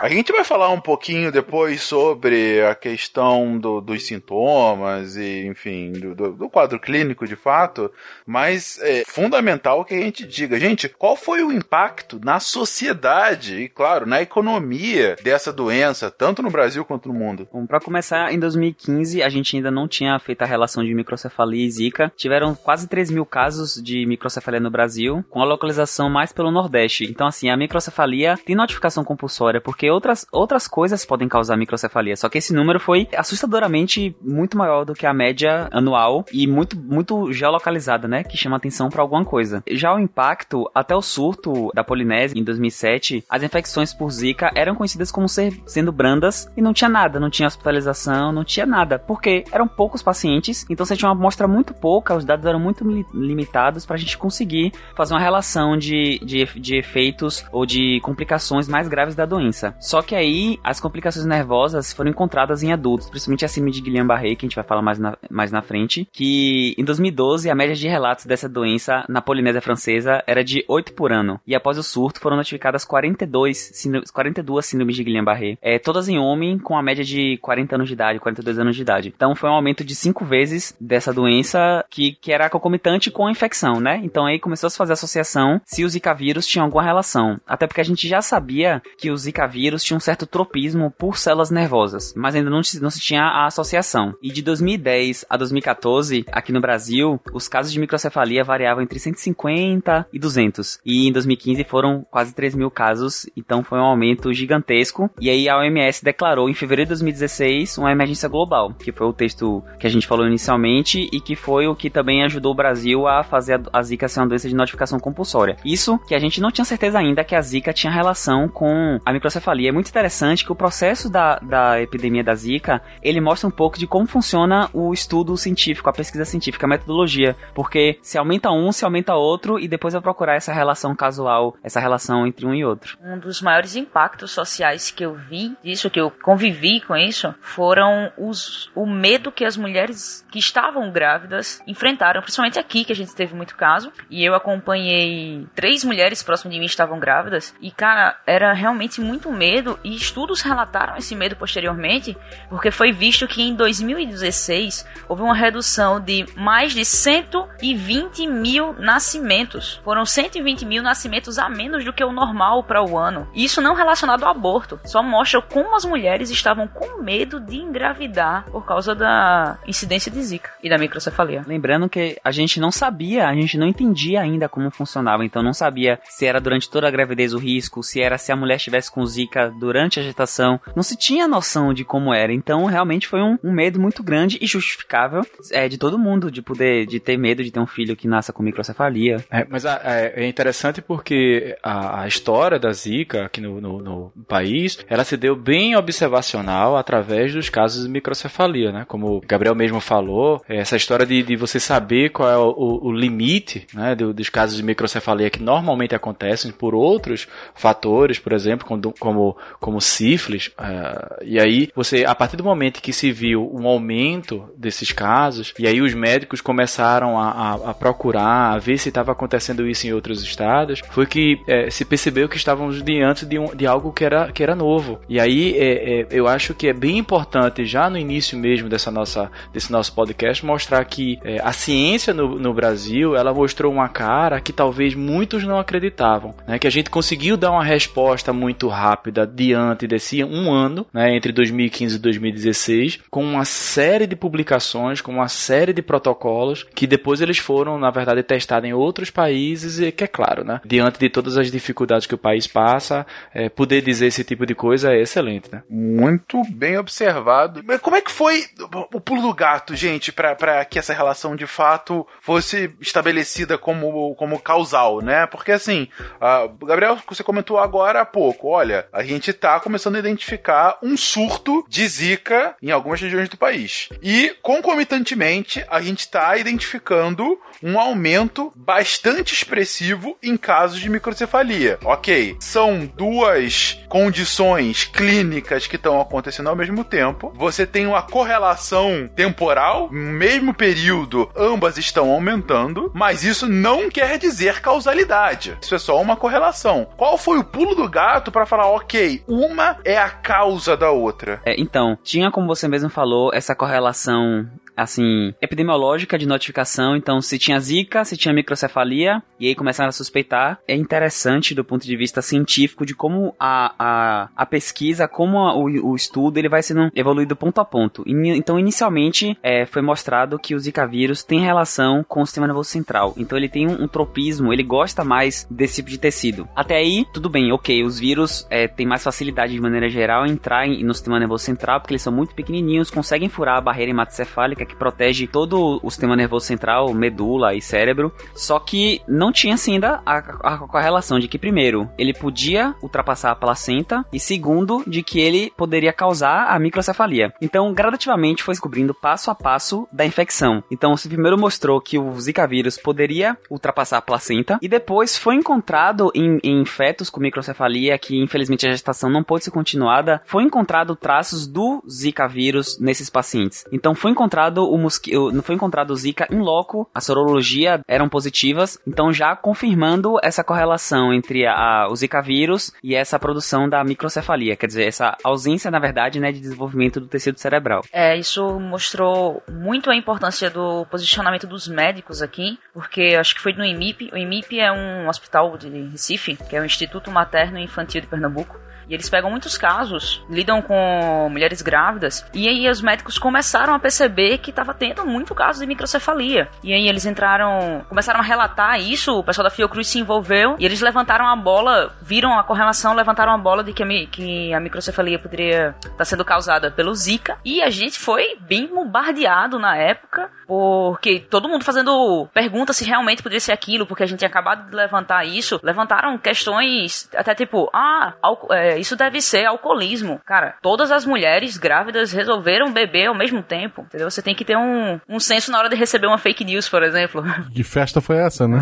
A 0.00 0.08
gente 0.08 0.30
vai 0.32 0.44
falar 0.44 0.68
um 0.70 0.80
pouquinho 0.80 1.32
depois 1.32 1.80
sobre 1.82 2.62
a 2.62 2.74
questão 2.74 3.58
do- 3.58 3.80
dos 3.80 4.04
sintomas 4.06 5.16
e, 5.16 5.46
enfim, 5.46 5.92
do, 5.92 6.14
do- 6.32 6.50
quadro 6.50 6.78
clínico 6.78 7.26
de 7.26 7.34
fato, 7.36 7.90
mas 8.26 8.78
é 8.82 9.04
fundamental 9.06 9.84
que 9.84 9.94
a 9.94 10.00
gente 10.00 10.26
diga, 10.26 10.58
gente, 10.60 10.88
qual 10.88 11.16
foi 11.16 11.42
o 11.42 11.52
impacto 11.52 12.20
na 12.22 12.38
sociedade 12.40 13.56
e, 13.62 13.68
claro, 13.68 14.06
na 14.06 14.22
economia 14.22 15.16
dessa 15.22 15.52
doença, 15.52 16.10
tanto 16.10 16.42
no 16.42 16.50
Brasil 16.50 16.84
quanto 16.84 17.08
no 17.08 17.14
mundo? 17.14 17.48
Bom, 17.52 17.66
pra 17.66 17.80
começar, 17.80 18.32
em 18.32 18.38
2015, 18.38 19.22
a 19.22 19.28
gente 19.28 19.56
ainda 19.56 19.70
não 19.70 19.88
tinha 19.88 20.18
feito 20.18 20.42
a 20.42 20.46
relação 20.46 20.84
de 20.84 20.94
microcefalia 20.94 21.66
e 21.66 21.70
zika. 21.70 22.12
Tiveram 22.16 22.54
quase 22.54 22.88
3 22.88 23.10
mil 23.10 23.26
casos 23.26 23.82
de 23.82 24.06
microcefalia 24.06 24.60
no 24.60 24.70
Brasil, 24.70 25.24
com 25.30 25.40
a 25.42 25.44
localização 25.44 26.08
mais 26.08 26.32
pelo 26.32 26.50
Nordeste. 26.50 27.04
Então, 27.04 27.26
assim, 27.26 27.48
a 27.50 27.56
microcefalia 27.56 28.38
tem 28.44 28.54
notificação 28.56 29.04
compulsória, 29.04 29.60
porque 29.60 29.85
outras, 29.90 30.26
outras 30.32 30.66
coisas 30.68 31.04
podem 31.04 31.28
causar 31.28 31.56
microcefalia. 31.56 32.16
Só 32.16 32.28
que 32.28 32.38
esse 32.38 32.54
número 32.54 32.78
foi 32.80 33.08
assustadoramente 33.16 34.14
muito 34.20 34.56
maior 34.58 34.84
do 34.84 34.94
que 34.94 35.06
a 35.06 35.14
média 35.14 35.68
anual 35.70 36.24
e 36.32 36.46
muito, 36.46 36.76
muito 36.78 37.32
geolocalizada, 37.32 38.08
né? 38.08 38.24
Que 38.24 38.36
chama 38.36 38.56
atenção 38.56 38.88
pra 38.88 39.02
alguma 39.02 39.24
coisa. 39.24 39.62
Já 39.70 39.94
o 39.94 39.98
impacto, 39.98 40.68
até 40.74 40.94
o 40.94 41.02
surto 41.02 41.70
da 41.74 41.84
Polinésia 41.84 42.38
em 42.38 42.44
2007, 42.44 43.24
as 43.28 43.42
infecções 43.42 43.94
por 43.94 44.10
zika 44.10 44.50
eram 44.54 44.74
conhecidas 44.74 45.10
como 45.12 45.28
ser, 45.28 45.52
sendo 45.66 45.92
brandas 45.92 46.50
e 46.56 46.62
não 46.62 46.72
tinha 46.72 46.88
nada, 46.88 47.20
não 47.20 47.30
tinha 47.30 47.46
hospitalização, 47.46 48.32
não 48.32 48.44
tinha 48.44 48.66
nada, 48.66 48.98
porque 48.98 49.44
eram 49.52 49.68
poucos 49.68 50.02
pacientes, 50.02 50.64
então 50.68 50.84
você 50.84 50.96
tinha 50.96 51.08
uma 51.10 51.14
amostra 51.16 51.46
muito 51.46 51.74
pouca, 51.74 52.14
os 52.16 52.24
dados 52.24 52.44
eram 52.46 52.58
muito 52.60 52.84
li- 52.88 53.06
limitados 53.14 53.84
pra 53.86 53.96
gente 53.96 54.16
conseguir 54.18 54.72
fazer 54.96 55.14
uma 55.14 55.20
relação 55.20 55.76
de, 55.76 56.18
de, 56.24 56.44
de 56.58 56.76
efeitos 56.78 57.44
ou 57.52 57.66
de 57.66 58.00
complicações 58.00 58.68
mais 58.68 58.88
graves 58.88 59.14
da 59.14 59.26
doença. 59.26 59.75
Só 59.78 60.02
que 60.02 60.14
aí 60.14 60.58
as 60.64 60.80
complicações 60.80 61.26
nervosas 61.26 61.92
foram 61.92 62.10
encontradas 62.10 62.62
em 62.62 62.72
adultos, 62.72 63.08
principalmente 63.10 63.44
a 63.44 63.48
síndrome 63.48 63.72
de 63.72 63.80
Guillain-Barré, 63.82 64.34
que 64.34 64.44
a 64.44 64.48
gente 64.48 64.56
vai 64.56 64.64
falar 64.64 64.82
mais 64.82 64.98
na, 64.98 65.16
mais 65.30 65.52
na 65.52 65.62
frente, 65.62 66.08
que 66.12 66.74
em 66.78 66.84
2012 66.84 67.50
a 67.50 67.54
média 67.54 67.74
de 67.74 67.86
relatos 67.88 68.26
dessa 68.26 68.48
doença 68.48 69.04
na 69.08 69.20
Polinésia 69.20 69.60
Francesa 69.60 70.22
era 70.26 70.42
de 70.42 70.64
8 70.68 70.92
por 70.94 71.12
ano, 71.12 71.40
e 71.46 71.54
após 71.54 71.78
o 71.78 71.82
surto 71.82 72.20
foram 72.20 72.36
notificadas 72.36 72.84
42, 72.84 73.70
síndrome- 73.74 74.06
42 74.12 74.66
síndromes 74.66 74.96
de 74.96 75.04
Guillain-Barré, 75.04 75.58
é, 75.60 75.78
todas 75.78 76.08
em 76.08 76.18
homem 76.18 76.58
com 76.58 76.76
a 76.76 76.82
média 76.82 77.04
de 77.04 77.36
40 77.38 77.74
anos 77.74 77.88
de 77.88 77.94
idade, 77.94 78.18
42 78.18 78.58
anos 78.58 78.74
de 78.76 78.82
idade. 78.82 79.12
Então 79.14 79.34
foi 79.34 79.50
um 79.50 79.54
aumento 79.54 79.84
de 79.84 79.94
5 79.94 80.24
vezes 80.24 80.74
dessa 80.80 81.12
doença 81.12 81.84
que, 81.90 82.12
que 82.20 82.32
era 82.32 82.48
concomitante 82.50 83.10
com 83.10 83.26
a 83.26 83.30
infecção, 83.30 83.80
né? 83.80 84.00
Então 84.02 84.24
aí 84.26 84.38
começou 84.38 84.68
a 84.68 84.70
se 84.70 84.76
fazer 84.76 84.94
associação 84.94 85.60
se 85.64 85.84
o 85.84 85.88
Zika 85.88 86.14
vírus 86.14 86.46
tinha 86.46 86.62
alguma 86.64 86.82
relação. 86.82 87.40
Até 87.46 87.66
porque 87.66 87.80
a 87.80 87.84
gente 87.84 88.08
já 88.08 88.20
sabia 88.22 88.82
que 88.98 89.10
o 89.10 89.16
Zika 89.16 89.46
vírus 89.46 89.65
tinha 89.74 89.96
um 89.96 90.00
certo 90.00 90.26
tropismo 90.26 90.90
por 90.90 91.18
células 91.18 91.50
nervosas, 91.50 92.14
mas 92.16 92.34
ainda 92.34 92.50
não 92.50 92.62
se, 92.62 92.80
não 92.80 92.90
se 92.90 93.00
tinha 93.00 93.22
a 93.22 93.46
associação. 93.46 94.14
E 94.22 94.30
de 94.30 94.42
2010 94.42 95.26
a 95.28 95.36
2014, 95.36 96.24
aqui 96.30 96.52
no 96.52 96.60
Brasil, 96.60 97.20
os 97.32 97.48
casos 97.48 97.72
de 97.72 97.80
microcefalia 97.80 98.44
variavam 98.44 98.82
entre 98.82 98.98
150 98.98 100.06
e 100.12 100.18
200. 100.18 100.80
E 100.84 101.08
em 101.08 101.12
2015 101.12 101.64
foram 101.64 102.06
quase 102.10 102.34
3 102.34 102.54
mil 102.54 102.70
casos, 102.70 103.28
então 103.36 103.62
foi 103.62 103.78
um 103.78 103.84
aumento 103.84 104.32
gigantesco. 104.32 105.10
E 105.20 105.30
aí 105.30 105.48
a 105.48 105.58
OMS 105.58 106.04
declarou 106.04 106.48
em 106.48 106.54
fevereiro 106.54 106.86
de 106.86 106.90
2016 106.90 107.78
uma 107.78 107.92
emergência 107.92 108.28
global, 108.28 108.72
que 108.72 108.92
foi 108.92 109.06
o 109.06 109.12
texto 109.12 109.62
que 109.78 109.86
a 109.86 109.90
gente 109.90 110.06
falou 110.06 110.26
inicialmente 110.26 111.08
e 111.12 111.20
que 111.20 111.36
foi 111.36 111.66
o 111.66 111.74
que 111.74 111.90
também 111.90 112.24
ajudou 112.24 112.52
o 112.52 112.56
Brasil 112.56 113.06
a 113.06 113.22
fazer 113.22 113.60
a 113.72 113.82
Zika 113.82 114.08
ser 114.08 114.20
uma 114.20 114.28
doença 114.28 114.48
de 114.48 114.54
notificação 114.54 114.98
compulsória. 114.98 115.56
Isso 115.64 115.98
que 116.06 116.14
a 116.14 116.18
gente 116.18 116.40
não 116.40 116.50
tinha 116.50 116.64
certeza 116.64 116.98
ainda 116.98 117.24
que 117.24 117.34
a 117.34 117.40
Zika 117.40 117.72
tinha 117.72 117.92
relação 117.92 118.48
com 118.48 119.00
a 119.04 119.12
microcefalia. 119.12 119.55
É 119.64 119.72
muito 119.72 119.88
interessante 119.88 120.44
que 120.44 120.52
o 120.52 120.56
processo 120.56 121.08
da, 121.08 121.38
da 121.38 121.80
epidemia 121.80 122.24
da 122.24 122.34
Zika, 122.34 122.82
ele 123.00 123.20
mostra 123.20 123.48
um 123.48 123.50
pouco 123.52 123.78
de 123.78 123.86
como 123.86 124.06
funciona 124.06 124.68
o 124.72 124.92
estudo 124.92 125.36
científico, 125.36 125.88
a 125.88 125.92
pesquisa 125.92 126.24
científica, 126.24 126.66
a 126.66 126.68
metodologia, 126.68 127.36
porque 127.54 127.98
se 128.02 128.18
aumenta 128.18 128.50
um, 128.50 128.72
se 128.72 128.84
aumenta 128.84 129.14
outro 129.14 129.58
e 129.58 129.68
depois 129.68 129.94
vai 129.94 130.02
procurar 130.02 130.34
essa 130.34 130.52
relação 130.52 130.94
casual, 130.94 131.56
essa 131.62 131.78
relação 131.78 132.26
entre 132.26 132.44
um 132.44 132.54
e 132.54 132.64
outro. 132.64 132.98
Um 133.00 133.18
dos 133.18 133.40
maiores 133.40 133.76
impactos 133.76 134.32
sociais 134.32 134.90
que 134.90 135.04
eu 135.04 135.14
vi 135.14 135.56
disso, 135.62 135.88
que 135.90 136.00
eu 136.00 136.10
convivi 136.10 136.80
com 136.80 136.96
isso, 136.96 137.34
foram 137.40 138.12
os, 138.18 138.70
o 138.74 138.86
medo 138.86 139.30
que 139.30 139.44
as 139.44 139.56
mulheres 139.56 140.26
que 140.30 140.38
estavam 140.38 140.90
grávidas 140.90 141.62
enfrentaram, 141.66 142.20
principalmente 142.20 142.58
aqui, 142.58 142.84
que 142.84 142.92
a 142.92 142.96
gente 142.96 143.14
teve 143.14 143.34
muito 143.34 143.54
caso. 143.56 143.92
E 144.10 144.24
eu 144.24 144.34
acompanhei 144.34 145.46
três 145.54 145.84
mulheres 145.84 146.22
próximas 146.22 146.54
de 146.54 146.60
mim 146.60 146.66
estavam 146.66 146.98
grávidas. 146.98 147.54
E, 147.60 147.70
cara, 147.70 148.18
era 148.26 148.52
realmente 148.52 149.00
muito 149.00 149.30
medo. 149.30 149.45
E 149.84 149.94
estudos 149.94 150.40
relataram 150.42 150.96
esse 150.96 151.14
medo 151.14 151.36
posteriormente, 151.36 152.16
porque 152.48 152.70
foi 152.70 152.92
visto 152.92 153.28
que 153.28 153.42
em 153.42 153.54
2016 153.54 154.86
houve 155.08 155.22
uma 155.22 155.34
redução 155.34 156.00
de 156.00 156.26
mais 156.36 156.72
de 156.72 156.84
120 156.84 158.26
mil 158.26 158.72
nascimentos. 158.74 159.80
Foram 159.84 160.04
120 160.04 160.64
mil 160.64 160.82
nascimentos 160.82 161.38
a 161.38 161.48
menos 161.48 161.84
do 161.84 161.92
que 161.92 162.04
o 162.04 162.12
normal 162.12 162.64
para 162.64 162.82
o 162.82 162.98
ano. 162.98 163.28
Isso 163.34 163.60
não 163.60 163.74
relacionado 163.74 164.24
ao 164.24 164.30
aborto, 164.30 164.80
só 164.84 165.02
mostra 165.02 165.40
como 165.40 165.76
as 165.76 165.84
mulheres 165.84 166.30
estavam 166.30 166.66
com 166.66 167.02
medo 167.02 167.38
de 167.38 167.56
engravidar 167.56 168.44
por 168.50 168.66
causa 168.66 168.94
da 168.94 169.58
incidência 169.66 170.10
de 170.10 170.22
Zika 170.22 170.50
e 170.62 170.68
da 170.68 170.78
microcefalia. 170.78 171.44
Lembrando 171.46 171.88
que 171.88 172.18
a 172.24 172.30
gente 172.30 172.58
não 172.58 172.72
sabia, 172.72 173.28
a 173.28 173.34
gente 173.34 173.56
não 173.56 173.66
entendia 173.66 174.20
ainda 174.20 174.48
como 174.48 174.70
funcionava, 174.70 175.24
então 175.24 175.42
não 175.42 175.52
sabia 175.52 176.00
se 176.04 176.26
era 176.26 176.40
durante 176.40 176.68
toda 176.68 176.88
a 176.88 176.90
gravidez 176.90 177.32
o 177.32 177.38
risco, 177.38 177.82
se 177.82 178.00
era 178.00 178.18
se 178.18 178.32
a 178.32 178.36
mulher 178.36 178.56
estivesse 178.56 178.90
com 178.90 179.04
zika 179.04 179.35
Zika 179.36 179.50
durante 179.50 180.00
a 180.00 180.02
gestação. 180.02 180.58
Não 180.74 180.82
se 180.82 180.96
tinha 180.96 181.28
noção 181.28 181.74
de 181.74 181.84
como 181.84 182.12
era. 182.12 182.32
Então, 182.32 182.64
realmente 182.64 183.06
foi 183.06 183.20
um, 183.20 183.38
um 183.44 183.52
medo 183.52 183.78
muito 183.78 184.02
grande 184.02 184.38
e 184.40 184.46
justificável 184.46 185.24
é, 185.52 185.68
de 185.68 185.78
todo 185.78 185.98
mundo 185.98 186.30
de 186.30 186.40
poder, 186.40 186.86
de 186.86 186.98
ter 186.98 187.16
medo 187.16 187.44
de 187.44 187.50
ter 187.50 187.60
um 187.60 187.66
filho 187.66 187.94
que 187.94 188.08
nasça 188.08 188.32
com 188.32 188.42
microcefalia. 188.42 189.24
É, 189.30 189.46
mas 189.48 189.66
a, 189.66 189.80
é, 189.84 190.24
é, 190.24 190.28
interessante 190.28 190.80
porque 190.80 191.56
a, 191.62 192.02
a, 192.02 192.08
história 192.08 192.58
da 192.58 192.72
Zika 192.72 193.26
aqui 193.26 193.40
no, 193.40 193.60
no, 193.60 193.82
no, 193.82 194.12
país, 194.26 194.78
ela 194.88 195.04
se 195.04 195.16
deu 195.16 195.36
bem 195.36 195.76
observacional 195.76 196.76
através 196.76 197.32
dos 197.32 197.48
casos 197.48 197.84
de 197.84 197.90
microcefalia, 197.90 198.72
né? 198.72 198.84
Como 198.88 199.16
o 199.16 199.20
Gabriel 199.20 199.54
mesmo 199.54 199.80
falou, 199.80 200.42
essa 200.48 200.76
história 200.76 201.04
de, 201.04 201.22
de 201.22 201.36
você 201.36 201.60
saber 201.60 202.10
qual 202.10 202.28
é 202.28 202.38
o, 202.38 202.80
o 202.82 202.92
limite 202.92 203.66
né, 203.74 203.94
do, 203.94 204.12
dos 204.12 204.28
casos 204.28 204.56
de 204.56 204.62
microcefalia 204.62 205.30
que 205.30 205.42
normalmente 205.42 205.94
acontecem 205.94 206.50
por 206.50 206.74
outros 206.74 207.28
fatores, 207.54 208.18
por 208.18 208.32
exemplo, 208.32 208.66
como, 208.66 208.92
como, 208.98 209.25
como 209.58 209.80
sífilis. 209.80 210.48
Uh, 210.48 211.24
e 211.24 211.40
aí, 211.40 211.70
você, 211.74 212.04
a 212.04 212.14
partir 212.14 212.36
do 212.36 212.44
momento 212.44 212.82
que 212.82 212.92
se 212.92 213.10
viu 213.10 213.50
um 213.52 213.66
aumento 213.66 214.48
desses 214.56 214.92
casos, 214.92 215.54
e 215.58 215.66
aí 215.66 215.80
os 215.80 215.94
médicos 215.94 216.40
começaram 216.40 217.18
a, 217.18 217.30
a, 217.30 217.54
a 217.70 217.74
procurar, 217.74 218.52
a 218.52 218.58
ver 218.58 218.78
se 218.78 218.88
estava 218.88 219.12
acontecendo 219.12 219.66
isso 219.66 219.86
em 219.86 219.92
outros 219.92 220.22
estados, 220.22 220.82
foi 220.90 221.06
que 221.06 221.40
é, 221.48 221.70
se 221.70 221.84
percebeu 221.84 222.28
que 222.28 222.36
estávamos 222.36 222.82
diante 222.82 223.24
de, 223.24 223.38
um, 223.38 223.54
de 223.54 223.66
algo 223.66 223.92
que 223.92 224.04
era, 224.04 224.30
que 224.32 224.42
era 224.42 224.54
novo. 224.54 225.00
E 225.08 225.18
aí, 225.18 225.56
é, 225.56 226.00
é, 226.00 226.06
eu 226.10 226.28
acho 226.28 226.54
que 226.54 226.68
é 226.68 226.72
bem 226.72 226.98
importante, 226.98 227.64
já 227.64 227.88
no 227.88 227.98
início 227.98 228.38
mesmo 228.38 228.68
dessa 228.68 228.90
nossa, 228.90 229.30
desse 229.52 229.70
nosso 229.72 229.92
podcast, 229.94 230.44
mostrar 230.44 230.84
que 230.84 231.18
é, 231.24 231.40
a 231.42 231.52
ciência 231.52 232.12
no, 232.12 232.38
no 232.38 232.52
Brasil, 232.52 233.16
ela 233.16 233.32
mostrou 233.32 233.72
uma 233.72 233.88
cara 233.88 234.40
que 234.40 234.52
talvez 234.52 234.94
muitos 234.94 235.44
não 235.44 235.58
acreditavam, 235.58 236.34
né? 236.46 236.58
Que 236.58 236.66
a 236.66 236.70
gente 236.70 236.90
conseguiu 236.90 237.36
dar 237.36 237.50
uma 237.50 237.64
resposta 237.64 238.32
muito 238.32 238.68
rápida 238.68 239.15
diante 239.24 239.86
desse 239.86 240.22
um 240.24 240.52
ano, 240.52 240.86
né? 240.92 241.14
Entre 241.14 241.32
2015 241.32 241.96
e 241.96 241.98
2016, 241.98 243.00
com 243.10 243.24
uma 243.24 243.44
série 243.44 244.06
de 244.06 244.16
publicações, 244.16 245.00
com 245.00 245.12
uma 245.12 245.28
série 245.28 245.72
de 245.72 245.82
protocolos 245.82 246.66
que 246.74 246.86
depois 246.86 247.20
eles 247.20 247.38
foram, 247.38 247.78
na 247.78 247.90
verdade, 247.90 248.22
testados 248.22 248.68
em 248.68 248.72
outros 248.72 249.10
países 249.10 249.78
e 249.80 249.92
que 249.92 250.04
é 250.04 250.06
claro, 250.06 250.44
né? 250.44 250.60
Diante 250.64 250.98
de 250.98 251.08
todas 251.08 251.36
as 251.36 251.50
dificuldades 251.50 252.06
que 252.06 252.14
o 252.14 252.18
país 252.18 252.46
passa, 252.46 253.06
é, 253.32 253.48
poder 253.48 253.82
dizer 253.82 254.06
esse 254.06 254.24
tipo 254.24 254.44
de 254.44 254.54
coisa 254.54 254.92
é 254.92 255.00
excelente, 255.00 255.50
né? 255.52 255.62
Muito 255.70 256.42
bem 256.50 256.76
observado. 256.78 257.62
Mas 257.64 257.80
como 257.80 257.96
é 257.96 258.00
que 258.00 258.10
foi 258.10 258.44
o 258.92 259.00
pulo 259.00 259.22
do 259.22 259.34
gato, 259.34 259.74
gente, 259.74 260.12
para 260.12 260.64
que 260.64 260.78
essa 260.78 260.92
relação 260.92 261.36
de 261.36 261.46
fato 261.46 262.06
fosse 262.20 262.74
estabelecida 262.80 263.56
como, 263.56 264.14
como 264.14 264.40
causal, 264.40 265.00
né? 265.00 265.26
Porque 265.26 265.52
assim, 265.52 265.88
uh, 266.16 266.66
Gabriel, 266.66 266.98
você 267.08 267.22
comentou 267.22 267.58
agora 267.58 268.00
há 268.00 268.06
pouco, 268.06 268.48
olha, 268.48 268.86
a 268.96 269.02
gente 269.02 269.30
tá 269.30 269.60
começando 269.60 269.96
a 269.96 269.98
identificar 269.98 270.78
um 270.82 270.96
surto 270.96 271.66
de 271.68 271.86
zika 271.86 272.56
em 272.62 272.70
algumas 272.70 272.98
regiões 272.98 273.28
do 273.28 273.36
país. 273.36 273.90
E, 274.02 274.34
concomitantemente, 274.40 275.62
a 275.68 275.82
gente 275.82 276.00
está 276.00 276.34
identificando 276.38 277.38
um 277.62 277.78
aumento 277.78 278.50
bastante 278.56 279.34
expressivo 279.34 280.16
em 280.22 280.34
casos 280.34 280.80
de 280.80 280.88
microcefalia. 280.88 281.78
Ok, 281.84 282.36
são 282.40 282.86
duas 282.86 283.78
condições 283.86 284.84
clínicas 284.84 285.66
que 285.66 285.76
estão 285.76 286.00
acontecendo 286.00 286.48
ao 286.48 286.56
mesmo 286.56 286.82
tempo. 286.82 287.34
Você 287.36 287.66
tem 287.66 287.86
uma 287.86 288.00
correlação 288.00 289.10
temporal, 289.14 289.90
no 289.92 290.12
mesmo 290.12 290.54
período, 290.54 291.30
ambas 291.36 291.76
estão 291.76 292.10
aumentando, 292.10 292.90
mas 292.94 293.24
isso 293.24 293.46
não 293.46 293.90
quer 293.90 294.18
dizer 294.18 294.62
causalidade. 294.62 295.58
Isso 295.60 295.74
é 295.74 295.78
só 295.78 296.00
uma 296.00 296.16
correlação. 296.16 296.88
Qual 296.96 297.18
foi 297.18 297.38
o 297.38 297.44
pulo 297.44 297.74
do 297.74 297.88
gato 297.88 298.32
para 298.32 298.46
falar, 298.46 298.68
ok, 298.68 298.85
uma 299.26 299.76
é 299.84 299.98
a 299.98 300.08
causa 300.08 300.76
da 300.76 300.90
outra? 300.90 301.40
É, 301.44 301.54
então, 301.58 301.98
tinha 302.02 302.30
como 302.30 302.46
você 302.46 302.68
mesmo 302.68 302.88
falou 302.88 303.30
essa 303.32 303.54
correlação 303.54 304.48
assim, 304.76 305.32
epidemiológica 305.40 306.18
de 306.18 306.26
notificação. 306.26 306.96
Então, 306.96 307.20
se 307.20 307.38
tinha 307.38 307.58
zika, 307.58 308.04
se 308.04 308.16
tinha 308.16 308.34
microcefalia, 308.34 309.22
e 309.40 309.48
aí 309.48 309.54
começaram 309.54 309.88
a 309.88 309.92
suspeitar. 309.92 310.58
É 310.68 310.74
interessante 310.74 311.54
do 311.54 311.64
ponto 311.64 311.86
de 311.86 311.96
vista 311.96 312.20
científico 312.20 312.84
de 312.84 312.94
como 312.94 313.34
a, 313.40 313.74
a, 313.78 314.28
a 314.36 314.46
pesquisa, 314.46 315.08
como 315.08 315.38
a, 315.38 315.54
o, 315.54 315.90
o 315.90 315.96
estudo, 315.96 316.38
ele 316.38 316.48
vai 316.48 316.62
sendo 316.62 316.90
evoluído 316.94 317.34
ponto 317.34 317.60
a 317.60 317.64
ponto. 317.64 318.04
então, 318.06 318.58
inicialmente, 318.58 319.36
é, 319.42 319.64
foi 319.64 319.80
mostrado 319.80 320.38
que 320.38 320.54
o 320.54 320.58
zika 320.58 320.86
vírus 320.86 321.22
tem 321.22 321.40
relação 321.40 322.04
com 322.06 322.22
o 322.22 322.26
sistema 322.26 322.46
nervoso 322.46 322.68
central. 322.68 323.14
Então, 323.16 323.38
ele 323.38 323.48
tem 323.48 323.66
um, 323.66 323.84
um 323.84 323.88
tropismo, 323.88 324.52
ele 324.52 324.62
gosta 324.62 325.04
mais 325.04 325.46
desse 325.50 325.76
tipo 325.76 325.90
de 325.90 325.98
tecido. 325.98 326.48
Até 326.54 326.76
aí, 326.76 327.06
tudo 327.12 327.30
bem, 327.30 327.52
ok, 327.52 327.82
os 327.82 327.98
vírus 327.98 328.46
é, 328.50 328.68
têm 328.68 328.86
mais 328.86 329.02
facilidade 329.02 329.52
de 329.52 329.60
maneira 329.60 329.88
geral 329.88 330.26
entrar 330.26 330.66
em, 330.66 330.84
no 330.84 330.92
sistema 330.92 331.18
nervoso 331.18 331.44
central, 331.44 331.80
porque 331.80 331.94
eles 331.94 332.02
são 332.02 332.12
muito 332.12 332.34
pequenininhos, 332.34 332.90
conseguem 332.90 333.28
furar 333.28 333.56
a 333.56 333.60
barreira 333.60 333.92
hematocefálica 333.92 334.65
que 334.66 334.76
protege 334.76 335.26
todo 335.26 335.80
o 335.82 335.90
sistema 335.90 336.16
nervoso 336.16 336.46
central, 336.46 336.92
medula 336.92 337.54
e 337.54 337.62
cérebro. 337.62 338.12
Só 338.34 338.58
que 338.58 339.00
não 339.06 339.32
tinha 339.32 339.54
assim 339.54 339.76
ainda 339.76 340.00
a, 340.04 340.18
a 340.18 340.58
correlação 340.58 341.18
de 341.18 341.28
que, 341.28 341.38
primeiro, 341.38 341.88
ele 341.98 342.12
podia 342.12 342.74
ultrapassar 342.82 343.30
a 343.30 343.36
placenta 343.36 344.04
e, 344.12 344.18
segundo, 344.18 344.82
de 344.86 345.02
que 345.02 345.20
ele 345.20 345.52
poderia 345.56 345.92
causar 345.92 346.46
a 346.48 346.58
microcefalia. 346.58 347.32
Então, 347.40 347.72
gradativamente 347.72 348.42
foi 348.42 348.52
descobrindo 348.52 348.94
passo 348.94 349.30
a 349.30 349.34
passo 349.34 349.86
da 349.92 350.04
infecção. 350.04 350.62
Então, 350.70 350.96
se 350.96 351.08
primeiro 351.08 351.38
mostrou 351.38 351.80
que 351.80 351.98
o 351.98 352.18
Zika 352.20 352.46
vírus 352.46 352.78
poderia 352.78 353.36
ultrapassar 353.50 353.98
a 353.98 354.02
placenta 354.02 354.58
e 354.62 354.68
depois 354.68 355.16
foi 355.16 355.34
encontrado 355.34 356.10
em, 356.14 356.38
em 356.42 356.64
fetos 356.64 357.10
com 357.10 357.20
microcefalia 357.20 357.98
que, 357.98 358.20
infelizmente, 358.20 358.66
a 358.66 358.72
gestação 358.72 359.10
não 359.10 359.22
pôde 359.22 359.44
ser 359.44 359.50
continuada, 359.50 360.22
foi 360.24 360.42
encontrado 360.42 360.96
traços 360.96 361.46
do 361.46 361.82
Zika 361.88 362.26
vírus 362.26 362.78
nesses 362.80 363.10
pacientes. 363.10 363.64
Então, 363.70 363.94
foi 363.94 364.10
encontrado 364.10 364.55
o 364.64 364.78
mosquito, 364.78 365.30
não 365.32 365.42
foi 365.42 365.54
encontrado 365.54 365.90
o 365.90 365.96
Zika 365.96 366.26
em 366.30 366.40
loco, 366.40 366.88
a 366.94 367.00
sorologia 367.00 367.80
eram 367.86 368.08
positivas, 368.08 368.78
então 368.86 369.12
já 369.12 369.34
confirmando 369.36 370.16
essa 370.22 370.44
correlação 370.44 371.12
entre 371.12 371.46
a, 371.46 371.88
o 371.90 371.96
Zika 371.96 372.22
vírus 372.22 372.72
e 372.82 372.94
essa 372.94 373.18
produção 373.18 373.68
da 373.68 373.82
microcefalia, 373.84 374.56
quer 374.56 374.66
dizer, 374.66 374.86
essa 374.86 375.16
ausência, 375.22 375.70
na 375.70 375.78
verdade, 375.78 376.20
né, 376.20 376.32
de 376.32 376.40
desenvolvimento 376.40 377.00
do 377.00 377.06
tecido 377.06 377.38
cerebral. 377.38 377.82
É, 377.92 378.16
isso 378.16 378.58
mostrou 378.58 379.42
muito 379.48 379.90
a 379.90 379.96
importância 379.96 380.50
do 380.50 380.86
posicionamento 380.86 381.46
dos 381.46 381.68
médicos 381.68 382.22
aqui, 382.22 382.58
porque 382.72 383.16
acho 383.18 383.34
que 383.34 383.40
foi 383.40 383.52
no 383.52 383.64
IMIP. 383.64 384.10
O 384.12 384.16
IMIP 384.16 384.60
é 384.60 384.72
um 384.72 385.08
hospital 385.08 385.56
de 385.56 385.68
Recife, 385.68 386.36
que 386.36 386.56
é 386.56 386.60
o 386.60 386.64
Instituto 386.64 387.10
Materno 387.10 387.58
e 387.58 387.64
Infantil 387.64 388.00
de 388.00 388.06
Pernambuco. 388.06 388.65
E 388.88 388.94
eles 388.94 389.08
pegam 389.08 389.30
muitos 389.30 389.58
casos, 389.58 390.24
lidam 390.28 390.62
com 390.62 391.28
mulheres 391.30 391.62
grávidas, 391.62 392.24
e 392.32 392.48
aí 392.48 392.68
os 392.68 392.80
médicos 392.80 393.18
começaram 393.18 393.74
a 393.74 393.78
perceber 393.78 394.38
que 394.38 394.50
estava 394.50 394.72
tendo 394.74 395.04
muito 395.04 395.34
caso 395.34 395.60
de 395.60 395.66
microcefalia. 395.66 396.48
E 396.62 396.72
aí 396.72 396.88
eles 396.88 397.06
entraram, 397.06 397.84
começaram 397.88 398.20
a 398.20 398.22
relatar 398.22 398.80
isso, 398.80 399.18
o 399.18 399.24
pessoal 399.24 399.44
da 399.44 399.50
Fiocruz 399.50 399.88
se 399.88 399.98
envolveu, 399.98 400.56
e 400.58 400.64
eles 400.64 400.80
levantaram 400.80 401.26
a 401.26 401.36
bola, 401.36 401.94
viram 402.02 402.38
a 402.38 402.44
correlação, 402.44 402.94
levantaram 402.94 403.32
a 403.32 403.38
bola 403.38 403.62
de 403.64 403.72
que 403.72 403.82
a, 403.82 403.86
que 404.10 404.54
a 404.54 404.60
microcefalia 404.60 405.18
poderia 405.18 405.74
estar 405.78 405.90
tá 405.96 406.04
sendo 406.04 406.24
causada 406.24 406.70
pelo 406.70 406.94
Zika. 406.94 407.38
E 407.44 407.62
a 407.62 407.70
gente 407.70 407.98
foi 407.98 408.36
bem 408.40 408.66
bombardeado 408.66 409.58
na 409.58 409.76
época, 409.76 410.30
porque 410.46 411.20
todo 411.20 411.48
mundo 411.48 411.64
fazendo 411.64 412.28
pergunta 412.32 412.72
se 412.72 412.84
realmente 412.84 413.22
poderia 413.22 413.40
ser 413.40 413.52
aquilo, 413.52 413.86
porque 413.86 414.02
a 414.02 414.06
gente 414.06 414.18
tinha 414.18 414.28
acabado 414.28 414.70
de 414.70 414.76
levantar 414.76 415.24
isso. 415.24 415.60
Levantaram 415.62 416.16
questões 416.18 417.08
até 417.14 417.34
tipo, 417.34 417.68
ah, 417.74 418.14
é, 418.50 418.75
isso 418.78 418.96
deve 418.96 419.20
ser 419.20 419.46
alcoolismo. 419.46 420.20
Cara, 420.24 420.56
todas 420.62 420.90
as 420.90 421.04
mulheres 421.04 421.56
grávidas 421.56 422.12
resolveram 422.12 422.72
beber 422.72 423.08
ao 423.08 423.16
mesmo 423.16 423.42
tempo, 423.42 423.82
entendeu? 423.82 424.10
Você 424.10 424.22
tem 424.22 424.34
que 424.34 424.44
ter 424.44 424.56
um, 424.56 425.00
um 425.08 425.20
senso 425.20 425.50
na 425.50 425.58
hora 425.58 425.68
de 425.68 425.76
receber 425.76 426.06
uma 426.06 426.18
fake 426.18 426.44
news, 426.44 426.68
por 426.68 426.82
exemplo. 426.82 427.22
Que 427.54 427.62
festa 427.62 428.00
foi 428.00 428.16
essa, 428.18 428.46
né? 428.46 428.58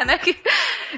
É, 0.00 0.04
né? 0.04 0.18
Que 0.18 0.36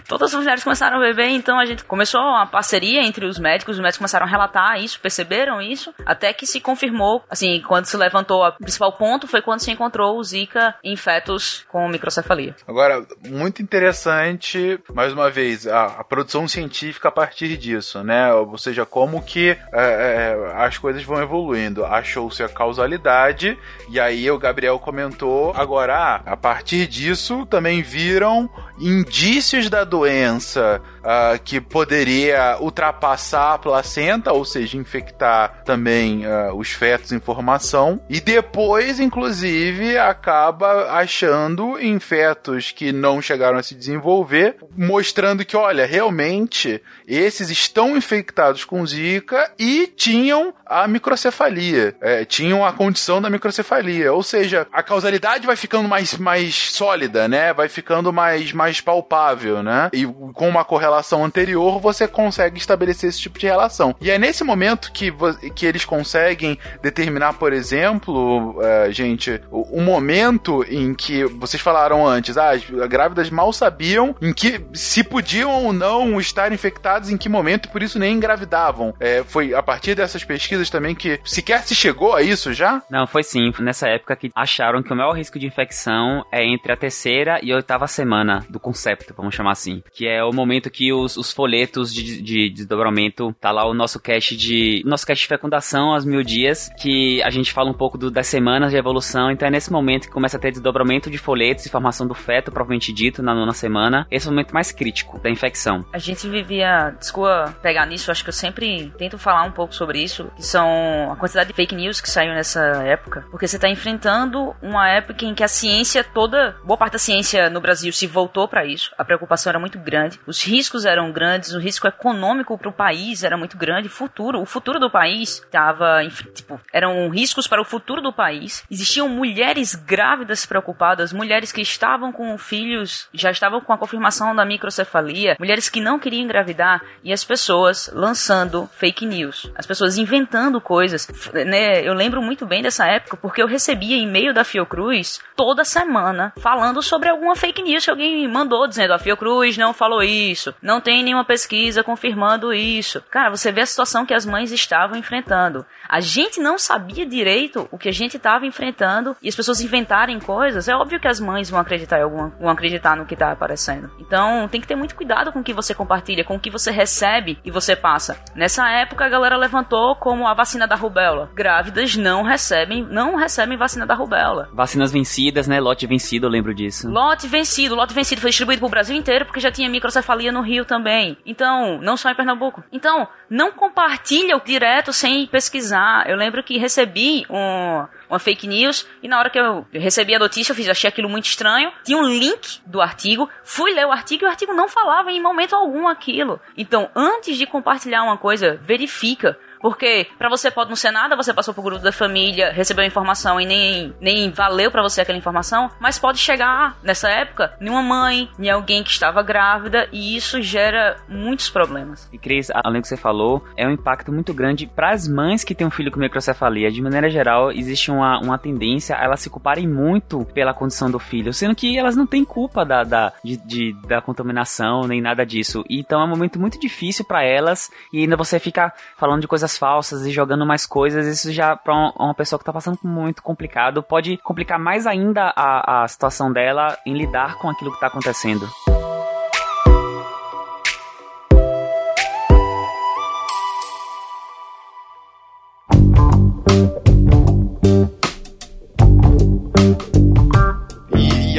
todas 0.08 0.32
as 0.32 0.40
mulheres 0.40 0.64
começaram 0.64 0.96
a 0.96 1.00
beber, 1.00 1.28
então 1.28 1.58
a 1.58 1.64
gente 1.64 1.84
começou 1.84 2.20
uma 2.20 2.46
parceria 2.46 3.02
entre 3.02 3.26
os 3.26 3.38
médicos, 3.38 3.76
os 3.76 3.80
médicos 3.80 3.98
começaram 3.98 4.26
a 4.26 4.28
relatar 4.28 4.80
isso, 4.80 5.00
perceberam 5.00 5.60
isso, 5.60 5.92
até 6.06 6.32
que 6.32 6.46
se 6.46 6.60
confirmou, 6.60 7.22
assim, 7.28 7.62
quando 7.66 7.84
se 7.84 7.96
levantou 7.96 8.44
o 8.44 8.52
principal 8.52 8.92
ponto 8.92 9.26
foi 9.26 9.42
quando 9.42 9.60
se 9.60 9.70
encontrou 9.70 10.18
o 10.18 10.22
Zika 10.22 10.74
em 10.82 10.96
fetos 10.96 11.64
com 11.68 11.88
microcefalia. 11.88 12.54
Agora, 12.66 13.04
muito 13.26 13.62
interessante, 13.62 14.78
mais 14.92 15.12
uma 15.12 15.30
vez, 15.30 15.66
a, 15.66 15.87
a 16.00 16.04
produção 16.04 16.46
científica 16.48 17.08
a 17.08 17.12
partir 17.12 17.56
disso, 17.56 18.02
né? 18.02 18.13
Né? 18.14 18.33
Ou 18.33 18.57
seja, 18.57 18.87
como 18.87 19.20
que 19.20 19.50
é, 19.50 19.59
é, 19.72 20.53
as 20.57 20.79
coisas 20.79 21.03
vão 21.03 21.20
evoluindo. 21.20 21.85
Achou-se 21.85 22.42
a 22.42 22.48
causalidade, 22.48 23.59
e 23.88 23.98
aí 23.98 24.31
o 24.31 24.38
Gabriel 24.38 24.79
comentou. 24.79 25.53
Agora, 25.57 25.96
ah, 25.96 26.22
a 26.24 26.37
partir 26.37 26.87
disso, 26.87 27.44
também 27.46 27.83
viram 27.83 28.48
indícios 28.79 29.68
da 29.68 29.85
doença 29.85 30.81
uh, 31.00 31.38
que 31.42 31.61
poderia 31.61 32.57
ultrapassar 32.61 33.55
a 33.55 33.59
placenta, 33.59 34.33
ou 34.33 34.44
seja, 34.44 34.77
infectar 34.77 35.62
também 35.64 36.27
uh, 36.27 36.55
os 36.55 36.70
fetos 36.70 37.12
em 37.12 37.20
formação. 37.20 38.00
E 38.09 38.20
depois, 38.20 39.00
inclusive, 39.00 39.98
acaba 39.98 40.92
achando 40.92 41.79
em 41.79 41.98
fetos 41.98 42.72
que 42.72 42.92
não 42.92 43.20
chegaram 43.20 43.59
a 43.59 43.62
se 43.62 43.74
desenvolver, 43.74 44.57
mostrando 44.77 45.44
que, 45.44 45.57
olha, 45.57 45.87
realmente 45.87 46.81
esses 47.07 47.50
estão 47.50 47.96
infectados 48.05 48.64
com 48.64 48.87
Zika 48.87 49.51
e 49.59 49.87
tinham 49.87 50.55
a 50.74 50.88
microcefalia, 50.88 51.94
é, 52.00 52.24
tinham 52.24 52.64
a 52.64 52.72
condição 52.72 53.22
da 53.22 53.30
microcefalia. 53.30 54.12
Ou 54.12 54.24
seja, 54.24 54.66
a 54.72 54.82
causalidade 54.82 55.46
vai 55.46 55.54
ficando 55.54 55.88
mais, 55.88 56.18
mais 56.18 56.72
sólida, 56.72 57.28
né? 57.28 57.52
Vai 57.52 57.68
ficando 57.68 58.12
mais, 58.12 58.52
mais 58.52 58.80
palpável, 58.80 59.62
né? 59.62 59.88
E 59.92 60.04
com 60.04 60.48
uma 60.48 60.64
correlação 60.64 61.24
anterior, 61.24 61.80
você 61.80 62.08
consegue 62.08 62.58
estabelecer 62.58 63.08
esse 63.08 63.20
tipo 63.20 63.38
de 63.38 63.46
relação. 63.46 63.94
E 64.00 64.10
é 64.10 64.18
nesse 64.18 64.42
momento 64.42 64.90
que, 64.90 65.12
que 65.54 65.64
eles 65.64 65.84
conseguem 65.84 66.58
determinar, 66.82 67.35
por 67.35 67.52
exemplo, 67.52 68.58
uh, 68.58 68.90
gente, 68.90 69.40
o, 69.52 69.79
o, 69.79 69.81
momento 69.81 70.64
em 70.68 70.92
que 70.92 71.25
vocês 71.25 71.62
falaram 71.62 72.04
antes, 72.04 72.37
ah, 72.37 72.50
as 72.50 72.64
grávidas 72.88 73.31
mal 73.31 73.52
sabiam 73.52 74.16
em 74.20 74.33
que 74.33 74.60
se 74.72 75.04
podiam 75.04 75.52
ou 75.52 75.72
não 75.72 76.20
estar 76.20 76.52
infectadas 76.52 77.10
em 77.10 77.16
que 77.16 77.29
momento, 77.29 77.66
e 77.66 77.68
por 77.68 77.83
isso 77.83 77.98
nem 77.98 78.16
engravidavam. 78.16 78.92
É, 78.98 79.22
foi 79.25 79.54
a 79.54 79.62
partir 79.62 79.94
dessas 79.94 80.25
pesquisas 80.25 80.63
também 80.71 80.94
que 80.94 81.21
sequer 81.25 81.62
se 81.62 81.75
chegou 81.75 82.15
a 82.15 82.23
isso 82.23 82.52
já? 82.52 82.83
Não, 82.90 83.06
foi 83.06 83.23
sim. 83.23 83.52
Nessa 83.60 83.88
época 83.88 84.17
que 84.17 84.31
acharam 84.35 84.83
que 84.83 84.92
o 84.92 84.96
maior 84.96 85.12
risco 85.12 85.38
de 85.38 85.46
infecção 85.46 86.25
é 86.31 86.44
entre 86.44 86.73
a 86.73 86.77
terceira 86.77 87.40
e 87.42 87.52
a 87.52 87.56
oitava 87.56 87.87
semana 87.87 88.44
do 88.48 88.60
concepto, 88.60 89.15
vamos 89.17 89.35
chamar 89.35 89.52
assim. 89.52 89.83
Que 89.92 90.06
é 90.06 90.23
o 90.23 90.33
momento 90.33 90.71
que 90.71 90.92
os, 90.92 91.17
os 91.17 91.33
folhetos 91.33 91.92
de, 91.92 92.21
de, 92.23 92.50
desdobramento, 92.50 93.35
tá 93.40 93.50
lá 93.50 93.67
o 93.67 93.75
nosso 93.75 94.00
cache 94.00 94.37
de. 94.37 94.83
Nosso 94.85 95.06
cache 95.06 95.23
de 95.23 95.29
fecundação 95.29 95.92
aos 95.92 96.04
mil 96.04 96.23
dias, 96.23 96.71
que 96.81 97.23
a 97.23 97.31
gente 97.31 97.52
fala 97.52 97.71
um 97.71 97.75
pouco 97.75 97.96
do, 97.96 98.10
das 98.10 98.27
semanas 98.27 98.71
de 98.71 98.79
evolução. 98.79 99.31
Então 99.31 99.48
é 99.48 99.50
nesse 99.50 99.73
momento 99.73 100.08
que 100.08 100.12
começa 100.12 100.37
a 100.37 100.40
ter 100.40 100.50
desdobramento 100.50 101.10
de 101.10 101.19
folhetos 101.19 101.67
e 101.67 101.71
formação 101.71 102.06
do 102.06 102.15
feto, 102.15 102.50
propriamente 102.50 102.92
dito, 102.92 103.23
na 103.23 103.35
nona 103.35 103.52
semana. 103.52 104.06
Esse 104.10 104.27
é 104.27 104.31
o 104.31 104.33
momento 104.33 104.52
mais 104.52 104.73
crítico 104.73 105.19
da 105.19 105.31
infecção. 105.31 105.85
A 105.92 105.98
gente 105.98 106.29
vivia. 106.29 106.94
Desculpa 106.98 107.54
pegar 107.62 107.87
nisso, 107.87 108.10
acho 108.10 108.23
que 108.23 108.29
eu 108.29 108.35
sempre 108.35 108.92
tento 108.98 109.19
falar 109.19 109.44
um 109.44 109.50
pouco 109.52 109.75
sobre 109.75 110.02
isso, 110.02 110.31
que 110.37 110.44
são 110.45 111.13
a 111.13 111.17
quantidade 111.17 111.49
de 111.49 111.55
fake 111.55 111.75
news 111.75 112.01
que 112.01 112.11
saiu 112.11 112.33
nessa 112.35 112.61
época. 112.85 113.25
Porque 113.31 113.47
você 113.47 113.57
está 113.57 113.69
enfrentando 113.69 114.55
uma 114.63 114.88
época 114.88 115.25
em 115.25 115.35
que 115.35 115.42
a 115.42 115.49
ciência 115.49 116.05
toda, 116.05 116.57
boa 116.65 116.77
parte 116.77 116.92
da 116.92 116.99
ciência 116.99 117.49
no 117.51 117.61
Brasil 117.61 117.92
se 117.92 118.07
voltou 118.07 118.47
para 118.47 118.65
isso. 118.65 118.92
A 118.99 119.05
preocupação 119.05 119.51
era 119.51 119.59
muito 119.59 119.79
grande, 119.79 120.21
os 120.27 120.42
riscos 120.42 120.85
eram 120.85 121.11
grandes, 121.13 121.53
o 121.53 121.59
risco 121.59 121.87
econômico 121.87 122.57
para 122.59 122.69
o 122.69 122.73
país 122.73 123.25
era 123.25 123.37
muito 123.37 123.57
grande, 123.57 123.88
futuro, 123.88 124.40
o 124.40 124.47
futuro 124.47 124.79
do 124.79 124.90
país 124.90 125.38
estava, 125.38 126.01
tipo, 126.35 126.61
eram 126.73 127.09
riscos 127.09 127.47
para 127.47 127.61
o 127.61 127.65
futuro 127.65 128.01
do 128.01 128.13
país. 128.13 128.65
Existiam 128.71 129.09
mulheres 129.09 129.75
grávidas 129.75 130.45
preocupadas, 130.47 131.13
mulheres 131.13 131.53
que 131.53 131.61
estavam 131.61 132.13
com 132.13 132.37
filhos, 132.37 133.09
já 133.13 133.31
estavam 133.31 133.61
com 133.61 133.73
a 133.73 133.79
confirmação 133.79 134.35
da 134.35 134.45
microcefalia, 134.45 135.37
mulheres 135.38 135.69
que 135.69 135.81
não 135.81 135.99
queriam 135.99 136.23
engravidar 136.23 136.83
e 137.03 137.13
as 137.13 137.25
pessoas 137.25 137.90
lançando 137.92 138.69
fake 138.77 139.07
news, 139.07 139.51
as 139.55 139.67
pessoas 139.67 139.97
inventando 139.97 140.33
coisas, 140.60 141.08
né? 141.46 141.80
Eu 141.82 141.94
lembro 141.94 142.22
muito 142.22 142.46
bem 142.46 142.62
dessa 142.62 142.87
época 142.87 143.16
porque 143.16 143.42
eu 143.42 143.46
recebia 143.46 143.96
e-mail 143.96 144.35
da 144.35 144.44
Fiocruz 144.44 145.20
toda 145.37 145.64
semana 145.64 146.32
falando 146.38 146.82
sobre 146.82 147.08
alguma 147.08 147.37
fake 147.37 147.62
news 147.62 147.85
que 147.85 147.90
alguém 147.90 148.26
mandou 148.28 148.66
dizendo 148.66 148.92
a 148.92 148.98
Fiocruz 148.98 149.56
não 149.56 149.72
falou 149.72 150.02
isso, 150.02 150.54
não 150.62 150.80
tem 150.80 151.02
nenhuma 151.02 151.24
pesquisa 151.24 151.82
confirmando 151.82 152.52
isso. 152.52 153.02
Cara, 153.10 153.30
você 153.30 153.52
vê 153.52 153.62
a 153.62 153.66
situação 153.66 154.06
que 154.06 154.14
as 154.14 154.26
mães 154.26 154.52
estavam 154.52 154.96
enfrentando. 154.96 155.64
A 155.88 156.00
gente 156.00 156.40
não 156.40 156.58
sabia 156.58 157.06
direito 157.06 157.68
o 157.70 157.78
que 157.78 157.88
a 157.88 157.92
gente 157.92 158.16
estava 158.16 158.46
enfrentando 158.46 159.16
e 159.22 159.28
as 159.28 159.37
pessoas 159.37 159.60
inventarem 159.60 160.18
coisas. 160.18 160.68
É 160.68 160.74
óbvio 160.74 161.00
que 161.00 161.08
as 161.08 161.20
mães 161.20 161.50
vão 161.50 161.60
acreditar 161.60 161.98
em 161.98 162.02
alguma, 162.02 162.28
vão 162.40 162.50
acreditar 162.50 162.96
no 162.96 163.06
que 163.06 163.14
está 163.14 163.32
aparecendo. 163.32 163.90
Então 163.98 164.48
tem 164.48 164.60
que 164.60 164.66
ter 164.66 164.76
muito 164.76 164.94
cuidado 164.94 165.32
com 165.32 165.40
o 165.40 165.44
que 165.44 165.52
você 165.52 165.74
compartilha, 165.74 166.24
com 166.24 166.37
o 166.37 166.40
que 166.40 166.50
você 166.50 166.70
recebe 166.70 167.38
e 167.44 167.50
você 167.50 167.76
passa. 167.76 168.18
Nessa 168.35 168.68
época 168.70 169.04
a 169.04 169.08
galera 169.08 169.37
levantou 169.37 169.94
como 169.96 170.23
a 170.27 170.35
vacina 170.35 170.66
da 170.66 170.77
rubéola. 170.77 171.31
Grávidas 171.35 171.96
não 171.96 172.22
recebem, 172.22 172.85
não 172.85 173.16
recebem 173.16 173.56
vacina 173.56 173.87
da 173.87 173.94
rubéola. 173.94 174.48
Vacinas 174.52 174.92
vencidas, 174.92 175.46
né? 175.48 175.60
Lote 175.60 175.87
vencido, 175.87 176.27
eu 176.27 176.31
lembro 176.31 176.54
disso. 176.54 176.88
Lote 176.88 177.27
vencido, 177.27 177.75
lote 177.75 177.94
vencido 177.94 178.20
foi 178.20 178.31
distribuído 178.31 178.60
pro 178.60 178.68
Brasil 178.68 178.96
inteiro 178.96 179.25
porque 179.25 179.40
já 179.40 179.50
tinha 179.50 179.68
microcefalia 179.68 180.33
no 180.33 180.42
Rio 180.42 180.64
também. 180.64 181.16
Então, 181.25 181.81
não 181.81 181.96
só 181.96 182.10
em 182.10 182.14
Pernambuco. 182.14 182.62
Então, 182.72 183.08
não 183.29 183.52
compartilha 183.52 184.40
direto 184.44 184.92
sem 184.92 185.27
pesquisar. 185.27 186.08
Eu 186.08 186.16
lembro 186.16 186.42
que 186.42 186.58
recebi 186.58 187.25
um, 187.31 187.87
uma 188.08 188.18
fake 188.18 188.46
news 188.46 188.87
e 189.02 189.08
na 189.08 189.18
hora 189.18 189.31
que 189.31 189.38
eu 189.38 189.66
recebi 189.72 190.14
a 190.14 190.18
notícia 190.18 190.52
eu 190.52 190.56
fiz, 190.56 190.68
achei 190.68 190.88
aquilo 190.88 191.08
muito 191.08 191.27
estranho. 191.27 191.72
Tinha 191.85 191.98
um 191.98 192.08
link 192.08 192.60
do 192.66 192.81
artigo, 192.81 193.29
fui 193.42 193.72
ler 193.72 193.87
o 193.87 193.92
artigo 193.92 194.25
e 194.25 194.27
o 194.27 194.31
artigo 194.31 194.52
não 194.52 194.68
falava 194.68 195.10
em 195.10 195.22
momento 195.22 195.54
algum 195.54 195.88
aquilo. 195.88 196.40
Então, 196.56 196.90
antes 196.94 197.37
de 197.37 197.46
compartilhar 197.46 198.02
uma 198.02 198.16
coisa, 198.16 198.58
verifica 198.62 199.38
porque 199.65 200.08
para 200.19 200.29
você 200.29 200.50
pode 200.50 200.69
não 200.69 200.77
ser 200.77 200.90
nada, 200.90 201.17
você 201.17 201.33
passou 201.33 201.54
por 201.54 201.65
grupo 201.65 201.83
da 201.83 201.90
família, 201.90 202.52
recebeu 202.52 202.85
informação 202.85 203.40
e 203.40 203.46
nem, 203.46 203.94
nem 203.98 204.31
valeu 204.31 204.71
para 204.71 204.83
você 204.83 205.00
aquela 205.00 205.17
informação, 205.17 205.71
mas 205.81 205.98
pode 205.98 206.19
chegar 206.19 206.77
nessa 206.83 207.08
época 207.08 207.56
em 207.58 207.71
uma 207.71 207.81
mãe, 207.81 208.29
em 208.38 208.50
alguém 208.50 208.85
que 208.85 208.90
estava 208.90 209.23
grávida 209.23 209.88
e 209.90 210.15
isso 210.15 210.42
gera 210.42 210.98
muitos 211.08 211.48
problemas. 211.48 212.06
E 212.12 212.19
Cris, 212.19 212.50
além 212.50 212.81
do 212.81 212.83
que 212.83 212.88
você 212.88 212.96
falou, 212.98 213.42
é 213.56 213.67
um 213.67 213.71
impacto 213.71 214.12
muito 214.12 214.35
grande 214.35 214.67
para 214.67 214.90
as 214.90 215.08
mães 215.08 215.42
que 215.42 215.54
têm 215.54 215.67
um 215.67 215.71
filho 215.71 215.90
com 215.90 215.98
microcefalia. 215.98 216.71
De 216.71 216.83
maneira 216.83 217.08
geral, 217.08 217.50
existe 217.50 217.90
uma, 217.90 218.21
uma 218.21 218.37
tendência 218.37 218.94
a 218.94 219.02
elas 219.02 219.21
se 219.21 219.31
culparem 219.31 219.67
muito 219.67 220.27
pela 220.35 220.52
condição 220.52 220.90
do 220.90 220.98
filho, 220.98 221.33
sendo 221.33 221.54
que 221.54 221.79
elas 221.79 221.96
não 221.96 222.06
têm 222.06 222.23
culpa 222.23 222.67
da, 222.67 222.83
da, 222.83 223.15
de, 223.25 223.38
de 223.38 223.73
da 223.88 224.02
contaminação 224.02 224.83
nem 224.83 225.00
nada 225.00 225.25
disso. 225.25 225.65
Então 225.71 226.02
é 226.02 226.04
um 226.04 226.10
momento 226.10 226.38
muito 226.38 226.60
difícil 226.60 227.06
para 227.06 227.25
elas 227.25 227.71
e 227.90 228.02
ainda 228.02 228.15
você 228.15 228.38
fica 228.38 228.71
falando 228.98 229.23
de 229.23 229.27
coisas 229.27 229.54
falsas 229.57 230.07
e 230.07 230.11
jogando 230.11 230.46
mais 230.46 230.67
coisas, 230.67 231.07
isso 231.07 231.33
já 231.33 231.57
para 231.57 231.75
uma 231.98 232.15
pessoa 232.15 232.38
que 232.38 232.44
tá 232.44 232.52
passando 232.52 232.79
muito 232.83 233.23
complicado 233.23 233.83
pode 233.83 234.17
complicar 234.19 234.59
mais 234.59 234.87
ainda 234.87 235.33
a, 235.35 235.85
a 235.85 235.88
situação 235.88 236.33
dela 236.33 236.79
em 236.87 236.94
lidar 236.94 237.37
com 237.38 237.48
aquilo 237.48 237.73
que 237.73 237.81
tá 237.81 237.87
acontecendo. 237.87 238.46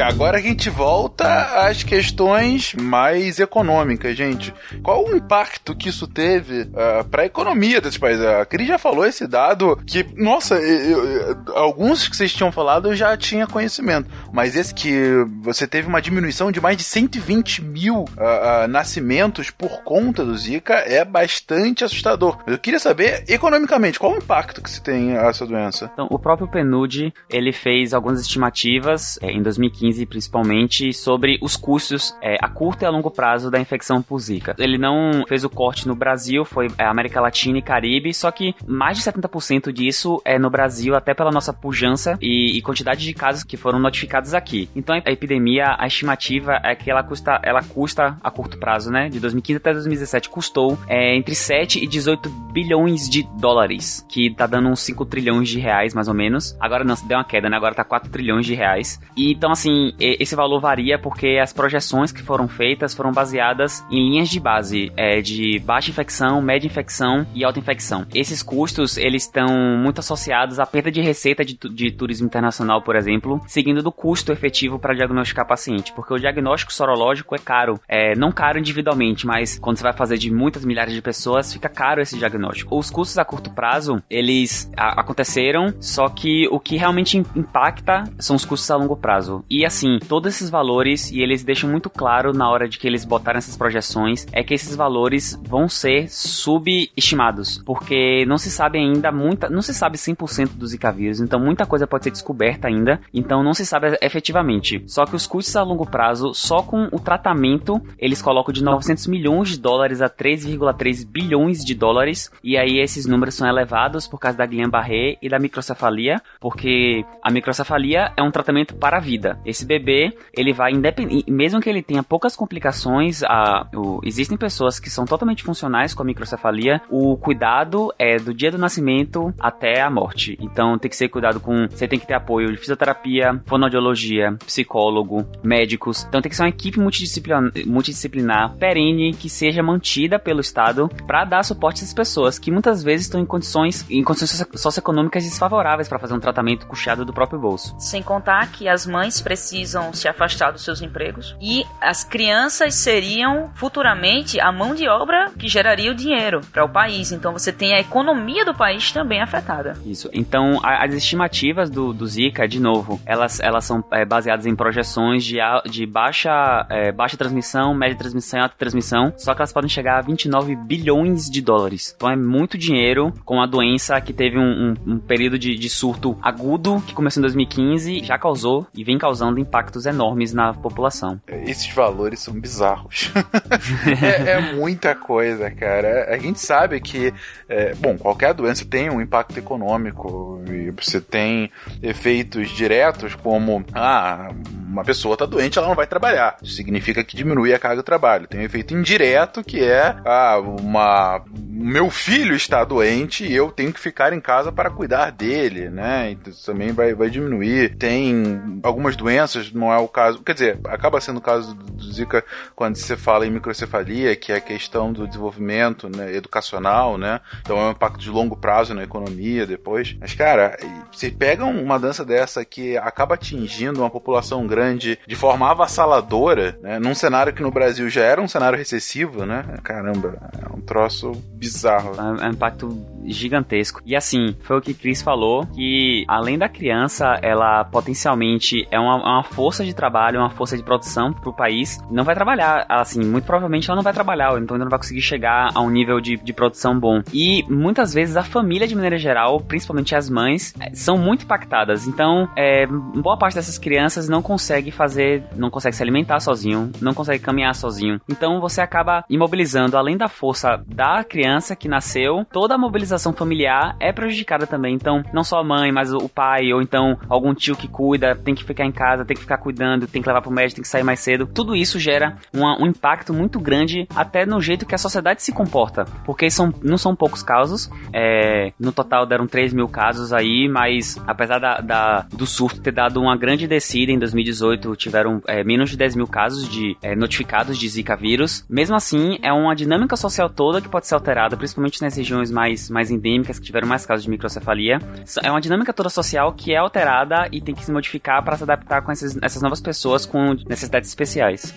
Agora 0.05 0.37
a 0.37 0.41
gente 0.41 0.69
volta 0.69 1.67
às 1.67 1.83
questões 1.83 2.73
mais 2.75 3.39
econômicas, 3.39 4.15
gente. 4.15 4.53
Qual 4.83 5.05
o 5.05 5.15
impacto 5.15 5.75
que 5.75 5.89
isso 5.89 6.07
teve 6.07 6.61
uh, 6.61 6.99
ah, 6.99 7.05
para 7.09 7.23
a 7.23 7.25
economia 7.25 7.81
desses 7.81 7.97
países? 7.97 8.23
A 8.23 8.45
Cris 8.45 8.67
já 8.67 8.77
falou 8.77 9.05
esse 9.05 9.27
dado 9.27 9.77
que, 9.85 10.05
nossa, 10.15 10.55
eu, 10.55 11.05
eu, 11.05 11.57
alguns 11.57 12.07
que 12.07 12.15
vocês 12.15 12.33
tinham 12.33 12.51
falado 12.51 12.89
eu 12.89 12.95
já 12.95 13.17
tinha 13.17 13.47
conhecimento, 13.47 14.09
mas 14.31 14.55
esse 14.55 14.73
que 14.73 15.25
você 15.41 15.65
teve 15.65 15.87
uma 15.87 16.01
diminuição 16.01 16.51
de 16.51 16.61
mais 16.61 16.77
de 16.77 16.83
120 16.83 17.63
mil 17.63 17.99
uh, 17.99 18.05
uh, 18.05 18.67
nascimentos 18.67 19.49
por 19.49 19.83
conta 19.83 20.23
do 20.23 20.37
Zika 20.37 20.73
é 20.73 21.03
bastante 21.03 21.83
assustador. 21.83 22.37
Eu 22.45 22.59
queria 22.59 22.79
saber, 22.79 23.23
economicamente, 23.27 23.99
qual 23.99 24.13
o 24.13 24.17
impacto 24.17 24.61
que 24.61 24.69
se 24.69 24.81
tem 24.81 25.13
essa 25.17 25.45
doença? 25.45 25.89
Então, 25.93 26.07
o 26.11 26.19
próprio 26.19 26.47
PNUD, 26.47 27.13
ele 27.29 27.51
fez 27.51 27.93
algumas 27.93 28.21
estimativas 28.21 29.17
é, 29.21 29.31
em 29.31 29.41
2015 29.41 29.94
principalmente 30.03 30.91
sobre 30.91 31.37
os 31.41 31.55
custos 31.55 32.15
é, 32.23 32.37
a 32.41 32.49
curto 32.49 32.81
e 32.81 32.85
a 32.85 32.89
longo 32.89 33.11
prazo 33.11 33.51
da 33.51 33.59
infecção 33.59 34.01
por 34.01 34.17
Zika. 34.19 34.55
Ele 34.57 34.79
não 34.79 35.23
fez 35.27 35.43
o 35.43 35.49
corte 35.49 35.87
no 35.87 35.95
Brasil, 35.95 36.43
foi 36.43 36.67
é, 36.77 36.85
América 36.85 37.21
Latina 37.21 37.59
e 37.59 37.61
Caribe, 37.61 38.13
só 38.13 38.31
que 38.31 38.55
mais 38.67 38.97
de 38.97 39.03
70% 39.03 39.71
disso 39.71 40.19
é 40.25 40.39
no 40.39 40.49
Brasil, 40.49 40.95
até 40.95 41.13
pela 41.13 41.31
nossa 41.31 41.53
pujança 41.53 42.17
e, 42.21 42.57
e, 42.57 42.61
quantidade 42.61 43.03
de 43.03 43.13
casos 43.13 43.43
que 43.43 43.57
foram 43.57 43.77
notificados 43.77 44.33
aqui. 44.33 44.69
Então 44.75 44.95
a 44.95 45.11
epidemia, 45.11 45.75
a 45.77 45.85
estimativa 45.85 46.59
é 46.63 46.73
que 46.75 46.89
ela 46.89 47.03
custa, 47.03 47.39
ela 47.43 47.61
custa 47.61 48.17
a 48.23 48.31
curto 48.31 48.57
prazo, 48.57 48.89
né? 48.89 49.09
De 49.09 49.19
2015 49.19 49.57
até 49.57 49.73
2017 49.73 50.29
custou 50.29 50.77
é, 50.87 51.15
entre 51.15 51.35
7 51.35 51.83
e 51.83 51.87
18 51.87 52.29
bilhões 52.51 53.09
de 53.09 53.23
dólares, 53.39 54.05
que 54.09 54.33
tá 54.33 54.47
dando 54.47 54.69
uns 54.69 54.79
5 54.81 55.05
trilhões 55.05 55.49
de 55.49 55.59
reais 55.59 55.93
mais 55.93 56.07
ou 56.07 56.13
menos. 56.13 56.55
Agora 56.59 56.83
não, 56.83 56.95
deu 57.05 57.17
uma 57.17 57.23
queda, 57.23 57.49
né? 57.49 57.57
Agora 57.57 57.75
tá 57.75 57.83
4 57.83 58.09
trilhões 58.09 58.45
de 58.45 58.55
reais. 58.55 58.99
E 59.15 59.33
então 59.33 59.51
assim, 59.51 59.84
esse 59.99 60.35
valor 60.35 60.59
varia 60.59 60.97
porque 60.97 61.39
as 61.41 61.53
projeções 61.53 62.11
que 62.11 62.21
foram 62.21 62.47
feitas 62.47 62.93
foram 62.93 63.11
baseadas 63.11 63.85
em 63.91 64.09
linhas 64.09 64.29
de 64.29 64.39
base 64.39 64.91
é, 64.95 65.21
de 65.21 65.59
baixa 65.59 65.89
infecção, 65.89 66.41
média 66.41 66.67
infecção 66.67 67.25
e 67.33 67.43
alta 67.43 67.59
infecção. 67.59 68.05
Esses 68.13 68.41
custos, 68.41 68.97
eles 68.97 69.23
estão 69.23 69.47
muito 69.77 69.99
associados 69.99 70.59
à 70.59 70.65
perda 70.65 70.91
de 70.91 71.01
receita 71.01 71.43
de, 71.43 71.57
de 71.57 71.91
turismo 71.91 72.27
internacional, 72.27 72.81
por 72.81 72.95
exemplo, 72.95 73.41
seguindo 73.47 73.81
do 73.81 73.91
custo 73.91 74.31
efetivo 74.31 74.79
para 74.79 74.93
diagnosticar 74.93 75.47
paciente, 75.47 75.93
porque 75.93 76.13
o 76.13 76.19
diagnóstico 76.19 76.73
sorológico 76.73 77.35
é 77.35 77.39
caro. 77.39 77.79
É, 77.87 78.15
não 78.15 78.31
caro 78.31 78.59
individualmente, 78.59 79.25
mas 79.25 79.59
quando 79.59 79.77
você 79.77 79.83
vai 79.83 79.93
fazer 79.93 80.17
de 80.17 80.31
muitas 80.31 80.65
milhares 80.65 80.93
de 80.93 81.01
pessoas, 81.01 81.53
fica 81.53 81.69
caro 81.69 82.01
esse 82.01 82.17
diagnóstico. 82.17 82.77
Os 82.77 82.89
custos 82.89 83.17
a 83.17 83.25
curto 83.25 83.49
prazo, 83.49 84.01
eles 84.09 84.69
aconteceram, 84.77 85.73
só 85.79 86.07
que 86.09 86.47
o 86.49 86.59
que 86.59 86.77
realmente 86.77 87.17
impacta 87.35 88.03
são 88.19 88.35
os 88.35 88.45
custos 88.45 88.69
a 88.71 88.75
longo 88.75 88.95
prazo. 88.95 89.43
E 89.49 89.65
assim, 89.75 89.99
todos 90.07 90.33
esses 90.33 90.49
valores, 90.49 91.11
e 91.11 91.19
eles 91.21 91.43
deixam 91.43 91.69
muito 91.69 91.89
claro 91.89 92.31
na 92.31 92.49
hora 92.49 92.67
de 92.67 92.79
que 92.79 92.87
eles 92.87 93.03
botaram 93.03 93.37
essas 93.37 93.57
projeções, 93.57 94.25
é 94.31 94.41
que 94.41 94.53
esses 94.53 94.75
valores 94.75 95.39
vão 95.43 95.67
ser 95.67 96.09
subestimados, 96.09 97.61
porque 97.65 98.25
não 98.25 98.37
se 98.37 98.49
sabe 98.49 98.79
ainda 98.79 99.11
muita, 99.11 99.49
não 99.49 99.61
se 99.61 99.73
sabe 99.73 99.97
100% 99.97 100.55
do 100.55 100.65
Zika 100.65 100.91
vírus, 100.91 101.19
então 101.19 101.39
muita 101.39 101.65
coisa 101.65 101.85
pode 101.85 102.05
ser 102.05 102.11
descoberta 102.11 102.67
ainda, 102.67 103.01
então 103.13 103.43
não 103.43 103.53
se 103.53 103.65
sabe 103.65 103.97
efetivamente. 104.01 104.81
Só 104.87 105.05
que 105.05 105.15
os 105.15 105.27
custos 105.27 105.55
a 105.55 105.63
longo 105.63 105.85
prazo, 105.85 106.33
só 106.33 106.61
com 106.61 106.87
o 106.91 106.99
tratamento, 106.99 107.81
eles 107.99 108.21
colocam 108.21 108.53
de 108.53 108.63
900 108.63 109.07
milhões 109.07 109.49
de 109.49 109.59
dólares 109.59 110.01
a 110.01 110.09
3,3 110.09 111.05
bilhões 111.05 111.63
de 111.63 111.75
dólares, 111.75 112.31
e 112.43 112.57
aí 112.57 112.79
esses 112.79 113.05
números 113.05 113.35
são 113.35 113.47
elevados 113.47 114.07
por 114.07 114.19
causa 114.19 114.37
da 114.37 114.45
Guillain-Barré 114.45 115.17
e 115.21 115.27
da 115.27 115.39
microcefalia, 115.39 116.21
porque 116.39 117.03
a 117.21 117.29
microcefalia 117.29 118.13
é 118.15 118.23
um 118.23 118.31
tratamento 118.31 118.75
para 118.75 118.97
a 118.97 119.01
vida. 119.01 119.39
Esse 119.45 119.64
bebê, 119.65 120.15
ele 120.33 120.53
vai 120.53 120.71
independente, 120.71 121.29
mesmo 121.31 121.59
que 121.59 121.69
ele 121.69 121.81
tenha 121.81 122.03
poucas 122.03 122.35
complicações, 122.35 123.23
a, 123.23 123.67
o, 123.73 123.99
existem 124.03 124.37
pessoas 124.37 124.79
que 124.79 124.89
são 124.89 125.05
totalmente 125.05 125.43
funcionais 125.43 125.93
com 125.93 126.03
a 126.03 126.05
microcefalia, 126.05 126.81
o 126.89 127.17
cuidado 127.17 127.93
é 127.97 128.17
do 128.17 128.33
dia 128.33 128.51
do 128.51 128.57
nascimento 128.57 129.33
até 129.39 129.81
a 129.81 129.89
morte. 129.89 130.37
Então 130.39 130.77
tem 130.77 130.89
que 130.89 130.95
ser 130.95 131.09
cuidado 131.09 131.39
com, 131.39 131.67
você 131.67 131.87
tem 131.87 131.99
que 131.99 132.07
ter 132.07 132.13
apoio 132.13 132.51
de 132.51 132.57
fisioterapia, 132.57 133.41
fonoaudiologia, 133.45 134.37
psicólogo, 134.45 135.25
médicos. 135.43 136.05
Então 136.07 136.21
tem 136.21 136.29
que 136.29 136.35
ser 136.35 136.43
uma 136.43 136.49
equipe 136.49 136.79
multidisciplinar, 136.79 137.51
multidisciplinar 137.65 138.55
perene 138.57 139.13
que 139.13 139.29
seja 139.29 139.61
mantida 139.63 140.19
pelo 140.19 140.41
Estado 140.41 140.89
para 141.07 141.25
dar 141.25 141.43
suporte 141.43 141.81
a 141.81 141.83
essas 141.83 141.93
pessoas 141.93 142.39
que 142.39 142.51
muitas 142.51 142.83
vezes 142.83 143.05
estão 143.05 143.21
em 143.21 143.25
condições 143.25 143.85
em 143.89 144.03
condições 144.03 144.45
socioeconômicas 144.55 145.23
desfavoráveis 145.23 145.87
para 145.87 145.99
fazer 145.99 146.13
um 146.13 146.19
tratamento 146.19 146.67
custeado 146.67 147.05
do 147.05 147.13
próprio 147.13 147.39
bolso. 147.39 147.75
Sem 147.79 148.01
contar 148.01 148.51
que 148.51 148.67
as 148.67 148.85
mães 148.85 149.21
precisam 149.21 149.54
se 149.93 150.07
afastar 150.07 150.51
dos 150.51 150.63
seus 150.63 150.81
empregos 150.81 151.35
e 151.41 151.63
as 151.81 152.03
crianças 152.03 152.75
seriam 152.75 153.51
futuramente 153.55 154.39
a 154.39 154.51
mão 154.51 154.73
de 154.73 154.87
obra 154.87 155.31
que 155.37 155.47
geraria 155.47 155.91
o 155.91 155.95
dinheiro 155.95 156.41
para 156.51 156.65
o 156.65 156.69
país. 156.69 157.11
Então 157.11 157.31
você 157.31 157.51
tem 157.51 157.73
a 157.73 157.79
economia 157.79 158.43
do 158.43 158.53
país 158.53 158.91
também 158.91 159.21
afetada. 159.21 159.73
Isso. 159.85 160.09
Então 160.13 160.59
as 160.63 160.93
estimativas 160.93 161.69
do, 161.69 161.93
do 161.93 162.05
Zika, 162.07 162.47
de 162.47 162.59
novo, 162.59 162.99
elas, 163.05 163.39
elas 163.39 163.65
são 163.65 163.83
é, 163.91 164.05
baseadas 164.05 164.45
em 164.45 164.55
projeções 164.55 165.23
de, 165.23 165.37
de 165.69 165.85
baixa, 165.85 166.65
é, 166.69 166.91
baixa 166.91 167.17
transmissão, 167.17 167.73
média 167.73 167.97
transmissão 167.97 168.39
e 168.39 168.43
alta 168.43 168.55
transmissão, 168.57 169.13
só 169.17 169.33
que 169.33 169.41
elas 169.41 169.53
podem 169.53 169.69
chegar 169.69 169.97
a 169.97 170.01
29 170.01 170.55
bilhões 170.55 171.29
de 171.29 171.41
dólares. 171.41 171.93
Então 171.95 172.09
é 172.09 172.15
muito 172.15 172.57
dinheiro 172.57 173.13
com 173.23 173.41
a 173.41 173.45
doença 173.45 173.99
que 174.01 174.13
teve 174.13 174.37
um, 174.37 174.75
um, 174.87 174.93
um 174.93 174.99
período 174.99 175.37
de, 175.37 175.55
de 175.55 175.69
surto 175.69 176.17
agudo 176.21 176.81
que 176.85 176.93
começou 176.93 177.21
em 177.21 177.25
2015, 177.25 178.03
já 178.03 178.17
causou 178.17 178.67
e 178.73 178.83
vem 178.83 178.97
causando 178.97 179.39
impactos 179.45 179.85
enormes 179.85 180.33
na 180.33 180.53
população. 180.53 181.21
Esses 181.27 181.71
valores 181.73 182.19
são 182.19 182.33
bizarros. 182.33 183.11
é, 184.01 184.31
é, 184.31 184.53
muita 184.53 184.95
coisa, 184.95 185.49
cara. 185.51 186.13
A 186.13 186.17
gente 186.17 186.39
sabe 186.39 186.79
que, 186.81 187.13
é, 187.47 187.73
bom, 187.75 187.97
qualquer 187.97 188.33
doença 188.33 188.65
tem 188.65 188.89
um 188.89 188.99
impacto 188.99 189.37
econômico 189.37 190.41
e 190.47 190.71
você 190.71 190.99
tem 190.99 191.51
efeitos 191.81 192.49
diretos 192.49 193.15
como, 193.15 193.63
ah, 193.73 194.29
uma 194.75 194.83
pessoa 194.83 195.15
tá 195.15 195.25
doente, 195.25 195.57
ela 195.57 195.67
não 195.67 195.75
vai 195.75 195.87
trabalhar. 195.87 196.37
Isso 196.41 196.55
significa 196.55 197.03
que 197.03 197.15
diminui 197.15 197.53
a 197.53 197.59
carga 197.59 197.77
do 197.77 197.83
trabalho. 197.83 198.27
Tem 198.27 198.41
um 198.41 198.43
efeito 198.43 198.73
indireto 198.73 199.43
que 199.43 199.63
é, 199.63 199.95
ah, 200.05 200.37
uma 200.39 201.23
meu 201.65 201.89
filho 201.89 202.35
está 202.35 202.63
doente 202.63 203.25
e 203.25 203.33
eu 203.33 203.49
tenho 203.49 203.71
que 203.71 203.79
ficar 203.79 204.11
em 204.11 204.19
casa 204.19 204.51
para 204.51 204.69
cuidar 204.69 205.09
dele, 205.11 205.69
né? 205.69 206.11
Então, 206.11 206.31
isso 206.31 206.45
também 206.45 206.71
vai, 206.71 206.93
vai 206.93 207.09
diminuir. 207.09 207.75
Tem 207.77 208.59
algumas 208.61 208.95
doenças, 208.95 209.51
não 209.51 209.71
é 209.73 209.77
o 209.77 209.87
caso, 209.87 210.21
quer 210.21 210.33
dizer, 210.33 210.59
acaba 210.65 210.99
sendo 210.99 211.17
o 211.17 211.21
caso 211.21 211.55
do 211.55 211.91
Zika 211.91 212.23
quando 212.55 212.75
você 212.75 212.97
fala 212.97 213.25
em 213.25 213.31
microcefalia, 213.31 214.15
que 214.15 214.31
é 214.31 214.35
a 214.35 214.41
questão 214.41 214.91
do 214.91 215.07
desenvolvimento 215.07 215.89
né, 215.89 216.13
educacional, 216.13 216.97
né? 216.97 217.21
Então 217.41 217.57
é 217.57 217.67
um 217.69 217.71
impacto 217.71 217.99
de 217.99 218.09
longo 218.09 218.35
prazo 218.35 218.73
na 218.73 218.83
economia 218.83 219.47
depois. 219.47 219.95
Mas, 219.99 220.13
cara, 220.13 220.57
você 220.91 221.09
pega 221.09 221.45
uma 221.45 221.79
dança 221.79 222.03
dessa 222.03 222.43
que 222.43 222.77
acaba 222.77 223.15
atingindo 223.15 223.79
uma 223.79 223.89
população 223.89 224.45
grande 224.45 224.64
de 224.75 225.15
forma 225.15 225.49
avassaladora, 225.49 226.57
né? 226.61 226.79
Num 226.79 226.95
cenário 226.95 227.33
que 227.33 227.41
no 227.41 227.51
Brasil 227.51 227.89
já 227.89 228.03
era 228.03 228.21
um 228.21 228.27
cenário 228.27 228.57
recessivo, 228.57 229.25
né? 229.25 229.43
Caramba, 229.63 230.17
é 230.41 230.55
um 230.55 230.61
troço 230.61 231.11
bizarro. 231.33 231.91
É 232.19 232.27
um 232.27 232.31
impacto 232.31 232.69
gigantesco. 233.05 233.81
E 233.85 233.95
assim, 233.95 234.35
foi 234.41 234.57
o 234.57 234.61
que 234.61 234.73
Chris 234.73 235.01
falou, 235.01 235.45
que 235.47 236.05
além 236.07 236.37
da 236.37 236.49
criança, 236.49 237.19
ela 237.21 237.63
potencialmente 237.65 238.67
é 238.71 238.79
uma, 238.79 238.95
uma 238.95 239.23
força 239.23 239.63
de 239.63 239.73
trabalho, 239.73 240.19
uma 240.19 240.29
força 240.29 240.57
de 240.57 240.63
produção 240.63 241.13
pro 241.13 241.33
país. 241.33 241.79
Não 241.91 242.03
vai 242.03 242.15
trabalhar, 242.15 242.65
assim, 242.69 243.03
muito 243.03 243.25
provavelmente 243.25 243.69
ela 243.69 243.75
não 243.75 243.83
vai 243.83 243.93
trabalhar, 243.93 244.37
então 244.41 244.57
não 244.57 244.69
vai 244.69 244.79
conseguir 244.79 245.01
chegar 245.01 245.49
a 245.53 245.61
um 245.61 245.69
nível 245.69 245.99
de, 245.99 246.17
de 246.17 246.33
produção 246.33 246.79
bom. 246.79 247.01
E 247.13 247.43
muitas 247.49 247.93
vezes 247.93 248.15
a 248.15 248.23
família, 248.23 248.67
de 248.67 248.75
maneira 248.75 248.97
geral, 248.97 249.39
principalmente 249.39 249.95
as 249.95 250.09
mães, 250.09 250.53
é, 250.59 250.73
são 250.73 250.97
muito 250.97 251.25
impactadas. 251.25 251.87
Então, 251.87 252.27
é, 252.35 252.65
boa 252.65 253.17
parte 253.17 253.35
dessas 253.35 253.57
crianças 253.57 254.09
não 254.09 254.21
consegue 254.21 254.54
fazer, 254.71 255.23
não 255.35 255.49
consegue 255.49 255.75
se 255.75 255.83
alimentar 255.83 256.19
sozinho, 256.19 256.71
não 256.81 256.93
consegue 256.93 257.23
caminhar 257.23 257.55
sozinho. 257.55 257.99
Então 258.09 258.39
você 258.39 258.61
acaba 258.61 259.03
imobilizando, 259.09 259.77
além 259.77 259.97
da 259.97 260.07
força 260.07 260.63
da 260.67 261.03
criança 261.03 261.55
que 261.55 261.67
nasceu, 261.67 262.25
toda 262.31 262.55
a 262.55 262.57
mobilização 262.57 263.13
familiar 263.13 263.75
é 263.79 263.91
prejudicada 263.91 264.47
também. 264.47 264.75
Então, 264.75 265.03
não 265.13 265.23
só 265.23 265.39
a 265.39 265.43
mãe, 265.43 265.71
mas 265.71 265.93
o 265.93 266.09
pai, 266.09 266.51
ou 266.53 266.61
então 266.61 266.97
algum 267.09 267.33
tio 267.33 267.55
que 267.55 267.67
cuida, 267.67 268.15
tem 268.15 268.35
que 268.35 268.43
ficar 268.43 268.65
em 268.65 268.71
casa, 268.71 269.05
tem 269.05 269.15
que 269.15 269.21
ficar 269.21 269.37
cuidando, 269.37 269.87
tem 269.87 270.01
que 270.01 270.07
levar 270.07 270.21
pro 270.21 270.31
médico, 270.31 270.55
tem 270.55 270.63
que 270.63 270.67
sair 270.67 270.83
mais 270.83 270.99
cedo. 270.99 271.27
Tudo 271.27 271.55
isso 271.55 271.79
gera 271.79 272.17
uma, 272.33 272.61
um 272.61 272.67
impacto 272.67 273.13
muito 273.13 273.39
grande 273.39 273.87
até 273.95 274.25
no 274.25 274.41
jeito 274.41 274.65
que 274.65 274.75
a 274.75 274.77
sociedade 274.77 275.21
se 275.23 275.31
comporta. 275.31 275.85
Porque 276.05 276.29
são, 276.29 276.53
não 276.61 276.77
são 276.77 276.95
poucos 276.95 277.23
casos. 277.23 277.69
É, 277.93 278.51
no 278.59 278.71
total 278.71 279.05
deram 279.05 279.27
3 279.27 279.53
mil 279.53 279.67
casos 279.67 280.13
aí, 280.13 280.47
mas 280.47 281.01
apesar 281.07 281.39
da, 281.39 281.59
da, 281.59 282.01
do 282.11 282.25
surto 282.25 282.61
ter 282.61 282.71
dado 282.71 283.01
uma 283.01 283.17
grande 283.17 283.47
descida 283.47 283.91
em 283.91 283.99
2018, 283.99 284.44
tiveram 284.75 285.21
é, 285.27 285.43
menos 285.43 285.69
de 285.69 285.77
10 285.77 285.95
mil 285.95 286.07
casos 286.07 286.49
de 286.49 286.77
é, 286.81 286.95
notificados 286.95 287.57
de 287.57 287.67
Zika 287.67 287.95
vírus. 287.95 288.45
Mesmo 288.49 288.75
assim, 288.75 289.17
é 289.21 289.31
uma 289.31 289.55
dinâmica 289.55 289.95
social 289.95 290.29
toda 290.29 290.61
que 290.61 290.69
pode 290.69 290.87
ser 290.87 290.95
alterada, 290.95 291.37
principalmente 291.37 291.81
nas 291.81 291.95
regiões 291.95 292.29
mais, 292.31 292.69
mais 292.69 292.91
endêmicas 292.91 293.39
que 293.39 293.45
tiveram 293.45 293.67
mais 293.67 293.85
casos 293.85 294.03
de 294.03 294.09
microcefalia. 294.09 294.79
É 295.23 295.31
uma 295.31 295.41
dinâmica 295.41 295.73
toda 295.73 295.89
social 295.89 296.33
que 296.33 296.53
é 296.53 296.57
alterada 296.57 297.27
e 297.31 297.41
tem 297.41 297.55
que 297.55 297.63
se 297.63 297.71
modificar 297.71 298.23
para 298.23 298.37
se 298.37 298.43
adaptar 298.43 298.81
com 298.81 298.91
essas, 298.91 299.17
essas 299.21 299.41
novas 299.41 299.61
pessoas 299.61 300.05
com 300.05 300.33
necessidades 300.47 300.89
especiais. 300.89 301.53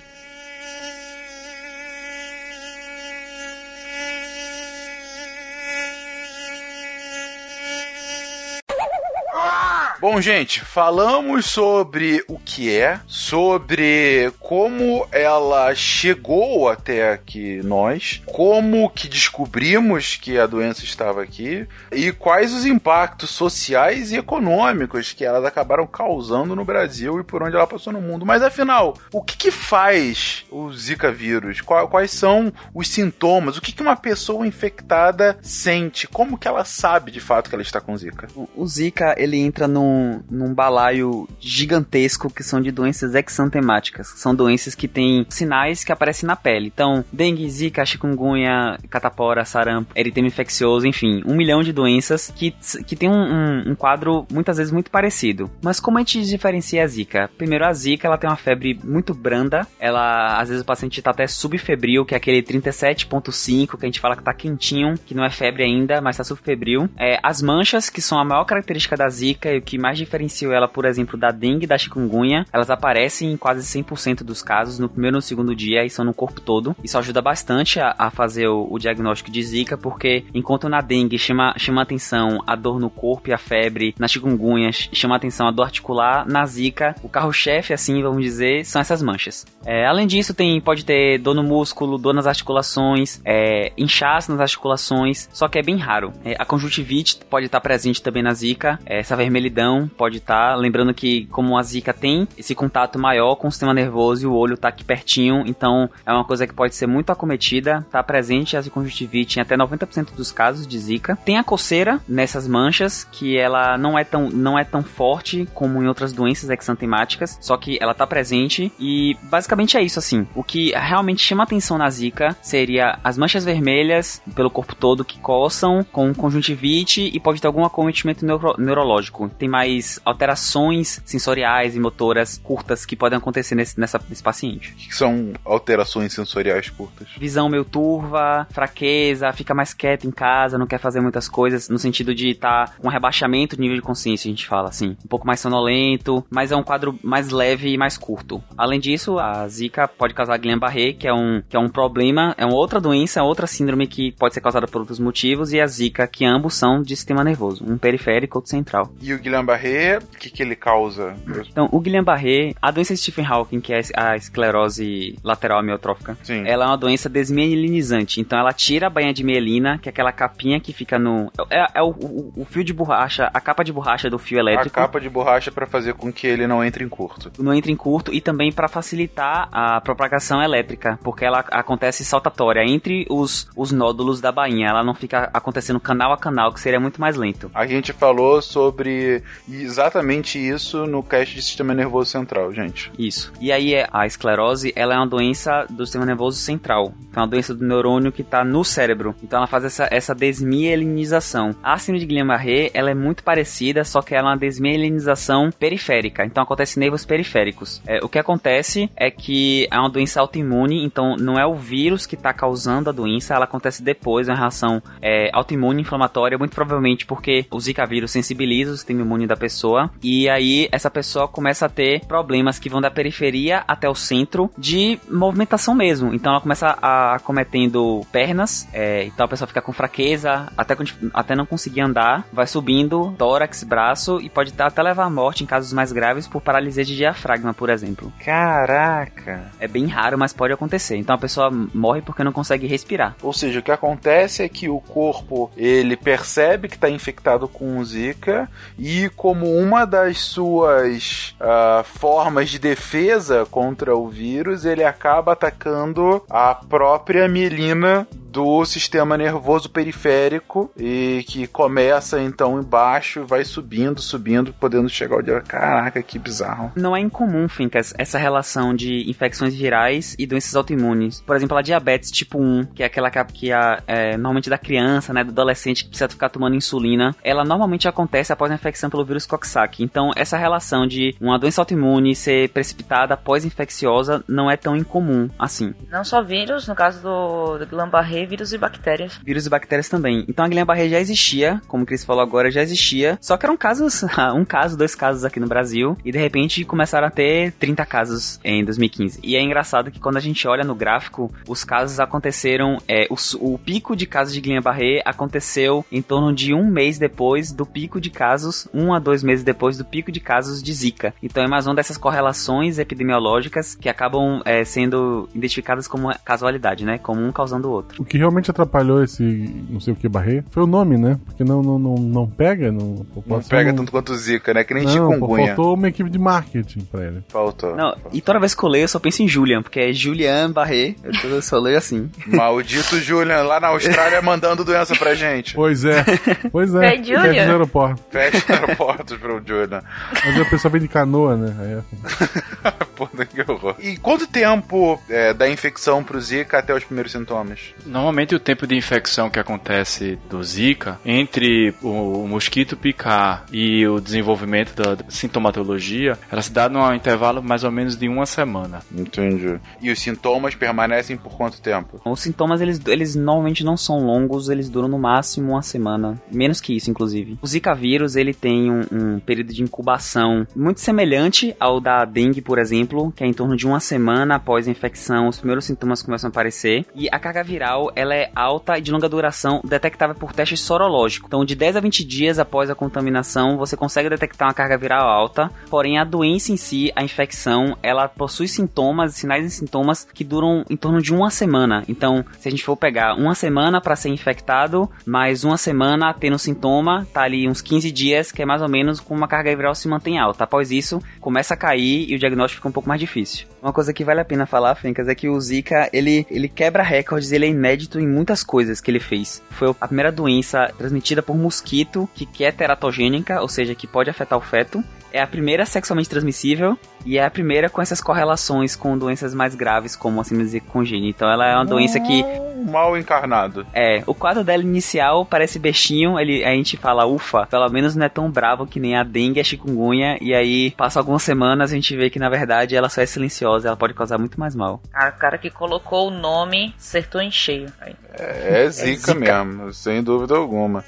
Bom, 10.00 10.20
gente, 10.20 10.60
falamos 10.60 11.46
sobre 11.46 12.22
o 12.28 12.38
que 12.38 12.72
é, 12.72 13.00
sobre 13.08 14.30
como 14.38 15.04
ela 15.10 15.74
chegou 15.74 16.68
até 16.68 17.10
aqui 17.10 17.60
nós, 17.64 18.22
como 18.24 18.88
que 18.90 19.08
descobrimos 19.08 20.14
que 20.14 20.38
a 20.38 20.46
doença 20.46 20.84
estava 20.84 21.20
aqui 21.20 21.66
e 21.90 22.12
quais 22.12 22.54
os 22.54 22.64
impactos 22.64 23.30
sociais 23.30 24.12
e 24.12 24.18
econômicos 24.18 25.12
que 25.12 25.24
elas 25.24 25.44
acabaram 25.44 25.84
causando 25.84 26.54
no 26.54 26.64
Brasil 26.64 27.18
e 27.18 27.24
por 27.24 27.42
onde 27.42 27.56
ela 27.56 27.66
passou 27.66 27.92
no 27.92 28.00
mundo. 28.00 28.24
Mas 28.24 28.40
afinal, 28.40 28.96
o 29.12 29.20
que, 29.20 29.36
que 29.36 29.50
faz 29.50 30.46
o 30.48 30.72
Zika 30.72 31.10
vírus? 31.10 31.60
Quais 31.60 32.12
são 32.12 32.52
os 32.72 32.86
sintomas? 32.86 33.56
O 33.56 33.60
que, 33.60 33.72
que 33.72 33.82
uma 33.82 33.96
pessoa 33.96 34.46
infectada 34.46 35.36
sente? 35.42 36.06
Como 36.06 36.38
que 36.38 36.46
ela 36.46 36.64
sabe 36.64 37.10
de 37.10 37.18
fato 37.18 37.48
que 37.48 37.56
ela 37.56 37.62
está 37.62 37.80
com 37.80 37.96
Zika? 37.96 38.28
O 38.54 38.64
Zika, 38.64 39.16
ele 39.18 39.36
entra 39.38 39.66
num 39.66 39.87
num, 39.88 40.22
num 40.30 40.54
balaio 40.54 41.28
gigantesco 41.40 42.30
que 42.30 42.42
são 42.42 42.60
de 42.60 42.70
doenças 42.70 43.14
exantemáticas. 43.14 44.08
São 44.16 44.34
doenças 44.34 44.74
que 44.74 44.86
têm 44.86 45.26
sinais 45.28 45.84
que 45.84 45.92
aparecem 45.92 46.26
na 46.26 46.36
pele. 46.36 46.66
Então, 46.66 47.04
dengue, 47.12 47.48
zika, 47.48 47.84
chikungunya, 47.84 48.78
catapora, 48.90 49.44
sarampo, 49.44 49.92
eritema 49.94 50.28
infeccioso, 50.28 50.86
enfim, 50.86 51.22
um 51.26 51.34
milhão 51.34 51.62
de 51.62 51.72
doenças 51.72 52.32
que, 52.34 52.54
que 52.86 52.96
tem 52.96 53.08
um, 53.08 53.14
um, 53.14 53.70
um 53.70 53.74
quadro 53.74 54.26
muitas 54.32 54.58
vezes 54.58 54.72
muito 54.72 54.90
parecido. 54.90 55.50
Mas 55.62 55.80
como 55.80 55.98
a 55.98 56.00
gente 56.00 56.24
diferencia 56.24 56.82
a 56.82 56.86
zika? 56.86 57.30
Primeiro, 57.36 57.64
a 57.64 57.72
zika 57.72 58.06
ela 58.06 58.18
tem 58.18 58.28
uma 58.28 58.36
febre 58.36 58.78
muito 58.84 59.14
branda. 59.14 59.66
Ela, 59.78 60.38
às 60.40 60.48
vezes 60.48 60.62
o 60.62 60.66
paciente 60.66 61.00
tá 61.02 61.10
até 61.10 61.26
subfebril, 61.26 62.04
que 62.04 62.14
é 62.14 62.16
aquele 62.16 62.42
37.5 62.42 63.78
que 63.78 63.86
a 63.86 63.88
gente 63.88 64.00
fala 64.00 64.16
que 64.16 64.22
tá 64.22 64.34
quentinho, 64.34 64.94
que 65.06 65.14
não 65.14 65.24
é 65.24 65.30
febre 65.30 65.62
ainda, 65.64 66.00
mas 66.00 66.16
tá 66.16 66.24
subfebril. 66.24 66.88
É, 66.96 67.18
as 67.22 67.40
manchas, 67.42 67.88
que 67.88 68.00
são 68.00 68.18
a 68.18 68.24
maior 68.24 68.44
característica 68.44 68.96
da 68.96 69.08
zika 69.08 69.52
e 69.52 69.58
o 69.58 69.62
que 69.62 69.77
mais 69.78 69.98
diferencia 69.98 70.48
ela, 70.48 70.68
por 70.68 70.84
exemplo, 70.84 71.18
da 71.18 71.30
dengue 71.30 71.64
e 71.64 71.66
da 71.66 71.78
chikungunya, 71.78 72.44
elas 72.52 72.70
aparecem 72.70 73.32
em 73.32 73.36
quase 73.36 73.62
100% 73.62 74.22
dos 74.22 74.42
casos 74.42 74.78
no 74.78 74.88
primeiro 74.88 75.16
e 75.16 75.18
no 75.18 75.22
segundo 75.22 75.54
dia 75.54 75.84
e 75.84 75.90
são 75.90 76.04
no 76.04 76.14
corpo 76.14 76.40
todo. 76.40 76.76
Isso 76.82 76.98
ajuda 76.98 77.20
bastante 77.20 77.80
a, 77.80 77.94
a 77.98 78.10
fazer 78.10 78.48
o, 78.48 78.66
o, 78.70 78.78
diagnóstico 78.78 79.30
de 79.30 79.42
zika, 79.42 79.76
porque 79.76 80.24
enquanto 80.34 80.68
na 80.68 80.80
dengue 80.80 81.18
chama, 81.18 81.54
chama 81.56 81.82
atenção 81.82 82.42
a 82.46 82.54
dor 82.54 82.78
no 82.78 82.90
corpo 82.90 83.28
e 83.28 83.32
a 83.32 83.38
febre, 83.38 83.94
na 83.98 84.08
chikungunya 84.08 84.70
chama 84.72 85.16
atenção 85.16 85.46
a 85.48 85.50
dor 85.50 85.64
articular, 85.64 86.26
na 86.26 86.44
zika 86.46 86.94
o 87.02 87.08
carro-chefe, 87.08 87.72
assim 87.72 88.02
vamos 88.02 88.22
dizer, 88.22 88.64
são 88.64 88.80
essas 88.80 89.02
manchas. 89.02 89.46
É, 89.64 89.86
além 89.86 90.06
disso, 90.06 90.34
tem, 90.34 90.60
pode 90.60 90.84
ter 90.84 91.18
dor 91.18 91.34
no 91.34 91.42
músculo, 91.42 91.98
dor 91.98 92.14
nas 92.14 92.26
articulações, 92.26 93.20
é, 93.24 93.72
inchaço 93.76 94.30
nas 94.30 94.40
articulações, 94.40 95.28
só 95.32 95.48
que 95.48 95.58
é 95.58 95.62
bem 95.62 95.76
raro. 95.76 96.12
É, 96.24 96.36
a 96.38 96.44
conjuntivite 96.44 97.20
pode 97.28 97.46
estar 97.46 97.60
presente 97.60 98.02
também 98.02 98.22
na 98.22 98.32
zika, 98.32 98.78
é, 98.86 99.00
essa 99.00 99.16
vermelhidão 99.16 99.67
pode 99.96 100.18
estar, 100.18 100.54
lembrando 100.54 100.94
que 100.94 101.26
como 101.26 101.58
a 101.58 101.62
zika 101.62 101.92
tem 101.92 102.26
esse 102.38 102.54
contato 102.54 102.98
maior 102.98 103.34
com 103.34 103.48
o 103.48 103.50
sistema 103.50 103.74
nervoso 103.74 104.24
e 104.24 104.26
o 104.26 104.34
olho 104.34 104.54
está 104.54 104.68
aqui 104.68 104.84
pertinho, 104.84 105.42
então 105.46 105.90
é 106.06 106.12
uma 106.12 106.24
coisa 106.24 106.46
que 106.46 106.54
pode 106.54 106.74
ser 106.74 106.86
muito 106.86 107.10
acometida, 107.10 107.84
está 107.86 108.02
presente 108.02 108.56
a 108.56 108.62
conjuntivite 108.70 109.38
em 109.38 109.42
até 109.42 109.56
90% 109.56 110.14
dos 110.14 110.32
casos 110.32 110.66
de 110.66 110.78
zika. 110.78 111.16
Tem 111.24 111.38
a 111.38 111.44
coceira 111.44 112.00
nessas 112.08 112.46
manchas, 112.46 113.04
que 113.04 113.36
ela 113.36 113.76
não 113.76 113.98
é 113.98 114.04
tão, 114.04 114.28
não 114.30 114.58
é 114.58 114.64
tão 114.64 114.82
forte 114.82 115.48
como 115.54 115.82
em 115.82 115.86
outras 115.86 116.12
doenças 116.12 116.48
exantemáticas, 116.50 117.38
só 117.40 117.56
que 117.56 117.78
ela 117.80 117.92
está 117.92 118.06
presente 118.06 118.72
e 118.78 119.16
basicamente 119.24 119.76
é 119.76 119.82
isso 119.82 119.98
assim. 119.98 120.26
O 120.34 120.42
que 120.42 120.72
realmente 120.72 121.22
chama 121.22 121.42
atenção 121.42 121.78
na 121.78 121.90
zika 121.90 122.36
seria 122.42 122.98
as 123.02 123.18
manchas 123.18 123.44
vermelhas 123.44 124.22
pelo 124.34 124.50
corpo 124.50 124.74
todo 124.74 125.04
que 125.04 125.18
coçam 125.18 125.84
com 125.92 126.14
conjuntivite 126.14 127.10
e 127.12 127.20
pode 127.20 127.40
ter 127.40 127.46
algum 127.46 127.64
acometimento 127.64 128.24
neuro 128.24 128.54
neurológico. 128.58 129.28
Tem 129.38 129.48
mais 129.48 129.57
alterações 130.04 131.00
sensoriais 131.04 131.76
e 131.76 131.80
motoras 131.80 132.38
curtas 132.42 132.84
que 132.84 132.96
podem 132.96 133.18
acontecer 133.18 133.54
nesse, 133.54 133.78
nessa, 133.78 134.00
nesse 134.08 134.22
paciente. 134.22 134.72
O 134.72 134.76
que 134.76 134.94
são 134.94 135.32
alterações 135.44 136.12
sensoriais 136.12 136.70
curtas? 136.70 137.08
Visão 137.18 137.48
meio 137.48 137.64
turva, 137.64 138.46
fraqueza, 138.50 139.32
fica 139.32 139.54
mais 139.54 139.72
quieto 139.74 140.06
em 140.06 140.10
casa, 140.10 140.58
não 140.58 140.66
quer 140.66 140.78
fazer 140.78 141.00
muitas 141.00 141.28
coisas, 141.28 141.68
no 141.68 141.78
sentido 141.78 142.14
de 142.14 142.30
estar 142.30 142.66
tá 142.66 142.72
com 142.78 142.88
rebaixamento 142.88 143.56
de 143.56 143.62
nível 143.62 143.76
de 143.76 143.82
consciência, 143.82 144.28
a 144.28 144.30
gente 144.30 144.46
fala 144.46 144.68
assim. 144.68 144.96
Um 145.04 145.08
pouco 145.08 145.26
mais 145.26 145.40
sonolento, 145.40 146.24
mas 146.30 146.52
é 146.52 146.56
um 146.56 146.62
quadro 146.62 146.98
mais 147.02 147.30
leve 147.30 147.72
e 147.72 147.78
mais 147.78 147.96
curto. 147.96 148.42
Além 148.56 148.80
disso, 148.80 149.18
a 149.18 149.46
zika 149.48 149.88
pode 149.88 150.14
causar 150.14 150.36
Guillain-Barré, 150.38 150.92
que 150.92 151.06
é 151.06 151.12
um 151.12 151.42
que 151.48 151.56
é 151.56 151.60
um 151.60 151.68
problema, 151.68 152.34
é 152.36 152.44
uma 152.44 152.56
outra 152.56 152.80
doença, 152.80 153.20
é 153.20 153.22
outra 153.22 153.46
síndrome 153.46 153.86
que 153.86 154.12
pode 154.12 154.34
ser 154.34 154.40
causada 154.40 154.66
por 154.66 154.80
outros 154.80 154.98
motivos, 154.98 155.52
e 155.52 155.60
a 155.60 155.66
zika, 155.66 156.06
que 156.06 156.24
ambos 156.24 156.54
são 156.54 156.82
de 156.82 156.94
sistema 156.96 157.24
nervoso, 157.24 157.64
um 157.64 157.78
periférico 157.78 158.36
e 158.36 158.38
outro 158.38 158.50
central. 158.50 158.92
E 159.00 159.12
o 159.12 159.18
Guillain-Barré, 159.48 159.98
o 159.98 160.18
que, 160.18 160.30
que 160.30 160.42
ele 160.42 160.54
causa? 160.54 161.14
Então, 161.50 161.68
o 161.72 161.80
Guillain-Barré, 161.80 162.54
a 162.60 162.70
doença 162.70 162.92
de 162.92 163.00
Stephen 163.00 163.24
Hawking, 163.24 163.60
que 163.60 163.72
é 163.72 163.80
a 163.96 164.16
esclerose 164.16 165.16
lateral 165.24 165.58
amiotrófica, 165.58 166.16
Sim. 166.22 166.46
ela 166.46 166.64
é 166.64 166.68
uma 166.68 166.76
doença 166.76 167.08
desmielinizante. 167.08 168.20
Então, 168.20 168.38
ela 168.38 168.52
tira 168.52 168.88
a 168.88 168.90
banha 168.90 169.12
de 169.12 169.24
mielina, 169.24 169.78
que 169.78 169.88
é 169.88 169.90
aquela 169.90 170.12
capinha 170.12 170.60
que 170.60 170.72
fica 170.72 170.98
no. 170.98 171.32
É, 171.50 171.66
é 171.74 171.82
o, 171.82 171.90
o, 171.90 172.32
o, 172.36 172.44
fio 172.44 172.62
de 172.62 172.72
borracha, 172.72 173.30
a 173.32 173.40
capa 173.40 173.64
de 173.64 173.72
borracha 173.72 174.10
do 174.10 174.18
fio 174.18 174.38
elétrico. 174.38 174.78
A 174.78 174.82
capa 174.82 175.00
de 175.00 175.08
borracha 175.08 175.50
para 175.50 175.66
fazer 175.66 175.94
com 175.94 176.12
que 176.12 176.26
ele 176.26 176.46
não 176.46 176.62
entre 176.62 176.84
em 176.84 176.88
curto. 176.88 177.30
Não 177.42 177.54
entre 177.54 177.72
em 177.72 177.76
curto 177.76 178.12
e 178.12 178.20
também 178.20 178.52
para 178.52 178.68
facilitar 178.68 179.48
a 179.50 179.80
propagação 179.80 180.42
elétrica, 180.42 180.98
porque 181.02 181.24
ela 181.24 181.40
acontece 181.50 182.04
saltatória 182.04 182.62
entre 182.64 183.06
os, 183.08 183.48
os 183.56 183.72
nódulos 183.72 184.20
da 184.20 184.30
bainha. 184.30 184.68
Ela 184.68 184.84
não 184.84 184.94
fica 184.94 185.30
acontecendo 185.32 185.80
canal 185.80 186.12
a 186.12 186.18
canal, 186.18 186.52
que 186.52 186.60
seria 186.60 186.80
muito 186.80 187.00
mais 187.00 187.16
lento. 187.16 187.50
A 187.54 187.66
gente 187.66 187.92
falou 187.92 188.42
sobre 188.42 189.22
exatamente 189.48 190.38
isso 190.38 190.86
no 190.86 191.02
cast 191.02 191.34
de 191.34 191.42
sistema 191.42 191.74
nervoso 191.74 192.10
central, 192.10 192.52
gente. 192.52 192.90
Isso. 192.98 193.32
E 193.40 193.52
aí 193.52 193.74
a 193.92 194.06
esclerose, 194.06 194.72
ela 194.74 194.94
é 194.94 194.96
uma 194.96 195.06
doença 195.06 195.66
do 195.68 195.84
sistema 195.84 196.06
nervoso 196.06 196.38
central. 196.38 196.92
Então, 197.10 197.22
é 197.22 197.26
uma 197.26 197.30
doença 197.30 197.54
do 197.54 197.64
neurônio 197.64 198.12
que 198.12 198.22
está 198.22 198.44
no 198.44 198.64
cérebro. 198.64 199.14
Então, 199.22 199.38
ela 199.38 199.46
faz 199.46 199.64
essa, 199.64 199.88
essa 199.90 200.14
desmielinização. 200.14 201.54
A 201.62 201.78
síndrome 201.78 202.00
de 202.00 202.06
Guillain-Barré, 202.06 202.70
ela 202.74 202.90
é 202.90 202.94
muito 202.94 203.22
parecida, 203.22 203.84
só 203.84 204.02
que 204.02 204.14
ela 204.14 204.28
é 204.28 204.32
uma 204.32 204.38
desmielinização 204.38 205.50
periférica. 205.50 206.24
Então, 206.24 206.42
acontece 206.42 206.78
nervos 206.78 207.04
periféricos. 207.04 207.82
É, 207.86 207.98
o 208.04 208.08
que 208.08 208.18
acontece 208.18 208.90
é 208.96 209.10
que 209.10 209.66
é 209.70 209.78
uma 209.78 209.90
doença 209.90 210.20
autoimune, 210.20 210.84
então 210.84 211.16
não 211.16 211.38
é 211.38 211.46
o 211.46 211.54
vírus 211.54 212.06
que 212.06 212.14
está 212.14 212.32
causando 212.32 212.90
a 212.90 212.92
doença, 212.92 213.34
ela 213.34 213.44
acontece 213.44 213.82
depois, 213.82 214.28
é 214.28 214.32
uma 214.32 214.38
reação 214.38 214.82
é, 215.00 215.30
autoimune 215.32 215.82
inflamatória, 215.82 216.38
muito 216.38 216.54
provavelmente 216.54 217.06
porque 217.06 217.46
o 217.50 217.60
Zika 217.60 217.86
vírus 217.86 218.10
sensibiliza 218.10 218.72
o 218.72 218.76
sistema 218.76 219.02
imune 219.02 219.26
da 219.28 219.36
pessoa 219.36 219.90
e 220.02 220.28
aí 220.28 220.68
essa 220.72 220.90
pessoa 220.90 221.28
começa 221.28 221.66
a 221.66 221.68
ter 221.68 222.04
problemas 222.06 222.58
que 222.58 222.68
vão 222.68 222.80
da 222.80 222.90
periferia 222.90 223.62
até 223.68 223.88
o 223.88 223.94
centro 223.94 224.50
de 224.56 224.98
movimentação 225.08 225.74
mesmo. 225.74 226.14
Então 226.14 226.32
ela 226.32 226.40
começa 226.40 226.76
a 226.82 227.18
cometendo 227.22 228.06
pernas, 228.10 228.66
é, 228.72 229.04
então 229.04 229.26
a 229.26 229.28
pessoa 229.28 229.46
fica 229.46 229.62
com 229.62 229.72
fraqueza, 229.72 230.48
até, 230.56 230.74
até 231.12 231.36
não 231.36 231.46
conseguir 231.46 231.80
andar, 231.80 232.26
vai 232.32 232.46
subindo, 232.46 233.14
tórax, 233.18 233.62
braço 233.62 234.20
e 234.20 234.28
pode 234.28 234.52
até 234.58 234.82
levar 234.82 235.04
à 235.04 235.10
morte 235.10 235.44
em 235.44 235.46
casos 235.46 235.72
mais 235.72 235.92
graves 235.92 236.26
por 236.26 236.40
paralisia 236.40 236.84
de 236.84 236.96
diafragma, 236.96 237.52
por 237.54 237.70
exemplo. 237.70 238.12
Caraca! 238.24 239.50
É 239.60 239.68
bem 239.68 239.86
raro, 239.86 240.18
mas 240.18 240.32
pode 240.32 240.52
acontecer. 240.52 240.96
Então 240.96 241.14
a 241.14 241.18
pessoa 241.18 241.50
morre 241.50 242.02
porque 242.02 242.24
não 242.24 242.32
consegue 242.32 242.66
respirar. 242.66 243.16
Ou 243.22 243.32
seja, 243.32 243.60
o 243.60 243.62
que 243.62 243.72
acontece 243.72 244.42
é 244.42 244.48
que 244.48 244.68
o 244.68 244.80
corpo 244.80 245.50
ele 245.56 245.96
percebe 245.96 246.68
que 246.68 246.74
está 246.74 246.88
infectado 246.88 247.48
com 247.48 247.82
Zika 247.84 248.48
e 248.78 249.08
como 249.18 249.52
uma 249.52 249.84
das 249.84 250.18
suas 250.18 251.34
uh, 251.40 251.82
formas 251.82 252.48
de 252.48 252.58
defesa 252.58 253.44
contra 253.50 253.94
o 253.94 254.08
vírus, 254.08 254.64
ele 254.64 254.84
acaba 254.84 255.32
atacando 255.32 256.22
a 256.30 256.54
própria 256.54 257.28
mielina 257.28 258.06
do 258.30 258.64
sistema 258.64 259.16
nervoso 259.16 259.70
periférico 259.70 260.70
e 260.76 261.24
que 261.26 261.46
começa 261.46 262.20
então 262.20 262.58
embaixo, 262.60 263.24
vai 263.24 263.44
subindo, 263.44 264.00
subindo, 264.00 264.52
podendo 264.52 264.88
chegar 264.88 265.16
ao 265.16 265.22
dia. 265.22 265.40
Caraca, 265.40 266.02
que 266.02 266.18
bizarro. 266.18 266.72
Não 266.76 266.96
é 266.96 267.00
incomum, 267.00 267.48
Fincas, 267.48 267.94
essa 267.96 268.18
relação 268.18 268.74
de 268.74 269.08
infecções 269.08 269.54
virais 269.54 270.14
e 270.18 270.26
doenças 270.26 270.54
autoimunes. 270.54 271.20
Por 271.20 271.36
exemplo, 271.36 271.56
a 271.56 271.62
diabetes 271.62 272.10
tipo 272.10 272.38
1, 272.38 272.66
que 272.74 272.82
é 272.82 272.86
aquela 272.86 273.10
que 273.10 273.52
a, 273.52 273.82
é, 273.86 274.12
normalmente 274.16 274.50
da 274.50 274.58
criança, 274.58 275.12
né, 275.12 275.24
do 275.24 275.30
adolescente 275.30 275.84
que 275.84 275.90
precisa 275.90 276.08
ficar 276.08 276.28
tomando 276.28 276.54
insulina, 276.54 277.14
ela 277.22 277.44
normalmente 277.44 277.88
acontece 277.88 278.32
após 278.32 278.50
a 278.50 278.54
infecção 278.54 278.90
pelo 278.90 279.04
vírus 279.04 279.26
Coxsackie. 279.26 279.82
Então, 279.82 280.10
essa 280.14 280.36
relação 280.36 280.86
de 280.86 281.14
uma 281.20 281.38
doença 281.38 281.60
autoimune 281.60 282.14
ser 282.14 282.50
precipitada 282.50 283.14
após 283.14 283.44
infecciosa 283.44 284.22
não 284.28 284.50
é 284.50 284.56
tão 284.56 284.76
incomum 284.76 285.28
assim. 285.38 285.74
Não 285.90 286.04
só 286.04 286.22
vírus, 286.22 286.68
no 286.68 286.74
caso 286.74 287.02
do, 287.02 287.58
do 287.58 287.66
Guillain-Barré, 287.66 288.17
vírus 288.26 288.52
e 288.52 288.58
bactérias. 288.58 289.18
Vírus 289.24 289.46
e 289.46 289.50
bactérias 289.50 289.88
também. 289.88 290.24
Então 290.28 290.44
a 290.44 290.48
Guillain-Barré 290.48 290.88
já 290.88 291.00
existia, 291.00 291.60
como 291.66 291.82
o 291.82 291.86
Chris 291.86 292.04
falou 292.04 292.22
agora, 292.22 292.50
já 292.50 292.62
existia. 292.62 293.18
Só 293.20 293.36
que 293.36 293.46
eram 293.46 293.56
casos, 293.56 294.04
um 294.34 294.44
caso, 294.44 294.76
dois 294.76 294.94
casos 294.94 295.24
aqui 295.24 295.40
no 295.40 295.46
Brasil. 295.46 295.96
E 296.04 296.12
de 296.12 296.18
repente 296.18 296.64
começaram 296.64 297.06
a 297.06 297.10
ter 297.10 297.52
30 297.52 297.84
casos 297.86 298.40
em 298.44 298.64
2015. 298.64 299.20
E 299.22 299.36
é 299.36 299.42
engraçado 299.42 299.90
que 299.90 300.00
quando 300.00 300.16
a 300.16 300.20
gente 300.20 300.46
olha 300.46 300.64
no 300.64 300.74
gráfico, 300.74 301.32
os 301.46 301.64
casos 301.64 302.00
aconteceram. 302.00 302.78
É, 302.86 303.06
o, 303.10 303.16
o 303.40 303.58
pico 303.58 303.94
de 303.96 304.06
casos 304.06 304.32
de 304.32 304.40
Guillain-Barré 304.40 305.02
aconteceu 305.04 305.84
em 305.90 306.02
torno 306.02 306.32
de 306.32 306.54
um 306.54 306.68
mês 306.70 306.98
depois 306.98 307.52
do 307.52 307.66
pico 307.66 308.00
de 308.00 308.10
casos, 308.10 308.68
um 308.72 308.92
a 308.92 308.98
dois 308.98 309.22
meses 309.22 309.44
depois 309.44 309.76
do 309.76 309.84
pico 309.84 310.10
de 310.12 310.20
casos 310.20 310.62
de 310.62 310.72
Zika. 310.72 311.14
Então 311.22 311.42
é 311.42 311.48
mais 311.48 311.66
uma 311.66 311.74
dessas 311.74 311.96
correlações 311.96 312.78
epidemiológicas 312.78 313.74
que 313.74 313.88
acabam 313.88 314.40
é, 314.44 314.64
sendo 314.64 315.28
identificadas 315.34 315.86
como 315.88 316.12
casualidade, 316.24 316.84
né? 316.84 316.98
Como 316.98 317.24
um 317.24 317.32
causando 317.32 317.68
o 317.68 317.72
outro. 317.72 318.00
Que 318.08 318.18
realmente 318.18 318.50
atrapalhou 318.50 319.02
esse 319.04 319.22
não 319.68 319.80
sei 319.80 319.92
o 319.92 319.96
que 319.96 320.08
barrê 320.08 320.42
foi 320.50 320.62
o 320.62 320.66
nome, 320.66 320.96
né? 320.96 321.18
Porque 321.26 321.44
não, 321.44 321.62
não, 321.62 321.78
não, 321.78 321.94
não 321.96 322.26
pega. 322.26 322.72
Não, 322.72 323.06
Não 323.26 323.42
pega 323.42 323.72
tanto 323.72 323.92
quanto 323.92 324.12
o 324.12 324.16
Zika, 324.16 324.52
né? 324.54 324.64
Que 324.64 324.74
nem 324.74 324.84
Não, 324.84 325.08
pô, 325.08 325.12
chikungunya. 325.14 325.46
faltou 325.48 325.74
uma 325.74 325.88
equipe 325.88 326.08
de 326.10 326.18
marketing 326.18 326.80
pra 326.80 327.04
ele. 327.04 327.22
Faltou. 327.28 327.76
Não, 327.76 327.94
e 328.12 328.20
toda 328.20 328.38
vez 328.40 328.54
que 328.54 328.62
eu 328.64 328.68
leio, 328.68 328.84
eu 328.84 328.88
só 328.88 328.98
penso 328.98 329.22
em 329.22 329.28
Julian, 329.28 329.62
porque 329.62 329.80
é 329.80 329.92
Julian 329.92 330.50
Barré. 330.50 330.94
Eu 331.24 331.42
só 331.42 331.58
leio 331.58 331.76
assim. 331.78 332.10
Maldito 332.26 332.98
Julian 332.98 333.42
lá 333.42 333.60
na 333.60 333.68
Austrália 333.68 334.20
mandando 334.22 334.64
doença 334.64 334.94
pra 334.96 335.14
gente. 335.14 335.54
Pois 335.54 335.84
é. 335.84 336.04
Pois 336.50 336.74
é. 336.74 336.94
É, 336.94 336.96
Julia. 337.02 337.20
Fecha 337.22 337.44
no 337.46 337.52
aeroporto. 337.52 338.02
Fecha 338.10 338.52
aeroportos 338.52 339.16
pro 339.18 339.42
Julian. 339.44 339.82
Mas 340.24 340.36
aí 340.36 340.40
a 340.42 340.44
pessoa 340.50 340.70
vem 340.72 340.80
de 340.80 340.88
canoa, 340.88 341.36
né? 341.36 341.56
Aí 341.60 341.72
é- 341.72 342.70
Puta 342.96 343.24
que 343.26 343.40
horror. 343.50 343.74
E 343.78 343.96
quanto 343.96 344.26
tempo 344.26 345.00
é, 345.08 345.32
da 345.34 345.48
infecção 345.48 346.02
pro 346.02 346.20
Zika 346.20 346.58
até 346.58 346.74
os 346.74 346.84
primeiros 346.84 347.12
sintomas? 347.12 347.74
Normalmente 347.98 348.32
o 348.32 348.38
tempo 348.38 348.64
de 348.64 348.76
infecção 348.76 349.28
que 349.28 349.40
acontece 349.40 350.16
do 350.30 350.40
Zika, 350.40 351.00
entre 351.04 351.74
o, 351.82 352.22
o 352.22 352.28
mosquito 352.28 352.76
picar 352.76 353.44
e 353.52 353.84
o 353.88 353.98
desenvolvimento 353.98 354.72
da 354.72 354.96
sintomatologia, 355.08 356.16
ela 356.30 356.40
se 356.40 356.52
dá 356.52 356.68
num 356.68 356.94
intervalo 356.94 357.42
mais 357.42 357.64
ou 357.64 357.72
menos 357.72 357.96
de 357.96 358.08
uma 358.08 358.24
semana. 358.24 358.78
Entendi. 358.96 359.58
E 359.82 359.90
os 359.90 359.98
sintomas 359.98 360.54
permanecem 360.54 361.16
por 361.16 361.32
quanto 361.32 361.60
tempo? 361.60 362.00
Os 362.04 362.20
sintomas, 362.20 362.60
eles, 362.60 362.80
eles 362.86 363.16
normalmente 363.16 363.64
não 363.64 363.76
são 363.76 363.98
longos, 363.98 364.48
eles 364.48 364.70
duram 364.70 364.86
no 364.86 364.98
máximo 364.98 365.50
uma 365.50 365.62
semana. 365.62 366.22
Menos 366.30 366.60
que 366.60 366.76
isso, 366.76 366.92
inclusive. 366.92 367.36
O 367.42 367.46
Zika 367.48 367.74
vírus, 367.74 368.14
ele 368.14 368.32
tem 368.32 368.70
um, 368.70 368.82
um 368.92 369.18
período 369.18 369.52
de 369.52 369.64
incubação 369.64 370.46
muito 370.54 370.78
semelhante 370.78 371.52
ao 371.58 371.80
da 371.80 372.04
dengue, 372.04 372.40
por 372.40 372.60
exemplo, 372.60 373.10
que 373.10 373.24
é 373.24 373.26
em 373.26 373.34
torno 373.34 373.56
de 373.56 373.66
uma 373.66 373.80
semana 373.80 374.36
após 374.36 374.68
a 374.68 374.70
infecção, 374.70 375.26
os 375.26 375.38
primeiros 375.38 375.64
sintomas 375.64 376.00
começam 376.00 376.28
a 376.28 376.30
aparecer. 376.30 376.86
E 376.94 377.08
a 377.10 377.18
carga 377.18 377.42
viral, 377.42 377.87
ela 377.94 378.14
é 378.14 378.30
alta 378.34 378.78
e 378.78 378.80
de 378.80 378.90
longa 378.90 379.08
duração, 379.08 379.60
detectável 379.64 380.14
por 380.14 380.32
teste 380.32 380.56
sorológico. 380.56 381.26
Então, 381.26 381.44
de 381.44 381.54
10 381.54 381.76
a 381.76 381.80
20 381.80 382.04
dias 382.04 382.38
após 382.38 382.70
a 382.70 382.74
contaminação, 382.74 383.56
você 383.56 383.76
consegue 383.76 384.08
detectar 384.08 384.48
uma 384.48 384.54
carga 384.54 384.76
viral 384.76 385.08
alta. 385.08 385.50
Porém, 385.68 385.98
a 385.98 386.04
doença 386.04 386.52
em 386.52 386.56
si, 386.56 386.92
a 386.94 387.02
infecção, 387.02 387.76
ela 387.82 388.08
possui 388.08 388.48
sintomas, 388.48 389.14
sinais 389.14 389.44
e 389.44 389.50
sintomas 389.50 390.06
que 390.12 390.24
duram 390.24 390.64
em 390.68 390.76
torno 390.76 391.00
de 391.00 391.12
uma 391.12 391.30
semana. 391.30 391.84
Então, 391.88 392.24
se 392.38 392.48
a 392.48 392.50
gente 392.50 392.64
for 392.64 392.76
pegar 392.76 393.14
uma 393.14 393.34
semana 393.34 393.80
para 393.80 393.96
ser 393.96 394.08
infectado, 394.08 394.88
mais 395.06 395.44
uma 395.44 395.56
semana 395.56 396.12
tendo 396.14 396.38
sintoma, 396.38 397.06
tá 397.12 397.22
ali 397.22 397.48
uns 397.48 397.60
15 397.60 397.90
dias, 397.90 398.32
que 398.32 398.42
é 398.42 398.46
mais 398.46 398.62
ou 398.62 398.68
menos 398.68 399.00
como 399.00 399.18
uma 399.18 399.28
carga 399.28 399.54
viral 399.54 399.74
se 399.74 399.88
mantém 399.88 400.18
alta. 400.18 400.44
Após 400.44 400.70
isso, 400.70 401.00
começa 401.20 401.54
a 401.54 401.56
cair 401.56 402.08
e 402.08 402.14
o 402.14 402.18
diagnóstico 402.18 402.60
fica 402.60 402.68
um 402.68 402.72
pouco 402.72 402.88
mais 402.88 403.00
difícil. 403.00 403.46
Uma 403.62 403.72
coisa 403.72 403.92
que 403.92 404.04
vale 404.04 404.20
a 404.20 404.24
pena 404.24 404.46
falar, 404.46 404.74
Fencas, 404.76 405.08
é 405.08 405.14
que 405.14 405.28
o 405.28 405.40
Zika, 405.40 405.88
ele, 405.92 406.26
ele 406.30 406.48
quebra 406.48 406.82
recordes, 406.82 407.32
ele 407.32 407.46
é 407.46 407.48
inédito 407.48 407.98
em 407.98 408.06
muitas 408.06 408.44
coisas 408.44 408.80
que 408.80 408.90
ele 408.90 409.00
fez. 409.00 409.42
Foi 409.50 409.74
a 409.80 409.86
primeira 409.86 410.12
doença 410.12 410.72
transmitida 410.78 411.22
por 411.22 411.36
mosquito, 411.36 412.08
que, 412.14 412.24
que 412.24 412.44
é 412.44 412.52
teratogênica, 412.52 413.40
ou 413.40 413.48
seja, 413.48 413.74
que 413.74 413.86
pode 413.86 414.10
afetar 414.10 414.38
o 414.38 414.42
feto. 414.42 414.82
É 415.12 415.20
a 415.22 415.26
primeira 415.26 415.64
sexualmente 415.64 416.08
transmissível 416.08 416.78
e 417.04 417.18
é 417.18 417.24
a 417.24 417.30
primeira 417.30 417.70
com 417.70 417.80
essas 417.80 418.00
correlações 418.00 418.76
com 418.76 418.96
doenças 418.98 419.34
mais 419.34 419.54
graves, 419.54 419.96
como 419.96 420.20
a 420.20 420.24
síndrome 420.24 420.60
congênita. 420.60 421.08
Então 421.08 421.30
ela 421.30 421.46
é 421.46 421.54
uma 421.54 421.64
doença 421.64 421.98
que 422.00 422.22
Um 422.22 422.64
mal 422.70 422.96
encarnado. 422.98 423.66
é, 423.72 424.02
o 424.06 424.14
quadro 424.14 424.44
dela 424.44 424.62
inicial 424.62 425.24
parece 425.24 425.58
bestinho, 425.58 426.18
ele, 426.18 426.44
a 426.44 426.50
gente 426.50 426.76
fala, 426.76 427.06
ufa, 427.06 427.46
pelo 427.46 427.68
menos 427.70 427.94
não 427.94 428.04
é 428.04 428.08
tão 428.08 428.30
bravo 428.30 428.66
que 428.66 428.80
nem 428.80 428.96
a 428.96 429.02
dengue 429.02 429.40
a 429.40 429.44
chikungunya, 429.44 430.18
e 430.20 430.34
aí 430.34 430.72
passa 430.72 430.98
algumas 430.98 431.22
semanas 431.22 431.72
a 431.72 431.74
gente 431.74 431.96
vê 431.96 432.10
que 432.10 432.18
na 432.18 432.28
verdade 432.28 432.76
ela 432.76 432.88
só 432.88 433.00
é 433.00 433.06
silenciosa, 433.06 433.68
ela 433.68 433.76
pode 433.76 433.94
causar 433.94 434.18
muito 434.18 434.38
mais 434.38 434.54
mal. 434.54 434.82
Cara, 434.92 435.10
o 435.10 435.18
cara 435.18 435.38
que 435.38 435.50
colocou 435.50 436.08
o 436.08 436.10
nome 436.10 436.74
acertou 436.76 437.20
em 437.20 437.30
cheio. 437.30 437.72
Aí. 437.80 437.94
É 438.12 438.68
Zika, 438.68 439.14
mesmo, 439.14 439.72
sem 439.72 440.02
dúvida 440.02 440.36
alguma. 440.36 440.84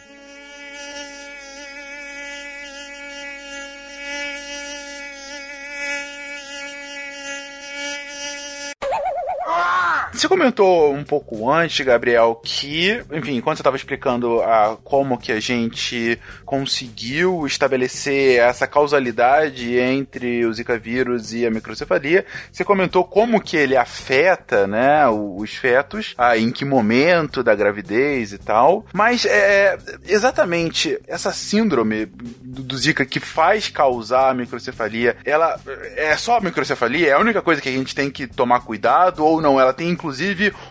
Você 10.20 10.28
comentou 10.28 10.92
um 10.92 11.02
pouco 11.02 11.50
antes, 11.50 11.82
Gabriel, 11.82 12.38
que, 12.44 13.02
enfim, 13.10 13.36
enquanto 13.36 13.56
você 13.56 13.62
estava 13.62 13.76
explicando 13.78 14.42
a, 14.42 14.76
como 14.84 15.16
que 15.16 15.32
a 15.32 15.40
gente 15.40 16.20
conseguiu 16.44 17.46
estabelecer 17.46 18.38
essa 18.38 18.66
causalidade 18.66 19.78
entre 19.78 20.44
o 20.44 20.52
Zika 20.52 20.78
vírus 20.78 21.32
e 21.32 21.46
a 21.46 21.50
microcefalia, 21.50 22.26
você 22.52 22.62
comentou 22.62 23.02
como 23.02 23.40
que 23.40 23.56
ele 23.56 23.78
afeta, 23.78 24.66
né, 24.66 25.08
os 25.08 25.54
fetos, 25.54 26.14
ah, 26.18 26.36
em 26.36 26.50
que 26.50 26.66
momento 26.66 27.42
da 27.42 27.54
gravidez 27.54 28.34
e 28.34 28.38
tal. 28.38 28.84
Mas 28.92 29.24
é 29.24 29.78
exatamente 30.06 31.00
essa 31.08 31.32
síndrome 31.32 32.04
do 32.42 32.62
do 32.62 32.76
Zika 32.76 33.06
que 33.06 33.20
faz 33.20 33.68
causar 33.68 34.28
a 34.28 34.34
microcefalia, 34.34 35.16
ela 35.24 35.58
é 35.96 36.14
só 36.18 36.36
a 36.36 36.40
microcefalia? 36.42 37.08
É 37.08 37.12
a 37.12 37.18
única 37.18 37.40
coisa 37.40 37.62
que 37.62 37.70
a 37.70 37.72
gente 37.72 37.94
tem 37.94 38.10
que 38.10 38.26
tomar 38.26 38.60
cuidado 38.60 39.24
ou 39.24 39.40
não? 39.40 39.58
Ela 39.58 39.72
tem 39.72 39.88
inclusive 39.88 40.09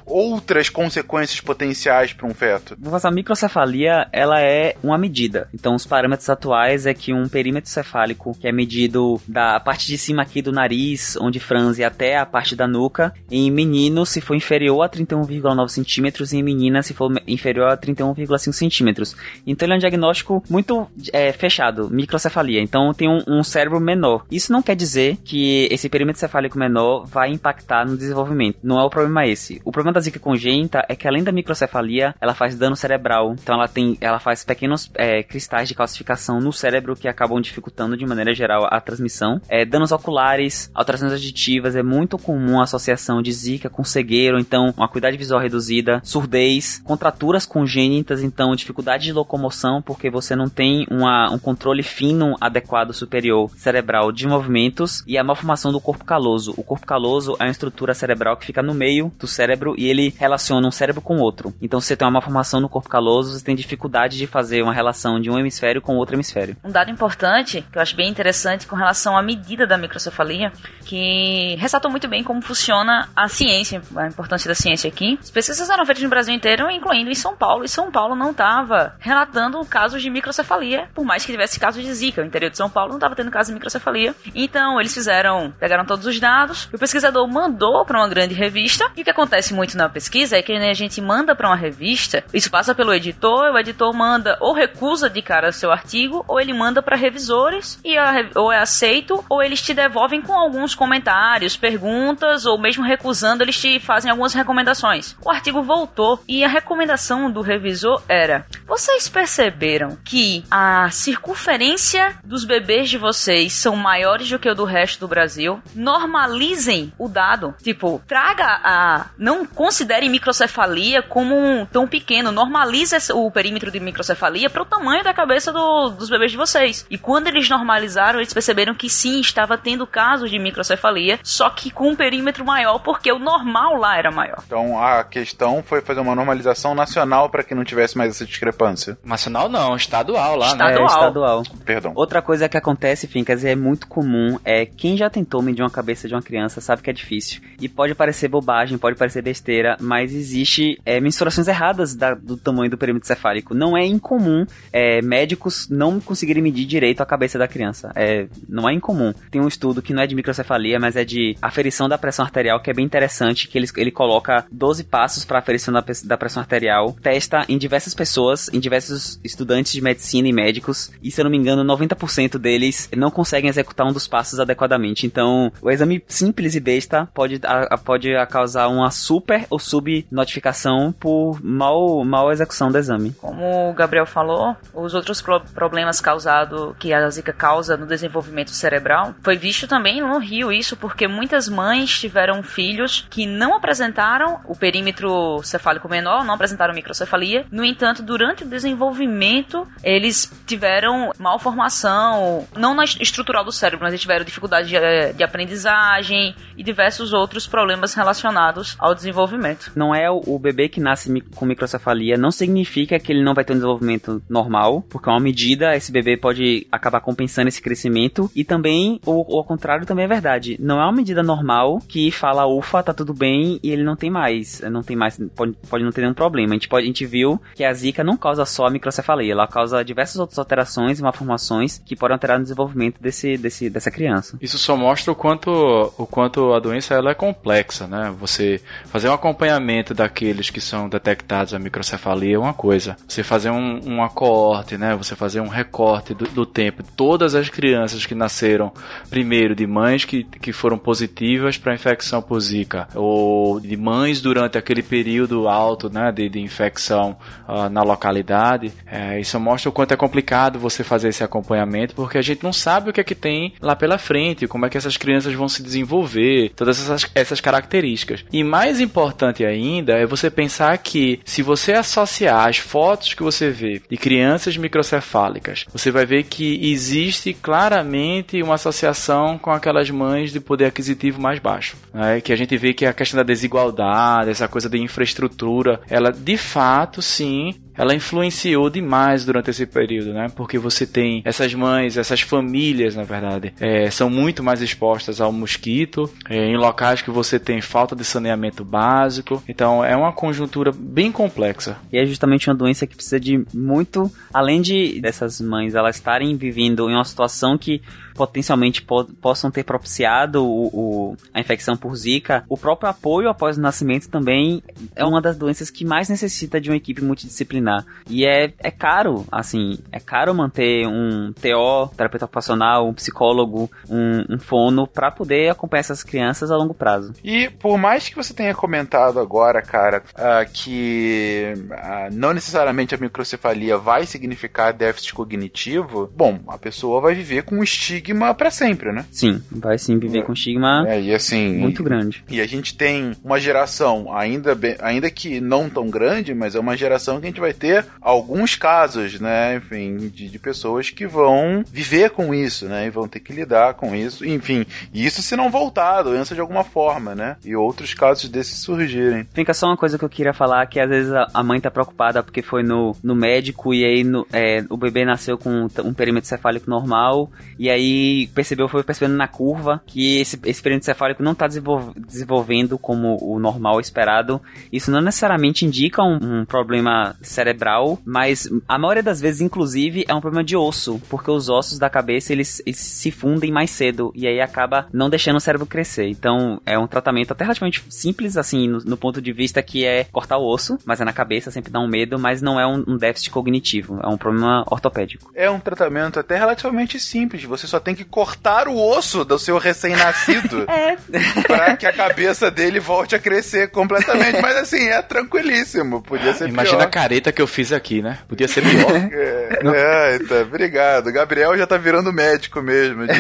outras 0.06 0.70
consequências 0.70 1.42
potenciais 1.42 2.14
para 2.14 2.28
um 2.28 2.34
feto? 2.34 2.78
A 3.04 3.12
microcefalia, 3.12 4.08
ela 4.12 4.42
é 4.42 4.76
uma 4.84 4.98
medida. 4.98 5.48
Então, 5.54 5.76
os 5.76 5.86
parâmetros 5.86 6.30
atuais 6.30 6.86
é 6.86 6.94
que 6.94 7.14
um 7.14 7.28
perímetro 7.28 7.70
cefálico, 7.70 8.38
que 8.40 8.48
é 8.48 8.52
medido 8.52 9.22
da 9.28 9.60
parte 9.60 9.88
de 9.88 9.98
cima 9.98 10.22
aqui 10.22 10.42
do 10.42 10.52
nariz, 10.52 11.18
onde 11.20 11.40
franze, 11.40 11.84
até 11.84 12.18
a 12.18 12.26
parte 12.26 12.56
da 12.56 12.68
nuca, 12.68 13.14
em 13.32 13.50
menino, 13.50 14.06
se 14.06 14.22
for 14.22 14.36
inferior 14.36 14.82
a 14.84 14.90
31,9 14.90 15.70
centímetros, 15.70 16.34
e 16.34 16.38
em 16.38 16.44
menina, 16.44 16.84
se 16.84 16.94
for 16.94 17.12
inferior 17.28 17.70
a 17.70 17.78
31,5 17.78 18.54
centímetros. 18.54 19.16
Então, 19.46 19.66
ele 19.66 19.74
é 19.74 19.76
um 19.78 19.80
diagnóstico 19.80 20.44
muito 20.50 20.88
é, 21.14 21.32
fechado, 21.32 21.90
microcefalia. 21.90 22.62
Então, 22.62 22.94
tem 22.94 23.08
um, 23.08 23.24
um 23.28 23.44
cérebro 23.44 23.80
menor. 23.80 24.26
Isso 24.30 24.52
não 24.52 24.62
quer 24.62 24.76
dizer 24.76 25.18
que 25.24 25.68
esse 25.72 25.90
perímetro 25.90 26.20
cefálico 26.20 26.58
menor 26.58 27.06
vai 27.06 27.32
impactar 27.32 27.86
no 27.86 27.98
desenvolvimento. 27.98 28.58
Não 28.64 28.80
é 28.80 28.84
o 28.84 28.90
problema 28.90 29.26
esse. 29.30 29.62
O 29.66 29.72
problema 29.72 29.94
da 29.94 30.00
zika 30.00 30.20
congênita 30.20 30.84
é 30.88 30.96
que 30.96 31.08
além 31.08 31.24
da 31.24 31.32
microcefalia, 31.32 32.16
ela 32.20 32.34
faz 32.34 32.56
dano 32.56 32.76
cerebral. 32.76 33.34
Então 33.34 33.56
ela 33.56 33.68
tem, 33.68 33.98
ela 34.02 34.20
faz 34.20 34.44
pequenos 34.44 34.92
é, 34.96 35.24
cristais 35.24 35.68
de 35.68 35.76
calcificação 35.76 36.40
no 36.40 36.52
cérebro 36.52 36.96
que 36.96 37.08
acabam 37.08 37.42
dificultando 37.42 37.98
de 37.98 38.06
maneira 38.06 38.34
geral 38.34 38.68
a 38.70 38.80
transmissão. 38.80 39.42
É, 39.48 39.66
danos 39.66 39.92
oculares, 39.92 40.70
alterações 40.74 41.12
auditivas, 41.12 41.76
é 41.76 41.84
muito 41.84 42.18
comum 42.18 42.60
a 42.60 42.64
associação 42.64 43.22
de 43.22 43.32
zika 43.32 43.70
com 43.70 43.84
cegueiro, 43.84 44.40
então 44.40 44.74
uma 44.76 44.86
acuidade 44.86 45.18
visual 45.18 45.42
reduzida, 45.42 46.02
surdez, 46.04 46.80
contraturas 46.84 47.46
congênitas, 47.46 48.24
então 48.24 48.56
dificuldade 48.56 49.06
de 49.06 49.14
locomoção 49.14 49.82
porque 49.82 50.10
você 50.10 50.36
não 50.36 50.50
tem 50.50 50.86
uma, 50.90 51.32
um 51.32 51.40
controle 51.40 51.84
fino 51.84 52.36
adequado 52.40 52.94
superior 52.94 53.50
cerebral 53.56 54.12
de 54.12 54.28
movimentos 54.28 55.04
e 55.08 55.18
a 55.18 55.24
malformação 55.24 55.72
do 55.72 55.82
corpo 55.82 56.06
caloso. 56.06 56.54
O 56.58 56.64
corpo 56.64 56.86
caloso 56.86 57.36
é 57.40 57.44
uma 57.44 57.52
estrutura 57.52 57.94
cerebral 57.94 58.38
que 58.38 58.46
fica 58.46 58.62
no 58.62 58.74
meio 58.74 59.09
do 59.18 59.28
cérebro 59.28 59.76
e 59.78 59.88
ele 59.88 60.14
relaciona 60.18 60.68
um 60.68 60.72
cérebro 60.72 61.02
com 61.02 61.18
outro. 61.18 61.54
Então, 61.62 61.80
se 61.80 61.88
você 61.88 61.96
tem 61.96 62.06
uma 62.06 62.14
malformação 62.14 62.60
no 62.60 62.70
corpo 62.70 62.90
caloso, 62.90 63.38
você 63.38 63.44
tem 63.44 63.56
dificuldade 63.56 64.18
de 64.18 64.28
fazer 64.28 64.62
uma 64.62 64.74
relação 64.74 65.20
de 65.20 65.30
um 65.30 65.38
hemisfério 65.38 65.82
com 65.82 65.96
outro 65.96 66.16
hemisfério. 66.16 66.56
Um 66.64 66.72
dado 66.72 66.92
importante, 66.92 67.64
que 67.72 67.78
eu 67.78 67.82
acho 67.82 67.96
bem 67.96 68.10
interessante 68.10 68.68
com 68.68 68.76
relação 68.76 69.18
à 69.18 69.22
medida 69.22 69.66
da 69.66 69.78
microcefalia, 69.78 70.52
que 70.86 71.56
ressaltou 71.60 71.92
muito 71.92 72.08
bem 72.08 72.24
como 72.24 72.42
funciona 72.42 73.10
a 73.16 73.28
ciência, 73.28 73.82
a 73.96 74.08
importância 74.08 74.48
da 74.48 74.56
ciência 74.56 74.88
aqui. 74.88 75.18
As 75.22 75.32
pesquisas 75.32 75.70
eram 75.70 75.86
feitas 75.86 76.04
no 76.04 76.10
Brasil 76.10 76.34
inteiro, 76.34 76.70
incluindo 76.70 77.10
em 77.10 77.16
São 77.16 77.36
Paulo, 77.36 77.64
e 77.64 77.70
São 77.70 77.92
Paulo 77.92 78.16
não 78.16 78.32
estava 78.32 78.96
relatando 79.00 79.64
casos 79.66 80.02
de 80.02 80.10
microcefalia, 80.10 80.90
por 80.94 81.06
mais 81.06 81.26
que 81.26 81.32
tivesse 81.32 81.60
casos 81.60 81.84
de 81.84 81.94
zika. 81.94 82.22
O 82.22 82.26
interior 82.26 82.50
de 82.50 82.58
São 82.58 82.70
Paulo 82.70 82.90
não 82.90 82.98
estava 82.98 83.16
tendo 83.16 83.32
casos 83.32 83.48
de 83.48 83.54
microcefalia. 83.54 84.16
Então, 84.34 84.80
eles 84.80 84.94
fizeram, 84.94 85.54
pegaram 85.60 85.86
todos 85.86 86.06
os 86.06 86.20
dados, 86.20 86.70
e 86.72 86.76
o 86.76 86.80
pesquisador 86.80 87.28
mandou 87.28 87.86
para 87.86 88.00
uma 88.00 88.08
grande 88.08 88.34
revista, 88.34 88.90
o 89.02 89.04
que 89.04 89.10
acontece 89.12 89.54
muito 89.54 89.78
na 89.78 89.90
pesquisa 89.90 90.38
é 90.38 90.42
que 90.42 90.58
né, 90.58 90.70
a 90.70 90.74
gente 90.74 91.02
manda 91.02 91.36
para 91.36 91.48
uma 91.48 91.56
revista, 91.56 92.24
isso 92.34 92.50
passa 92.50 92.76
pelo 92.76 92.94
editor, 92.94 93.54
o 93.54 93.58
editor 93.58 93.94
manda 93.94 94.38
ou 94.40 94.54
recusa 94.54 95.10
de 95.10 95.22
cara 95.22 95.52
seu 95.52 95.72
artigo, 95.72 96.24
ou 96.28 96.40
ele 96.40 96.54
manda 96.54 96.82
para 96.82 96.96
revisores 96.96 97.80
e 97.84 97.98
a, 97.98 98.30
ou 98.36 98.52
é 98.52 98.60
aceito, 98.60 99.24
ou 99.30 99.42
eles 99.42 99.62
te 99.62 99.74
devolvem 99.74 100.22
com 100.22 100.34
alguns 100.34 100.76
comentários, 100.76 101.56
perguntas, 101.56 102.46
ou 102.46 102.58
mesmo 102.58 102.84
recusando, 102.84 103.44
eles 103.44 103.60
te 103.60 103.80
fazem 103.80 104.12
algumas 104.12 104.34
recomendações. 104.34 105.16
O 105.24 105.30
artigo 105.30 105.62
voltou 105.62 106.22
e 106.28 106.44
a 106.44 106.48
recomendação 106.48 107.32
do 107.32 107.42
revisor 107.42 108.02
era: 108.08 108.46
vocês 108.68 109.08
perceberam 109.08 109.98
que 110.04 110.44
a 110.50 110.90
circunferência 110.90 112.18
dos 112.24 112.46
bebês 112.46 112.90
de 112.90 112.98
vocês 112.98 113.54
são 113.54 113.76
maiores 113.76 114.30
do 114.30 114.40
que 114.40 114.50
o 114.50 114.56
do 114.56 114.64
resto 114.64 115.00
do 115.02 115.08
Brasil? 115.08 115.62
Normalizem 115.76 116.92
o 116.98 117.08
dado. 117.08 117.54
Tipo, 117.62 118.02
traga 118.08 118.60
a 118.64 118.89
não 119.18 119.46
considere 119.46 120.08
microcefalia 120.10 121.02
como 121.02 121.36
um 121.36 121.66
tão 121.66 121.88
pequeno, 121.88 122.32
normalize 122.32 122.96
o 123.14 123.30
perímetro 123.32 123.72
de 123.72 123.80
microcefalia 123.80 124.50
para 124.50 124.62
o 124.62 124.66
tamanho 124.66 125.04
da 125.04 125.14
cabeça 125.14 125.52
do, 125.52 125.90
dos 125.90 126.10
bebês 126.10 126.32
de 126.32 126.38
vocês. 126.38 126.86
E 126.90 126.98
quando 126.98 127.28
eles 127.28 127.50
normalizaram, 127.50 128.20
eles 128.20 128.34
perceberam 128.34 128.74
que 128.74 128.90
sim, 128.90 129.20
estava 129.20 129.58
tendo 129.58 129.86
casos 129.86 130.30
de 130.30 130.40
microcefalia, 130.40 131.20
só 131.24 131.50
que 131.50 131.70
com 131.72 131.90
um 131.90 131.96
perímetro 131.96 132.46
maior, 132.46 132.80
porque 132.80 133.12
o 133.12 133.20
normal 133.20 133.76
lá 133.76 133.98
era 133.98 134.12
maior. 134.12 134.44
Então 134.46 134.82
a 134.82 135.04
questão 135.04 135.62
foi 135.64 135.82
fazer 135.82 136.00
uma 136.00 136.16
normalização 136.16 136.74
nacional 136.74 137.30
para 137.30 137.44
que 137.44 137.54
não 137.56 137.64
tivesse 137.64 137.98
mais 137.98 138.12
essa 138.12 138.26
discrepância. 138.26 138.98
Nacional 139.04 139.50
não, 139.50 139.76
estadual 139.76 140.36
lá, 140.36 140.48
Estadual. 140.48 140.70
né? 140.74 140.82
É, 140.82 140.86
estadual. 140.86 141.44
Perdão. 141.66 141.92
Outra 141.96 142.22
coisa 142.22 142.50
que 142.50 142.58
acontece, 142.58 143.06
enfim, 143.06 143.24
quer 143.24 143.36
dizer, 143.36 143.52
é 143.52 143.56
muito 143.56 143.88
comum, 143.88 144.40
é 144.44 144.66
quem 144.66 144.98
já 144.98 145.10
tentou 145.10 145.42
medir 145.42 145.62
uma 145.62 145.70
cabeça 145.70 146.08
de 146.08 146.14
uma 146.16 146.22
criança 146.22 146.62
sabe 146.62 146.82
que 146.82 146.90
é 146.90 146.94
difícil. 146.94 147.42
E 147.60 147.68
pode 147.70 147.94
parecer 147.94 148.28
bobagem, 148.28 148.78
pode 148.80 148.98
parecer 148.98 149.22
besteira, 149.22 149.78
mas 149.80 150.14
existe 150.14 150.80
é, 150.86 151.00
mensurações 151.00 151.48
erradas 151.48 151.96
da- 151.96 152.14
do 152.16 152.38
tamanho 152.38 152.70
do 152.72 152.78
perímetro 152.78 153.08
cefálico. 153.08 153.54
Não 153.54 153.78
é 153.78 153.86
incomum 153.86 154.46
é, 154.72 155.02
médicos 155.02 155.68
não 155.70 156.00
conseguirem 156.00 156.42
medir 156.42 156.66
direito 156.66 157.02
a 157.02 157.06
cabeça 157.06 157.38
da 157.38 157.48
criança. 157.48 157.92
É, 157.96 158.28
não 158.48 158.68
é 158.70 158.74
incomum. 158.74 159.14
Tem 159.32 159.42
um 159.42 159.48
estudo 159.48 159.82
que 159.82 159.94
não 159.94 160.02
é 160.02 160.08
de 160.08 160.16
microcefalia, 160.16 160.80
mas 160.80 160.96
é 160.96 161.04
de 161.06 161.36
aferição 161.42 161.88
da 161.90 161.98
pressão 161.98 162.24
arterial, 162.26 162.60
que 162.62 162.70
é 162.70 162.74
bem 162.74 162.86
interessante, 162.86 163.48
que 163.48 163.58
ele, 163.58 163.68
ele 163.78 163.92
coloca 163.92 164.46
12 164.52 164.84
passos 164.86 165.26
para 165.26 165.40
aferição 165.40 165.74
da, 165.74 165.84
da 166.06 166.18
pressão 166.18 166.42
arterial, 166.42 166.96
testa 167.02 167.46
em 167.50 167.58
diversas 167.58 167.94
pessoas, 167.94 168.50
em 168.54 168.60
diversos 168.60 169.20
estudantes 169.24 169.72
de 169.74 169.82
medicina 169.82 170.28
e 170.28 170.34
médicos, 170.34 170.92
e 171.04 171.12
se 171.12 171.20
eu 171.20 171.24
não 171.26 171.32
me 171.32 171.38
engano, 171.38 171.64
90% 171.64 172.38
deles 172.38 172.90
não 172.96 173.12
conseguem 173.12 173.50
executar 173.50 173.88
um 173.88 173.92
dos 173.94 174.08
passos 174.08 174.40
adequadamente. 174.40 175.06
Então, 175.06 175.52
o 175.62 175.70
exame 175.70 176.04
simples 176.08 176.56
e 176.56 176.60
besta 176.60 177.08
pode, 177.14 177.40
a- 177.44 177.78
pode 177.78 178.10
causar 178.30 178.69
uma 178.70 178.92
super 178.92 179.46
ou 179.50 179.60
subnotificação 179.60 180.92
por 180.92 181.40
mal, 181.44 182.04
mal 182.06 182.32
execução 182.32 182.72
do 182.72 182.78
exame. 182.78 183.12
Como 183.14 183.70
o 183.70 183.74
Gabriel 183.74 184.06
falou, 184.06 184.56
os 184.74 184.94
outros 184.94 185.22
pro- 185.22 185.42
problemas 185.54 186.00
causados 186.02 186.76
que 186.80 186.94
a 186.94 187.10
zika 187.10 187.34
causa 187.34 187.76
no 187.78 187.86
desenvolvimento 187.86 188.52
cerebral 188.52 189.14
foi 189.24 189.36
visto 189.38 189.68
também 189.68 190.02
no 190.02 190.18
Rio 190.20 190.52
isso 190.52 190.76
porque 190.76 191.08
muitas 191.08 191.48
mães 191.50 192.00
tiveram 192.00 192.42
filhos 192.44 193.06
que 193.10 193.26
não 193.26 193.56
apresentaram 193.56 194.40
o 194.46 194.56
perímetro 194.56 195.42
cefálico 195.44 195.88
menor, 195.90 196.24
não 196.24 196.34
apresentaram 196.34 196.74
microcefalia. 196.74 197.46
No 197.52 197.64
entanto, 197.64 198.02
durante 198.04 198.44
o 198.44 198.48
desenvolvimento, 198.48 199.68
eles 199.84 200.32
tiveram 200.46 201.12
malformação, 201.18 202.48
não 202.58 202.74
na 202.74 202.84
est- 202.84 203.00
estrutural 203.02 203.44
do 203.44 203.52
cérebro, 203.52 203.84
mas 203.84 203.94
eles 203.94 204.02
tiveram 204.02 204.26
dificuldade 204.26 204.70
de, 204.70 204.76
eh, 204.76 205.14
de 205.14 205.24
aprendizagem 205.24 206.36
e 206.58 206.64
diversos 206.64 207.14
outros 207.14 207.48
problemas 207.48 207.94
relacionados 207.94 208.59
ao 208.80 208.96
desenvolvimento. 208.96 209.72
Não 209.76 209.94
é 209.94 210.10
o, 210.10 210.22
o 210.26 210.40
bebê 210.40 210.70
que 210.70 210.80
nasce 210.80 211.10
com 211.36 211.46
microcefalia, 211.46 212.18
não 212.18 212.32
significa 212.32 213.00
que 213.00 213.12
ele 213.12 213.24
não 213.24 213.34
vai 213.34 213.44
ter 213.44 213.54
um 213.54 213.58
desenvolvimento 213.58 214.22
normal, 214.30 214.84
porque 214.90 215.10
é 215.10 215.12
uma 215.12 215.20
medida, 215.20 215.76
esse 215.76 215.92
bebê 215.92 216.18
pode 216.18 216.68
acabar 216.72 217.02
compensando 217.02 217.48
esse 217.48 217.62
crescimento. 217.62 218.30
E 218.36 218.44
também, 218.44 219.00
o, 219.06 219.40
o 219.40 219.44
contrário 219.44 219.86
também 219.86 220.06
é 220.06 220.08
verdade. 220.08 220.58
Não 220.60 220.80
é 220.80 220.84
uma 220.84 220.92
medida 220.92 221.24
normal 221.24 221.80
que 221.88 222.12
fala, 222.12 222.46
ufa, 222.46 222.84
tá 222.84 222.94
tudo 222.94 223.14
bem, 223.14 223.60
e 223.64 223.72
ele 223.72 223.84
não 223.84 223.96
tem 223.96 224.10
mais. 224.10 224.62
Não 224.62 224.82
tem 224.82 224.96
mais, 224.96 225.20
pode, 225.36 225.54
pode 225.70 225.84
não 225.84 225.92
ter 225.92 226.02
nenhum 226.02 226.14
problema. 226.14 226.52
A 226.52 226.54
gente, 226.54 226.68
pode, 226.68 226.84
a 226.84 226.88
gente 226.88 227.06
viu 227.06 227.42
que 227.56 227.64
a 227.64 227.74
zika 227.74 228.04
não 228.04 228.18
causa 228.18 228.46
só 228.46 228.68
a 228.68 228.72
microcefalia, 228.72 229.34
ela 229.34 229.48
causa 229.48 229.84
diversas 229.84 230.18
outras 230.18 230.40
alterações 230.40 231.00
e 231.00 231.04
malformações 231.04 231.82
que 231.86 231.96
podem 231.96 232.14
alterar 232.14 232.38
no 232.38 232.44
desenvolvimento 232.44 233.02
desse, 233.02 233.38
desse, 233.38 233.70
dessa 233.70 233.92
criança. 233.92 234.38
Isso 234.42 234.58
só 234.58 234.76
mostra 234.76 235.12
o 235.12 235.16
quanto, 235.16 235.50
o 235.98 236.06
quanto 236.06 236.54
a 236.54 236.60
doença 236.60 236.94
ela 236.94 237.12
é 237.12 237.16
complexa, 237.16 237.88
né? 237.88 238.14
Você 238.20 238.49
fazer 238.86 239.10
um 239.10 239.14
acompanhamento 239.14 239.94
daqueles 239.94 240.50
que 240.50 240.60
são 240.60 240.90
detectados 240.90 241.54
a 241.54 241.60
microcefalia 241.60 242.36
é 242.36 242.40
uma 242.40 242.54
coisa. 242.54 242.98
Você 243.08 243.24
fazer 243.24 243.50
um, 243.50 243.80
uma 243.80 244.10
coorte, 244.10 244.78
né? 244.78 244.96
Você 244.96 245.16
fazer 245.16 245.42
um 245.42 245.48
recorte 245.48 246.14
do, 246.14 246.26
do 246.26 246.46
tempo 246.46 246.84
de 246.84 246.90
todas 246.92 247.36
as 247.36 247.50
crianças 247.50 248.06
que 248.06 248.16
nasceram 248.16 248.72
primeiro 249.10 249.56
de 249.56 249.68
mães 249.68 250.06
que, 250.06 250.24
que 250.24 250.52
foram 250.52 250.78
positivas 250.78 251.58
para 251.58 251.74
infecção 251.74 252.22
por 252.22 252.40
zika 252.40 252.88
ou 252.96 253.60
de 253.60 253.78
mães 253.78 254.22
durante 254.22 254.58
aquele 254.58 254.82
período 254.82 255.48
alto, 255.48 255.90
né? 255.90 256.12
De, 256.12 256.30
de 256.30 256.40
infecção 256.40 257.18
ah, 257.48 257.70
na 257.70 257.84
localidade. 257.84 258.72
É, 258.86 259.20
isso 259.20 259.40
mostra 259.40 259.70
o 259.70 259.74
quanto 259.74 259.94
é 259.94 259.98
complicado 259.98 260.58
você 260.58 260.84
fazer 260.84 261.10
esse 261.10 261.24
acompanhamento 261.24 261.96
porque 261.96 262.18
a 262.18 262.22
gente 262.22 262.44
não 262.44 262.54
sabe 262.54 262.90
o 262.90 262.94
que 262.94 263.02
é 263.02 263.04
que 263.04 263.16
tem 263.16 263.54
lá 263.62 263.76
pela 263.76 263.98
frente, 263.98 264.48
como 264.48 264.66
é 264.66 264.70
que 264.70 264.78
essas 264.78 264.98
crianças 264.98 265.34
vão 265.34 265.50
se 265.50 265.62
desenvolver, 265.62 266.52
todas 266.56 266.80
essas, 266.80 267.12
essas 267.14 267.42
características. 267.42 268.24
E 268.32 268.39
mais 268.44 268.80
importante 268.80 269.46
ainda 269.46 269.94
é 269.94 270.06
você 270.06 270.30
pensar 270.30 270.78
que 270.78 271.20
se 271.26 271.42
você 271.42 271.74
associar 271.74 272.48
as 272.48 272.58
fotos 272.58 273.14
que 273.14 273.24
você 273.24 273.50
vê 273.50 273.82
de 273.90 273.98
crianças 273.98 274.58
microcefálicas, 274.58 275.66
você 275.72 275.92
vai 275.92 276.06
ver 276.06 276.24
que 276.24 276.72
existe 276.72 277.34
claramente 277.34 278.42
uma 278.42 278.56
associação 278.56 279.38
com 279.38 279.52
aquelas 279.52 279.90
mães 279.90 280.32
de 280.32 280.40
poder 280.40 280.66
aquisitivo 280.66 281.22
mais 281.22 281.40
baixo. 281.40 281.78
Né? 281.94 282.22
Que 282.22 282.34
a 282.34 282.36
gente 282.36 282.56
vê 282.58 282.74
que 282.74 282.86
a 282.86 282.94
questão 282.94 283.18
da 283.18 283.24
desigualdade, 283.24 284.30
essa 284.30 284.48
coisa 284.48 284.70
de 284.70 284.80
infraestrutura, 284.80 285.82
ela 285.90 286.12
de 286.12 286.38
fato 286.38 287.02
sim 287.02 287.56
ela 287.80 287.96
influenciou 287.96 288.70
demais 288.70 289.24
durante 289.24 289.50
esse 289.50 289.66
período, 289.66 290.12
né? 290.12 290.28
Porque 290.36 290.60
você 290.60 290.86
tem 290.86 291.22
essas 291.24 291.54
mães, 291.54 291.96
essas 291.96 292.20
famílias, 292.20 292.94
na 292.94 293.06
verdade, 293.06 293.54
é, 293.58 293.90
são 293.90 294.10
muito 294.10 294.44
mais 294.44 294.62
expostas 294.62 295.22
ao 295.22 295.32
mosquito, 295.32 296.12
é, 296.30 296.48
em 296.48 296.58
locais 296.58 297.02
que 297.02 297.10
você 297.10 297.40
tem 297.40 297.62
falta 297.62 297.96
de 297.96 298.04
saneamento 298.04 298.66
básico. 298.66 299.42
Então 299.48 299.84
é 299.84 299.96
uma 299.96 300.12
conjuntura 300.12 300.74
bem 300.78 301.10
complexa. 301.10 301.78
E 301.90 301.98
é 301.98 302.06
justamente 302.06 302.50
uma 302.50 302.56
doença 302.56 302.86
que 302.86 302.98
precisa 302.98 303.18
de 303.18 303.46
muito, 303.54 304.12
além 304.34 304.62
de 304.62 305.00
dessas 305.00 305.40
mães 305.40 305.74
elas 305.74 305.96
estarem 305.96 306.36
vivendo 306.36 306.90
em 306.90 306.94
uma 306.96 307.06
situação 307.06 307.58
que 307.58 307.82
potencialmente 308.28 308.82
po 308.82 309.06
possam 309.22 309.50
ter 309.50 309.64
propiciado 309.64 310.46
o, 310.46 310.68
o- 310.68 311.18
a 311.34 311.40
infecção 311.40 311.78
por 311.78 311.96
zika, 311.96 312.44
o 312.50 312.58
próprio 312.58 312.90
apoio 312.90 313.30
após 313.30 313.58
o 313.58 313.62
nascimento 313.62 314.10
também 314.10 314.62
é 314.96 315.06
uma 315.06 315.22
das 315.22 315.38
doenças 315.38 315.70
que 315.70 315.86
mais 315.86 316.10
necessita 316.10 316.60
de 316.60 316.70
uma 316.70 316.76
equipe 316.76 317.02
multidisciplinar. 317.02 317.86
E 318.10 318.26
é, 318.26 318.52
é 318.60 318.70
caro, 318.72 319.26
assim, 319.32 319.78
é 319.92 320.00
caro 320.00 320.34
manter 320.36 320.86
um 320.86 321.32
TO, 321.32 321.90
terapeuta 321.96 322.26
ocupacional, 322.26 322.88
um 322.90 322.94
psicólogo, 322.94 323.72
um, 323.90 324.36
um 324.36 324.40
fono, 324.40 324.86
para 324.86 325.10
poder 325.12 325.50
acompanhar 325.50 325.80
essas 325.82 326.04
crianças 326.04 326.52
a 326.52 326.58
longo 326.58 326.74
prazo. 326.74 327.14
E 327.24 327.50
por 327.50 327.78
mais 327.78 328.10
que 328.10 328.16
você 328.18 328.34
tenha 328.34 328.54
comentado 328.54 329.20
agora, 329.20 329.62
cara, 329.62 330.04
ah, 330.16 330.44
que 330.46 331.54
ah, 331.72 332.10
não 332.12 332.34
necessariamente 332.34 332.94
a 332.94 332.98
microcefalia 332.98 333.78
vai 333.78 334.06
significar 334.06 334.74
déficit 334.74 335.14
cognitivo, 335.14 336.12
bom, 336.16 336.40
a 336.48 336.58
pessoa 336.58 337.00
vai 337.00 337.14
viver 337.16 337.44
com 337.44 337.56
um 337.60 337.64
estigma 337.64 338.09
pra 338.38 338.52
sempre, 338.52 338.92
né? 338.92 339.06
Sim, 339.12 339.42
vai 339.52 339.78
sim 339.78 339.98
viver 340.00 340.24
com 340.24 340.34
estigma 340.34 340.86
É, 340.88 341.00
e 341.02 341.14
assim. 341.14 341.56
muito 341.58 341.84
grande. 341.84 342.24
E 342.30 342.40
a 342.42 342.48
gente 342.48 342.76
tem 342.76 343.14
uma 343.24 343.40
geração, 343.40 344.14
ainda, 344.16 344.56
bem- 344.56 344.76
ainda 344.80 345.10
que 345.10 345.40
não 345.42 345.70
tão 345.70 345.90
grande, 345.90 346.34
mas 346.34 346.56
é 346.56 346.60
uma 346.60 346.76
geração 346.78 347.20
que 347.20 347.26
a 347.26 347.30
gente 347.30 347.40
vai 347.40 347.54
ter 347.54 347.86
alguns 348.02 348.56
casos, 348.56 349.20
né? 349.20 349.56
Enfim, 349.58 349.98
de, 350.14 350.30
de 350.30 350.40
pessoas 350.40 350.90
que 350.90 351.06
vão 351.08 351.64
viver 351.72 352.10
com 352.12 352.34
isso, 352.34 352.66
né? 352.66 352.88
E 352.88 352.90
vão 352.90 353.08
ter 353.08 353.20
que 353.20 353.34
lidar 353.34 353.74
com 353.74 353.96
isso. 353.96 354.26
Enfim, 354.26 354.66
e 354.94 355.06
isso 355.06 355.22
se 355.22 355.36
não 355.36 355.50
voltar 355.50 356.00
a 356.00 356.04
doença 356.04 356.34
de 356.36 356.42
alguma 356.42 356.64
forma, 356.64 357.16
né? 357.16 357.36
E 357.46 357.56
outros 357.56 357.94
casos 357.94 358.30
desses 358.30 358.60
surgirem. 358.60 359.26
Fica 359.34 359.54
só 359.54 359.68
uma 359.68 359.78
coisa 359.78 359.98
que 359.98 360.06
eu 360.06 360.10
queria 360.10 360.34
falar, 360.34 360.66
que 360.68 360.80
às 360.80 360.90
vezes 360.90 361.12
a, 361.34 361.44
mãe 361.44 361.60
tá 361.60 361.72
preocupada 361.72 362.22
porque 362.24 362.42
foi 362.42 362.64
no, 362.64 362.96
no 363.04 363.16
médico 363.16 363.74
e 363.74 363.84
aí 363.84 364.04
no- 364.04 364.26
é, 364.32 364.64
o 364.70 364.78
bebê 364.78 365.04
nasceu 365.06 365.38
com 365.38 365.50
um, 365.50 365.68
um 365.86 365.94
perímetro 365.94 366.28
cefálico 366.30 366.70
normal 366.70 367.32
e 367.58 367.70
aí 367.70 367.89
percebeu, 368.34 368.68
foi 368.68 368.84
percebendo 368.84 369.18
na 369.18 369.28
curva 369.28 369.82
que 369.86 370.20
esse, 370.20 370.40
esse 370.46 370.62
perímetro 370.62 370.86
cefálico 370.86 371.24
não 371.24 371.36
tá 371.36 371.48
desenvol- 371.48 371.94
desenvolvendo 371.96 372.78
como 372.78 373.18
o 373.22 373.40
normal 373.40 373.80
esperado. 373.80 374.42
Isso 374.72 374.92
não 374.92 375.02
necessariamente 375.02 375.66
indica 375.66 376.02
um, 376.04 376.42
um 376.42 376.46
problema 376.46 377.16
cerebral, 377.22 378.00
mas 378.06 378.50
a 378.68 378.78
maioria 378.78 379.04
das 379.04 379.22
vezes, 379.22 379.42
inclusive, 379.42 380.06
é 380.08 380.14
um 380.14 380.22
problema 380.22 380.44
de 380.44 380.56
osso, 380.56 381.02
porque 381.10 381.32
os 381.32 381.50
ossos 381.50 381.80
da 381.80 381.90
cabeça 381.90 382.34
eles, 382.34 382.62
eles 382.66 382.80
se 382.80 383.12
fundem 383.12 383.52
mais 383.52 383.70
cedo 383.72 384.12
e 384.16 384.28
aí 384.28 384.42
acaba 384.42 384.88
não 384.94 385.10
deixando 385.10 385.38
o 385.38 385.42
cérebro 385.42 385.66
crescer. 385.66 386.08
Então 386.08 386.62
é 386.66 386.78
um 386.78 386.88
tratamento 386.88 387.32
até 387.32 387.44
relativamente 387.44 387.84
simples, 387.90 388.38
assim, 388.38 388.68
no, 388.68 388.80
no 388.80 388.98
ponto 388.98 389.22
de 389.22 389.32
vista 389.32 389.62
que 389.62 389.86
é 389.86 390.04
cortar 390.06 390.38
o 390.38 390.48
osso, 390.48 390.78
mas 390.86 391.02
é 391.02 391.06
na 391.06 391.14
cabeça, 391.14 391.52
sempre 391.52 391.72
dá 391.72 391.80
um 391.80 391.88
medo, 391.88 392.20
mas 392.20 392.42
não 392.42 392.60
é 392.60 392.66
um, 392.68 392.84
um 392.88 392.98
déficit 392.98 393.30
cognitivo, 393.30 394.00
é 394.04 394.08
um 394.08 394.18
problema 394.18 394.64
ortopédico. 394.70 395.32
É 395.34 395.50
um 395.50 395.60
tratamento 395.60 396.20
até 396.20 396.38
relativamente 396.38 397.00
simples. 397.00 397.44
Você 397.44 397.68
só 397.68 397.79
tem 397.80 397.96
que 397.96 398.04
cortar 398.04 398.68
o 398.68 398.76
osso 398.78 399.24
do 399.26 399.38
seu 399.40 399.58
recém-nascido 399.58 400.66
É. 400.70 400.98
para 401.44 401.76
que 401.78 401.86
a 401.86 401.94
cabeça 401.94 402.50
dele 402.52 402.80
volte 402.80 403.16
a 403.16 403.20
crescer 403.20 403.70
completamente. 403.70 404.42
Mas 404.42 404.56
assim, 404.58 404.88
é 404.88 405.02
tranquilíssimo. 405.02 406.02
Podia 406.02 406.34
ser 406.34 406.50
Imagina 406.50 406.78
pior. 406.80 406.88
a 406.88 406.90
careta 406.90 407.32
que 407.32 407.42
eu 407.42 407.48
fiz 407.48 407.72
aqui, 407.72 408.02
né? 408.02 408.20
Podia 408.28 408.48
ser 408.48 408.62
pior. 408.62 408.90
É, 409.12 410.14
é, 410.14 410.16
então, 410.16 410.42
obrigado. 410.42 411.12
Gabriel 411.12 411.58
já 411.58 411.66
tá 411.68 411.78
virando 411.78 412.12
médico 412.14 412.62
mesmo, 412.62 413.06
de 413.08 413.14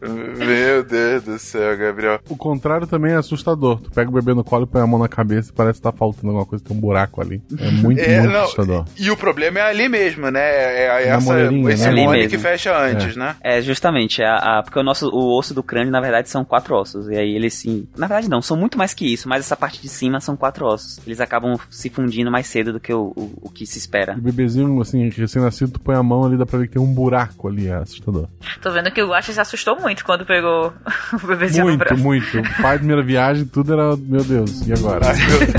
Meu 0.00 0.82
Deus 0.84 1.22
do 1.22 1.38
céu, 1.38 1.76
Gabriel. 1.76 2.20
O 2.28 2.36
contrário 2.36 2.86
também 2.86 3.12
é 3.12 3.16
assustador. 3.16 3.80
Tu 3.80 3.90
pega 3.90 4.10
o 4.10 4.12
bebê 4.12 4.34
no 4.34 4.44
colo 4.44 4.64
e 4.64 4.66
põe 4.66 4.80
a 4.82 4.86
mão 4.86 4.98
na 4.98 5.08
cabeça 5.08 5.50
e 5.50 5.52
parece 5.54 5.78
que 5.78 5.82
tá 5.82 5.92
faltando 5.92 6.28
alguma 6.28 6.46
coisa, 6.46 6.64
tem 6.64 6.76
um 6.76 6.80
buraco 6.80 7.20
ali. 7.20 7.42
É 7.58 7.70
muito, 7.70 8.00
É, 8.00 8.20
muito 8.20 8.32
não, 8.32 8.42
assustador. 8.42 8.84
E 8.98 9.10
o 9.10 9.16
problema 9.16 9.58
é 9.60 9.62
ali 9.62 9.88
mesmo, 9.88 10.30
né? 10.30 10.40
É, 10.40 10.84
é 11.04 11.10
Na 11.10 11.16
essa, 11.16 11.42
esse 11.72 11.90
né? 11.90 12.04
Mole 12.04 12.28
que 12.28 12.38
fecha 12.38 12.76
antes, 12.76 13.16
né? 13.16 13.36
É, 13.40 13.60
justamente, 13.62 14.22
a, 14.22 14.58
a- 14.58 14.62
porque 14.62 14.78
o 14.78 14.82
nosso 14.82 15.08
o 15.08 15.38
osso 15.38 15.54
do 15.54 15.62
crânio, 15.62 15.90
na 15.92 16.00
verdade, 16.00 16.28
são 16.28 16.44
quatro 16.44 16.74
ossos. 16.74 17.08
E 17.08 17.16
aí 17.16 17.34
eles 17.34 17.54
sim. 17.54 17.86
Na 17.96 18.06
verdade, 18.06 18.28
não, 18.28 18.42
são 18.42 18.56
muito 18.56 18.76
mais 18.76 18.92
que 18.94 19.10
isso, 19.12 19.28
mas 19.28 19.40
essa 19.40 19.56
parte 19.56 19.80
de 19.80 19.88
cima 19.88 20.20
são 20.20 20.36
quatro 20.36 20.66
ossos. 20.66 20.98
Eles 21.06 21.20
acabam 21.20 21.56
se 21.70 21.88
fundindo 21.88 22.30
mais 22.30 22.46
cedo 22.46 22.72
do 22.72 22.80
que 22.80 22.92
o, 22.92 23.12
o, 23.16 23.32
o 23.42 23.50
que 23.50 23.66
se 23.66 23.78
espera. 23.78 24.14
O 24.16 24.20
bebezinho, 24.20 24.80
assim, 24.80 25.08
recém-nascido, 25.08 25.72
tu 25.72 25.80
põe 25.80 25.94
a 25.94 26.02
mão 26.02 26.24
ali, 26.24 26.36
dá 26.36 26.44
pra 26.46 26.58
ver 26.58 26.66
que 26.68 26.74
tem 26.74 26.82
um 26.82 26.92
buraco 26.92 27.48
ali, 27.48 27.68
é 27.68 27.74
assustador. 27.76 28.28
Tô 28.60 28.70
vendo 28.70 28.90
que 28.90 29.02
o 29.02 29.08
Guaxa 29.08 29.32
se 29.32 29.40
assustou 29.40 29.74
muito 29.80 29.85
quando 30.04 30.24
pegou 30.26 30.72
o 31.22 31.26
bebezinho 31.26 31.64
no 31.64 31.70
Muito, 31.70 31.78
braço. 31.78 32.02
muito. 32.02 32.38
O 32.38 32.42
pai, 32.62 32.78
primeira 32.78 33.02
viagem, 33.02 33.44
tudo 33.46 33.72
era, 33.72 33.96
meu 33.96 34.24
Deus, 34.24 34.66
e 34.66 34.72
agora? 34.72 35.06
Ai, 35.08 35.16
meu 35.16 35.38
Deus. 35.38 35.56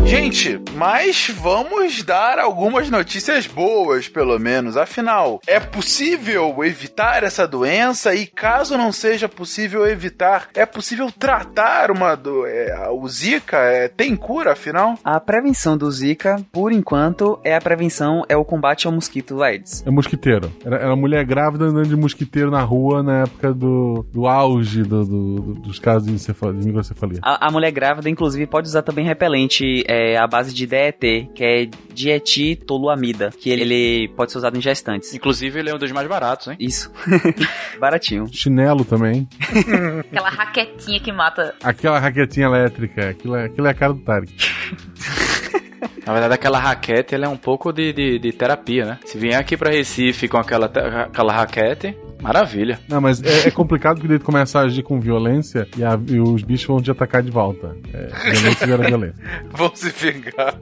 Gente, 0.06 0.60
mas 0.76 1.30
vamos 1.34 2.02
dar 2.02 2.38
algumas 2.38 2.88
notícias 2.90 3.46
boas, 3.46 4.06
pelo 4.06 4.38
menos. 4.38 4.76
Afinal, 4.76 5.40
é 5.46 5.58
possível 5.58 6.62
evitar 6.62 7.24
essa 7.24 7.48
doença 7.48 8.14
e 8.14 8.26
caso 8.26 8.76
não 8.76 8.92
seja 8.92 9.28
possível 9.28 9.86
evitar, 9.86 10.48
é 10.54 10.64
possível 10.66 11.10
tratar 11.10 11.90
uma 11.90 12.14
do 12.14 12.46
é, 12.46 12.88
o 12.90 13.08
Zika? 13.08 13.56
É, 13.56 13.88
tem 13.88 14.14
cura, 14.14 14.52
afinal? 14.52 14.96
A 15.02 15.18
prevenção 15.18 15.76
do 15.76 15.90
Zika, 15.90 16.36
por 16.52 16.70
enquanto, 16.70 17.40
é 17.42 17.56
a 17.56 17.60
prevenção, 17.60 18.22
é 18.28 18.36
o 18.36 18.44
combate 18.44 18.86
ao 18.86 18.92
mosquito 18.92 19.42
Aedes. 19.42 19.82
É 19.86 19.90
mosquiteiro. 19.90 20.52
Era, 20.64 20.76
era 20.76 20.96
mulher 20.96 21.24
grávida 21.24 21.64
andando 21.64 21.88
de 21.88 21.96
mosquiteiro 21.96 22.50
na 22.50 22.60
rua 22.62 23.02
na 23.02 23.22
época 23.22 23.52
do, 23.52 24.06
do 24.12 24.26
auge 24.26 24.82
do- 24.82 25.04
do- 25.04 25.34
do- 25.40 25.54
dos 25.62 25.78
casos 25.78 26.06
de, 26.08 26.32
de 26.32 26.66
microcefalia. 26.66 27.18
A, 27.22 27.48
a 27.48 27.50
mulher 27.50 27.72
grávida, 27.72 28.08
inclusive, 28.08 28.46
pode 28.46 28.68
usar 28.68 28.82
também 28.82 29.04
repelente 29.04 29.82
é, 29.88 29.93
à 30.16 30.26
base 30.26 30.54
de 30.54 30.66
DET, 30.66 31.28
que 31.34 31.44
é 31.44 31.68
dietitoluamida, 31.92 33.30
que 33.30 33.50
ele, 33.50 33.62
ele 33.62 34.08
pode 34.14 34.32
ser 34.32 34.38
usado 34.38 34.56
em 34.56 34.60
gestantes. 34.60 35.14
Inclusive, 35.14 35.58
ele 35.58 35.70
é 35.70 35.74
um 35.74 35.78
dos 35.78 35.92
mais 35.92 36.08
baratos, 36.08 36.48
hein? 36.48 36.56
Isso. 36.58 36.92
Baratinho. 37.78 38.26
Chinelo 38.32 38.84
também. 38.84 39.28
Aquela 40.10 40.30
raquetinha 40.30 41.00
que 41.00 41.12
mata. 41.12 41.54
Aquela 41.62 41.98
raquetinha 41.98 42.46
elétrica. 42.46 43.10
Aquilo 43.10 43.36
é, 43.36 43.44
aquilo 43.46 43.66
é 43.66 43.70
a 43.70 43.74
cara 43.74 43.92
do 43.92 44.00
Tarek. 44.00 44.34
Na 46.06 46.12
verdade, 46.12 46.34
aquela 46.34 46.58
raquete 46.58 47.14
ela 47.14 47.26
é 47.26 47.28
um 47.28 47.36
pouco 47.36 47.72
de, 47.72 47.92
de, 47.92 48.18
de 48.18 48.32
terapia, 48.32 48.84
né? 48.84 48.98
Se 49.04 49.16
vier 49.18 49.38
aqui 49.38 49.56
pra 49.56 49.70
Recife 49.70 50.28
com 50.28 50.36
aquela, 50.38 50.66
aquela 50.66 51.32
raquete, 51.32 51.96
maravilha. 52.22 52.78
Não, 52.88 53.00
mas 53.00 53.22
é, 53.22 53.48
é 53.48 53.50
complicado 53.50 53.98
porque 54.00 54.12
ele 54.14 54.18
começa 54.22 54.58
a 54.60 54.62
agir 54.62 54.82
com 54.82 55.00
violência 55.00 55.66
e, 55.76 55.84
a- 55.84 55.98
e 56.08 56.18
os 56.20 56.42
bichos 56.42 56.66
vão 56.66 56.80
te 56.82 56.90
atacar 56.90 57.22
de 57.22 57.30
volta. 57.30 57.76
É, 57.92 58.30
violência 58.32 58.66
gera 58.66 58.82
violência. 58.88 59.22
Vão 59.50 59.70
se 59.74 59.90
vingar. 59.90 60.54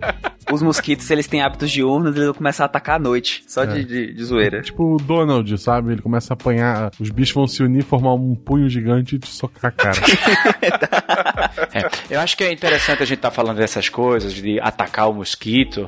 Os 0.50 0.60
mosquitos, 0.60 1.08
eles 1.10 1.26
têm 1.26 1.40
hábitos 1.40 1.70
diurnos, 1.70 2.14
eles 2.14 2.26
vão 2.26 2.34
começar 2.34 2.64
a 2.64 2.66
atacar 2.66 2.96
à 2.96 2.98
noite, 2.98 3.42
só 3.46 3.64
de, 3.64 3.84
de, 3.84 4.12
de 4.12 4.24
zoeira. 4.24 4.60
Tipo 4.60 4.94
o 4.94 4.96
Donald, 4.98 5.56
sabe? 5.56 5.92
Ele 5.92 6.02
começa 6.02 6.32
a 6.32 6.34
apanhar, 6.34 6.90
os 7.00 7.10
bichos 7.10 7.34
vão 7.34 7.46
se 7.46 7.62
unir, 7.62 7.82
formar 7.84 8.14
um 8.14 8.34
punho 8.34 8.68
gigante 8.68 9.16
e 9.16 9.18
te 9.18 9.28
socar 9.28 9.66
a 9.66 9.70
cara. 9.70 10.00
É, 11.74 12.14
eu 12.14 12.20
acho 12.20 12.36
que 12.36 12.44
é 12.44 12.52
interessante 12.52 13.02
a 13.02 13.06
gente 13.06 13.18
estar 13.18 13.30
falando 13.30 13.56
dessas 13.58 13.88
coisas, 13.88 14.32
de 14.34 14.60
atacar 14.60 15.08
o 15.10 15.14
mosquito. 15.14 15.31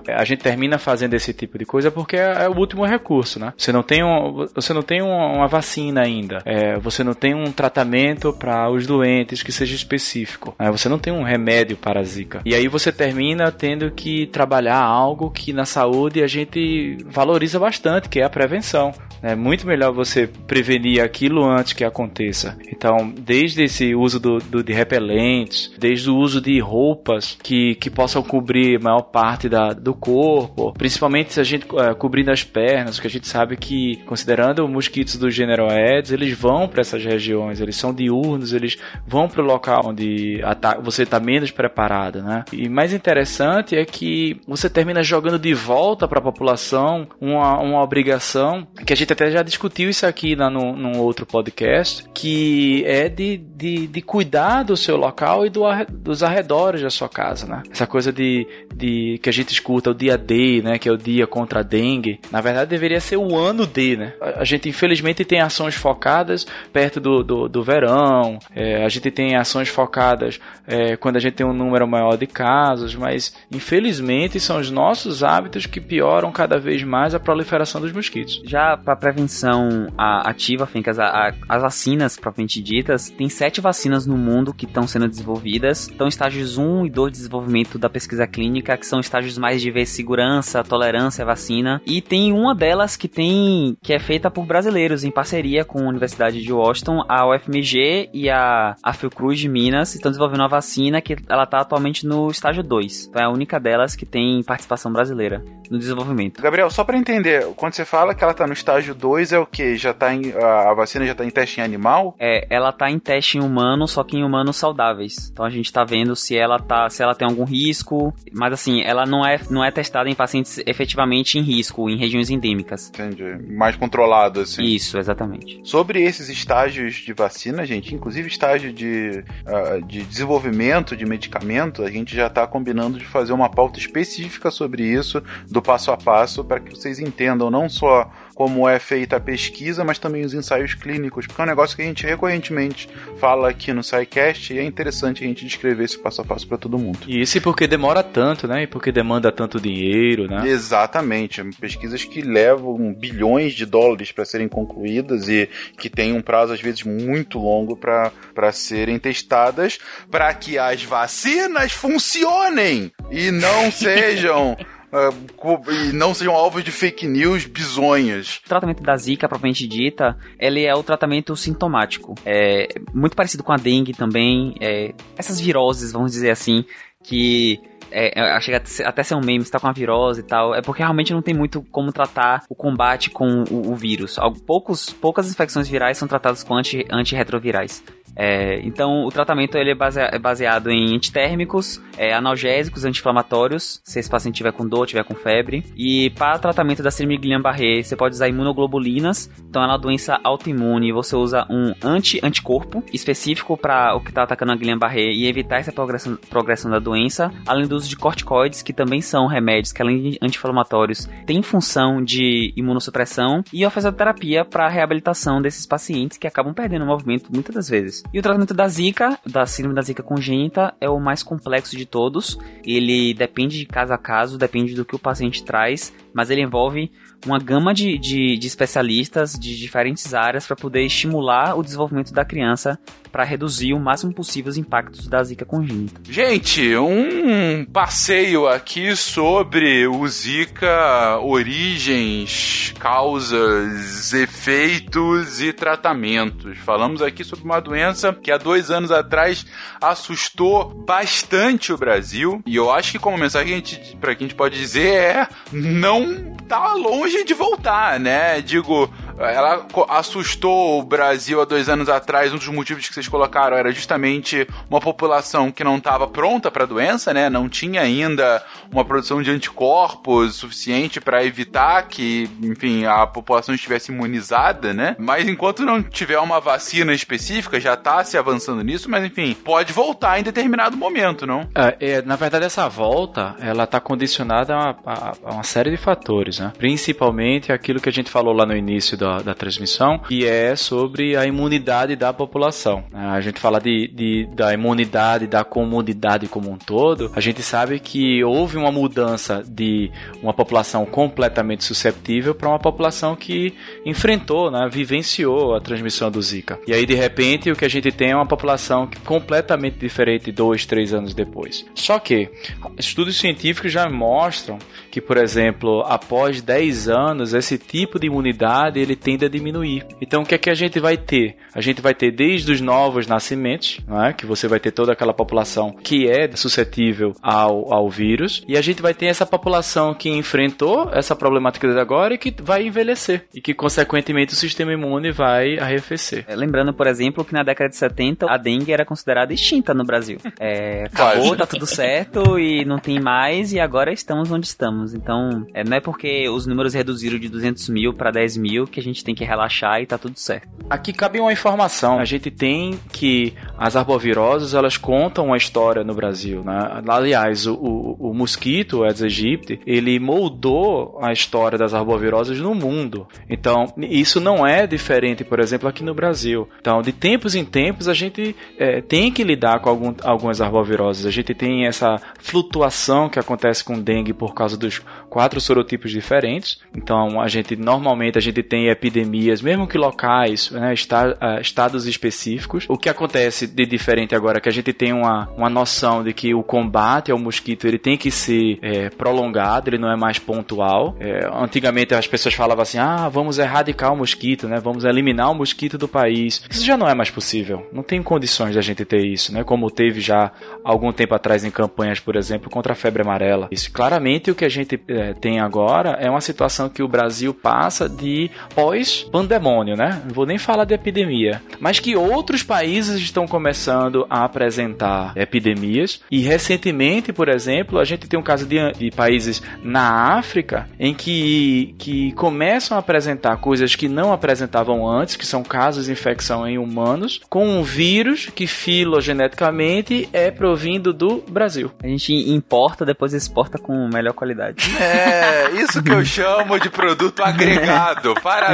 É, 0.06 0.14
A 0.14 0.24
gente 0.24 0.42
termina 0.42 0.78
fazendo 0.78 1.14
esse 1.14 1.32
tipo 1.32 1.58
de 1.58 1.64
coisa 1.64 1.90
porque 1.90 2.16
é, 2.16 2.44
é 2.44 2.48
o 2.48 2.56
último 2.56 2.84
recurso, 2.84 3.38
né? 3.38 3.52
Você 3.56 3.72
não 3.72 3.82
tem, 3.82 4.02
um, 4.02 4.46
você 4.54 4.72
não 4.72 4.82
tem 4.82 5.02
uma, 5.02 5.26
uma 5.26 5.46
vacina 5.48 6.02
ainda. 6.02 6.42
É, 6.44 6.78
você 6.78 7.02
não 7.04 7.14
tem 7.14 7.34
um 7.34 7.50
tratamento 7.52 8.32
para 8.32 8.70
os 8.70 8.86
doentes 8.86 9.42
que 9.42 9.52
seja 9.52 9.74
específico. 9.74 10.54
né? 10.58 10.70
Você 10.70 10.88
não 10.88 10.98
tem 10.98 11.12
um 11.12 11.22
remédio 11.22 11.76
para 11.76 12.00
a 12.00 12.04
zika. 12.04 12.40
E 12.44 12.54
aí 12.54 12.68
você 12.68 12.90
termina 12.92 13.50
tendo 13.50 13.90
que 13.90 14.26
trabalhar 14.26 14.80
algo 14.80 15.30
que 15.30 15.52
na 15.52 15.64
saúde 15.64 16.22
a 16.22 16.26
gente 16.26 16.98
valoriza 17.06 17.58
bastante, 17.58 18.08
que 18.08 18.20
é 18.20 18.24
a 18.24 18.30
prevenção. 18.30 18.92
É 19.24 19.34
muito 19.34 19.66
melhor 19.66 19.90
você 19.92 20.26
prevenir 20.46 21.02
aquilo 21.02 21.44
antes 21.48 21.72
que 21.72 21.82
aconteça. 21.82 22.58
Então, 22.70 23.10
desde 23.18 23.64
esse 23.64 23.94
uso 23.94 24.20
do, 24.20 24.38
do- 24.38 24.62
de 24.62 24.72
repelentes, 24.72 25.72
desde 25.78 26.10
o 26.10 26.16
uso 26.16 26.40
de 26.42 26.60
roupas 26.60 27.36
que, 27.42 27.74
que 27.76 27.88
possam 27.88 28.22
cobrir 28.22 28.78
maior 28.78 29.00
parte 29.00 29.48
da, 29.48 29.72
do 29.72 29.94
corpo, 29.94 30.72
principalmente 30.74 31.32
se 31.32 31.40
a 31.40 31.44
gente 31.44 31.66
eh, 31.78 31.94
cobrindo 31.94 32.30
as 32.30 32.44
pernas, 32.44 32.96
porque 32.96 33.08
a 33.08 33.10
gente 33.10 33.26
sabe 33.26 33.56
que, 33.56 33.96
considerando 34.04 34.68
mosquitos 34.68 35.16
do 35.16 35.30
gênero 35.30 35.70
Aedes, 35.70 36.12
eles 36.12 36.36
vão 36.38 36.68
para 36.68 36.82
essas 36.82 37.02
regiões, 37.02 37.60
eles 37.60 37.76
são 37.76 37.94
diurnos, 37.94 38.52
eles 38.52 38.76
vão 39.06 39.26
para 39.26 39.42
o 39.42 39.46
local 39.46 39.82
onde 39.86 40.40
você 40.82 41.04
está 41.04 41.18
menos 41.18 41.50
preparado, 41.50 42.22
né? 42.22 42.44
E 42.52 42.68
mais 42.68 42.92
interessante 42.92 43.74
é 43.74 43.84
que 43.86 44.38
você 44.46 44.68
termina 44.68 45.02
jogando 45.02 45.38
de 45.38 45.54
volta 45.54 46.06
para 46.06 46.18
a 46.18 46.22
população 46.22 47.06
uma, 47.18 47.58
uma 47.58 47.82
obrigação 47.82 48.66
que 48.84 48.92
a 48.92 48.96
gente 48.96 49.13
até 49.14 49.30
já 49.30 49.42
discutiu 49.42 49.88
isso 49.88 50.06
aqui 50.06 50.36
na, 50.36 50.50
no, 50.50 50.76
num 50.76 50.98
outro 50.98 51.24
podcast, 51.24 52.04
que 52.14 52.84
é 52.86 53.08
de, 53.08 53.36
de, 53.36 53.86
de 53.86 54.02
cuidar 54.02 54.62
do 54.62 54.76
seu 54.76 54.96
local 54.96 55.46
e 55.46 55.50
do, 55.50 55.62
dos 55.88 56.22
arredores 56.22 56.82
da 56.82 56.90
sua 56.90 57.08
casa, 57.08 57.46
né? 57.46 57.62
Essa 57.70 57.86
coisa 57.86 58.12
de, 58.12 58.46
de 58.74 59.18
que 59.22 59.28
a 59.28 59.32
gente 59.32 59.52
escuta 59.52 59.90
o 59.90 59.94
dia 59.94 60.18
D, 60.18 60.62
né? 60.62 60.78
Que 60.78 60.88
é 60.88 60.92
o 60.92 60.96
dia 60.96 61.26
contra 61.26 61.60
a 61.60 61.62
dengue. 61.62 62.20
Na 62.30 62.40
verdade, 62.40 62.70
deveria 62.70 63.00
ser 63.00 63.16
o 63.16 63.36
ano 63.36 63.66
D, 63.66 63.96
né? 63.96 64.12
A, 64.20 64.40
a 64.40 64.44
gente, 64.44 64.68
infelizmente, 64.68 65.24
tem 65.24 65.40
ações 65.40 65.74
focadas 65.74 66.46
perto 66.72 67.00
do, 67.00 67.22
do, 67.22 67.48
do 67.48 67.62
verão, 67.62 68.38
é, 68.54 68.84
a 68.84 68.88
gente 68.88 69.10
tem 69.10 69.36
ações 69.36 69.68
focadas 69.68 70.40
é, 70.66 70.96
quando 70.96 71.16
a 71.16 71.20
gente 71.20 71.34
tem 71.34 71.46
um 71.46 71.52
número 71.52 71.86
maior 71.86 72.16
de 72.16 72.26
casos, 72.26 72.94
mas 72.94 73.34
infelizmente 73.50 74.40
são 74.40 74.58
os 74.58 74.70
nossos 74.70 75.22
hábitos 75.22 75.66
que 75.66 75.80
pioram 75.80 76.32
cada 76.32 76.58
vez 76.58 76.82
mais 76.82 77.14
a 77.14 77.20
proliferação 77.20 77.80
dos 77.80 77.92
mosquitos. 77.92 78.42
Já 78.44 78.76
para 78.76 78.96
prevenção 79.04 79.88
ativa, 79.96 80.66
Fencas, 80.66 80.98
a- 80.98 81.34
as 81.48 81.62
vacinas 81.62 82.16
propriamente 82.16 82.62
ditas, 82.62 83.10
tem 83.10 83.28
sete 83.28 83.60
vacinas 83.60 84.06
no 84.06 84.16
mundo 84.16 84.52
que 84.54 84.64
estão 84.66 84.86
sendo 84.86 85.06
desenvolvidas. 85.08 85.88
Estão 85.88 86.08
estágios 86.08 86.56
1 86.58 86.86
e 86.86 86.90
2 86.90 87.12
de 87.12 87.18
desenvolvimento 87.18 87.78
da 87.78 87.88
pesquisa 87.88 88.26
clínica, 88.26 88.76
que 88.76 88.86
são 88.86 89.00
estágios 89.00 89.38
mais 89.38 89.60
de 89.62 89.70
ver 89.70 89.86
segurança, 89.86 90.64
tolerância 90.64 91.22
à 91.22 91.26
vacina. 91.26 91.80
E 91.86 92.00
tem 92.00 92.32
uma 92.32 92.54
delas 92.54 92.96
que 92.96 93.08
tem 93.08 93.76
que 93.82 93.92
é 93.92 93.98
feita 93.98 94.30
por 94.30 94.44
brasileiros 94.46 95.04
em 95.04 95.10
parceria 95.10 95.64
com 95.64 95.80
a 95.84 95.88
Universidade 95.88 96.42
de 96.42 96.52
Washington, 96.52 97.04
a 97.08 97.26
UFMG 97.28 98.10
e 98.12 98.28
a, 98.30 98.74
a 98.82 98.92
Fiocruz 98.92 99.38
de 99.38 99.48
Minas 99.48 99.94
estão 99.94 100.10
desenvolvendo 100.10 100.40
uma 100.40 100.48
vacina 100.48 101.00
que 101.00 101.16
ela 101.28 101.44
está 101.44 101.60
atualmente 101.60 102.06
no 102.06 102.30
estágio 102.30 102.62
2. 102.62 103.06
Então 103.08 103.22
é 103.22 103.24
a 103.26 103.30
única 103.30 103.58
delas 103.60 103.94
que 103.94 104.04
tem 104.06 104.42
participação 104.42 104.92
brasileira 104.92 105.44
no 105.70 105.78
desenvolvimento. 105.78 106.42
Gabriel, 106.42 106.70
só 106.70 106.84
pra 106.84 106.96
entender, 106.96 107.46
quando 107.56 107.74
você 107.74 107.84
fala 107.84 108.14
que 108.14 108.22
ela 108.22 108.34
tá 108.34 108.46
no 108.46 108.52
estágio 108.52 108.83
2, 108.92 109.32
é 109.32 109.38
o 109.38 109.46
quê? 109.46 109.76
Já 109.76 109.94
tá 109.94 110.12
em, 110.12 110.32
a, 110.32 110.70
a 110.70 110.74
vacina 110.74 111.06
já 111.06 111.14
tá 111.14 111.24
em 111.24 111.30
teste 111.30 111.60
em 111.60 111.62
animal? 111.62 112.16
É, 112.18 112.46
ela 112.50 112.72
tá 112.72 112.90
em 112.90 112.98
teste 112.98 113.38
em 113.38 113.40
humano, 113.40 113.86
só 113.86 114.02
que 114.02 114.16
em 114.16 114.24
humanos 114.24 114.56
saudáveis. 114.56 115.30
Então 115.32 115.44
a 115.44 115.50
gente 115.50 115.72
tá 115.72 115.84
vendo 115.84 116.16
se 116.16 116.36
ela 116.36 116.58
tá, 116.58 116.90
se 116.90 117.02
ela 117.02 117.14
tem 117.14 117.26
algum 117.26 117.44
risco, 117.44 118.12
mas 118.32 118.52
assim, 118.52 118.82
ela 118.82 119.06
não 119.06 119.24
é, 119.24 119.38
não 119.48 119.64
é 119.64 119.70
testada 119.70 120.10
em 120.10 120.14
pacientes 120.14 120.58
efetivamente 120.66 121.38
em 121.38 121.42
risco, 121.42 121.88
em 121.88 121.96
regiões 121.96 122.30
endêmicas. 122.30 122.88
Entendi. 122.88 123.24
Mais 123.52 123.76
controlado, 123.76 124.40
assim. 124.40 124.62
Isso, 124.64 124.98
exatamente. 124.98 125.60
Sobre 125.62 126.02
esses 126.02 126.28
estágios 126.28 126.96
de 126.96 127.12
vacina, 127.12 127.64
gente, 127.64 127.94
inclusive 127.94 128.28
estágio 128.28 128.72
de, 128.72 129.24
ah, 129.46 129.78
de 129.86 130.02
desenvolvimento 130.02 130.96
de 130.96 131.06
medicamento, 131.06 131.82
a 131.82 131.90
gente 131.90 132.14
já 132.14 132.26
está 132.26 132.46
combinando 132.46 132.98
de 132.98 133.04
fazer 133.04 133.32
uma 133.32 133.48
pauta 133.48 133.78
específica 133.78 134.50
sobre 134.50 134.82
isso, 134.82 135.22
do 135.50 135.62
passo 135.62 135.90
a 135.90 135.96
passo, 135.96 136.44
para 136.44 136.60
que 136.60 136.70
vocês 136.70 136.98
entendam 136.98 137.50
não 137.50 137.68
só 137.68 138.10
como 138.34 138.68
é 138.68 138.78
feita 138.78 139.16
a 139.16 139.20
pesquisa, 139.20 139.84
mas 139.84 139.98
também 139.98 140.24
os 140.24 140.34
ensaios 140.34 140.74
clínicos, 140.74 141.26
porque 141.26 141.40
é 141.40 141.44
um 141.44 141.48
negócio 141.48 141.76
que 141.76 141.82
a 141.82 141.86
gente 141.86 142.04
recorrentemente 142.04 142.88
fala 143.18 143.50
aqui 143.50 143.72
no 143.72 143.82
SciCast 143.82 144.52
e 144.52 144.58
é 144.58 144.64
interessante 144.64 145.22
a 145.22 145.26
gente 145.26 145.44
descrever 145.44 145.84
esse 145.84 145.98
passo 145.98 146.20
a 146.20 146.24
passo 146.24 146.46
para 146.46 146.58
todo 146.58 146.78
mundo. 146.78 146.98
E 147.06 147.20
isso 147.20 147.40
porque 147.40 147.66
demora 147.66 148.02
tanto, 148.02 148.48
né? 148.48 148.64
E 148.64 148.66
porque 148.66 148.90
demanda 148.90 149.30
tanto 149.30 149.60
dinheiro, 149.60 150.26
né? 150.26 150.48
Exatamente, 150.48 151.42
pesquisas 151.60 152.04
que 152.04 152.22
levam 152.22 152.92
bilhões 152.92 153.52
de 153.52 153.64
dólares 153.64 154.10
para 154.10 154.24
serem 154.24 154.48
concluídas 154.48 155.28
e 155.28 155.48
que 155.78 155.88
têm 155.88 156.12
um 156.12 156.22
prazo 156.22 156.52
às 156.52 156.60
vezes 156.60 156.82
muito 156.82 157.38
longo 157.38 157.76
para 157.76 158.52
serem 158.52 158.98
testadas, 158.98 159.78
para 160.10 160.32
que 160.34 160.58
as 160.58 160.82
vacinas 160.82 161.72
funcionem 161.72 162.90
e 163.10 163.30
não 163.30 163.70
sejam 163.72 164.56
uh, 164.94 165.72
e 165.72 165.92
não 165.92 166.14
sejam 166.14 166.34
alvos 166.34 166.62
de 166.62 166.70
fake 166.70 167.06
news 167.06 167.44
bizonhas. 167.46 168.40
O 168.44 168.48
tratamento 168.48 168.82
da 168.82 168.96
zika, 168.96 169.28
propriamente 169.28 169.66
dita, 169.66 170.16
ele 170.38 170.64
é 170.64 170.74
o 170.74 170.82
tratamento 170.82 171.36
sintomático. 171.36 172.14
É 172.24 172.68
muito 172.92 173.16
parecido 173.16 173.42
com 173.42 173.52
a 173.52 173.56
dengue 173.56 173.92
também. 173.92 174.54
É, 174.60 174.94
essas 175.16 175.40
viroses, 175.40 175.92
vamos 175.92 176.12
dizer 176.12 176.30
assim, 176.30 176.64
que 177.02 177.60
é, 177.90 178.40
chega 178.40 178.62
até 178.84 179.02
ser 179.02 179.14
um 179.14 179.20
meme, 179.20 179.42
está 179.42 179.60
com 179.60 179.68
a 179.68 179.72
virose 179.72 180.20
e 180.20 180.24
tal, 180.24 180.54
é 180.54 180.60
porque 180.60 180.82
realmente 180.82 181.12
não 181.12 181.22
tem 181.22 181.34
muito 181.34 181.62
como 181.70 181.92
tratar 181.92 182.42
o 182.48 182.54
combate 182.54 183.08
com 183.08 183.44
o, 183.48 183.70
o 183.70 183.76
vírus. 183.76 184.16
Poucos, 184.44 184.90
poucas 184.90 185.30
infecções 185.30 185.68
virais 185.68 185.96
são 185.96 186.08
tratadas 186.08 186.42
com 186.42 186.56
anti, 186.56 186.84
antirretrovirais. 186.90 187.84
É, 188.16 188.60
então, 188.60 189.04
o 189.04 189.10
tratamento 189.10 189.56
ele 189.56 189.70
é, 189.70 189.76
é 190.12 190.18
baseado 190.18 190.70
em 190.70 190.94
antitérmicos, 190.94 191.80
é, 191.96 192.14
analgésicos, 192.14 192.84
anti-inflamatórios, 192.84 193.80
se 193.84 193.98
esse 193.98 194.10
paciente 194.10 194.36
tiver 194.36 194.52
com 194.52 194.66
dor, 194.66 194.86
tiver 194.86 195.04
com 195.04 195.14
febre. 195.14 195.64
E 195.76 196.10
para 196.10 196.38
tratamento 196.38 196.82
da 196.82 196.90
síndrome 196.90 197.18
Guillain-Barré, 197.18 197.82
você 197.82 197.96
pode 197.96 198.14
usar 198.14 198.28
imunoglobulinas. 198.28 199.30
Então, 199.48 199.62
é 199.62 199.66
uma 199.66 199.78
doença 199.78 200.18
autoimune. 200.22 200.92
Você 200.92 201.16
usa 201.16 201.46
um 201.50 201.74
anti-anticorpo 201.82 202.82
específico 202.92 203.56
para 203.56 203.94
o 203.94 204.00
que 204.00 204.10
está 204.10 204.22
atacando 204.22 204.52
a 204.52 204.56
Guillain-Barré 204.56 205.12
e 205.12 205.26
evitar 205.26 205.58
essa 205.58 205.72
progressão, 205.72 206.16
progressão 206.30 206.70
da 206.70 206.78
doença. 206.78 207.32
Além 207.46 207.66
do 207.66 207.76
uso 207.76 207.88
de 207.88 207.96
corticoides, 207.96 208.62
que 208.62 208.72
também 208.72 209.00
são 209.00 209.26
remédios 209.26 209.72
que, 209.72 209.82
além 209.82 210.10
de 210.10 210.18
anti-inflamatórios, 210.22 211.08
têm 211.26 211.42
função 211.42 212.02
de 212.02 212.52
imunossupressão. 212.56 213.42
E 213.52 213.64
a 213.64 213.70
fisioterapia 213.70 214.44
para 214.44 214.68
reabilitação 214.68 215.42
desses 215.42 215.66
pacientes 215.66 216.18
que 216.18 216.26
acabam 216.26 216.54
perdendo 216.54 216.84
o 216.84 216.88
movimento 216.88 217.30
muitas 217.32 217.54
das 217.54 217.68
vezes. 217.68 218.03
E 218.12 218.18
o 218.18 218.22
tratamento 218.22 218.54
da 218.54 218.68
Zika, 218.68 219.18
da 219.26 219.44
síndrome 219.44 219.74
da 219.74 219.82
Zika 219.82 220.02
congênita, 220.02 220.72
é 220.80 220.88
o 220.88 221.00
mais 221.00 221.22
complexo 221.22 221.76
de 221.76 221.84
todos. 221.84 222.38
Ele 222.64 223.12
depende 223.12 223.58
de 223.58 223.66
caso 223.66 223.92
a 223.92 223.98
caso, 223.98 224.38
depende 224.38 224.74
do 224.74 224.84
que 224.84 224.94
o 224.94 224.98
paciente 224.98 225.42
traz, 225.42 225.92
mas 226.12 226.30
ele 226.30 226.42
envolve 226.42 226.92
uma 227.26 227.38
gama 227.38 227.74
de, 227.74 227.98
de, 227.98 228.36
de 228.36 228.46
especialistas 228.46 229.32
de 229.32 229.58
diferentes 229.58 230.14
áreas 230.14 230.46
para 230.46 230.54
poder 230.54 230.84
estimular 230.84 231.58
o 231.58 231.62
desenvolvimento 231.62 232.12
da 232.12 232.24
criança 232.24 232.78
para 233.14 233.22
reduzir 233.22 233.72
o 233.74 233.78
máximo 233.78 234.12
possível 234.12 234.50
os 234.50 234.56
impactos 234.56 235.06
da 235.06 235.22
zika 235.22 235.44
congênita. 235.44 236.00
Gente, 236.02 236.76
um 236.76 237.64
passeio 237.64 238.48
aqui 238.48 238.96
sobre 238.96 239.86
o 239.86 240.08
zika, 240.08 241.20
origens, 241.22 242.74
causas, 242.76 244.12
efeitos 244.12 245.40
e 245.40 245.52
tratamentos. 245.52 246.58
Falamos 246.58 247.00
aqui 247.00 247.22
sobre 247.22 247.44
uma 247.44 247.60
doença 247.60 248.12
que 248.12 248.32
há 248.32 248.36
dois 248.36 248.68
anos 248.68 248.90
atrás 248.90 249.46
assustou 249.80 250.74
bastante 250.84 251.72
o 251.72 251.78
Brasil 251.78 252.42
e 252.44 252.56
eu 252.56 252.72
acho 252.72 252.90
que 252.90 252.98
como 252.98 253.16
mensagem 253.16 253.62
para 254.00 254.12
que 254.16 254.24
a 254.24 254.26
gente 254.26 254.36
pode 254.36 254.58
dizer 254.58 254.88
é 254.88 255.28
não 255.52 256.34
tá 256.48 256.74
longe 256.74 257.22
de 257.22 257.32
voltar, 257.32 258.00
né? 258.00 258.40
Digo, 258.40 258.92
ela 259.18 259.66
assustou 259.88 260.80
o 260.80 260.82
Brasil 260.82 261.40
há 261.40 261.44
dois 261.44 261.68
anos 261.68 261.88
atrás. 261.88 262.32
Um 262.32 262.36
dos 262.36 262.48
motivos 262.48 262.88
que 262.88 262.94
vocês 262.94 263.08
colocaram 263.08 263.56
era 263.56 263.70
justamente 263.72 264.46
uma 264.68 264.80
população 264.80 265.50
que 265.50 265.64
não 265.64 265.76
estava 265.76 266.06
pronta 266.06 266.50
para 266.50 266.64
a 266.64 266.66
doença, 266.66 267.12
né? 267.12 267.28
Não 267.28 267.48
tinha 267.48 267.80
ainda 267.80 268.44
uma 268.70 268.84
produção 268.84 269.22
de 269.22 269.30
anticorpos 269.30 270.36
suficiente 270.36 271.00
para 271.00 271.24
evitar 271.24 271.82
que, 271.88 272.28
enfim, 272.42 272.84
a 272.84 273.06
população 273.06 273.54
estivesse 273.54 273.92
imunizada, 273.92 274.72
né? 274.72 274.96
Mas 274.98 275.28
enquanto 275.28 275.64
não 275.64 275.82
tiver 275.82 276.18
uma 276.18 276.40
vacina 276.40 276.92
específica, 276.92 277.60
já 277.60 277.74
está 277.74 278.02
se 278.04 278.16
avançando 278.16 278.62
nisso, 278.62 278.90
mas 278.90 279.04
enfim, 279.04 279.34
pode 279.34 279.72
voltar 279.72 280.18
em 280.18 280.22
determinado 280.22 280.76
momento, 280.76 281.26
não? 281.26 281.48
É, 281.54 281.76
é, 281.80 282.02
na 282.02 282.16
verdade, 282.16 282.44
essa 282.44 282.68
volta, 282.68 283.36
ela 283.40 283.64
está 283.64 283.80
condicionada 283.80 284.54
a, 284.54 284.70
a, 284.84 285.12
a, 285.24 285.32
uma 285.32 285.42
série 285.42 285.70
de 285.70 285.76
fatores, 285.76 286.38
né? 286.38 286.52
Principalmente 286.56 287.52
aquilo 287.52 287.80
que 287.80 287.88
a 287.88 287.92
gente 287.92 288.10
falou 288.10 288.34
lá 288.34 288.46
no 288.46 288.56
início 288.56 288.96
da, 289.04 289.20
da 289.20 289.34
transmissão, 289.34 289.98
que 289.98 290.26
é 290.26 290.56
sobre 290.56 291.14
a 291.14 291.26
imunidade 291.26 291.94
da 291.94 292.12
população. 292.12 292.84
A 292.92 293.20
gente 293.20 293.38
fala 293.38 293.60
de, 293.60 293.88
de, 293.88 294.26
da 294.34 294.54
imunidade 294.54 295.26
da 295.26 295.44
comunidade 295.44 296.26
como 296.26 296.50
um 296.50 296.56
todo, 296.56 297.12
a 297.14 297.20
gente 297.20 297.42
sabe 297.42 297.78
que 297.78 298.24
houve 298.24 298.56
uma 298.56 298.72
mudança 298.72 299.44
de 299.46 299.90
uma 300.22 300.32
população 300.32 300.86
completamente 300.86 301.64
susceptível 301.64 302.34
para 302.34 302.48
uma 302.48 302.58
população 302.58 303.14
que 303.14 303.52
enfrentou, 303.84 304.50
né, 304.50 304.68
vivenciou 304.72 305.54
a 305.54 305.60
transmissão 305.60 306.10
do 306.10 306.22
Zika. 306.22 306.58
E 306.66 306.72
aí, 306.72 306.86
de 306.86 306.94
repente, 306.94 307.50
o 307.50 307.56
que 307.56 307.64
a 307.64 307.68
gente 307.68 307.92
tem 307.92 308.12
é 308.12 308.16
uma 308.16 308.26
população 308.26 308.88
completamente 309.04 309.76
diferente 309.78 310.32
dois, 310.32 310.64
três 310.64 310.94
anos 310.94 311.12
depois. 311.12 311.66
Só 311.74 311.98
que 311.98 312.30
estudos 312.78 313.18
científicos 313.18 313.70
já 313.70 313.88
mostram 313.88 314.58
que, 314.90 315.00
por 315.00 315.16
exemplo, 315.16 315.82
após 315.86 316.40
10 316.40 316.88
anos, 316.88 317.34
esse 317.34 317.58
tipo 317.58 317.98
de 317.98 318.06
imunidade 318.06 318.78
ele 318.78 318.93
tende 318.96 319.24
a 319.24 319.28
diminuir. 319.28 319.86
Então, 320.00 320.22
o 320.22 320.26
que 320.26 320.34
é 320.34 320.38
que 320.38 320.50
a 320.50 320.54
gente 320.54 320.78
vai 320.80 320.96
ter? 320.96 321.36
A 321.54 321.60
gente 321.60 321.80
vai 321.80 321.94
ter 321.94 322.10
desde 322.10 322.52
os 322.52 322.60
novos 322.60 323.06
nascimentos, 323.06 323.80
é? 324.06 324.12
que 324.12 324.26
você 324.26 324.48
vai 324.48 324.60
ter 324.60 324.70
toda 324.70 324.92
aquela 324.92 325.14
população 325.14 325.72
que 325.72 326.08
é 326.08 326.30
suscetível 326.36 327.12
ao, 327.22 327.72
ao 327.72 327.88
vírus, 327.88 328.42
e 328.48 328.56
a 328.56 328.62
gente 328.62 328.82
vai 328.82 328.94
ter 328.94 329.06
essa 329.06 329.26
população 329.26 329.94
que 329.94 330.10
enfrentou 330.10 330.90
essa 330.92 331.14
problemática 331.14 331.68
de 331.68 331.78
agora 331.78 332.14
e 332.14 332.18
que 332.18 332.34
vai 332.42 332.66
envelhecer, 332.66 333.26
e 333.34 333.40
que, 333.40 333.54
consequentemente, 333.54 334.32
o 334.32 334.36
sistema 334.36 334.72
imune 334.72 335.10
vai 335.10 335.58
arrefecer. 335.58 336.24
É, 336.28 336.34
lembrando, 336.34 336.72
por 336.72 336.86
exemplo, 336.86 337.24
que 337.24 337.32
na 337.32 337.42
década 337.42 337.70
de 337.70 337.76
70 337.76 338.26
a 338.30 338.36
dengue 338.36 338.72
era 338.72 338.84
considerada 338.84 339.32
extinta 339.32 339.74
no 339.74 339.84
Brasil. 339.84 340.18
É, 340.38 340.84
acabou, 340.84 341.36
tá 341.36 341.46
tudo 341.46 341.66
certo 341.66 342.38
e 342.38 342.64
não 342.64 342.78
tem 342.78 343.00
mais, 343.00 343.52
e 343.52 343.60
agora 343.60 343.92
estamos 343.92 344.30
onde 344.30 344.46
estamos. 344.46 344.94
Então, 344.94 345.46
é, 345.54 345.64
não 345.64 345.76
é 345.76 345.80
porque 345.80 346.28
os 346.28 346.46
números 346.46 346.74
reduziram 346.74 347.18
de 347.18 347.28
200 347.28 347.68
mil 347.68 347.94
para 347.94 348.10
10 348.10 348.36
mil 348.36 348.66
que 348.66 348.80
a 348.80 348.82
gente 348.84 349.04
tem 349.04 349.14
que 349.14 349.24
relaxar 349.24 349.80
e 349.80 349.86
tá 349.86 349.98
tudo 349.98 350.18
certo. 350.18 350.48
Aqui 350.68 350.92
cabe 350.92 351.20
uma 351.20 351.32
informação. 351.32 351.98
A 351.98 352.04
gente 352.04 352.30
tem 352.30 352.78
que 352.92 353.34
as 353.58 353.76
arboviroses 353.76 354.54
elas 354.54 354.76
contam 354.76 355.26
uma 355.26 355.36
história 355.36 355.84
no 355.84 355.94
Brasil, 355.94 356.42
né? 356.42 356.82
Aliás, 356.88 357.46
o, 357.46 357.54
o, 357.54 358.10
o 358.10 358.14
mosquito, 358.14 358.78
o 358.78 358.84
Aedes 358.84 359.02
aegypti, 359.02 359.60
ele 359.66 359.98
moldou 359.98 360.98
a 361.02 361.12
história 361.12 361.58
das 361.58 361.74
arboviroses 361.74 362.40
no 362.40 362.54
mundo. 362.54 363.06
Então, 363.28 363.66
isso 363.78 364.20
não 364.20 364.46
é 364.46 364.66
diferente, 364.66 365.24
por 365.24 365.40
exemplo, 365.40 365.68
aqui 365.68 365.82
no 365.82 365.94
Brasil. 365.94 366.48
Então, 366.60 366.82
de 366.82 366.92
tempos 366.92 367.34
em 367.34 367.44
tempos, 367.44 367.88
a 367.88 367.94
gente 367.94 368.34
é, 368.58 368.80
tem 368.80 369.10
que 369.12 369.22
lidar 369.24 369.60
com 369.60 369.68
algum, 369.68 369.94
algumas 370.02 370.40
arboviroses. 370.40 371.06
A 371.06 371.10
gente 371.10 371.34
tem 371.34 371.66
essa 371.66 372.00
flutuação 372.18 373.08
que 373.08 373.18
acontece 373.18 373.62
com 373.64 373.80
dengue 373.80 374.12
por 374.12 374.34
causa 374.34 374.56
dos 374.56 374.80
quatro 375.08 375.40
sorotipos 375.40 375.90
diferentes. 375.90 376.60
Então, 376.76 377.20
a 377.20 377.28
gente 377.28 377.56
normalmente 377.56 378.18
a 378.18 378.20
gente 378.20 378.42
tem 378.42 378.68
epidemias, 378.74 379.40
mesmo 379.40 379.66
que 379.66 379.78
locais, 379.78 380.50
né, 380.50 380.74
ah, 381.20 381.40
estados 381.40 381.86
específicos. 381.86 382.66
O 382.68 382.76
que 382.76 382.88
acontece 382.88 383.46
de 383.46 383.66
diferente 383.66 384.14
agora 384.14 384.38
é 384.38 384.40
que 384.40 384.48
a 384.48 384.52
gente 384.52 384.72
tem 384.72 384.92
uma, 384.92 385.28
uma 385.36 385.48
noção 385.48 386.02
de 386.02 386.12
que 386.12 386.34
o 386.34 386.42
combate 386.42 387.10
ao 387.10 387.18
mosquito 387.18 387.66
ele 387.66 387.78
tem 387.78 387.96
que 387.96 388.10
ser 388.10 388.58
é, 388.62 388.90
prolongado, 388.90 389.70
ele 389.70 389.78
não 389.78 389.90
é 389.90 389.96
mais 389.96 390.18
pontual. 390.18 390.96
É, 391.00 391.28
antigamente 391.32 391.94
as 391.94 392.06
pessoas 392.06 392.34
falavam 392.34 392.62
assim: 392.62 392.78
ah, 392.78 393.08
vamos 393.08 393.38
erradicar 393.38 393.92
o 393.92 393.96
mosquito, 393.96 394.48
né? 394.48 394.60
Vamos 394.60 394.84
eliminar 394.84 395.30
o 395.30 395.34
mosquito 395.34 395.78
do 395.78 395.88
país. 395.88 396.42
Isso 396.50 396.64
já 396.64 396.76
não 396.76 396.88
é 396.88 396.94
mais 396.94 397.10
possível. 397.10 397.66
Não 397.72 397.82
tem 397.82 398.02
condições 398.02 398.56
a 398.56 398.60
gente 398.60 398.84
ter 398.84 399.04
isso, 399.04 399.32
né? 399.32 399.44
Como 399.44 399.70
teve 399.70 400.00
já 400.00 400.32
algum 400.62 400.92
tempo 400.92 401.14
atrás 401.14 401.44
em 401.44 401.50
campanhas, 401.50 402.00
por 402.00 402.16
exemplo, 402.16 402.50
contra 402.50 402.72
a 402.72 402.76
febre 402.76 403.02
amarela. 403.02 403.48
Isso 403.50 403.70
claramente 403.72 404.30
o 404.30 404.34
que 404.34 404.44
a 404.44 404.48
gente 404.48 404.80
é, 404.88 405.14
tem 405.14 405.40
agora 405.40 405.90
é 406.00 406.10
uma 406.10 406.20
situação 406.20 406.68
que 406.68 406.82
o 406.82 406.88
Brasil 406.88 407.32
passa 407.32 407.88
de 407.88 408.30
pós-pandemônio, 408.64 409.76
né? 409.76 410.00
Não 410.06 410.14
vou 410.14 410.24
nem 410.24 410.38
falar 410.38 410.64
de 410.64 410.72
epidemia, 410.72 411.42
mas 411.60 411.78
que 411.78 411.94
outros 411.94 412.42
países 412.42 412.98
estão 413.00 413.26
começando 413.26 414.06
a 414.08 414.24
apresentar 414.24 415.12
epidemias 415.16 416.00
e 416.10 416.20
recentemente, 416.20 417.12
por 417.12 417.28
exemplo, 417.28 417.78
a 417.78 417.84
gente 417.84 418.08
tem 418.08 418.18
um 418.18 418.22
caso 418.22 418.46
de, 418.46 418.72
de 418.72 418.90
países 418.90 419.42
na 419.62 420.16
África 420.16 420.66
em 420.80 420.94
que, 420.94 421.74
que 421.78 422.12
começam 422.12 422.76
a 422.76 422.80
apresentar 422.80 423.36
coisas 423.36 423.74
que 423.74 423.86
não 423.86 424.12
apresentavam 424.12 424.88
antes, 424.88 425.16
que 425.16 425.26
são 425.26 425.42
casos 425.42 425.86
de 425.86 425.92
infecção 425.92 426.48
em 426.48 426.56
humanos, 426.56 427.20
com 427.28 427.46
um 427.46 427.62
vírus 427.62 428.30
que 428.34 428.46
filogeneticamente 428.46 430.08
é 430.10 430.30
provindo 430.30 430.92
do 430.92 431.22
Brasil. 431.28 431.70
A 431.82 431.86
gente 431.86 432.14
importa, 432.30 432.84
depois 432.84 433.12
exporta 433.12 433.58
com 433.58 433.88
melhor 433.92 434.14
qualidade. 434.14 434.74
É, 434.80 435.50
isso 435.50 435.82
que 435.82 435.92
eu 435.92 436.04
chamo 436.04 436.58
de 436.58 436.70
produto 436.70 437.22
agregado. 437.22 438.14
Parabéns, 438.22 438.53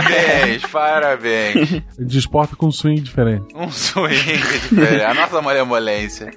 parabéns. 0.70 1.72
Ele 1.72 1.84
exporta 2.18 2.56
com 2.56 2.66
um 2.66 2.72
swing 2.72 3.00
diferente. 3.00 3.54
Um 3.54 3.70
swing 3.70 4.40
É, 4.78 5.04
a 5.04 5.14
nossa 5.14 5.40
malemolência. 5.42 6.30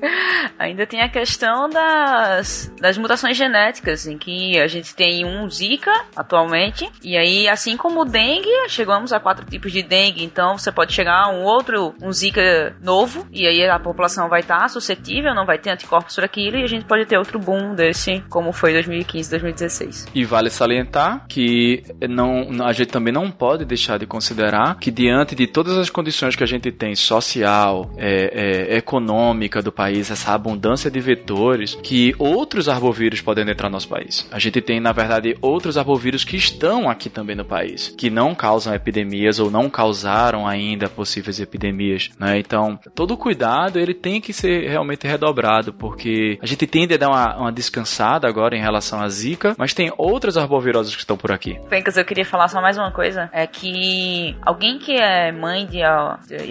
Ainda 0.58 0.86
tem 0.86 1.02
a 1.02 1.10
questão 1.10 1.70
das, 1.70 2.72
das 2.80 2.98
mutações 2.98 3.38
genéticas, 3.38 4.08
em 4.08 4.18
que 4.18 4.60
a 4.60 4.68
gente 4.68 4.96
tem 4.96 5.26
um 5.26 5.50
Zika 5.50 5.92
atualmente, 6.16 6.90
e 7.04 7.18
aí, 7.18 7.48
assim 7.48 7.78
como 7.78 8.02
o 8.02 8.06
dengue, 8.06 8.50
chegamos 8.68 9.12
a 9.12 9.20
quatro 9.20 9.46
tipos 9.46 9.72
de 9.72 9.84
dengue, 9.84 10.24
então 10.24 10.58
você 10.58 10.72
pode 10.72 10.94
chegar 10.94 11.26
a 11.26 11.30
um 11.30 11.44
outro, 11.44 11.94
um 12.02 12.12
Zika 12.12 12.76
novo, 12.82 13.28
e 13.32 13.48
aí 13.48 13.66
a 13.68 13.80
população 13.80 14.30
vai 14.30 14.42
estar 14.42 14.68
suscetível, 14.70 15.34
não 15.34 15.46
vai 15.46 15.58
ter 15.58 15.72
anticorpos 15.72 16.16
para 16.16 16.26
aquilo, 16.26 16.58
e 16.58 16.64
a 16.64 16.68
gente 16.68 16.86
pode 16.86 17.06
ter 17.06 17.18
outro 17.18 17.40
boom 17.40 17.76
desse, 17.76 18.24
como 18.30 18.52
foi 18.52 18.74
2015, 18.74 19.30
2016. 19.30 20.08
E 20.14 20.24
vale 20.26 20.50
salientar 20.50 21.26
que 21.28 21.84
não, 22.10 22.66
a 22.66 22.74
gente 22.74 22.90
também 22.90 23.14
não 23.14 23.30
pode 23.32 23.53
deixar 23.58 23.98
de 23.98 24.06
considerar 24.06 24.78
que 24.80 24.92
diante 24.92 25.36
de 25.36 25.48
todas 25.48 25.78
as 25.78 25.90
condições 25.90 26.36
que 26.36 26.44
a 26.44 26.48
gente 26.48 26.72
tem 26.72 26.96
social, 26.96 27.90
é, 27.98 28.70
é, 28.72 28.78
econômica 28.78 29.62
do 29.62 29.72
país, 29.72 30.10
essa 30.12 30.34
abundância 30.34 30.90
de 30.90 31.00
vetores, 31.00 31.76
que 31.82 32.14
outros 32.18 32.68
arbovírus 32.68 33.22
podem 33.22 33.50
entrar 33.50 33.70
no 33.70 33.74
nosso 33.74 33.88
país. 33.88 34.28
A 34.32 34.40
gente 34.40 34.62
tem, 34.62 34.80
na 34.80 34.92
verdade, 34.92 35.38
outros 35.42 35.78
arbovírus 35.78 36.24
que 36.24 36.36
estão 36.36 36.90
aqui 36.90 37.10
também 37.10 37.36
no 37.36 37.46
país, 37.46 37.94
que 37.98 38.10
não 38.10 38.34
causam 38.36 38.74
epidemias 38.74 39.40
ou 39.40 39.50
não 39.50 39.70
causaram 39.70 40.48
ainda 40.48 40.90
possíveis 40.90 41.40
epidemias, 41.40 42.10
né? 42.20 42.38
Então, 42.38 42.80
todo 42.96 43.18
cuidado 43.18 43.80
ele 43.80 43.94
tem 43.94 44.20
que 44.20 44.34
ser 44.34 44.70
realmente 44.70 45.08
redobrado, 45.08 45.74
porque 45.74 46.38
a 46.42 46.46
gente 46.46 46.66
tende 46.68 46.94
a 46.94 46.98
dar 46.98 47.10
uma, 47.10 47.38
uma 47.38 47.52
descansada 47.52 48.28
agora 48.28 48.56
em 48.56 48.62
relação 48.62 49.02
à 49.02 49.10
zika, 49.10 49.56
mas 49.58 49.74
tem 49.74 49.92
outras 49.98 50.38
arboviroses 50.38 50.96
que 50.96 51.02
estão 51.02 51.18
por 51.18 51.32
aqui. 51.32 51.60
Fencas, 51.70 51.98
eu 51.98 52.06
queria 52.06 52.26
falar 52.26 52.48
só 52.48 52.62
mais 52.62 52.78
uma 52.78 52.92
coisa, 52.92 53.30
é 53.34 53.48
que 53.48 54.38
alguém 54.44 54.78
que 54.78 54.96
é 54.96 55.32
mãe 55.32 55.66
de, 55.66 55.80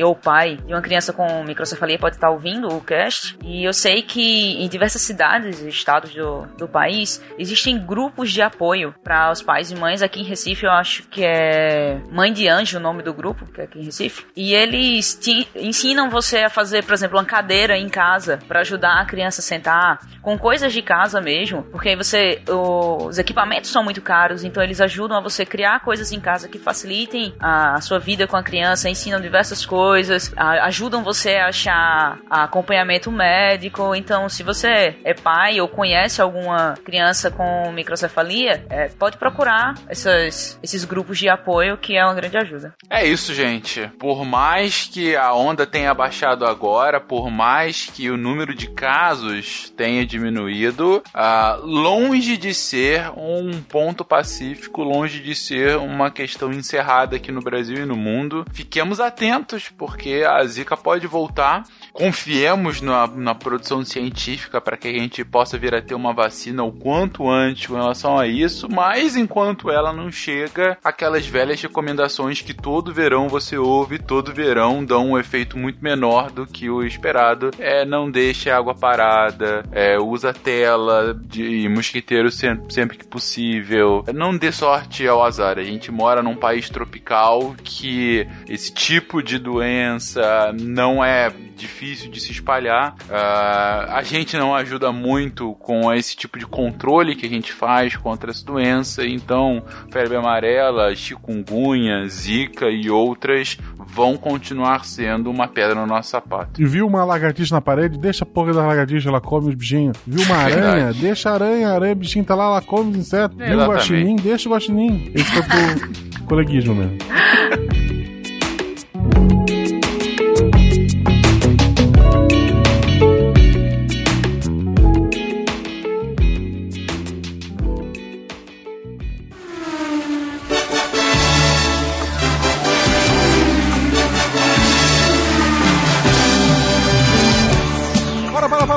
ou 0.03 0.17
pai 0.17 0.57
de 0.57 0.75
uma 0.75 0.83
criança 0.83 1.13
com 1.13 1.45
microcefalia 1.45 1.99
pode 1.99 2.17
estar 2.17 2.31
ouvindo 2.31 2.69
o 2.69 2.81
cast, 2.81 3.39
e 3.45 3.65
eu 3.65 3.73
sei 3.73 4.03
que 4.03 4.63
em 4.63 4.69
diversas 4.69 5.03
cidades 5.03 5.61
e 5.61 5.69
estados 5.69 6.13
do, 6.13 6.43
do 6.59 6.69
país 6.69 7.23
existem 7.39 7.79
grupos 7.79 8.33
de 8.33 8.43
apoio 8.43 8.93
para 9.05 9.31
os 9.31 9.41
pais 9.41 9.71
e 9.71 9.77
mães. 9.77 10.03
Aqui 10.03 10.21
em 10.21 10.25
Recife, 10.25 10.65
eu 10.65 10.73
acho 10.73 11.05
que 11.05 11.25
é 11.25 12.01
Mãe 12.11 12.33
de 12.33 12.49
Anjo 12.49 12.79
o 12.79 12.81
nome 12.81 13.03
do 13.03 13.15
grupo, 13.15 13.47
que 13.47 13.61
é 13.61 13.65
aqui 13.65 13.79
em 13.79 13.85
Recife. 13.85 14.27
E 14.37 14.53
eles 14.53 15.15
te 15.15 15.47
ensinam 15.55 16.11
você 16.11 16.39
a 16.39 16.51
fazer, 16.51 16.85
por 16.85 16.95
exemplo, 16.95 17.17
uma 17.17 17.25
cadeira 17.25 17.79
em 17.79 17.89
casa 17.89 18.41
para 18.49 18.61
ajudar 18.61 19.01
a 19.01 19.05
criança 19.05 19.41
a 19.41 19.45
sentar 19.45 20.01
com 20.21 20.37
coisas 20.37 20.73
de 20.73 20.83
casa 20.83 21.21
mesmo, 21.21 21.63
porque 21.65 21.91
aí 21.91 21.97
você 21.97 22.43
os 22.49 23.19
equipamentos 23.19 23.71
são 23.71 23.85
muito 23.85 24.01
caros, 24.01 24.43
então 24.43 24.63
eles 24.63 24.81
ajudam 24.81 25.17
a 25.17 25.21
você 25.21 25.45
criar 25.45 25.81
coisas 25.81 26.13
em 26.13 26.21
casa 26.21 26.49
que 26.49 26.59
facilitem 26.73 27.35
a, 27.39 27.75
a 27.75 27.81
sua 27.81 27.99
vida 27.99 28.27
com 28.27 28.37
a 28.37 28.43
criança, 28.43 28.89
ensinam 28.89 29.21
diversas 29.21 29.65
coisas, 29.67 30.33
a, 30.37 30.65
ajudam 30.67 31.05
você 31.05 31.37
a 31.37 31.49
achar 31.49 32.19
acompanhamento 32.31 33.13
médico. 33.13 33.95
Então, 33.95 34.29
se 34.29 34.43
você 34.43 34.97
é 35.05 35.13
pai 35.13 35.61
ou 35.61 35.69
conhece 35.69 36.23
alguma 36.23 36.75
criança 36.85 37.31
com 37.31 37.71
microcefalia, 37.73 38.65
é, 38.71 38.89
pode 38.89 39.19
procurar 39.19 39.75
essas, 39.87 40.59
esses 40.63 40.85
grupos 40.85 41.19
de 41.19 41.29
apoio 41.29 41.77
que 41.77 41.97
é 41.97 42.05
uma 42.05 42.15
grande 42.15 42.39
ajuda. 42.39 42.75
É 42.89 43.07
isso, 43.07 43.35
gente. 43.35 43.89
Por 43.99 44.25
mais 44.25 44.89
que 44.91 45.15
a 45.15 45.35
onda 45.35 45.67
tenha 45.67 45.93
baixado 45.93 46.47
agora, 46.47 47.01
por 47.01 47.31
mais 47.31 47.87
que 47.87 48.11
o 48.11 48.17
número 48.17 48.55
de 48.55 48.69
casos 48.69 49.71
tenha 49.77 50.07
diminuído, 50.07 51.03
uh, 51.15 51.67
longe 51.67 52.37
de 52.37 52.55
ser 52.55 53.11
um 53.17 53.63
ponto 53.63 54.05
pacífico, 54.05 54.83
longe 54.83 55.21
de 55.21 55.35
ser 55.35 55.77
uma 55.77 56.11
questão 56.11 56.51
encerrada 56.63 57.17
aqui 57.17 57.31
no 57.31 57.43
Brasil 57.43 57.77
e 57.77 57.85
no 57.85 57.97
mundo. 57.97 58.45
Fiquemos 58.53 59.01
atentos, 59.01 59.69
porque 59.69 60.25
a 60.27 60.43
Zika 60.45 60.77
pode 60.77 61.07
voltar. 61.07 61.65
Confiemos 61.93 62.81
na, 62.81 63.07
na 63.07 63.35
produção 63.35 63.85
científica 63.85 64.61
para 64.61 64.77
que 64.77 64.89
a 64.89 64.93
gente 64.93 65.25
possa 65.25 65.59
vir 65.59 65.75
a 65.75 65.83
ter 65.83 65.95
uma 65.95 66.13
vacina 66.13 66.63
o 66.63 66.73
quanto 66.73 67.29
antes 67.29 67.67
com 67.67 67.75
relação 67.75 68.19
a 68.19 68.27
isso, 68.27 68.69
mas 68.71 69.17
enquanto 69.17 69.71
ela 69.71 69.93
não 69.93 70.11
chega, 70.11 70.79
aquelas 70.83 71.27
velhas 71.27 71.61
recomendações 71.61 72.41
que 72.41 72.55
todo 72.55 72.93
verão 72.93 73.29
você 73.29 73.59
ouve, 73.59 73.99
todo 73.99 74.33
verão 74.33 74.85
dão 74.85 75.11
um 75.11 75.19
efeito 75.19 75.59
muito 75.59 75.83
menor 75.83 76.31
do 76.31 76.47
que 76.47 76.71
o 76.71 76.83
esperado. 76.83 77.51
É 77.59 77.85
não 77.85 78.11
deixe 78.11 78.49
a 78.49 78.57
água 78.57 78.75
parada, 78.75 79.65
é, 79.73 79.99
usa 79.99 80.33
tela 80.33 81.19
de 81.21 81.69
mosquiteiro 81.69 82.31
sempre, 82.31 82.73
sempre 82.73 82.97
que 82.97 83.07
possível. 83.07 84.05
Não 84.15 84.37
dê 84.37 84.53
sorte 84.53 85.07
ao 85.07 85.23
azar. 85.25 85.59
A 85.59 85.65
gente 85.65 85.91
mora 85.91 86.23
num 86.23 86.37
país 86.37 86.52
tropical 86.61 87.55
que 87.63 88.27
esse 88.49 88.73
tipo 88.73 89.23
de 89.23 89.39
doença 89.39 90.55
não 90.59 91.05
é 91.05 91.31
difícil 91.57 92.11
de 92.11 92.21
se 92.21 92.33
espalhar. 92.33 92.95
Uh, 93.09 93.91
a 93.91 94.03
gente 94.03 94.37
não 94.37 94.55
ajuda 94.55 94.91
muito 94.91 95.55
com 95.55 95.93
esse 95.93 96.17
tipo 96.17 96.39
de 96.39 96.47
controle 96.47 97.15
que 97.15 97.27
a 97.27 97.29
gente 97.29 97.53
faz 97.53 97.97
contra 97.97 98.31
essa 98.31 98.45
doença, 98.45 99.07
então 99.07 99.63
febre 99.91 100.17
amarela, 100.17 100.95
chikungunya, 100.95 102.07
zika 102.09 102.69
e 102.69 102.91
outras 102.91 103.57
vão 103.87 104.17
continuar 104.17 104.85
sendo 104.85 105.31
uma 105.31 105.47
pedra 105.47 105.75
no 105.75 105.87
nosso 105.87 106.11
sapato. 106.11 106.61
E 106.61 106.65
viu 106.65 106.87
uma 106.87 107.05
lagartixa 107.05 107.55
na 107.55 107.61
parede? 107.61 107.99
Deixa 107.99 108.25
a 108.25 108.27
porra 108.27 108.53
da 108.53 108.67
lagartixa, 108.67 109.09
ela 109.09 109.21
come 109.21 109.51
os 109.51 109.55
bichinhos. 109.55 109.97
Viu 110.07 110.25
uma 110.25 110.37
aranha? 110.43 110.93
deixa 110.93 111.31
a 111.31 111.35
aranha, 111.35 111.69
a 111.69 111.75
aranha, 111.75 111.95
bichinho 111.95 112.25
tá 112.25 112.35
lá, 112.35 112.45
ela 112.47 112.63
come 112.63 112.93
os 112.93 112.97
insetos. 112.97 113.37
Viu 113.37 113.59
o 113.59 113.67
guaxinim? 113.67 114.17
Deixa 114.17 114.49
o 114.49 114.53
guaxinim. 114.53 115.13
Esse 115.15 115.31
foi 115.31 115.43
pro 115.43 116.13
coleguismo 116.43 116.75
mesmo. 116.75 116.99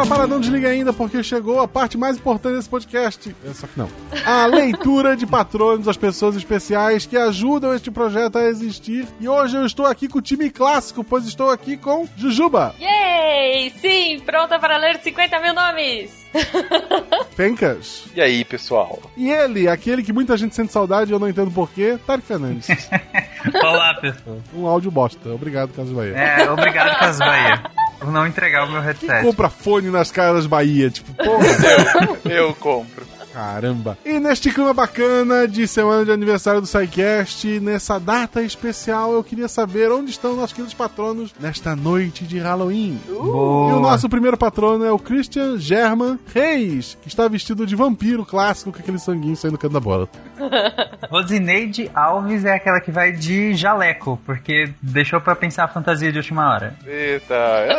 para, 0.08 0.28
não 0.28 0.40
desliga 0.40 0.70
ainda, 0.70 0.94
porque 0.94 1.24
chegou 1.24 1.60
a 1.60 1.68
parte 1.68 1.98
mais 1.98 2.18
importante 2.18 2.56
desse 2.56 2.70
podcast. 2.70 3.36
É, 3.44 3.54
só 3.54 3.66
que 3.66 3.78
não. 3.78 3.90
A 4.26 4.46
leitura 4.46 5.16
de 5.16 5.26
patronos, 5.26 5.88
as 5.88 5.98
pessoas 5.98 6.36
especiais 6.36 7.06
que 7.06 7.18
ajudam 7.18 7.74
este 7.74 7.90
projeto 7.90 8.38
a 8.38 8.44
existir. 8.44 9.08
E 9.20 9.28
hoje 9.28 9.58
eu 9.58 9.66
estou 9.66 9.86
aqui 9.86 10.08
com 10.08 10.20
o 10.20 10.22
time 10.22 10.50
clássico, 10.50 11.04
pois 11.04 11.26
estou 11.26 11.50
aqui 11.50 11.76
com 11.76 12.08
Jujuba. 12.16 12.76
Yay! 12.80 13.72
Sim, 13.82 14.20
pronta 14.20 14.60
para 14.60 14.78
ler 14.78 15.00
50 15.02 15.40
mil 15.40 15.54
nomes. 15.54 16.26
Fencas. 17.36 18.06
E 18.16 18.22
aí, 18.22 18.46
pessoal? 18.46 19.02
E 19.18 19.32
ele, 19.32 19.68
aquele 19.68 20.04
que 20.04 20.14
muita 20.14 20.38
gente 20.38 20.54
sente 20.56 20.72
saudade 20.72 21.12
e 21.12 21.14
eu 21.14 21.20
não 21.20 21.30
entendo 21.30 21.50
porquê, 21.52 21.98
Tarek 22.06 22.28
Fernandes. 22.28 22.68
Olá, 23.64 23.94
pessoal. 23.96 24.38
Um 24.54 24.68
áudio 24.68 24.92
bosta. 24.92 25.30
Obrigado, 25.30 25.74
Caso 25.74 25.94
Bahia. 25.94 26.16
É, 26.16 26.50
obrigado, 26.52 27.00
Caso 27.00 27.20
Bahia. 27.20 27.64
Por 28.06 28.14
não 28.14 28.28
entregar 28.28 28.68
o 28.68 28.72
meu 28.72 28.82
headset. 28.82 29.12
Quem 29.12 29.24
compra 29.24 29.50
fone 29.50 29.90
nas 29.90 30.12
caras 30.12 30.46
Bahia? 30.46 30.92
Tipo, 30.92 31.12
porra. 31.16 31.46
eu, 32.24 32.32
eu 32.32 32.54
compro. 32.54 33.04
Caramba! 33.36 33.98
E 34.06 34.18
neste 34.18 34.50
clima 34.50 34.74
bacana 34.74 35.46
de 35.46 35.68
semana 35.68 36.06
de 36.06 36.12
aniversário 36.12 36.62
do 36.62 36.68
SciCast, 36.68 37.60
nessa 37.60 38.00
data 38.00 38.42
especial, 38.42 39.12
eu 39.12 39.22
queria 39.22 39.50
saber 39.50 39.92
onde 39.92 40.10
estão 40.10 40.38
nossos 40.38 40.54
queridos 40.54 40.74
patronos 40.74 41.36
nesta 41.38 41.76
noite 41.76 42.24
de 42.24 42.40
Halloween. 42.40 42.98
Uh! 43.10 43.72
E 43.72 43.74
o 43.74 43.80
nosso 43.82 44.08
primeiro 44.08 44.38
patrono 44.38 44.86
é 44.86 44.92
o 44.92 44.98
Christian 44.98 45.58
German 45.58 46.18
Reis, 46.34 46.98
que 47.02 47.10
está 47.10 47.28
vestido 47.28 47.68
de 47.68 47.76
vampiro 47.76 48.26
clássico 48.26 48.72
com 48.72 48.80
aquele 48.80 49.00
sanguinho 49.00 49.36
saindo 49.36 49.58
do 49.58 49.60
canto 49.60 49.74
da 49.74 49.82
bola. 49.82 50.08
Rosineide 51.12 51.92
Alves 51.94 52.46
é 52.46 52.54
aquela 52.54 52.80
que 52.80 52.90
vai 52.90 53.12
de 53.12 53.54
jaleco, 53.54 54.18
porque 54.26 54.72
deixou 54.82 55.20
para 55.20 55.36
pensar 55.36 55.66
a 55.66 55.68
fantasia 55.68 56.10
de 56.10 56.20
última 56.20 56.50
hora. 56.54 56.74
Eita, 56.88 57.36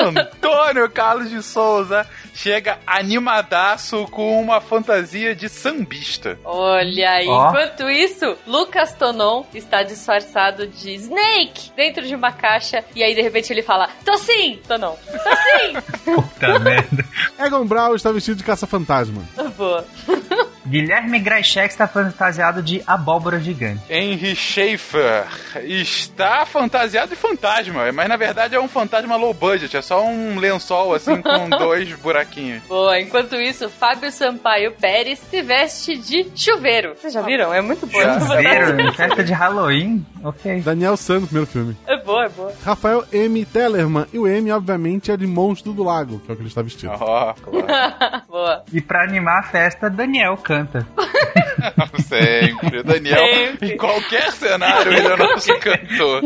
Antônio 0.07 0.91
Carlos 0.91 1.31
de 1.31 1.43
Souza 1.43 2.07
chega 2.35 2.79
animadaço 2.87 4.07
com 4.11 4.39
uma 4.39 4.61
fantasia 4.61 5.35
de 5.35 5.46
de 5.47 5.53
sambista. 5.53 6.39
Olha 6.45 7.11
aí. 7.11 7.29
Oh. 7.29 7.49
Enquanto 7.49 7.89
isso, 7.89 8.37
Lucas 8.47 8.93
Tonon 8.93 9.45
está 9.55 9.83
disfarçado 9.83 10.67
de 10.67 10.95
Snake 10.95 11.71
dentro 11.77 12.07
de 12.07 12.15
uma 12.15 12.33
caixa. 12.33 12.85
E 12.95 13.03
aí, 13.03 13.15
de 13.15 13.23
repente, 13.23 13.53
ele 13.53 13.63
fala: 13.63 13.89
Tô 14.05 14.17
sim, 14.19 14.61
Tonon. 14.67 14.95
Tô 15.07 15.37
sim. 15.37 15.95
Puta 16.15 16.59
merda. 16.59 17.05
Egon 17.39 17.65
Brown 17.67 17.95
está 17.95 18.11
vestido 18.13 18.37
de 18.37 18.45
caça-fantasma. 18.45 19.23
Boa. 19.57 19.85
Guilherme 20.67 21.19
Graixek 21.19 21.69
está 21.69 21.87
fantasiado 21.87 22.63
de 22.63 22.83
abóbora 22.87 23.39
gigante. 23.39 23.81
Henry 23.89 24.35
Schaefer 24.35 25.25
está 25.63 26.45
fantasiado 26.45 27.11
de 27.11 27.17
fantasma, 27.17 27.91
mas 27.93 28.09
na 28.09 28.17
verdade 28.17 28.55
é 28.55 28.61
um 28.61 28.69
fantasma 28.69 29.17
low 29.17 29.33
budget, 29.33 29.77
é 29.77 29.83
só 29.83 30.05
um 30.05 30.39
lençol 30.39 30.95
assim 30.95 31.23
com 31.23 31.49
dois 31.57 31.93
buraquinhos. 31.95 32.63
Boa, 32.65 33.01
enquanto 33.01 33.37
isso, 33.37 33.69
Fábio 33.69 34.11
Sampaio 34.11 34.73
Pérez 34.73 35.19
se 35.19 35.43
veste 35.43 35.97
de 35.97 36.27
chuveiro. 36.35 36.95
Vocês 36.97 37.13
já 37.13 37.23
viram? 37.23 37.53
É 37.55 37.61
muito 37.61 37.87
bom. 37.87 37.99
Chuveiro, 38.21 38.93
festa 38.95 39.23
de 39.23 39.33
Halloween? 39.33 40.05
Ok. 40.25 40.61
Daniel 40.63 40.97
Santos, 40.97 41.27
primeiro 41.27 41.47
filme. 41.51 41.77
boa, 42.05 42.25
é 42.25 42.29
boa. 42.29 42.53
Rafael 42.65 43.05
M. 43.13 43.45
Tellerman. 43.45 44.07
E 44.13 44.19
o 44.19 44.27
M, 44.27 44.51
obviamente, 44.51 45.13
é 45.13 45.17
de 45.17 45.27
Monstro 45.27 45.73
do 45.73 45.85
Lago, 45.85 46.19
que 46.21 46.31
é 46.31 46.35
o 46.35 46.37
que 46.37 46.43
ele 46.43 46.49
está 46.49 46.63
vestido. 46.63 46.93
Ó, 46.99 47.33
claro. 47.33 48.23
boa. 48.29 48.65
E 48.73 48.81
pra 48.81 49.05
animar 49.05 49.39
a 49.39 49.43
festa, 49.45 49.89
Daniel 49.89 50.37
canta. 50.57 50.87
Sempre. 52.03 52.83
Daniel, 52.83 53.19
Sempre. 53.35 53.75
em 53.75 53.77
qualquer 53.77 54.31
cenário, 54.33 54.93
ele 54.93 55.07
é 55.07 55.15
o 55.15 55.17
nosso 55.17 55.59
cantor. 55.59 56.23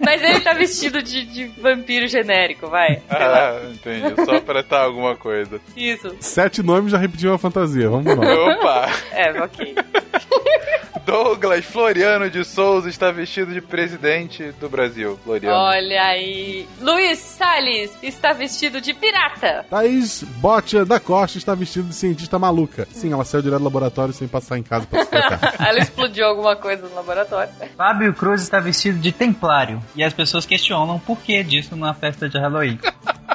Mas 0.00 0.22
ele 0.22 0.40
tá 0.40 0.52
vestido 0.52 1.02
de, 1.02 1.24
de 1.24 1.46
vampiro 1.60 2.06
genérico, 2.06 2.68
vai. 2.68 3.02
Ah, 3.10 3.60
entendi. 3.72 4.24
Só 4.24 4.40
pra 4.40 4.60
estar 4.60 4.82
alguma 4.82 5.16
coisa. 5.16 5.60
Isso. 5.76 6.14
Sete 6.20 6.62
nomes 6.62 6.92
já 6.92 6.98
repetiu 6.98 7.32
a 7.34 7.38
fantasia. 7.38 7.88
Vamos 7.88 8.16
lá. 8.16 8.54
Opa! 8.54 8.90
É, 9.12 9.42
ok. 9.42 9.74
Douglas 11.04 11.64
Floriano 11.66 12.30
de 12.30 12.44
Souza 12.44 12.88
está 12.88 13.10
vestido 13.10 13.52
de 13.52 13.60
presidente 13.60 14.52
do 14.52 14.68
Brasil. 14.70 15.18
Floriano. 15.22 15.56
Olha 15.56 16.02
aí. 16.02 16.66
Luiz 16.80 17.18
Salles 17.18 17.92
está 18.02 18.32
vestido 18.32 18.80
de 18.80 18.94
pirata. 18.94 19.66
Thaís 19.68 20.22
Botia 20.22 20.84
da 20.84 20.98
Costa 20.98 21.36
está 21.36 21.54
vestida 21.54 21.88
de 21.88 21.94
cientista 21.94 22.38
maluca. 22.38 22.88
Sim, 22.90 23.12
ela 23.12 23.24
saiu 23.24 23.42
direto 23.42 23.58
do 23.58 23.64
laboratório 23.64 24.14
sem 24.14 24.26
passar 24.26 24.56
em 24.56 24.62
casa 24.62 24.86
pra 24.86 25.04
se 25.04 25.10
trocar. 25.10 25.54
Ela 25.68 25.78
explodiu 25.78 26.26
alguma 26.26 26.56
coisa 26.56 26.88
no 26.88 26.94
laboratório. 26.94 27.52
Fábio 27.76 28.14
Cruz 28.14 28.42
está 28.42 28.58
vestido 28.60 28.98
de 28.98 29.12
templário. 29.12 29.82
E 29.94 30.02
as 30.02 30.12
pessoas 30.12 30.46
questionam 30.46 30.98
por 30.98 31.18
que 31.18 31.42
disso 31.42 31.76
numa 31.76 31.92
festa 31.92 32.28
de 32.28 32.38
Halloween. 32.38 32.78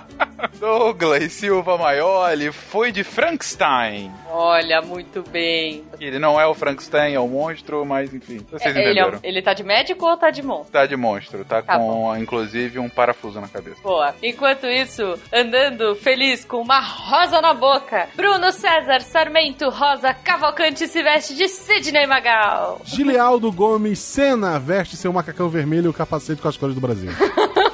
Douglas 0.59 1.31
Silva 1.33 1.77
Maioli 1.77 2.51
foi 2.51 2.91
de 2.91 3.03
Frankenstein. 3.03 4.11
Olha, 4.29 4.81
muito 4.81 5.23
bem. 5.29 5.83
Ele 5.99 6.19
não 6.19 6.39
é 6.39 6.45
o 6.45 6.53
Frankenstein, 6.53 7.13
é 7.13 7.19
o 7.19 7.27
monstro, 7.27 7.85
mas 7.85 8.13
enfim, 8.13 8.45
vocês 8.51 8.75
É, 8.75 8.79
ele, 8.79 8.99
é- 8.99 9.01
entenderam. 9.03 9.19
ele 9.23 9.41
tá 9.41 9.53
de 9.53 9.63
médico 9.63 10.05
ou 10.05 10.17
tá 10.17 10.29
de 10.29 10.41
monstro? 10.41 10.71
Tá 10.71 10.85
de 10.85 10.95
monstro, 10.95 11.45
tá, 11.45 11.61
Tá 11.61 11.77
com 11.77 12.15
inclusive 12.17 12.77
um 12.79 12.89
parafuso 12.89 13.39
na 13.39 13.47
cabeça. 13.47 13.77
Boa. 13.81 14.13
Enquanto 14.21 14.65
isso, 14.67 15.17
andando 15.33 15.95
feliz 15.95 16.43
com 16.43 16.57
uma 16.57 16.79
rosa 16.79 17.41
na 17.41 17.53
boca, 17.53 18.07
Bruno 18.15 18.51
César 18.51 19.01
Sarmento 19.01 19.69
Rosa 19.69 20.13
Cavalcante 20.13 20.87
se 20.87 21.01
veste 21.03 21.35
de 21.35 21.47
Sidney 21.47 22.05
Magal. 22.07 22.81
Gilialdo 22.83 23.51
Gomes 23.51 23.99
Senna 23.99 24.59
veste 24.59 24.95
seu 24.97 25.11
macacão 25.13 25.49
vermelho 25.49 25.85
e 25.85 25.89
o 25.89 25.93
capacete 25.93 26.41
com 26.41 26.47
as 26.47 26.57
cores 26.57 26.75
do 26.75 26.81
Brasil. 26.81 27.09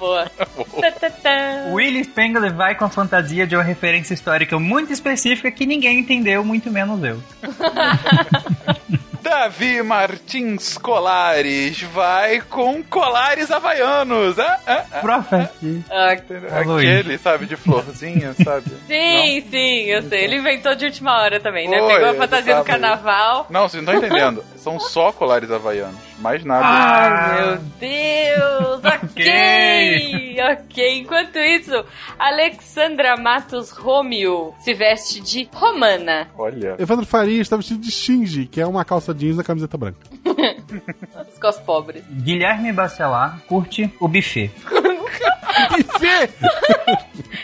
Boa. 0.00 0.30
Willis 1.72 2.06
Spengler 2.06 2.54
vai 2.54 2.74
com 2.74 2.86
a 2.86 2.88
fantasia 2.88 3.46
de 3.46 3.54
uma 3.54 3.62
referência 3.62 4.14
histórica 4.14 4.58
muito 4.58 4.92
específica 4.92 5.50
que 5.50 5.66
ninguém 5.66 5.98
entendeu, 5.98 6.42
muito 6.42 6.70
menos 6.70 7.04
eu. 7.04 7.22
Davi 9.22 9.82
Martins 9.82 10.76
Colares 10.78 11.82
vai 11.82 12.40
com 12.40 12.82
colares 12.82 13.50
havaianos. 13.50 14.38
Ah, 14.38 14.58
ah, 14.66 14.84
ah. 14.92 15.48
Ah. 15.90 16.10
Aquele, 16.60 17.18
sabe, 17.18 17.46
de 17.46 17.54
florzinha, 17.56 18.34
sabe? 18.42 18.70
sim, 18.88 19.44
sim, 19.50 19.84
eu 19.84 20.02
sei. 20.08 20.24
Ele 20.24 20.38
inventou 20.38 20.74
de 20.74 20.86
última 20.86 21.20
hora 21.20 21.38
também, 21.38 21.68
né? 21.68 21.78
Foi, 21.78 21.94
Pegou 21.94 22.08
a 22.08 22.14
fantasia 22.14 22.56
do 22.56 22.64
carnaval. 22.64 23.46
Não, 23.50 23.68
vocês 23.68 23.84
não 23.84 23.92
estão 23.94 24.08
entendendo. 24.08 24.44
São 24.56 24.80
só 24.80 25.12
colares 25.12 25.50
havaianos. 25.50 26.00
Mais 26.18 26.44
nada. 26.44 26.66
Ai, 26.66 27.42
meu 27.42 27.56
Deus! 27.78 28.59
Ok! 28.84 30.36
ok. 30.52 30.98
Enquanto 30.98 31.38
isso, 31.38 31.84
Alexandra 32.18 33.16
Matos 33.16 33.70
Romeo 33.70 34.54
se 34.60 34.74
veste 34.74 35.20
de 35.20 35.48
romana. 35.52 36.28
Olha. 36.36 36.76
Evandro 36.78 37.06
Faria 37.06 37.40
está 37.40 37.56
vestido 37.56 37.80
de 37.80 37.90
Shinji, 37.90 38.46
que 38.46 38.60
é 38.60 38.66
uma 38.66 38.84
calça 38.84 39.14
jeans 39.14 39.36
e 39.36 39.40
a 39.40 39.44
camiseta 39.44 39.76
branca. 39.76 39.98
Os 41.30 41.38
cos 41.38 41.58
pobres. 41.58 42.04
Guilherme 42.10 42.72
Bacelar 42.72 43.40
curte 43.46 43.92
o 44.00 44.08
buffet. 44.08 44.50
Buffet! 45.68 46.30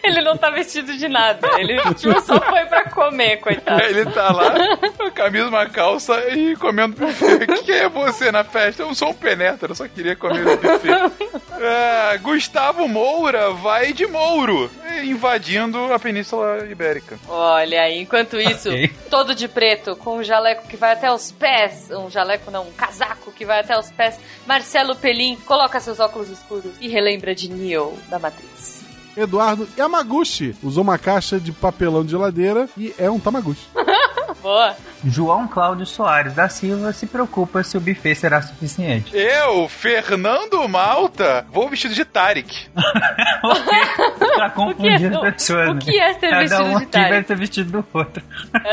Ele 0.02 0.20
não 0.22 0.36
tá 0.36 0.50
vestido 0.50 0.96
de 0.96 1.08
nada. 1.08 1.48
Ele 1.58 1.80
tipo, 1.94 2.20
só 2.20 2.40
foi 2.40 2.64
pra 2.66 2.84
comer, 2.90 3.38
coitado. 3.38 3.82
Ele 3.82 4.04
tá 4.06 4.32
lá, 4.32 4.52
com 4.96 5.04
a 5.04 5.10
camisa, 5.10 5.48
uma 5.48 5.66
calça 5.66 6.14
e 6.30 6.54
comendo 6.56 6.96
buffet. 6.96 7.46
Quem 7.64 7.74
é 7.74 7.88
você 7.88 8.30
na 8.30 8.44
festa? 8.44 8.82
Eu 8.82 8.94
sou 8.94 9.10
um 9.10 9.14
penetra, 9.14 9.70
eu 9.70 9.74
só 9.74 9.88
queria 9.88 10.14
comer 10.16 10.46
o 10.46 10.56
buffet. 10.56 11.36
É, 11.60 12.18
Gustavo 12.18 12.86
Moura 12.88 13.50
vai 13.52 13.92
de 13.92 14.06
Mouro, 14.06 14.70
invadindo 15.02 15.92
a 15.92 15.98
Península 15.98 16.66
Ibérica. 16.70 17.18
Olha 17.28 17.82
aí, 17.82 17.98
enquanto 18.00 18.38
isso, 18.40 18.68
Ok. 18.68 18.90
todo 19.10 19.34
de 19.34 19.48
preto, 19.48 19.96
com 19.96 20.18
um 20.18 20.22
jaleco 20.22 20.68
que 20.68 20.76
vai 20.76 20.92
até 20.92 21.10
os 21.10 21.32
pés. 21.32 21.90
Um 21.90 22.10
jaleco 22.10 22.50
não, 22.50 22.64
um 22.68 22.72
casaco 22.72 23.32
que 23.32 23.44
vai 23.44 23.60
até 23.60 23.76
os 23.78 23.90
pés. 23.90 24.18
Marcelo 24.46 24.94
Pelim 24.96 25.36
coloca 25.46 25.80
seus 25.80 25.98
óculos 25.98 26.28
escuros 26.28 26.72
e 26.80 26.88
relembra 26.88 27.34
de 27.34 27.50
Neo 27.50 27.96
da 28.08 28.18
Matriz. 28.18 28.82
Eduardo 29.16 29.66
Yamaguchi 29.78 30.54
usou 30.62 30.82
uma 30.82 30.98
caixa 30.98 31.40
de 31.40 31.50
papelão 31.50 32.04
de 32.04 32.10
geladeira 32.10 32.68
e 32.76 32.94
é 32.98 33.10
um 33.10 33.18
Tamaguchi. 33.18 33.66
Boa. 34.42 34.76
João 35.04 35.46
Cláudio 35.46 35.84
Soares 35.86 36.32
da 36.34 36.48
Silva 36.48 36.92
se 36.92 37.06
preocupa 37.06 37.62
se 37.62 37.76
o 37.76 37.80
buffet 37.80 38.14
será 38.14 38.40
suficiente. 38.42 39.14
Eu, 39.16 39.68
Fernando 39.68 40.66
Malta, 40.68 41.44
vou 41.52 41.68
vestido 41.68 41.94
de 41.94 42.04
Tarek. 42.04 42.68
pra 44.36 44.50
confundir 44.50 45.12
o- 45.12 45.24
as 45.24 45.34
pessoas. 45.34 45.68
o 45.70 45.74
né? 45.74 45.80
que 45.82 45.98
é 45.98 46.14
ser 46.14 46.30
Cada 46.30 46.40
vestido 46.40 46.62
um 46.64 46.70
de 46.70 46.76
aqui 46.76 46.86
Tarek? 46.86 47.10
vai 47.10 47.24
ser 47.24 47.36
vestido 47.36 47.82
do 47.82 47.98
outro. 47.98 48.22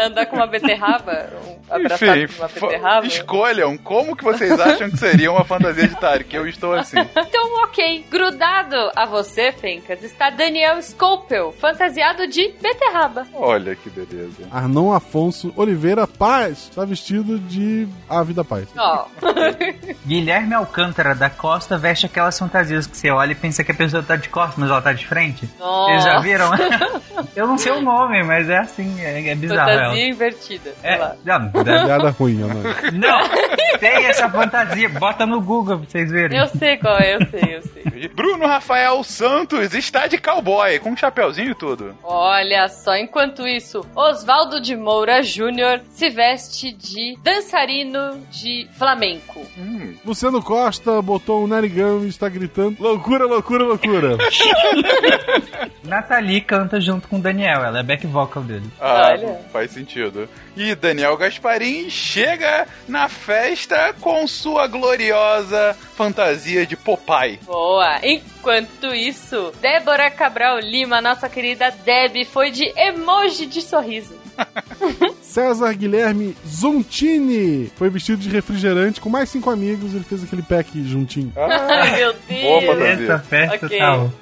Andar 0.05 0.25
com 0.27 0.35
uma 0.35 0.47
beterraba, 0.47 1.29
um 1.45 1.73
abraçado 1.73 2.17
Enfim, 2.17 2.33
com 2.33 2.41
uma 2.43 2.47
beterraba. 2.49 3.07
escolham 3.07 3.77
como 3.77 4.15
que 4.15 4.23
vocês 4.23 4.59
acham 4.59 4.89
que 4.89 4.97
seria 4.97 5.31
uma 5.31 5.43
fantasia 5.45 5.87
de 5.87 5.95
Tarek. 5.95 6.35
Eu 6.35 6.47
estou 6.47 6.73
assim. 6.73 6.97
Então, 6.99 7.63
ok. 7.63 8.05
Grudado 8.09 8.75
a 8.95 9.05
você, 9.05 9.51
Fencas, 9.51 10.03
está 10.03 10.29
Daniel 10.29 10.81
Scopel, 10.81 11.51
fantasiado 11.59 12.27
de 12.27 12.53
beterraba. 12.61 13.25
Olha 13.33 13.75
que 13.75 13.89
beleza. 13.89 14.47
Arnon 14.51 14.93
Afonso 14.93 15.52
Oliveira 15.55 16.07
Paz 16.07 16.67
está 16.69 16.83
vestido 16.85 17.37
de 17.39 17.87
Ave 18.09 18.33
da 18.33 18.43
Paz. 18.43 18.67
Ó. 18.77 19.05
Guilherme 20.05 20.53
Alcântara 20.53 21.13
da 21.13 21.29
Costa 21.29 21.77
veste 21.77 22.05
aquelas 22.05 22.37
fantasias 22.37 22.87
que 22.87 22.97
você 22.97 23.09
olha 23.11 23.31
e 23.33 23.35
pensa 23.35 23.63
que 23.63 23.71
a 23.71 23.75
pessoa 23.75 24.01
tá 24.03 24.15
de 24.15 24.29
costas, 24.29 24.57
mas 24.57 24.69
ela 24.69 24.81
tá 24.81 24.93
de 24.93 25.05
frente. 25.05 25.45
Vocês 25.57 26.03
já 26.03 26.13
Nossa. 26.13 26.21
viram? 26.23 26.49
Eu 27.35 27.47
não 27.47 27.57
sei 27.57 27.71
o 27.71 27.81
nome, 27.81 28.23
mas 28.23 28.49
é 28.49 28.57
assim, 28.57 28.99
é, 28.99 29.29
é 29.29 29.35
bizarro. 29.35 29.69
ela. 29.69 29.81
Fantasia 29.83 30.07
invertida. 30.07 30.73
É, 30.81 30.97
lá. 30.97 31.15
não, 31.23 31.47
deve- 31.63 31.85
Piada 31.85 32.09
ruim, 32.09 32.35
né? 32.35 32.91
não, 32.93 33.77
tem 33.79 34.05
essa 34.07 34.29
fantasia. 34.29 34.89
Bota 34.89 35.25
no 35.25 35.39
Google 35.41 35.77
pra 35.79 35.87
vocês 35.89 36.09
verem. 36.11 36.37
Eu 36.39 36.47
sei 36.47 36.77
qual 36.77 36.97
é, 36.97 37.15
eu 37.15 37.25
sei, 37.29 37.55
eu 37.57 37.61
sei. 37.61 37.83
Bruno 38.09 38.45
Rafael 38.47 39.03
Santos 39.03 39.73
está 39.73 40.07
de 40.07 40.17
cowboy, 40.17 40.79
com 40.79 40.91
um 40.91 40.97
chapeuzinho 40.97 41.51
e 41.51 41.55
tudo. 41.55 41.95
Olha 42.03 42.67
só, 42.67 42.95
enquanto 42.95 43.47
isso, 43.47 43.85
Oswaldo 43.95 44.59
de 44.59 44.75
Moura 44.75 45.21
Júnior 45.21 45.42
se 45.91 46.09
veste 46.09 46.71
de 46.71 47.17
dançarino 47.23 48.19
de 48.31 48.67
flamenco. 48.77 49.45
Hum, 49.57 49.95
Luciano 50.05 50.41
Costa 50.41 51.01
botou 51.01 51.43
um 51.43 51.47
narigão 51.47 52.03
e 52.03 52.09
está 52.09 52.29
gritando: 52.29 52.77
loucura, 52.79 53.25
loucura, 53.25 53.63
loucura. 53.63 54.17
Nathalie 55.83 56.41
canta 56.41 56.79
junto 56.79 57.07
com 57.07 57.17
o 57.17 57.21
Daniel, 57.21 57.63
ela 57.63 57.79
é 57.79 57.83
back 57.83 58.05
vocal 58.07 58.43
dele. 58.43 58.69
ah, 58.79 59.09
Olha. 59.13 59.39
faz 59.51 59.71
sentido. 59.71 60.27
E 60.55 60.75
Daniel 60.75 61.17
Gasparim 61.17 61.89
chega 61.89 62.67
na 62.87 63.09
festa 63.09 63.93
com 63.99 64.25
sua 64.27 64.67
gloriosa 64.67 65.75
fantasia 65.95 66.65
de 66.65 66.75
Popeye. 66.77 67.39
Boa! 67.45 67.99
Enquanto 68.03 68.93
isso, 68.93 69.51
Débora 69.59 70.09
Cabral 70.11 70.59
Lima, 70.59 71.01
nossa 71.01 71.27
querida 71.27 71.71
Deb, 71.71 72.25
foi 72.25 72.51
de 72.51 72.71
emoji 72.77 73.45
de 73.45 73.61
sorriso. 73.61 74.15
César 75.33 75.73
Guilherme 75.73 76.35
Zontini 76.47 77.71
foi 77.75 77.89
vestido 77.89 78.19
de 78.21 78.29
refrigerante 78.29 79.01
com 79.01 79.09
mais 79.09 79.29
cinco 79.29 79.49
amigos. 79.49 79.95
Ele 79.95 80.03
fez 80.03 80.23
aquele 80.23 80.43
pack 80.43 80.83
juntinho. 80.87 81.31
Ah, 81.35 81.47
Ai, 81.81 81.97
meu 81.97 82.13
Boa 82.13 82.61
Deus! 82.61 82.65
fantasia. 82.65 83.03
Essa 83.05 83.19
festa 83.19 83.65
Ok. 83.65 83.77
tal. 83.79 84.13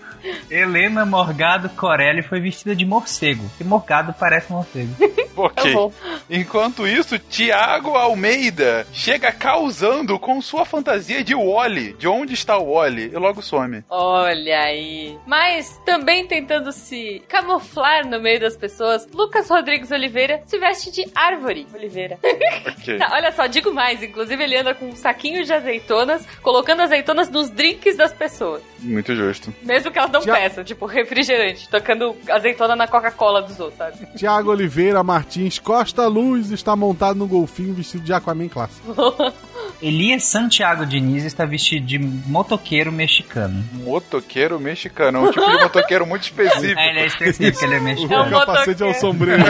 Helena 0.50 1.06
Morgado 1.06 1.70
Corelli 1.70 2.22
foi 2.22 2.40
vestida 2.40 2.76
de 2.76 2.86
morcego. 2.86 3.50
E 3.60 3.64
morgado 3.64 4.14
parece 4.14 4.52
morcego. 4.52 4.94
ok. 5.36 5.74
Tá. 5.74 6.20
Enquanto 6.30 6.88
isso, 6.88 7.18
Tiago 7.20 7.96
Almeida 7.96 8.86
chega 8.94 9.32
causando 9.32 10.18
com 10.20 10.42
sua 10.42 10.66
fantasia 10.66 11.24
de 11.24 11.36
Wally. 11.36 11.94
De 11.94 12.08
onde 12.08 12.34
está 12.34 12.58
o 12.58 12.74
Wally? 12.74 13.12
E 13.14 13.18
logo 13.18 13.42
some. 13.42 13.84
Olha 13.90 14.60
aí. 14.62 15.18
Mas 15.26 15.80
também 15.86 16.26
tentando 16.28 16.72
se 16.72 17.22
camuflar 17.28 18.08
no 18.08 18.20
meio 18.20 18.40
das 18.40 18.56
pessoas, 18.56 19.08
Lucas 19.14 19.50
Rodrigues 19.50 19.92
Oliveira 19.92 20.42
se 20.46 20.58
veste 20.58 20.92
de 20.92 21.06
árvore. 21.16 21.68
Oliveira. 21.74 22.18
Ok. 22.82 22.98
Tá, 22.98 23.10
olha 23.14 23.32
só, 23.32 23.48
digo 23.48 23.74
mais. 23.74 24.02
Inclusive, 24.02 24.44
ele 24.44 24.58
anda 24.58 24.74
com 24.74 24.86
um 24.90 24.96
saquinho 24.96 25.44
de 25.44 25.54
azeitonas, 25.54 26.26
colocando 26.42 26.82
azeitonas 26.82 27.30
nos 27.30 27.50
drinks 27.50 27.96
das 27.96 28.14
pessoas. 28.14 28.62
Muito 28.80 29.16
justo. 29.16 29.54
Mesmo 29.62 29.92
que 29.92 29.98
elas 30.00 30.11
não 30.12 30.22
Já- 30.22 30.34
peçam, 30.36 30.64
tipo 30.64 30.86
refrigerante, 30.86 31.68
tocando 31.70 32.16
azeitona 32.30 32.76
na 32.76 32.88
Coca-Cola 32.88 33.42
dos 33.42 33.60
outros, 33.60 33.78
sabe? 33.78 34.06
Tiago 34.16 34.52
Oliveira 34.52 35.04
Martins 35.04 35.58
Costa 35.60 36.08
Luz 36.08 36.52
está 36.52 36.76
montado 36.76 37.16
no 37.18 37.28
golfinho 37.28 37.74
vestido 37.74 38.04
de 38.04 38.14
Aquaman 38.14 38.48
clássico. 38.48 38.94
Elias 39.82 40.26
Santiago 40.26 40.86
Diniz 40.86 41.24
está 41.26 41.44
vestido 41.46 41.86
de 41.86 41.98
motoqueiro 42.00 42.92
mexicano. 42.92 43.64
Motoqueiro 43.74 44.60
mexicano. 44.60 45.18
É 45.18 45.22
um 45.22 45.32
tipo 45.32 45.46
de 45.50 45.58
motoqueiro 45.64 46.06
muito 46.06 46.24
específico. 46.24 46.80
É, 46.80 46.90
ele 46.90 47.00
é 47.00 47.06
específico, 47.08 47.66
ele 47.66 47.76
é 47.76 47.80
O 47.82 47.84
mexicano. 47.84 48.30
capacete 48.40 48.84
é 48.84 48.86
o 48.86 48.94
sombreiro. 48.94 49.44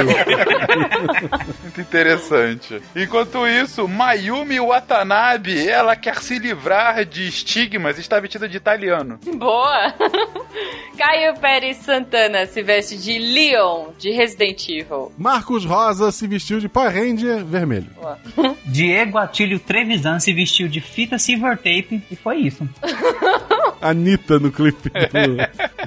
Muito 1.64 1.82
interessante. 1.82 2.82
Enquanto 2.96 3.46
isso, 3.48 3.88
Mayumi 3.88 4.60
Watanabe, 4.60 5.68
ela 5.68 5.96
quer 5.96 6.16
se 6.22 6.40
livrar 6.40 7.04
de 7.06 7.28
estigmas 7.28 7.98
e 7.98 8.02
está 8.02 8.20
vestida 8.20 8.48
de 8.48 8.58
italiano. 8.58 9.20
Boa! 9.36 9.94
Caio 10.98 11.34
Pérez 11.40 11.78
Santana 11.78 12.46
se 12.46 12.62
veste 12.62 12.98
de 12.98 13.18
Leon, 13.18 13.88
de 13.98 14.12
Resident 14.12 14.62
Evil. 14.70 15.12
Marcos 15.18 15.66
Rosa 15.66 16.12
se 16.12 16.28
vestiu 16.28 16.60
de 16.60 16.70
Power 16.70 16.94
Ranger 16.94 17.44
vermelho. 17.44 17.88
Boa. 17.96 18.20
Diego 18.66 19.18
Atílio 19.18 19.60
Trevisan 19.60 20.20
se 20.22 20.34
vestiu 20.34 20.68
de 20.68 20.80
fita 20.80 21.18
silver 21.18 21.58
tape 21.58 22.02
e 22.10 22.16
foi 22.16 22.38
isso. 22.38 22.68
Anitta 23.82 24.40
no 24.40 24.52
clipe 24.52 24.90
do... 24.90 25.02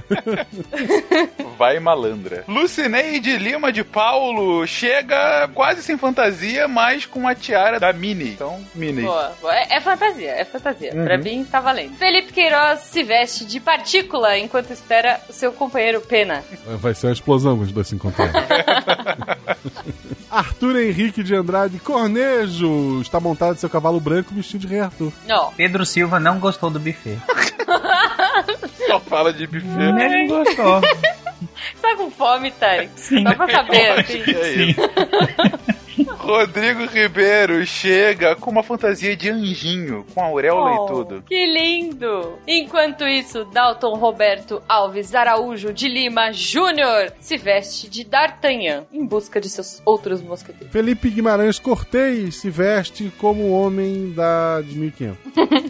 Vai 1.56 1.78
malandra. 1.78 2.44
Lucineide 2.48 3.38
Lima 3.38 3.72
de 3.72 3.84
Paulo 3.84 4.66
chega 4.66 5.48
quase 5.54 5.82
sem 5.82 5.96
fantasia, 5.96 6.66
mas 6.66 7.06
com 7.06 7.28
a 7.28 7.34
tiara 7.34 7.78
da 7.78 7.92
Mini. 7.92 8.30
Então, 8.30 8.62
Mini. 8.74 9.02
Boa, 9.02 9.32
boa. 9.40 9.54
É, 9.54 9.76
é 9.76 9.80
fantasia, 9.80 10.30
é 10.32 10.44
fantasia. 10.44 10.90
Pra 10.90 11.16
mim 11.16 11.44
tá 11.44 11.60
valendo. 11.60 11.96
Felipe 11.96 12.32
Queiroz 12.32 12.80
se 12.80 13.04
veste 13.04 13.44
de 13.44 13.60
partícula 13.60 14.36
enquanto 14.36 14.72
espera 14.72 15.20
o 15.28 15.32
seu 15.32 15.52
companheiro 15.52 16.00
Pena. 16.00 16.42
Vai 16.80 16.94
ser 16.94 17.06
uma 17.06 17.12
explosão 17.12 17.56
quando 17.56 17.66
os 17.66 17.72
dois 17.72 17.86
se 17.86 17.94
encontrarem. 17.94 18.34
Arthur 20.34 20.76
Henrique 20.80 21.22
de 21.22 21.34
Andrade 21.34 21.78
Cornejo 21.78 23.00
está 23.00 23.20
montado 23.20 23.54
em 23.54 23.58
seu 23.58 23.70
cavalo 23.70 24.00
branco 24.00 24.34
vestido 24.34 24.62
de 24.62 24.66
rei 24.66 24.80
Arthur. 24.80 25.12
Não. 25.26 25.52
Pedro 25.52 25.86
Silva 25.86 26.18
não 26.18 26.38
gostou 26.40 26.70
do 26.70 26.80
buffet. 26.80 27.18
Só 28.86 28.98
fala 29.00 29.32
de 29.32 29.46
buffet. 29.46 29.66
Ele 29.66 30.26
não 30.26 30.44
gostou. 30.44 30.80
Tá 31.80 31.94
com 31.96 32.10
fome, 32.10 32.50
Tarek? 32.52 32.90
Só 32.96 33.34
pra 33.34 33.50
saber, 33.50 34.00
assim. 34.00 34.22
É 34.26 34.52
isso. 34.64 34.80
Rodrigo 36.18 36.86
Ribeiro 36.86 37.64
chega 37.66 38.34
com 38.36 38.50
uma 38.50 38.62
fantasia 38.62 39.16
de 39.16 39.30
anjinho, 39.30 40.04
com 40.14 40.22
auréola 40.22 40.80
Oh, 40.80 40.84
e 40.84 40.88
tudo. 40.88 41.22
Que 41.22 41.46
lindo! 41.46 42.38
Enquanto 42.46 43.04
isso, 43.06 43.44
Dalton 43.46 43.94
Roberto 43.94 44.62
Alves 44.68 45.14
Araújo 45.14 45.72
de 45.72 45.88
Lima 45.88 46.32
Júnior 46.32 47.12
se 47.20 47.36
veste 47.36 47.88
de 47.88 48.04
D'Artagnan 48.04 48.84
em 48.92 49.06
busca 49.06 49.40
de 49.40 49.48
seus 49.48 49.80
outros 49.84 50.22
mosqueteiros. 50.22 50.72
Felipe 50.72 51.10
Guimarães 51.10 51.58
Cortez 51.58 52.36
se 52.36 52.50
veste 52.50 53.12
como 53.18 53.42
o 53.42 53.52
homem 53.52 54.12
da 54.12 54.60
de 54.60 54.76
1500. 54.78 55.18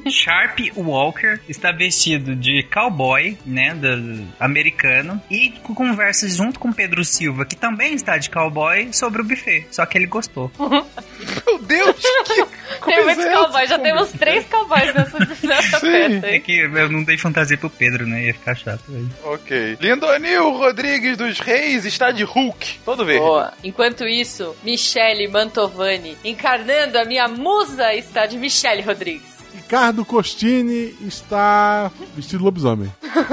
Sharp 0.13 0.59
Walker 0.77 1.41
está 1.49 1.73
vestido 1.73 2.35
de 2.37 2.63
cowboy, 2.73 3.37
né, 3.45 3.75
do 3.75 4.25
americano, 4.39 5.21
e 5.31 5.51
conversa 5.75 6.29
junto 6.29 6.59
com 6.59 6.73
Pedro 6.73 7.05
Silva, 7.05 7.45
que 7.45 7.57
também 7.57 7.95
está 7.95 8.17
de 8.17 8.31
cowboy, 8.31 8.93
sobre 8.93 9.21
o 9.21 9.25
buffet. 9.25 9.67
Só 9.71 9.85
que 9.87 9.99
ele 9.99 10.07
gostou. 10.15 10.51
Meu 10.59 11.59
Deus, 11.59 11.97
que 11.97 12.35
Tem 12.35 12.47
coisa 12.81 13.05
muitos 13.05 13.25
é 13.25 13.33
cowboys, 13.33 13.69
já 13.69 13.79
temos 13.79 14.13
três 14.13 14.47
cowboys 14.47 14.95
nessa, 14.95 15.19
nessa 15.47 15.81
festa, 15.81 16.27
É 16.27 16.39
que 16.39 16.61
eu 16.61 16.91
não 16.91 17.03
dei 17.03 17.19
fantasia 17.19 17.59
pro 17.59 17.69
Pedro, 17.69 18.07
né? 18.07 18.27
Ia 18.27 18.35
ficar 18.35 18.55
chato. 18.55 18.85
Aí. 18.89 19.07
Ok. 19.25 19.79
Lindonil 19.81 20.51
Rodrigues 20.51 21.17
dos 21.17 21.41
Reis 21.41 21.85
está 21.85 22.13
de 22.13 22.23
Hulk, 22.23 22.81
todo 22.85 23.05
verde. 23.05 23.21
Boa. 23.21 23.53
Enquanto 23.63 24.07
isso, 24.07 24.55
Michele 24.63 25.27
Mantovani, 25.27 26.17
encarnando 26.25 26.99
a 26.99 27.05
minha 27.05 27.27
musa, 27.27 27.93
está 27.95 28.27
de 28.27 28.39
Michele 28.39 28.83
Rodrigues. 28.83 29.35
Ricardo 29.55 30.05
Costini 30.05 30.95
está 31.01 31.91
vestido 32.15 32.39
de 32.39 32.45
lobisomem. 32.45 32.93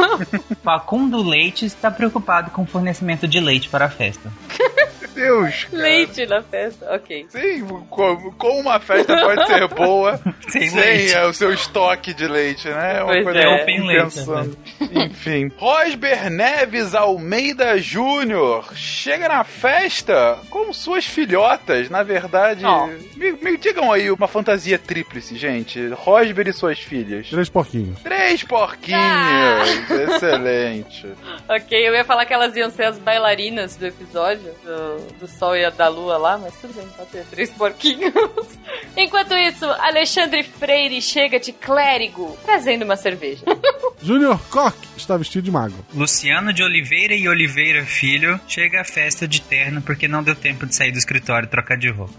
Facundo 0.63 1.21
Leite 1.21 1.65
está 1.65 1.91
preocupado 1.91 2.51
com 2.51 2.63
o 2.63 2.65
fornecimento 2.65 3.27
de 3.27 3.39
leite 3.39 3.69
para 3.69 3.85
a 3.85 3.89
festa. 3.89 4.31
Meu 5.15 5.41
Deus, 5.43 5.63
cara. 5.65 5.83
Leite 5.83 6.25
na 6.25 6.41
festa, 6.41 6.93
ok. 6.93 7.25
Sim, 7.29 7.67
como, 7.89 8.31
como 8.33 8.59
uma 8.59 8.79
festa 8.79 9.15
pode 9.17 9.47
ser 9.47 9.67
boa 9.69 10.19
Sem 10.49 10.69
sem, 10.69 10.79
leite. 10.79 11.13
é, 11.15 11.25
o 11.25 11.33
seu 11.33 11.53
estoque 11.53 12.13
de 12.13 12.27
leite, 12.27 12.67
né? 12.67 12.97
É 12.97 13.03
uma 13.03 13.11
Pois 13.13 13.23
coisa 13.23 13.39
é. 13.39 13.41
que 13.65 13.71
eu 13.71 13.85
leite, 13.85 14.03
pensando. 14.03 14.57
Enfim. 14.91 15.51
Rosber 15.57 16.29
Neves 16.29 16.93
Almeida 16.95 17.79
Júnior 17.79 18.75
chega 18.75 19.27
na 19.27 19.43
festa 19.43 20.39
com 20.49 20.71
suas 20.73 21.05
filhotas. 21.05 21.89
Na 21.89 22.03
verdade, 22.03 22.65
Oh. 22.65 22.87
me, 23.17 23.31
me 23.33 23.57
digam 23.57 23.91
aí 23.91 24.09
uma 24.11 24.27
fantasia 24.27 24.77
tríplice, 24.79 25.35
gente. 25.37 25.87
Rosber 25.89 26.47
e 26.47 26.53
suas 26.53 26.79
filhas. 26.79 27.29
Três 27.29 27.49
porquinhos. 27.49 27.99
Três 28.01 28.43
porquinhos. 28.43 29.01
Ah. 29.01 29.63
Excelente. 30.15 31.07
Ok, 31.49 31.77
eu 31.87 31.93
ia 31.93 32.05
falar 32.05 32.25
que 32.25 32.33
elas 32.33 32.55
iam 32.55 32.69
ser 32.69 32.83
as 32.85 32.97
bailarinas 32.97 33.75
do 33.75 33.85
episódio, 33.85 34.51
do, 34.63 35.00
do 35.19 35.27
Sol 35.27 35.55
e 35.55 35.69
da 35.71 35.87
Lua 35.87 36.17
lá, 36.17 36.37
mas 36.37 36.53
tudo 36.59 36.73
bem, 36.73 36.87
pode 36.95 37.09
ter 37.09 37.25
três 37.25 37.49
porquinhos. 37.51 38.13
Enquanto 38.97 39.33
isso, 39.35 39.65
Alexandre 39.65 40.43
Freire 40.43 41.01
chega 41.01 41.39
de 41.39 41.53
clérigo, 41.53 42.37
trazendo 42.43 42.83
uma 42.83 42.95
cerveja. 42.95 43.43
Júnior 44.03 44.39
Koch 44.49 44.75
está 44.97 45.15
vestido 45.15 45.43
de 45.43 45.51
mago. 45.51 45.75
Luciano 45.93 46.51
de 46.51 46.63
Oliveira 46.63 47.13
e 47.13 47.27
Oliveira 47.27 47.85
Filho 47.85 48.39
chega 48.47 48.81
à 48.81 48.83
festa 48.83 49.27
de 49.27 49.41
terno 49.41 49.81
porque 49.81 50.07
não 50.07 50.23
deu 50.23 50.35
tempo 50.35 50.65
de 50.65 50.75
sair 50.75 50.91
do 50.91 50.97
escritório 50.97 51.45
e 51.45 51.49
trocar 51.49 51.77
de 51.77 51.89
roupa. 51.91 52.13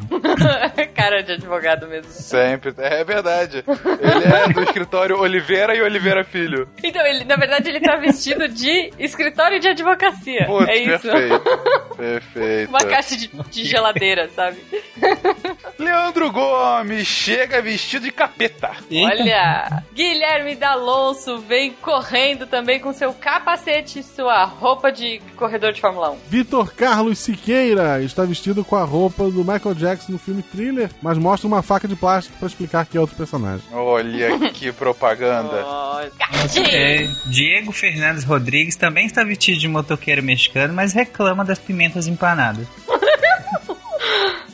Cara 0.94 1.22
de 1.22 1.32
advogado 1.32 1.88
mesmo. 1.88 2.10
Sempre. 2.10 2.72
É 2.78 3.04
verdade. 3.04 3.64
Ele 3.66 4.24
é 4.24 4.52
do 4.52 4.62
escritório 4.62 5.18
Oliveira 5.18 5.74
e 5.76 5.82
Oliveira 5.82 6.24
Filho. 6.24 6.68
Então, 6.82 7.04
ele, 7.04 7.24
na 7.24 7.36
verdade, 7.36 7.68
ele 7.68 7.80
tá 7.80 7.96
vestido 7.96 8.48
de 8.48 8.92
escritório 8.98 9.59
de 9.59 9.68
advocacia. 9.68 10.46
Putz, 10.46 10.68
é 10.68 10.76
isso. 10.76 11.09
perfeito. 11.09 11.96
Perfeito. 11.96 12.71
Uma 12.72 12.84
caixa 12.86 13.16
de, 13.16 13.28
de 13.50 13.64
geladeira, 13.64 14.30
sabe? 14.34 14.56
Leandro 15.78 16.30
Gomes 16.32 17.06
chega 17.06 17.60
vestido 17.60 18.04
de 18.04 18.10
capeta. 18.12 18.70
Olha, 18.90 19.82
Guilherme 19.94 20.54
D'Alonso 20.54 21.38
vem 21.40 21.72
correndo 21.72 22.46
também 22.46 22.80
com 22.80 22.92
seu 22.92 23.12
capacete 23.12 23.98
e 23.98 24.02
sua 24.02 24.44
roupa 24.44 24.90
de 24.90 25.20
corredor 25.36 25.72
de 25.72 25.80
Fórmula 25.80 26.10
1. 26.12 26.18
Vitor 26.28 26.72
Carlos 26.74 27.18
Siqueira 27.18 28.02
está 28.02 28.24
vestido 28.24 28.64
com 28.64 28.76
a 28.76 28.84
roupa 28.84 29.24
do 29.24 29.44
Michael 29.44 29.74
Jackson 29.74 30.12
no 30.12 30.18
filme 30.18 30.42
Thriller, 30.42 30.90
mas 31.02 31.18
mostra 31.18 31.46
uma 31.46 31.62
faca 31.62 31.86
de 31.86 31.96
plástico 31.96 32.38
para 32.38 32.48
explicar 32.48 32.86
que 32.86 32.96
é 32.96 33.00
outro 33.00 33.16
personagem. 33.16 33.66
Olha 33.72 34.38
que 34.50 34.72
propaganda. 34.72 35.64
Oh, 35.64 36.00
É! 36.58 37.08
Diego 37.26 37.72
Fernandes 37.72 38.24
Rodrigues 38.24 38.76
também 38.76 39.06
está 39.06 39.22
vestido 39.24 39.58
de 39.58 39.68
motoqueiro 39.68 40.22
mexicano, 40.22 40.72
mas 40.72 40.92
reclama 40.92 41.44
das 41.44 41.58
pimentas 41.58 42.06
empanadas. 42.06 42.61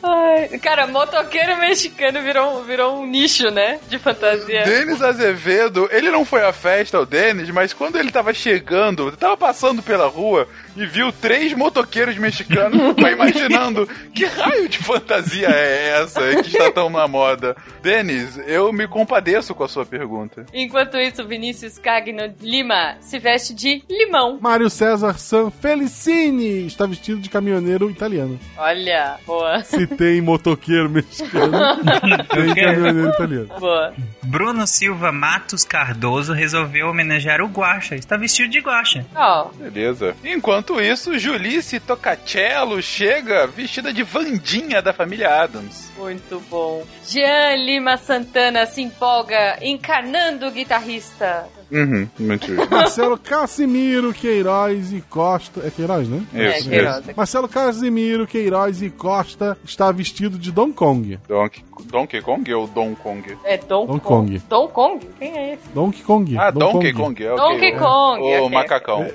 Ai, 0.01 0.47
cara, 0.59 0.87
motoqueiro 0.87 1.57
mexicano 1.57 2.21
virou, 2.21 2.63
virou 2.63 3.01
um 3.01 3.05
nicho, 3.05 3.49
né? 3.51 3.79
De 3.89 3.99
fantasia. 3.99 4.63
Denis 4.63 5.01
Azevedo, 5.01 5.89
ele 5.91 6.09
não 6.09 6.23
foi 6.23 6.43
à 6.43 6.53
festa, 6.53 6.99
o 6.99 7.05
Denis, 7.05 7.49
mas 7.49 7.73
quando 7.73 7.97
ele 7.97 8.11
tava 8.11 8.33
chegando, 8.33 9.07
ele 9.07 9.17
tava 9.17 9.35
passando 9.35 9.83
pela 9.83 10.07
rua 10.07 10.47
e 10.75 10.85
viu 10.85 11.11
três 11.11 11.53
motoqueiros 11.53 12.17
mexicanos, 12.17 12.79
foi 12.99 13.11
imaginando 13.11 13.87
que 14.13 14.25
raio 14.25 14.69
de 14.69 14.77
fantasia 14.77 15.49
é 15.49 16.01
essa 16.01 16.21
que 16.41 16.47
está 16.47 16.71
tão 16.71 16.89
na 16.89 17.07
moda. 17.07 17.55
Denis, 17.81 18.39
eu 18.47 18.71
me 18.71 18.87
compadeço 18.87 19.53
com 19.53 19.63
a 19.63 19.67
sua 19.67 19.85
pergunta. 19.85 20.45
Enquanto 20.53 20.97
isso, 20.97 21.25
Vinícius 21.25 21.77
Cagno 21.77 22.33
Lima 22.41 22.95
se 23.01 23.19
veste 23.19 23.53
de 23.53 23.83
limão. 23.89 24.37
Mário 24.41 24.69
César 24.69 25.17
San 25.17 25.49
Felicini 25.51 26.65
está 26.65 26.85
vestido 26.85 27.19
de 27.19 27.29
caminhoneiro 27.29 27.89
italiano. 27.89 28.39
Olha, 28.57 29.17
boa, 29.25 29.63
Se 29.63 29.88
tem 29.97 30.21
motoqueiro 30.21 30.89
mexicano, 30.89 31.51
tem 32.29 32.55
caminhoneiro 32.55 33.09
italiano. 33.09 33.47
boa. 33.59 33.93
Bruno 34.23 34.67
Silva 34.67 35.11
Matos 35.11 35.63
Cardoso 35.63 36.33
resolveu 36.33 36.87
homenagear 36.89 37.41
o 37.41 37.47
Guaxa. 37.47 37.95
Está 37.95 38.15
vestido 38.15 38.49
de 38.49 38.59
Guaxa. 38.59 39.05
Ó, 39.15 39.49
Beleza. 39.57 40.15
Enquanto 40.23 40.79
isso, 40.79 41.17
Julice 41.17 41.79
Tocacello 41.79 42.81
chega 42.81 43.47
vestida 43.47 43.91
de 43.91 44.03
Vandinha 44.03 44.81
da 44.81 44.93
família 44.93 45.41
Adams. 45.43 45.91
muito 45.97 46.39
bom. 46.49 46.85
Jean 47.05 47.55
Lima 47.55 47.97
Santana 47.97 48.65
se 48.65 48.81
empolga 48.81 49.57
encarnando 49.61 50.47
o 50.47 50.51
guitarrista. 50.51 51.45
Uhum, 51.71 52.07
muito 52.19 52.47
justo. 52.47 52.69
Marcelo 52.73 53.17
Casimiro 53.17 54.11
Queiroz 54.13 54.91
e 54.91 55.01
Costa. 55.01 55.61
É 55.65 55.69
Queiroz, 55.69 56.07
né? 56.07 56.23
É, 56.33 56.57
Isso, 56.59 56.69
Queiroz. 56.69 56.99
isso. 57.05 57.13
Marcelo 57.15 57.47
Casimiro 57.47 58.25
Queiroz 58.27 58.81
e 58.81 58.89
Costa 58.89 59.57
está 59.63 59.91
vestido 59.91 60.37
de 60.39 60.51
Don 60.51 60.71
Kong. 60.73 61.19
Donkey, 61.27 61.63
Donkey 61.85 62.21
Kong 62.21 62.53
ou 62.53 62.67
Don 62.67 62.95
Kong? 62.95 63.37
É 63.43 63.57
Don, 63.57 63.85
Don 63.85 63.99
Kong. 63.99 64.39
Kong. 64.39 64.41
Don 64.49 64.67
Kong? 64.67 65.07
Quem 65.19 65.37
é 65.37 65.53
esse? 65.53 65.69
Donkey 65.73 66.01
Kong. 66.03 66.37
Ah, 66.37 66.49
Don 66.51 66.59
Donkey 66.73 66.93
Kong. 66.93 67.23
é, 67.23 67.31
ok. 67.33 67.43
Donkey 67.45 67.71
Kong, 67.77 68.21
O 68.23 68.45
ok. 68.45 68.49
macacão. 68.49 69.07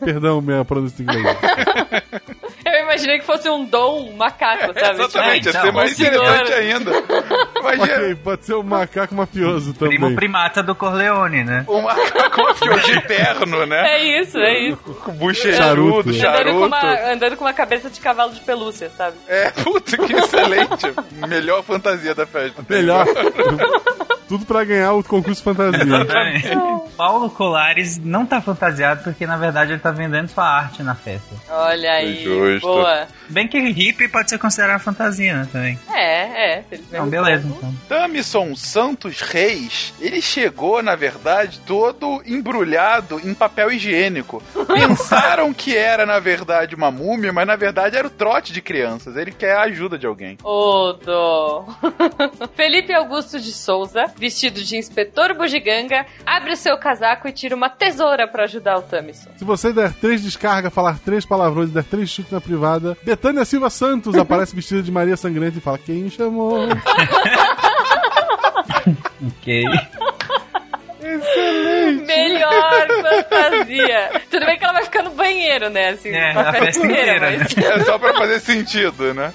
Perdão, 0.00 0.40
minha 0.40 0.64
pronúncia 0.64 1.02
em 1.02 1.06
inglês. 1.06 1.36
Eu 2.76 2.82
imaginei 2.82 3.18
que 3.18 3.24
fosse 3.24 3.48
um 3.48 3.64
dom 3.64 4.10
um 4.10 4.16
macaco, 4.16 4.72
sabe? 4.78 5.02
Exatamente, 5.02 5.46
ia 5.46 5.50
então, 5.50 5.62
ser 5.62 5.72
mais 5.72 5.90
um 5.90 5.94
interessante 5.94 6.52
ainda. 6.52 6.90
Imagina, 7.58 7.96
Ok, 7.96 8.14
pode 8.16 8.44
ser 8.44 8.54
o 8.54 8.62
macaco 8.62 9.14
mafioso 9.14 9.72
também. 9.72 9.98
Primo 9.98 10.14
primata 10.14 10.62
do 10.62 10.74
Corleone, 10.74 11.42
né? 11.42 11.64
um 11.68 11.80
macaco 11.80 12.42
mafioso 12.42 12.92
de 12.92 13.00
terno, 13.02 13.64
né? 13.64 13.94
É 13.94 14.20
isso, 14.20 14.36
é 14.38 14.58
isso. 14.68 14.76
Com 14.76 15.12
bucherudo, 15.12 15.56
Charuto. 15.56 16.08
Andando 16.10 16.20
charuto. 16.20 16.58
com, 16.58 16.66
uma, 16.66 17.12
andando 17.12 17.36
com 17.36 17.44
uma 17.44 17.54
cabeça 17.54 17.88
de 17.88 17.98
cavalo 18.00 18.32
de 18.32 18.40
pelúcia, 18.40 18.90
sabe? 18.96 19.16
É, 19.26 19.50
puta, 19.50 19.96
que 19.96 20.12
excelente. 20.12 20.92
Melhor 21.26 21.62
fantasia 21.62 22.14
da 22.14 22.26
festa. 22.26 22.62
Melhor. 22.68 23.06
Tudo 24.28 24.44
pra 24.44 24.64
ganhar 24.64 24.92
o 24.92 25.04
concurso 25.04 25.42
fantasia. 25.42 25.86
Paulo 26.96 27.28
Colares 27.30 27.98
não 27.98 28.24
tá 28.24 28.40
fantasiado 28.40 29.04
porque, 29.04 29.26
na 29.26 29.36
verdade, 29.36 29.72
ele 29.72 29.80
tá 29.80 29.90
vendendo 29.90 30.28
sua 30.28 30.44
arte 30.44 30.82
na 30.82 30.94
festa. 30.94 31.34
Olha 31.48 31.92
aí, 31.92 32.24
Justo. 32.24 32.66
boa. 32.66 33.06
Bem 33.28 33.46
que 33.46 33.58
hippie 33.58 34.08
pode 34.08 34.30
ser 34.30 34.38
considerado 34.38 34.80
fantasia, 34.80 35.36
né, 35.36 35.48
também. 35.52 35.78
É, 35.92 36.54
é. 36.54 36.64
Então, 36.72 37.06
beleza, 37.08 37.46
então. 37.46 37.74
Tamison 37.88 38.54
Santos 38.54 39.20
Reis, 39.20 39.92
ele 40.00 40.22
chegou, 40.22 40.82
na 40.82 40.94
verdade, 40.94 41.60
todo 41.66 42.22
embrulhado 42.24 43.20
em 43.22 43.34
papel 43.34 43.70
higiênico. 43.72 44.42
Pensaram 44.66 45.52
que 45.52 45.76
era, 45.76 46.06
na 46.06 46.18
verdade, 46.18 46.74
uma 46.74 46.90
múmia, 46.90 47.32
mas 47.32 47.46
na 47.46 47.56
verdade 47.56 47.96
era 47.96 48.06
o 48.06 48.10
trote 48.10 48.52
de 48.52 48.62
crianças. 48.62 49.16
Ele 49.16 49.32
quer 49.32 49.56
a 49.56 49.62
ajuda 49.62 49.98
de 49.98 50.06
alguém. 50.06 50.38
Ô, 50.42 50.92
dó. 50.92 51.66
Felipe 52.56 52.92
Augusto 52.92 53.38
de 53.38 53.52
Souza, 53.52 54.06
vestido 54.16 54.62
de 54.62 54.76
inspetor 54.76 55.34
bugiganga, 55.34 56.06
abre 56.24 56.52
o 56.52 56.56
seu 56.56 56.76
casaco 56.78 57.28
e 57.28 57.32
tira 57.32 57.54
uma 57.54 57.68
tesoura 57.68 58.26
pra 58.26 58.44
ajudar 58.44 58.78
o 58.78 58.82
Tamison. 58.82 59.30
Se 59.36 59.44
você 59.44 59.72
der 59.72 59.92
três 59.92 60.22
descargas, 60.22 60.72
falar 60.72 60.98
três 60.98 61.24
palavrões 61.24 61.70
e 61.70 61.72
der 61.72 61.84
três 61.84 62.08
chutes 62.10 62.32
na 62.32 62.40
privada, 62.40 62.96
Betânia 63.02 63.44
Silva 63.44 63.70
Santos 63.70 64.14
aparece 64.18 64.54
vestida 64.54 64.82
de 64.82 64.90
Maria 64.90 65.16
Sangrenta 65.16 65.58
e 65.58 65.60
fala: 65.60 65.78
Quem 65.78 66.04
me 66.04 66.10
chamou? 66.10 66.66
Ok. 69.26 69.64
Melhor 72.06 72.86
fantasia. 73.02 74.10
Tudo 74.30 74.46
bem 74.46 74.58
que 74.58 74.64
ela 74.64 74.72
vai 74.74 74.84
ficar 74.84 75.02
no 75.02 75.10
banheiro, 75.10 75.70
né? 75.70 75.90
Assim, 75.90 76.10
É, 76.10 76.32
a 76.32 76.52
festa 76.52 76.86
inteira, 76.86 77.30
né? 77.30 77.38
mas... 77.38 77.56
É 77.56 77.84
só 77.84 77.98
pra 77.98 78.14
fazer 78.14 78.40
sentido, 78.40 79.14
né? 79.14 79.32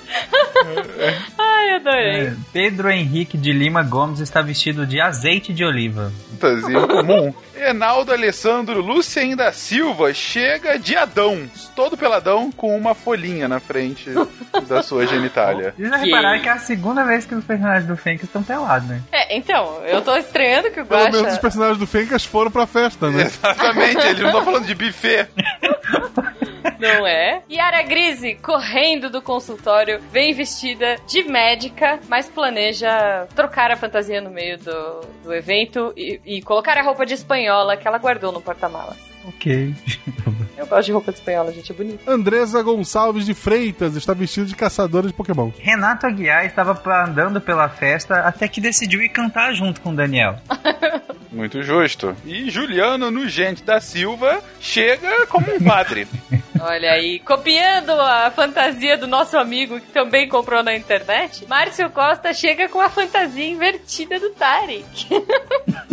Ai, 1.38 1.76
adorei. 1.76 2.28
É, 2.28 2.34
Pedro 2.54 2.90
Henrique 2.92 3.38
de 3.38 3.52
Lima 3.52 3.84
Gomes 3.84 4.20
está 4.20 4.42
vestido 4.42 4.86
de 4.86 5.00
azeite 5.00 5.54
de 5.54 5.64
oliva. 5.66 6.12
Fantasia 6.40 6.88
comum. 6.88 7.34
Enaldo 7.62 8.12
Alessandro 8.12 8.82
Lucien 8.82 9.36
da 9.36 9.52
Silva 9.54 10.14
chega 10.14 10.80
de 10.80 10.96
Adão, 10.98 11.50
todo 11.76 11.96
peladão, 11.96 12.52
com 12.52 12.76
uma 12.76 12.96
folhinha 12.96 13.48
na 13.48 13.60
frente 13.60 14.10
da 14.68 14.82
sua 14.82 15.06
genitália. 15.06 15.74
Vocês 15.78 15.90
já 15.90 15.98
repararam 15.98 16.42
que 16.42 16.50
é 16.50 16.52
a 16.52 16.60
segunda 16.60 17.04
vez 17.06 17.26
que 17.26 17.36
os 17.36 17.46
personagens 17.46 17.86
do 17.88 17.96
Fênix 17.96 18.24
estão 18.24 18.42
pelados, 18.42 18.88
né? 18.88 19.02
É, 19.12 19.38
então, 19.38 19.80
eu 19.86 20.02
tô 20.02 20.16
estranhando 20.18 20.72
que 20.72 20.82
o 20.82 20.86
Pelo 20.86 21.04
menos 21.04 21.18
os 21.20 21.24
Guaxa... 21.28 21.40
personagens 21.40 21.78
do 21.78 21.88
Fencas 21.88 22.26
foram 22.26 22.50
pra 22.50 22.66
festa, 22.66 23.10
né? 23.12 23.24
Exatamente, 23.24 24.08
eles 24.08 24.20
não 24.20 24.30
estão 24.30 24.46
falando 24.46 24.66
de 24.66 24.76
buffet. 24.76 25.28
Não 26.80 27.08
é? 27.08 27.42
Yara 27.50 27.82
Grise, 27.84 28.36
correndo 28.36 29.10
do 29.10 29.22
consultório, 29.22 30.00
vem 30.12 30.34
vestida 30.34 30.98
de 31.08 31.24
médica, 31.24 32.00
mas 32.08 32.30
planeja 32.30 33.28
trocar 33.36 33.72
a 33.72 33.76
fantasia 33.76 34.22
no 34.22 34.30
meio 34.30 34.58
do, 34.58 35.02
do 35.24 35.34
evento 35.34 35.94
e, 35.96 36.20
e 36.26 36.42
colocar 36.42 36.78
a 36.78 36.82
roupa 36.82 37.06
de 37.06 37.14
espanhola 37.14 37.78
que 37.78 37.88
ela 37.88 37.98
guardou 37.98 38.32
no 38.32 38.42
porta-malas. 38.42 38.98
Ok. 39.28 39.76
Eu 40.58 40.66
gosto 40.66 40.86
de 40.86 40.92
roupa 40.92 41.12
de 41.12 41.20
espanhola, 41.20 41.52
gente, 41.52 41.72
é 41.72 41.76
bonito. 41.76 42.10
Andresa 42.10 42.62
Gonçalves 42.62 43.26
de 43.26 43.34
Freitas 43.34 43.96
está 43.96 44.14
vestida 44.14 44.46
de 44.46 44.56
caçadora 44.56 45.08
de 45.08 45.14
Pokémon. 45.14 45.52
Renato 45.60 46.06
Aguiar 46.06 46.46
estava 46.46 46.80
andando 47.04 47.40
pela 47.40 47.70
festa 47.70 48.22
até 48.22 48.48
que 48.48 48.62
decidiu 48.62 49.02
ir 49.02 49.10
cantar 49.10 49.54
junto 49.54 49.82
com 49.82 49.92
o 49.92 49.96
Daniel. 49.96 50.38
Muito 51.32 51.64
justo. 51.64 52.16
E 52.26 52.50
Juliano 52.50 53.10
Nugente 53.10 53.64
da 53.64 53.80
Silva 53.80 54.42
chega 54.60 55.26
como 55.28 55.56
um 55.56 55.60
padre. 55.64 56.08
Olha 56.64 56.92
aí, 56.92 57.20
copiando 57.20 57.92
a 57.92 58.30
fantasia 58.32 58.98
do 58.98 59.08
nosso 59.08 59.38
amigo 59.38 59.80
que 59.80 59.92
também 59.92 60.30
comprou 60.30 60.62
na 60.62 60.76
internet, 60.76 61.46
Márcio 61.48 61.90
Costa 61.90 62.34
chega 62.34 62.70
com 62.70 62.80
a 62.80 62.90
fantasia 62.90 63.48
invertida 63.48 64.20
do 64.20 64.30
Tarek. 64.30 65.08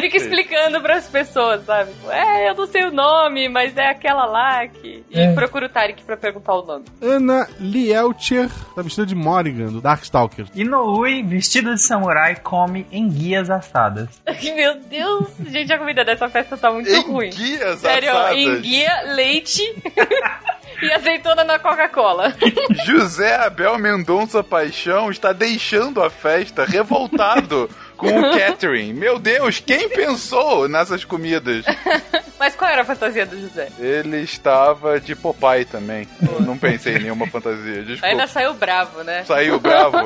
Fica 0.00 0.16
explicando 0.16 0.80
pras 0.80 1.06
pessoas, 1.08 1.64
sabe? 1.64 1.90
É, 2.10 2.48
eu 2.50 2.54
não 2.54 2.66
sei 2.66 2.84
o 2.84 2.90
nome, 2.90 3.48
mas 3.48 3.76
é 3.76 3.88
aquela 3.88 4.24
lá 4.26 4.66
que. 4.66 5.04
E 5.10 5.28
procura 5.34 5.66
o 5.66 5.68
Tarek 5.68 6.02
pra 6.02 6.16
perguntar 6.16 6.54
o 6.54 6.64
nome. 6.64 6.84
Ana 7.02 7.48
Lielcher 7.58 8.46
está 8.46 8.82
vestida 8.82 9.06
de 9.06 9.14
Morrigan, 9.14 9.66
do 9.66 9.80
Darkstalker. 9.80 10.46
Inoue, 10.54 11.22
vestido 11.22 11.74
de 11.74 11.80
samurai, 11.80 12.36
come 12.36 12.86
enguias 12.92 13.50
assadas. 13.50 14.08
Meu 14.54 14.74
Deus, 14.80 15.28
gente, 15.48 15.72
a 15.72 15.78
comida 15.78 16.04
dessa 16.04 16.28
festa 16.28 16.56
tá 16.56 16.70
muito 16.72 16.90
ruim. 17.02 17.28
Enguias 17.28 17.78
Sério, 17.80 18.10
assadas. 18.10 18.36
enguia, 18.38 19.02
leite 19.14 19.62
e 20.82 20.92
azeitona 20.92 21.44
na 21.44 21.58
Coca-Cola. 21.58 22.34
José 22.86 23.36
Abel 23.36 23.78
Mendonça 23.78 24.42
Paixão 24.42 25.10
está 25.10 25.32
deixando 25.32 26.02
a 26.02 26.10
festa 26.10 26.64
revoltado 26.64 27.68
com 28.00 28.08
o 28.08 28.38
catering. 28.38 28.94
Meu 28.94 29.18
Deus, 29.18 29.60
quem 29.60 29.88
pensou 29.90 30.66
nessas 30.68 31.04
comidas? 31.04 31.64
Mas 32.40 32.56
qual 32.56 32.70
era 32.70 32.80
a 32.80 32.84
fantasia 32.86 33.26
do 33.26 33.38
José? 33.38 33.68
Ele 33.78 34.22
estava 34.22 34.98
de 34.98 35.14
Popeye 35.14 35.66
também. 35.66 36.08
Eu 36.22 36.40
não 36.40 36.56
pensei 36.56 36.96
em 36.96 37.00
nenhuma 37.00 37.26
fantasia, 37.26 37.82
desculpa. 37.82 38.06
Ainda 38.06 38.26
saiu 38.26 38.54
bravo, 38.54 39.02
né? 39.04 39.24
Saiu 39.24 39.60
bravo. 39.60 39.98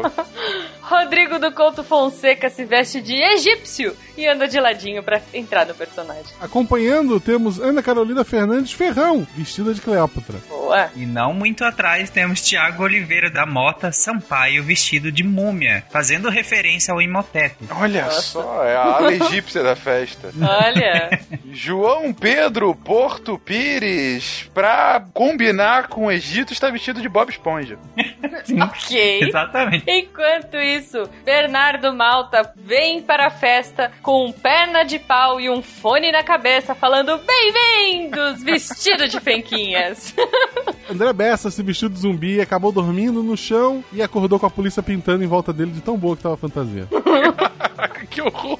Rodrigo 0.82 1.39
do 1.39 1.53
Couto 1.53 1.85
Fonseca 1.85 2.51
se 2.51 2.65
veste 2.65 3.01
de 3.01 3.15
egípcio 3.15 3.97
e 4.16 4.27
anda 4.27 4.49
de 4.49 4.59
ladinho 4.59 5.03
pra 5.03 5.23
entrar 5.32 5.65
no 5.65 5.74
personagem. 5.74 6.24
Acompanhando, 6.41 7.20
temos 7.20 7.61
Ana 7.61 7.82
Carolina 7.82 8.24
Fernandes 8.24 8.73
Ferrão, 8.73 9.24
vestida 9.36 9.73
de 9.73 9.81
Cleópatra. 9.81 10.36
Boa. 10.55 10.89
E 10.94 11.05
não 11.05 11.35
muito 11.35 11.64
atrás 11.64 12.09
temos 12.10 12.40
Tiago 12.40 12.85
Oliveira 12.85 13.28
da 13.28 13.44
Mota 13.44 13.90
Sampaio 13.90 14.62
vestido 14.62 15.10
de 15.10 15.24
múmia, 15.24 15.85
fazendo 15.90 16.31
referência 16.31 16.94
ao 16.94 17.02
Imhotep. 17.02 17.56
Olha 17.70 18.09
só, 18.10 18.64
é 18.64 18.76
a 18.76 18.82
ala 18.82 19.12
egípcia 19.12 19.62
da 19.62 19.74
festa. 19.74 20.31
Olha. 20.40 21.10
João 21.51 22.12
Pedro 22.14 22.74
Porto 22.74 23.36
Pires, 23.36 24.48
pra 24.55 25.05
combinar 25.12 25.89
com 25.89 26.06
o 26.06 26.12
Egito, 26.12 26.52
está 26.52 26.70
vestido 26.70 27.02
de 27.02 27.09
Bob 27.09 27.31
Esponja. 27.31 27.76
ok. 28.62 29.22
Exatamente. 29.22 29.85
Enquanto 29.89 30.56
isso, 30.56 31.09
Bernardo 31.24 31.93
Malta 31.93 32.52
vem 32.56 33.02
para 33.02 33.26
a 33.26 33.31
festa 33.31 33.90
com 34.02 34.31
perna 34.31 34.85
de 34.85 34.98
pau 34.98 35.40
e 35.40 35.51
um 35.51 35.60
fone 35.62 36.12
na 36.12 36.22
cabeça, 36.22 36.74
falando 36.74 37.18
bem-vindos, 37.18 38.43
vestido 38.43 39.09
de 39.09 39.20
penquinhas. 39.20 40.14
André 40.91 41.12
Bessa 41.12 41.51
se 41.51 41.62
vestiu 41.62 41.89
de 41.89 41.99
zumbi, 41.99 42.41
acabou 42.41 42.71
dormindo 42.71 43.23
no 43.23 43.37
chão 43.37 43.83
e 43.93 44.03
acordou 44.03 44.39
com 44.39 44.47
a 44.47 44.51
polícia 44.51 44.83
pintando 44.83 45.25
em 45.25 45.27
volta 45.27 45.53
dele 45.53 45.71
de 45.71 45.81
tão 45.81 45.97
boa 45.97 46.16
que 46.16 46.23
tava 46.23 46.35
a 46.35 46.39
fantasia. 46.39 46.87
que 48.11 48.21
horror! 48.21 48.59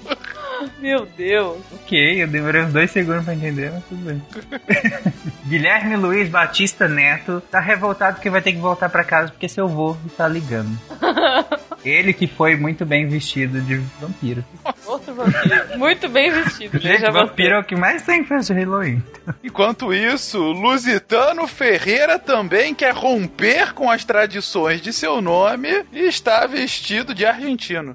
Meu 0.79 1.07
Deus. 1.17 1.59
Ok, 1.73 2.23
eu 2.23 2.27
demorei 2.27 2.63
uns 2.63 2.73
dois 2.73 2.91
segundos 2.91 3.25
pra 3.25 3.35
entender, 3.35 3.71
mas 3.73 3.85
tudo 3.85 4.05
bem. 4.05 4.23
Guilherme 5.47 5.97
Luiz 5.97 6.29
Batista 6.29 6.89
Neto 6.89 7.43
tá 7.51 7.61
revoltado 7.61 8.21
que 8.21 8.31
vai 8.31 8.43
ter 8.43 8.53
que 8.53 8.59
voltar 8.59 8.89
pra 8.89 9.05
casa 9.05 9.31
porque 9.31 9.49
seu 9.49 9.69
vô 9.69 9.97
tá 10.17 10.27
ligando. 10.29 10.77
Ele 11.85 12.15
que 12.15 12.27
foi 12.27 12.57
muito 12.57 12.87
bem 12.87 13.07
vestido 13.07 13.61
de 13.61 13.77
vampiro. 14.01 14.43
Outro 14.87 15.15
vampiro. 15.15 15.79
Muito 15.79 16.09
bem 16.09 16.31
vestido. 16.31 16.79
Gente, 16.79 16.93
veja 16.93 17.11
vampiro 17.11 17.57
é 17.57 17.59
o 17.59 17.65
que 17.65 17.77
mais 17.77 18.03
tem 18.03 18.21
em 18.21 18.25
festa 18.25 18.55
de 18.55 18.61
Halloween. 18.61 19.03
Enquanto 19.43 19.93
isso, 19.93 20.39
Lusitano 20.39 21.47
Ferreira 21.47 22.19
também 22.19 22.75
quer 22.75 22.95
romper 22.95 23.75
com 23.75 23.91
as 23.91 24.03
tradições 24.03 24.81
de 24.81 24.95
seu 24.95 25.21
nome 25.21 25.85
e 25.93 26.01
está 26.01 26.47
vestido 26.47 27.15
de 27.15 27.27
argentino. 27.27 27.95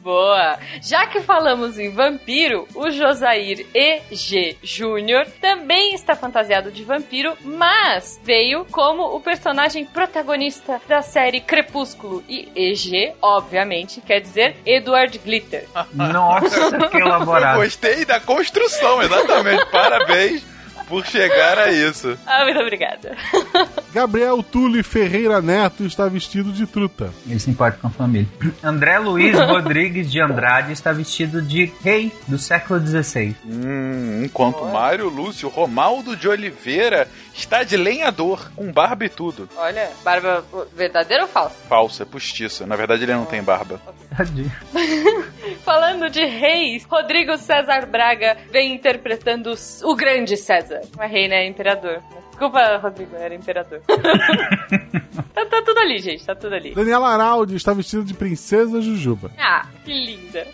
Boa! 0.00 0.58
Já 0.80 1.06
que 1.06 1.20
falamos 1.20 1.49
em 1.78 1.90
vampiro, 1.90 2.66
o 2.74 2.90
Josair 2.90 3.66
E.G. 3.74 4.56
Júnior 4.62 5.26
também 5.40 5.94
está 5.94 6.14
fantasiado 6.14 6.70
de 6.70 6.84
vampiro, 6.84 7.36
mas 7.42 8.20
veio 8.22 8.64
como 8.70 9.02
o 9.16 9.20
personagem 9.20 9.84
protagonista 9.84 10.80
da 10.86 11.02
série 11.02 11.40
Crepúsculo. 11.40 12.22
E 12.28 12.48
EG, 12.54 13.12
obviamente, 13.20 14.00
quer 14.00 14.20
dizer 14.20 14.56
Edward 14.64 15.18
Glitter. 15.18 15.66
Nossa, 15.92 16.88
que 16.88 16.96
Eu 16.96 17.06
elaborado. 17.06 17.60
gostei 17.60 18.04
da 18.04 18.20
construção, 18.20 19.02
exatamente. 19.02 19.66
Parabéns 19.66 20.42
por 20.90 21.06
chegar 21.06 21.56
a 21.58 21.70
isso. 21.72 22.18
Ah, 22.26 22.44
muito 22.44 22.60
obrigada. 22.60 23.16
Gabriel 23.92 24.42
Tulli 24.42 24.82
Ferreira 24.82 25.40
Neto 25.42 25.84
está 25.84 26.06
vestido 26.08 26.52
de 26.52 26.66
truta. 26.66 27.10
Ele 27.28 27.38
se 27.38 27.50
importa 27.50 27.78
com 27.80 27.86
a 27.88 27.90
família. 27.90 28.28
André 28.62 28.98
Luiz 28.98 29.36
Rodrigues 29.38 30.10
de 30.10 30.20
Andrade 30.20 30.72
está 30.72 30.92
vestido 30.92 31.42
de 31.42 31.72
rei 31.82 32.12
do 32.28 32.38
século 32.38 32.80
XVI. 32.84 33.34
Hum, 33.44 34.22
enquanto 34.24 34.64
Mário 34.66 35.08
Lúcio 35.08 35.48
Romaldo 35.48 36.16
de 36.16 36.28
Oliveira 36.28 37.08
está 37.40 37.62
de 37.62 37.76
lenhador, 37.76 38.50
com 38.54 38.70
barba 38.70 39.04
e 39.04 39.08
tudo. 39.08 39.48
Olha, 39.56 39.90
barba 40.04 40.44
verdadeira 40.74 41.24
ou 41.24 41.28
falsa? 41.28 41.56
Falsa, 41.68 42.02
é 42.02 42.06
postiça. 42.06 42.66
Na 42.66 42.76
verdade, 42.76 43.02
ele 43.04 43.14
não 43.14 43.24
tem 43.24 43.42
barba. 43.42 43.80
Tadinho. 44.16 44.50
Falando 45.64 46.08
de 46.10 46.24
reis, 46.24 46.84
Rodrigo 46.84 47.36
César 47.36 47.86
Braga 47.86 48.36
vem 48.50 48.74
interpretando 48.74 49.54
o 49.84 49.94
grande 49.94 50.36
César. 50.36 50.80
Não 50.96 51.04
é 51.04 51.06
rei, 51.06 51.28
né? 51.28 51.44
É 51.44 51.46
imperador. 51.46 52.02
Desculpa, 52.30 52.78
Rodrigo, 52.78 53.16
era 53.16 53.34
imperador. 53.34 53.82
tá, 55.34 55.44
tá 55.44 55.62
tudo 55.62 55.78
ali, 55.78 55.98
gente, 55.98 56.24
tá 56.24 56.34
tudo 56.34 56.54
ali. 56.54 56.74
Daniela 56.74 57.08
Araldi 57.08 57.54
está 57.54 57.74
vestido 57.74 58.02
de 58.02 58.14
princesa 58.14 58.80
Jujuba. 58.80 59.30
Ah, 59.38 59.66
que 59.84 59.92
linda. 59.92 60.46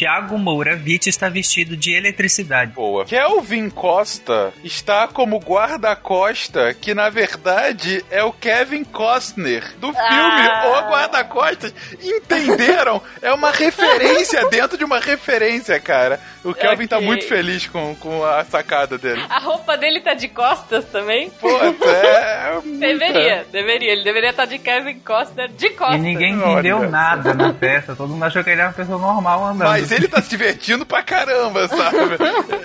Tiago 0.00 0.38
Moura 0.38 0.80
Witt 0.82 1.10
está 1.10 1.28
vestido 1.28 1.76
de 1.76 1.94
eletricidade. 1.94 2.72
Boa. 2.72 3.04
Kelvin 3.04 3.68
Costa 3.68 4.50
está 4.64 5.06
como 5.06 5.38
guarda-costa, 5.38 6.72
que 6.72 6.94
na 6.94 7.10
verdade 7.10 8.02
é 8.10 8.24
o 8.24 8.32
Kevin 8.32 8.82
Costner 8.82 9.62
do 9.78 9.92
filme 9.92 10.00
Ah. 10.00 10.86
O 10.86 10.90
Guarda-Costas. 10.90 11.74
Entenderam? 12.02 13.02
É 13.20 13.30
uma 13.32 13.50
referência 13.50 14.46
dentro 14.48 14.78
de 14.78 14.84
uma 14.84 14.98
referência, 15.00 15.78
cara. 15.78 16.18
O 16.42 16.54
Kelvin 16.54 16.86
tá 16.86 16.96
Ok. 16.96 17.06
muito 17.06 17.26
feliz 17.28 17.66
com, 17.66 17.94
com 17.96 18.24
a 18.24 18.42
sacada 18.44 18.96
dele. 18.96 19.22
A 19.28 19.38
roupa 19.38 19.76
dele 19.76 20.00
tá 20.00 20.14
de 20.14 20.28
costas 20.28 20.86
também? 20.86 21.28
Puta, 21.30 21.86
é. 21.90 22.58
muita- 22.64 22.86
Deveria, 22.86 23.46
deveria. 23.52 23.92
Ele 23.92 24.02
deveria 24.04 24.30
estar 24.30 24.46
de 24.46 24.58
Kevin 24.58 24.98
Costner 25.00 25.48
de 25.50 25.66
E 25.66 25.70
costas. 25.70 26.00
ninguém 26.00 26.32
entendeu 26.34 26.78
Olha 26.78 26.88
nada 26.88 27.34
na 27.34 27.52
festa. 27.52 27.94
Todo 27.94 28.08
mundo 28.14 28.24
achou 28.24 28.42
que 28.42 28.48
ele 28.48 28.60
era 28.60 28.70
uma 28.70 28.74
pessoa 28.74 28.98
normal 28.98 29.44
andando. 29.44 29.68
Mas 29.68 29.89
ele 29.90 30.08
tá 30.08 30.20
se 30.22 30.30
divertindo 30.30 30.84
pra 30.86 31.02
caramba, 31.02 31.68
sabe? 31.68 31.96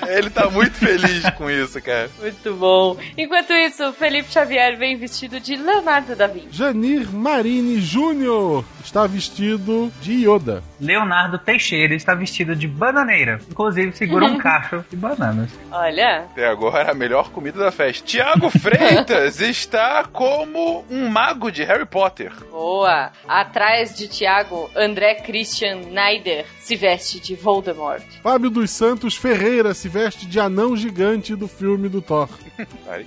Ele 0.07 0.29
tá 0.29 0.49
muito 0.49 0.73
feliz 0.75 1.29
com 1.31 1.49
isso, 1.49 1.81
cara. 1.81 2.09
Muito 2.19 2.53
bom. 2.55 2.97
Enquanto 3.17 3.53
isso, 3.53 3.91
Felipe 3.93 4.31
Xavier 4.31 4.77
vem 4.77 4.97
vestido 4.97 5.39
de 5.39 5.55
Leonardo 5.55 6.15
da 6.15 6.27
Vinci. 6.27 6.47
Janir 6.51 7.11
Marini 7.11 7.79
Júnior 7.81 8.63
está 8.83 9.07
vestido 9.07 9.91
de 10.01 10.25
Yoda. 10.27 10.63
Leonardo 10.79 11.37
Teixeira 11.39 11.95
está 11.95 12.13
vestido 12.13 12.55
de 12.55 12.67
bananeira. 12.67 13.39
Inclusive 13.49 13.95
segura 13.95 14.25
um 14.25 14.37
cacho 14.39 14.83
de 14.89 14.95
bananas. 14.95 15.49
Olha, 15.71 16.25
Até 16.31 16.47
agora, 16.47 16.91
a 16.91 16.93
melhor 16.93 17.29
comida 17.31 17.59
da 17.59 17.71
festa. 17.71 18.05
Tiago 18.05 18.49
Freitas 18.49 19.39
está 19.41 20.03
como 20.11 20.85
um 20.89 21.07
mago 21.09 21.51
de 21.51 21.63
Harry 21.63 21.85
Potter. 21.85 22.31
boa. 22.51 23.11
Atrás 23.27 23.95
de 23.97 24.07
Tiago, 24.07 24.69
André 24.75 25.15
Christian 25.15 25.77
Neider 25.91 26.45
se 26.65 26.75
veste 26.75 27.19
de 27.19 27.35
Voldemort. 27.35 28.01
Fábio 28.23 28.49
dos 28.49 28.71
Santos 28.71 29.15
Ferreira 29.15 29.71
se 29.75 29.87
veste 29.87 30.25
de 30.25 30.39
anão 30.39 30.75
gigante 30.75 31.35
do 31.35 31.47
filme 31.47 31.87
do 31.87 32.01
Thor. 32.01 32.27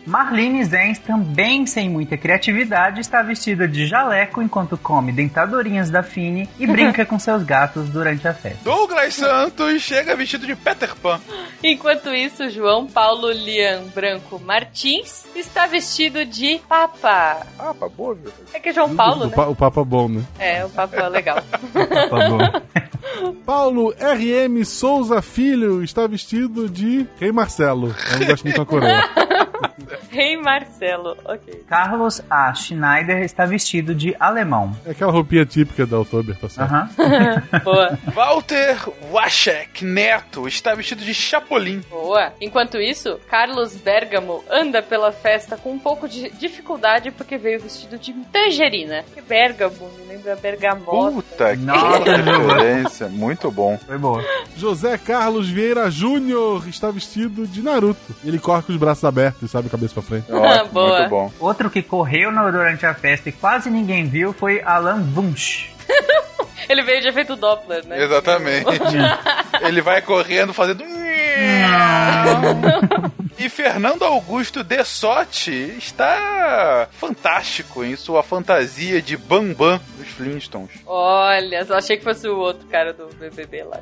Marlene 0.06 0.64
Zenz, 0.64 1.00
também 1.00 1.66
sem 1.66 1.88
muita 1.90 2.16
criatividade, 2.16 3.00
está 3.00 3.20
vestida 3.20 3.66
de 3.66 3.84
jaleco 3.84 4.40
enquanto 4.40 4.78
come 4.78 5.10
dentadorinhas 5.10 5.90
da 5.90 6.04
Fini 6.04 6.48
e 6.56 6.66
brinca 6.70 7.04
com 7.04 7.18
seus 7.18 7.42
gatos 7.42 7.88
durante 7.88 8.28
a 8.28 8.32
festa. 8.32 8.60
Douglas 8.62 9.14
Santos 9.14 9.82
chega 9.82 10.14
vestido 10.14 10.46
de 10.46 10.54
Peter 10.54 10.94
Pan. 10.94 11.20
Enquanto 11.60 12.14
isso, 12.14 12.48
João 12.50 12.86
Paulo 12.86 13.32
Lian 13.32 13.82
Branco 13.92 14.38
Martins 14.38 15.24
está 15.34 15.66
vestido 15.66 16.24
de 16.24 16.60
Papa. 16.68 17.44
Pá, 17.56 17.74
boa, 17.88 18.14
meu 18.14 18.22
Deus. 18.24 18.54
É 18.54 18.60
que 18.60 18.68
é 18.68 18.72
João 18.72 18.94
Paulo, 18.94 19.24
o, 19.24 19.26
né? 19.26 19.32
pa- 19.34 19.46
o 19.48 19.56
Papa 19.56 19.82
Bom, 19.84 20.08
né? 20.08 20.22
É, 20.38 20.64
o 20.64 20.70
Papa 20.70 20.94
é 20.96 21.08
legal. 21.08 21.42
Por 21.72 22.08
favor. 22.08 22.62
Paulo 23.48 23.94
RM 23.98 24.62
Souza 24.62 25.22
Filho 25.22 25.82
está 25.82 26.06
vestido 26.06 26.68
de 26.68 27.06
Rei 27.18 27.32
Marcelo. 27.32 27.94
Eu 28.12 28.18
não 28.20 28.26
gosto 28.26 28.44
muito 28.44 28.58
da 28.58 28.66
coroa. 28.66 29.02
Rei 30.10 30.36
Marcelo, 30.36 31.16
ok. 31.24 31.64
Carlos 31.68 32.22
A. 32.30 32.52
Schneider 32.54 33.22
está 33.22 33.44
vestido 33.44 33.94
de 33.94 34.14
alemão. 34.18 34.74
É 34.84 34.90
aquela 34.90 35.12
roupinha 35.12 35.44
típica 35.46 35.86
da 35.86 35.98
Oktober, 36.00 36.36
tá 36.36 36.48
certo? 36.48 36.70
Aham. 36.72 36.88
Boa, 37.64 37.98
Walter 38.14 38.76
Waszek 39.10 39.84
Neto 39.84 40.46
está 40.48 40.74
vestido 40.74 41.04
de 41.04 41.14
Chapolin. 41.14 41.82
boa. 41.90 42.32
Enquanto 42.40 42.78
isso, 42.78 43.18
Carlos 43.28 43.76
Bergamo 43.76 44.44
anda 44.50 44.82
pela 44.82 45.12
festa 45.12 45.56
com 45.56 45.72
um 45.72 45.78
pouco 45.78 46.08
de 46.08 46.30
dificuldade 46.30 47.10
porque 47.10 47.36
veio 47.36 47.60
vestido 47.60 47.98
de 47.98 48.12
tangerina. 48.32 49.04
Que 49.14 49.20
Bergamo, 49.20 49.90
me 49.98 50.04
lembra 50.14 50.36
bergamota. 50.36 51.12
Puta, 51.12 51.56
que 51.56 51.62
Nossa, 51.62 52.16
referência. 52.16 53.08
Muito 53.08 53.50
bom. 53.50 53.78
Foi 53.86 53.98
boa. 53.98 54.24
José 54.56 54.96
Carlos 54.98 55.48
Vieira 55.48 55.90
Júnior 55.90 56.66
está 56.68 56.90
vestido 56.90 57.46
de 57.46 57.62
Naruto. 57.62 58.14
Ele 58.24 58.38
corre 58.38 58.62
com 58.62 58.72
os 58.72 58.78
braços 58.78 59.04
abertos 59.04 59.42
e 59.42 59.48
sabe 59.48 59.67
cabeça 59.68 59.94
pra 59.94 60.02
frente. 60.02 60.24
Ótimo, 60.32 60.70
Boa. 60.72 60.98
muito 60.98 61.10
bom. 61.10 61.32
Outro 61.40 61.70
que 61.70 61.82
correu 61.82 62.30
no- 62.30 62.50
durante 62.52 62.84
a 62.86 62.94
festa 62.94 63.28
e 63.28 63.32
quase 63.32 63.70
ninguém 63.70 64.06
viu 64.06 64.32
foi 64.32 64.60
Alan 64.62 65.02
Wunsch. 65.16 65.68
Ele 66.68 66.82
veio 66.82 67.00
de 67.00 67.08
efeito 67.08 67.34
Doppler, 67.34 67.86
né? 67.86 68.02
Exatamente. 68.04 68.66
Ele 69.62 69.80
vai 69.80 70.02
correndo 70.02 70.52
fazendo. 70.52 70.84
E 73.38 73.48
Fernando 73.48 74.02
Augusto 74.04 74.64
Dessotti 74.64 75.76
está 75.78 76.88
fantástico 76.90 77.84
em 77.84 77.94
sua 77.94 78.20
fantasia 78.20 79.00
de 79.00 79.16
Bambam 79.16 79.80
dos 79.96 80.08
Flintstones. 80.08 80.70
Olha, 80.84 81.64
só 81.64 81.74
achei 81.74 81.96
que 81.96 82.02
fosse 82.02 82.26
o 82.26 82.36
outro 82.36 82.66
cara 82.66 82.92
do 82.92 83.06
BBB 83.14 83.62
lá. 83.62 83.80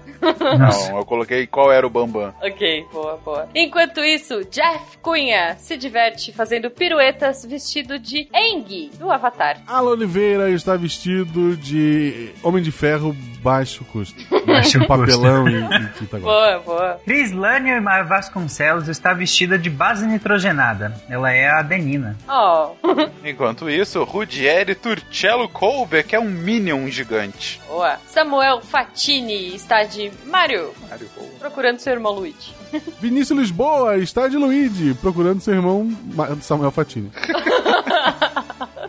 Não, 0.59 0.99
eu 0.99 1.07
coloquei 1.07 1.47
qual 1.47 1.73
era 1.73 1.87
o 1.87 1.91
Bambam. 1.91 2.35
ok, 2.43 2.85
boa, 2.93 3.17
boa. 3.25 3.49
Enquanto 3.55 4.05
isso, 4.05 4.45
Jeff 4.51 4.99
Cunha 5.01 5.57
se 5.59 5.79
diverte 5.79 6.35
fazendo 6.35 6.71
piruetas 6.71 7.43
vestido 7.47 7.99
de 7.99 8.29
Aang, 8.35 8.91
do 8.99 9.11
Avatar. 9.11 9.63
Alan 9.67 9.93
Oliveira 9.93 10.51
está 10.51 10.77
vestido 10.77 11.57
de 11.57 12.31
Homem 12.43 12.63
de 12.63 12.71
Ferro 12.71 13.17
baixo 13.47 13.85
custo. 13.85 14.21
Baixo 14.45 14.85
papelão 14.87 15.49
e, 15.49 15.55
e 15.55 15.89
tinta 15.99 16.19
Boa, 16.19 16.59
boa. 16.59 17.01
Cris 17.05 17.31
Lânio 17.31 17.81
Vasconcelos 18.07 18.89
está 18.89 19.13
de 19.59 19.71
base 19.71 20.07
nitrogenada. 20.07 20.93
Ela 21.09 21.31
é 21.33 21.49
a 21.49 21.61
Adenina. 21.61 22.17
Oh, 22.29 22.73
Enquanto 23.25 23.71
isso, 23.71 24.03
Rudieri 24.03 24.75
Turcello 24.75 25.49
Kolbe, 25.49 26.03
que 26.03 26.17
é 26.17 26.21
um 26.21 26.25
Minion 26.29 26.89
gigante. 26.89 27.61
boa. 27.69 27.97
Samuel 28.09 28.61
Fatini 28.61 29.55
está 29.55 29.85
de 29.85 30.11
Mario, 30.27 30.73
Mario 30.91 31.09
Kolbe. 31.15 31.31
procurando 31.39 31.79
seu 31.79 31.93
irmão 31.93 32.13
Luigi. 32.13 32.55
Vinícius 33.01 33.39
Lisboa 33.39 33.97
está 33.99 34.27
de 34.27 34.37
Luigi, 34.37 34.95
procurando 34.95 35.41
seu 35.41 35.55
irmão 35.55 35.89
Ma- 36.15 36.37
Samuel 36.41 36.71
Fatini. 36.73 37.11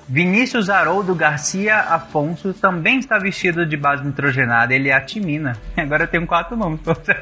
Vinícius 0.08 0.70
Haroldo 0.70 1.14
Garcia 1.14 1.80
Afonso 1.80 2.54
também 2.54 3.00
está 3.00 3.18
vestido 3.20 3.66
de 3.66 3.76
base 3.76 4.06
nitrogenada. 4.06 4.74
Ele 4.74 4.90
é 4.90 4.94
a 4.94 5.02
Timina. 5.02 5.58
Agora 5.76 6.04
eu 6.04 6.08
tenho 6.08 6.26
quatro 6.26 6.56
nomes. 6.56 6.80
pra 6.82 6.94
você. 6.94 7.14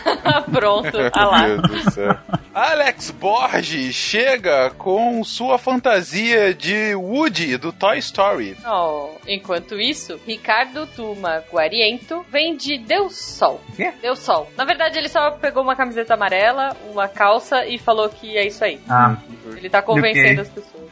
Pronto, 0.50 0.88
ah 1.12 1.24
lá. 1.26 1.46
Meu 1.48 1.62
Deus 1.62 1.84
do 1.84 1.90
céu. 1.92 2.16
Alex 2.52 3.10
Borges 3.10 3.94
chega 3.94 4.70
com 4.78 5.22
sua 5.24 5.58
fantasia 5.58 6.54
de 6.54 6.94
Woody 6.94 7.56
do 7.56 7.72
Toy 7.72 7.98
Story. 7.98 8.56
Oh, 8.66 9.10
enquanto 9.26 9.78
isso, 9.80 10.20
Ricardo 10.26 10.86
Tuma 10.86 11.42
Guariento 11.52 12.24
vem 12.30 12.56
de 12.56 12.78
Deus 12.78 13.16
Sol. 13.16 13.60
quê? 13.76 13.92
Deus 14.00 14.18
Sol. 14.20 14.48
Na 14.56 14.64
verdade, 14.64 14.98
ele 14.98 15.08
só 15.08 15.32
pegou 15.32 15.62
uma 15.62 15.74
camiseta 15.74 16.14
amarela, 16.14 16.76
uma 16.92 17.08
calça 17.08 17.64
e 17.66 17.78
falou 17.78 18.08
que 18.08 18.36
é 18.36 18.46
isso 18.46 18.62
aí. 18.64 18.80
Ah, 18.88 19.16
Ele 19.56 19.68
tá 19.68 19.82
convencendo 19.82 20.40
as 20.42 20.48
pessoas. 20.48 20.84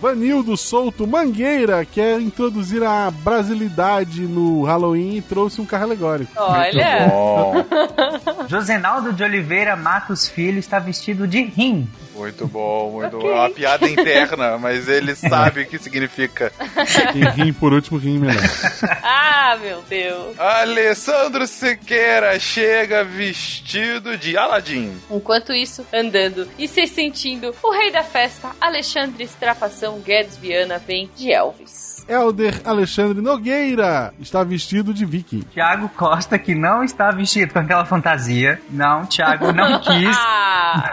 Vanildo 0.00 0.56
Souto 0.56 1.06
Mangueira 1.06 1.84
quer 1.84 2.20
introduzir 2.20 2.82
a 2.82 3.10
brasilidade 3.10 4.22
no 4.22 4.62
Halloween 4.62 5.16
e 5.16 5.22
trouxe 5.22 5.60
um 5.60 5.64
carro 5.64 5.84
alegórico. 5.84 6.32
Olha, 6.36 7.08
Josenaldo 8.46 9.12
de 9.12 9.24
Oliveira 9.24 9.74
Matos 9.74 10.28
Filho 10.28 10.58
está 10.58 10.78
vestido 10.78 11.26
de 11.26 11.42
rim. 11.42 11.88
Muito 12.16 12.46
bom, 12.46 12.90
muito 12.90 13.18
bom. 13.18 13.28
É 13.28 13.34
uma 13.34 13.50
piada 13.50 13.88
interna, 13.88 14.58
mas 14.58 14.88
ele 14.88 15.14
sabe 15.16 15.62
o 15.62 15.66
que 15.66 15.78
significa. 15.78 16.52
E 17.14 17.24
rim 17.24 17.52
por 17.52 17.72
último, 17.72 17.98
rim 17.98 18.18
melhor. 18.18 18.42
ah, 19.02 19.56
meu 19.60 19.82
Deus. 19.82 20.38
Alessandro 20.38 21.46
Siqueira 21.46 22.38
chega 22.40 23.04
vestido 23.04 24.16
de 24.16 24.36
Aladdin. 24.36 24.92
Enquanto 25.10 25.52
isso, 25.52 25.86
andando 25.92 26.48
e 26.58 26.66
se 26.66 26.86
sentindo 26.86 27.54
o 27.62 27.70
rei 27.70 27.92
da 27.92 28.02
festa, 28.02 28.50
Alexandre 28.60 29.24
Estrapação 29.24 30.00
Guedes 30.00 30.36
Viana 30.36 30.78
vem 30.78 31.10
de 31.16 31.32
Elvis. 31.32 32.04
Elder 32.08 32.60
Alexandre 32.64 33.20
Nogueira 33.20 34.14
está 34.20 34.44
vestido 34.44 34.94
de 34.94 35.04
viking. 35.04 35.42
Tiago 35.52 35.88
Costa, 35.88 36.38
que 36.38 36.54
não 36.54 36.84
está 36.84 37.10
vestido 37.10 37.52
com 37.52 37.58
aquela 37.58 37.84
fantasia. 37.84 38.60
Não, 38.70 39.04
Tiago 39.06 39.52
não 39.52 39.78
quis. 39.82 40.16
Ah, 40.16 40.92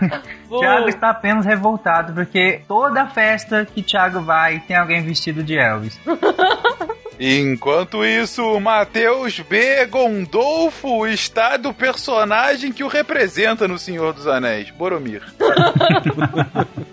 Bu. 0.54 0.60
Thiago 0.60 0.90
está 0.90 1.13
apenas 1.14 1.46
revoltado 1.46 2.14
porque 2.14 2.62
toda 2.68 3.08
festa 3.08 3.66
que 3.66 3.82
Thiago 3.82 4.22
vai 4.22 4.60
tem 4.60 4.76
alguém 4.76 5.02
vestido 5.02 5.44
de 5.44 5.58
Elvis. 5.58 6.00
Enquanto 7.20 8.04
isso, 8.04 8.60
Matheus 8.60 9.40
B. 9.40 9.86
Gondolfo 9.86 11.06
está 11.08 11.58
do 11.58 11.74
personagem 11.74 12.72
que 12.72 12.84
o 12.84 12.88
representa 12.88 13.68
no 13.68 13.78
Senhor 13.78 14.14
dos 14.14 14.28
Anéis, 14.28 14.70
Boromir. 14.72 15.22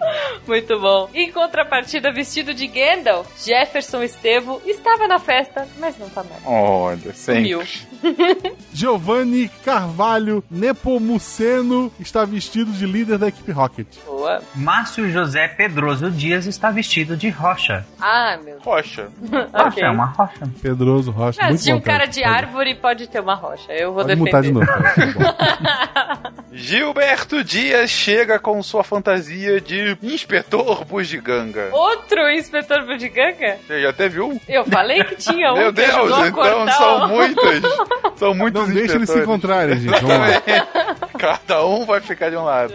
Muito 0.46 0.80
bom. 0.80 1.08
Em 1.14 1.30
contrapartida, 1.30 2.12
vestido 2.12 2.52
de 2.52 2.66
Gandalf, 2.66 3.26
Jefferson 3.44 4.02
Estevo 4.02 4.60
estava 4.66 5.06
na 5.06 5.18
festa, 5.18 5.66
mas 5.78 5.96
não 5.98 6.08
tá 6.08 6.24
mais. 6.24 6.42
Olha, 6.44 7.12
sempre. 7.14 7.68
Giovanni 8.72 9.48
Carvalho 9.64 10.42
Nepomuceno 10.50 11.92
está 12.00 12.24
vestido 12.24 12.72
de 12.72 12.86
líder 12.86 13.18
da 13.18 13.28
equipe 13.28 13.52
Rocket. 13.52 13.86
Boa. 14.06 14.42
Márcio 14.54 15.10
José 15.10 15.48
Pedroso 15.48 16.10
Dias 16.10 16.46
está 16.46 16.70
vestido 16.70 17.16
de 17.16 17.28
rocha. 17.28 17.86
Ah, 18.00 18.38
meu 18.42 18.54
Deus. 18.54 18.64
Rocha. 18.64 19.08
Rocha, 19.30 19.68
ok. 19.68 19.82
é 19.82 19.90
uma 19.90 20.06
rocha. 20.10 20.48
Pedroso, 20.62 21.10
Rocha, 21.10 21.42
muito 21.44 21.62
se 21.62 21.72
um 21.72 21.80
cara 21.80 22.06
de 22.06 22.20
Pode- 22.22 22.34
árvore 22.34 22.74
pode 22.74 23.06
ter 23.08 23.20
uma 23.20 23.34
rocha. 23.34 23.72
Eu 23.72 23.92
vou 23.92 24.04
Pode 24.04 24.16
defender. 24.16 24.24
mutar 24.24 24.42
de 24.42 24.52
novo. 24.52 24.66
cara, 24.66 25.12
tá. 25.14 26.32
Gilberto 26.52 27.42
Dias 27.44 27.90
chega 27.90 28.38
com 28.38 28.62
sua 28.62 28.82
fantasia 28.84 29.60
de 29.60 29.96
inspetor 30.02 30.84
bugiganga. 30.84 31.68
Outro 31.72 32.28
inspetor 32.30 32.84
Budiganga? 32.86 33.56
Você 33.66 33.82
já 33.82 33.90
até 33.90 34.08
viu? 34.08 34.40
Eu 34.48 34.64
falei 34.64 35.02
que 35.04 35.16
tinha 35.16 35.52
um 35.54 35.56
Meu 35.56 35.72
Deus, 35.72 35.88
então 35.90 36.32
cortar 36.32 36.72
são 36.72 37.08
muitas. 37.08 37.62
São 38.16 38.34
muitos 38.34 38.66
Não 38.68 38.74
deixa 38.74 38.96
eles 38.96 39.08
se 39.10 39.18
encontrarem, 39.18 39.76
gente. 39.78 40.00
Vamos 40.00 40.08
lá. 40.08 40.42
Cada 41.18 41.64
um 41.66 41.84
vai 41.84 42.00
ficar 42.00 42.30
de 42.30 42.36
um 42.36 42.44
lado. 42.44 42.74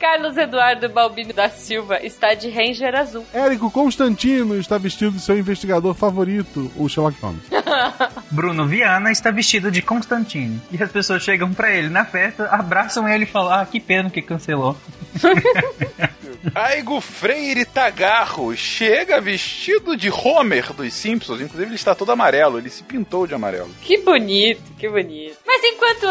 Carlos 0.00 0.36
Eduardo 0.36 0.88
Balbino 0.88 1.32
da 1.32 1.48
Silva 1.48 1.98
está 2.02 2.34
de 2.34 2.50
Ranger 2.50 2.94
Azul. 2.94 3.24
Érico 3.32 3.70
Constantino 3.70 4.56
está 4.58 4.76
vestido 4.78 5.12
de 5.12 5.20
seu 5.20 5.38
investigador 5.38 5.94
favorito, 5.94 6.23
o 6.76 6.88
Sherlock 6.88 7.20
Holmes. 7.20 7.42
Bruno 8.30 8.66
Viana 8.66 9.10
está 9.10 9.30
vestido 9.30 9.70
de 9.70 9.82
Constantine. 9.82 10.60
E 10.70 10.82
as 10.82 10.90
pessoas 10.90 11.22
chegam 11.22 11.52
pra 11.52 11.70
ele 11.70 11.88
na 11.88 12.04
festa, 12.04 12.46
abraçam 12.46 13.08
ele 13.08 13.24
e 13.24 13.26
falam: 13.26 13.52
Ah, 13.52 13.66
que 13.66 13.80
pena 13.80 14.10
que 14.10 14.22
cancelou. 14.22 14.76
Aigo 16.54 17.00
Freire 17.00 17.64
Tagarro 17.64 18.54
chega 18.56 19.20
vestido 19.20 19.96
de 19.96 20.10
Homer 20.10 20.72
dos 20.72 20.92
Simpsons. 20.92 21.40
Inclusive, 21.40 21.68
ele 21.70 21.74
está 21.74 21.94
todo 21.94 22.12
amarelo. 22.12 22.58
Ele 22.58 22.70
se 22.70 22.82
pintou 22.82 23.26
de 23.26 23.34
amarelo. 23.34 23.70
Que 23.80 23.98
bonito, 23.98 24.62
que 24.78 24.88
bonito. 24.88 25.36
Mas 25.46 25.62
enquanto 25.64 26.06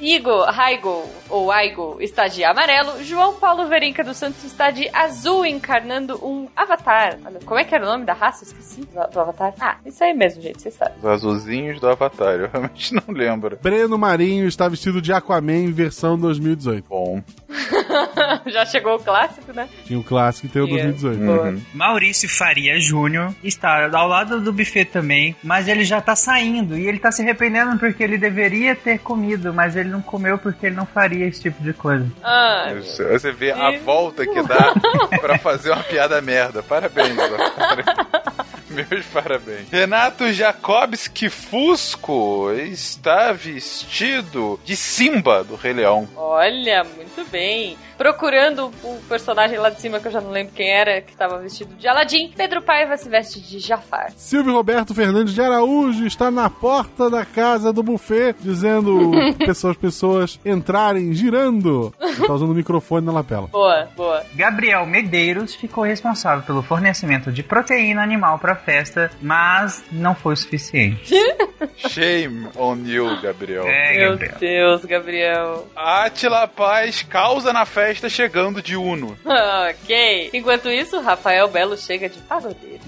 Igor, 0.00 0.44
Raigo 0.50 1.08
ou 1.28 1.50
Aigo 1.50 1.96
está 2.00 2.28
de 2.28 2.44
amarelo, 2.44 3.02
João 3.04 3.34
Paulo 3.34 3.66
Verinca 3.66 4.02
dos 4.04 4.16
Santos 4.16 4.44
está 4.44 4.70
de 4.70 4.88
azul, 4.92 5.46
encarnando 5.46 6.16
um 6.24 6.48
avatar. 6.56 7.18
Como 7.44 7.58
é 7.58 7.64
que 7.64 7.74
era 7.74 7.84
o 7.84 7.88
nome 7.88 8.04
da 8.04 8.12
raça? 8.12 8.44
Esqueci 8.44 8.80
do, 8.82 9.10
do 9.10 9.20
avatar. 9.20 9.54
Ah, 9.60 9.76
isso 9.86 10.02
aí 10.02 10.12
mesmo, 10.14 10.42
gente, 10.42 10.60
vocês 10.62 10.74
sabem. 10.74 10.94
Os 10.98 11.04
azulzinhos 11.04 11.80
do 11.80 11.88
Avatar. 11.88 12.34
Eu 12.34 12.48
realmente 12.48 12.92
não 12.94 13.14
lembro. 13.14 13.58
Breno 13.62 13.96
Marinho 13.96 14.46
está 14.46 14.68
vestido 14.68 15.00
de 15.00 15.12
Aquaman 15.12 15.72
versão 15.72 16.18
2018. 16.18 16.86
Bom. 16.88 17.22
Já 18.46 18.66
chegou 18.66 18.96
o 18.96 18.98
clássico, 18.98 19.52
né? 19.52 19.68
Tinha 19.86 19.98
o 19.98 20.04
clássico 20.04 20.46
e 20.46 20.50
tem 20.50 20.62
o 20.62 20.66
Yeah. 20.66 20.90
2018. 20.92 21.24
Boa. 21.24 21.48
Uhum. 21.50 21.62
Maurício 21.72 22.28
Faria 22.28 22.78
Júnior 22.80 23.34
está 23.42 23.88
ao 23.92 24.06
lado 24.08 24.40
do 24.40 24.52
buffet 24.52 24.84
também, 24.86 25.34
mas 25.42 25.66
ele 25.66 25.84
já 25.84 26.00
tá 26.00 26.14
saindo 26.14 26.76
e 26.76 26.86
ele 26.86 26.98
tá 26.98 27.10
se 27.10 27.22
arrependendo 27.22 27.78
porque 27.78 28.02
ele 28.02 28.18
deveria 28.18 28.74
ter 28.76 28.98
comido, 28.98 29.52
mas 29.54 29.76
ele 29.76 29.88
não 29.88 30.02
comeu 30.02 30.36
porque 30.38 30.66
ele 30.66 30.74
não 30.76 30.84
faria 30.86 31.26
esse 31.26 31.40
tipo 31.40 31.62
de 31.62 31.72
coisa. 31.72 32.06
Ah, 32.22 32.72
Você 32.82 33.32
vê 33.32 33.50
a 33.52 33.78
volta 33.78 34.26
que 34.26 34.42
dá 34.42 34.74
pra 35.20 35.38
fazer 35.38 35.70
uma 35.70 35.82
piada 35.82 36.20
merda. 36.20 36.62
Parabéns. 36.62 37.16
Meus 38.70 39.06
parabéns. 39.06 39.70
Renato 39.72 40.30
Jacobski 40.32 41.30
Fusco 41.30 42.50
está 42.52 43.32
vestido 43.32 44.60
de 44.64 44.76
Simba 44.76 45.42
do 45.42 45.56
Rei 45.56 45.72
Leão. 45.72 46.06
olha, 46.14 46.84
muito 46.84 47.26
bem. 47.30 47.76
Procurando 47.98 48.70
o 48.84 48.96
personagem 49.08 49.58
lá 49.58 49.70
de 49.70 49.80
cima, 49.80 49.98
que 49.98 50.06
eu 50.06 50.12
já 50.12 50.20
não 50.20 50.30
lembro 50.30 50.52
quem 50.54 50.70
era, 50.70 51.00
que 51.00 51.10
estava 51.10 51.36
vestido 51.38 51.74
de 51.74 51.88
Aladim, 51.88 52.32
Pedro 52.36 52.62
Paiva 52.62 52.96
se 52.96 53.08
veste 53.08 53.40
de 53.40 53.58
Jafar. 53.58 54.12
Silvio 54.16 54.52
Roberto 54.52 54.94
Fernandes 54.94 55.34
de 55.34 55.42
Araújo 55.42 56.06
está 56.06 56.30
na 56.30 56.48
porta 56.48 57.10
da 57.10 57.24
casa 57.24 57.72
do 57.72 57.82
buffet, 57.82 58.36
dizendo 58.38 59.10
pessoas 59.44 59.76
pessoas 59.76 60.38
entrarem 60.44 61.12
girando. 61.12 61.92
Ele 62.00 62.24
tá 62.24 62.32
usando 62.32 62.52
o 62.52 62.54
microfone 62.54 63.04
na 63.04 63.10
lapela. 63.10 63.48
Boa, 63.48 63.88
boa. 63.96 64.22
Gabriel 64.32 64.86
Medeiros 64.86 65.56
ficou 65.56 65.82
responsável 65.82 66.44
pelo 66.44 66.62
fornecimento 66.62 67.32
de 67.32 67.42
proteína 67.42 68.00
animal 68.00 68.38
pra 68.38 68.54
festa, 68.54 69.10
mas 69.20 69.82
não 69.90 70.14
foi 70.14 70.34
o 70.34 70.36
suficiente. 70.36 71.12
Shame 71.76 72.48
on 72.56 72.76
you, 72.84 73.20
Gabriel. 73.20 73.64
É, 73.66 73.98
Meu 73.98 74.10
Gabriel. 74.12 74.36
Deus, 74.38 74.84
Gabriel. 74.84 75.66
Atila 75.74 76.46
Paz 76.46 77.02
causa 77.02 77.52
na 77.52 77.66
festa 77.66 77.87
chegando 78.10 78.62
de 78.62 78.76
Uno. 78.76 79.16
ok. 79.24 80.30
Enquanto 80.32 80.68
isso, 80.68 81.00
Rafael 81.00 81.48
Belo 81.48 81.76
chega 81.76 82.08
de 82.08 82.18
pagodeiro. 82.20 82.80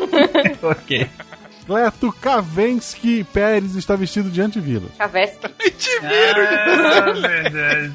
ok. 0.62 1.08
Cleto 1.66 2.12
Kavensky 2.12 3.22
Pérez 3.22 3.76
está 3.76 3.94
vestido 3.94 4.28
de 4.28 4.40
antivírus. 4.40 4.90
Te 5.78 6.00
viram. 6.00 6.48
Ah, 6.82 7.12
verdade. 7.12 7.92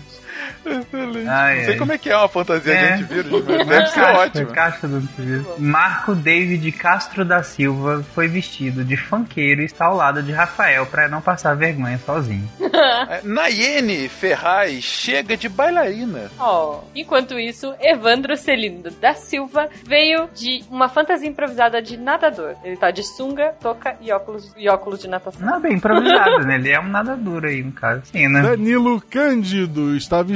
Excelente. 0.66 1.28
Ai, 1.30 1.56
não 1.58 1.64
sei 1.66 1.74
ai. 1.74 1.80
como 1.80 1.92
é 1.94 1.98
que 1.98 2.10
é 2.10 2.18
uma 2.18 2.28
fantasia 2.30 2.74
É. 2.74 2.98
de 2.98 3.04
antivírus, 3.04 3.32
mas 3.46 3.68
deve 3.68 3.88
ser 3.88 4.02
Caixa, 4.02 4.20
ótimo. 4.20 4.48
caixa 4.52 4.88
do 4.88 4.96
antivírus. 4.98 5.46
Marco 5.60 6.16
David 6.16 6.72
Castro 6.74 7.24
da 7.26 7.44
Silva 7.44 8.04
foi 8.14 8.28
vestido 8.28 8.84
de 8.84 8.98
funkeiro 8.98 9.62
e 9.62 9.66
está 9.66 9.86
ao 9.86 9.96
lado 9.96 10.22
de 10.24 10.32
Rafael 10.32 10.86
pra 10.86 11.08
não 11.08 11.22
passar 11.22 11.56
vergonha 11.56 12.00
sozinho. 12.06 12.50
É, 13.08 13.22
Nayene 13.24 14.08
Ferraz 14.10 14.84
chega 14.84 15.38
de 15.38 15.48
bailarina. 15.48 16.30
Oh. 16.40 16.80
Enquanto 16.94 17.40
isso, 17.40 17.74
Evandro 17.80 18.36
Celino 18.36 18.90
da 19.00 19.14
Silva 19.14 19.70
veio 19.86 20.28
de 20.36 20.64
uma 20.70 20.90
fantasia 20.90 21.28
improvisada 21.28 21.82
de 21.82 21.98
nadador. 21.98 22.56
Ele 22.64 22.76
tá 22.78 22.92
de 22.92 23.02
sunga, 23.04 23.54
touca 23.62 23.96
e 24.02 24.12
óculos, 24.12 24.52
e 24.58 24.68
óculos 24.70 25.00
de 25.00 25.08
natação. 25.08 25.46
Não, 25.46 25.60
bem 25.62 25.74
improvisado, 25.74 26.40
né? 26.46 26.56
Ele 26.56 26.70
é 26.72 26.80
um 26.80 26.88
nadador 26.88 27.46
aí, 27.46 27.64
no 27.64 27.72
caso. 27.72 28.02
Sim, 28.12 28.28
né? 28.28 28.42
Danilo 28.42 29.02
Cândido 29.10 29.96
está 29.96 30.22
vestido 30.22 30.35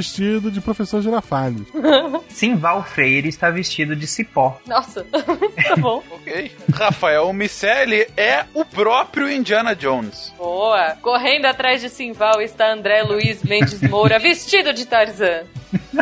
de 0.50 0.60
professor 0.60 1.02
Girafales. 1.02 1.66
Simval 2.28 2.84
Freire 2.84 3.28
está 3.28 3.50
vestido 3.50 3.94
de 3.96 4.06
cipó. 4.06 4.60
Nossa, 4.66 5.04
tá 5.66 5.76
bom. 5.76 6.02
Ok. 6.10 6.52
Rafael 6.72 7.32
Micelli 7.32 8.06
é 8.16 8.44
o 8.54 8.64
próprio 8.64 9.30
Indiana 9.30 9.74
Jones. 9.74 10.32
Boa. 10.36 10.96
Correndo 11.00 11.46
atrás 11.46 11.80
de 11.80 11.88
Simval 11.88 12.40
está 12.42 12.72
André 12.72 13.02
Luiz 13.02 13.42
Mendes 13.42 13.80
Moura 13.82 14.18
vestido 14.18 14.72
de 14.72 14.86
Tarzan. 14.86 15.44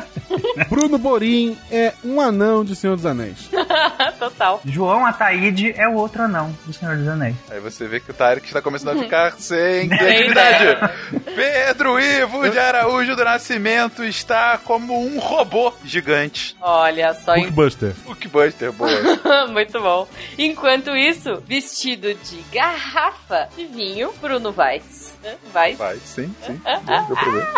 Bruno 0.69 0.99
Borim 0.99 1.57
é 1.71 1.93
um 2.05 2.21
anão 2.21 2.65
de 2.65 2.75
Senhor 2.75 2.97
dos 2.97 3.07
Anéis. 3.07 3.49
Total. 4.19 4.61
João 4.65 5.07
Ataíde 5.07 5.73
é 5.77 5.89
o 5.89 5.95
outro 5.95 6.23
anão 6.23 6.57
do 6.67 6.73
Senhor 6.73 6.97
dos 6.97 7.07
Anéis. 7.07 7.37
Aí 7.51 7.61
você 7.61 7.87
vê 7.87 8.01
que 8.01 8.11
o 8.11 8.15
Tarek 8.15 8.47
está 8.47 8.61
começando 8.61 8.99
a 8.99 9.03
ficar 9.03 9.33
sem 9.39 9.89
criatividade. 9.89 10.93
Pedro 11.35 12.01
Ivo 12.01 12.49
de 12.51 12.59
Araújo 12.59 13.15
do 13.15 13.25
Nascimento 13.25 14.05
está 14.05 14.59
como 14.59 14.99
um 14.99 15.19
robô 15.19 15.73
gigante. 15.85 16.57
Olha 16.61 17.15
só. 17.15 17.35
Hulkbuster. 17.35 17.95
Hulkbuster, 18.05 18.73
boa. 18.73 18.91
Muito 19.49 19.81
bom. 19.81 20.09
Enquanto 20.37 20.97
isso, 20.97 21.43
vestido 21.47 22.15
de 22.15 22.43
garrafa 22.53 23.49
de 23.57 23.67
vinho, 23.67 24.13
Bruno 24.21 24.55
Weiss. 24.57 25.17
Weiss? 25.55 25.79
Vai, 25.79 25.97
sim, 25.97 26.35
sim. 26.45 26.61
Deu, 26.85 27.05
deu 27.07 27.17
problema. 27.17 27.49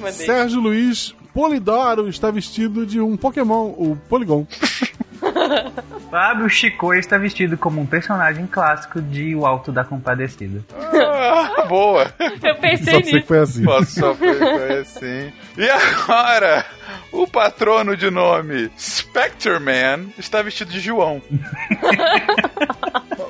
Mandei. 0.00 0.26
Sérgio 0.26 0.60
Luiz 0.60 1.14
Polidoro 1.32 2.08
está 2.08 2.30
vestido 2.30 2.84
de 2.84 3.00
um 3.00 3.16
Pokémon, 3.16 3.68
o 3.76 3.96
Polygon. 4.08 4.46
Fábio 6.10 6.48
Chico 6.48 6.92
está 6.94 7.16
vestido 7.18 7.56
como 7.56 7.80
um 7.80 7.86
personagem 7.86 8.46
clássico 8.46 9.00
de 9.00 9.34
O 9.36 9.46
Alto 9.46 9.70
da 9.70 9.84
Compadecida. 9.84 10.60
Ah, 11.02 11.64
boa. 11.68 12.06
Eu 12.42 12.56
pensei 12.56 12.84
Só 12.86 12.90
sei 12.92 13.02
que 13.02 13.12
nisso. 13.14 13.26
foi 13.26 13.38
assim. 13.38 13.64
Passou 13.64 14.14
foi, 14.16 14.34
foi 14.36 14.78
assim. 14.78 15.32
E 15.56 15.68
agora, 15.70 16.64
o 17.12 17.26
patrono 17.26 17.96
de 17.96 18.10
nome 18.10 18.70
Spectre 18.78 19.58
Man 19.60 20.06
está 20.18 20.42
vestido 20.42 20.70
de 20.72 20.80
João. 20.80 21.22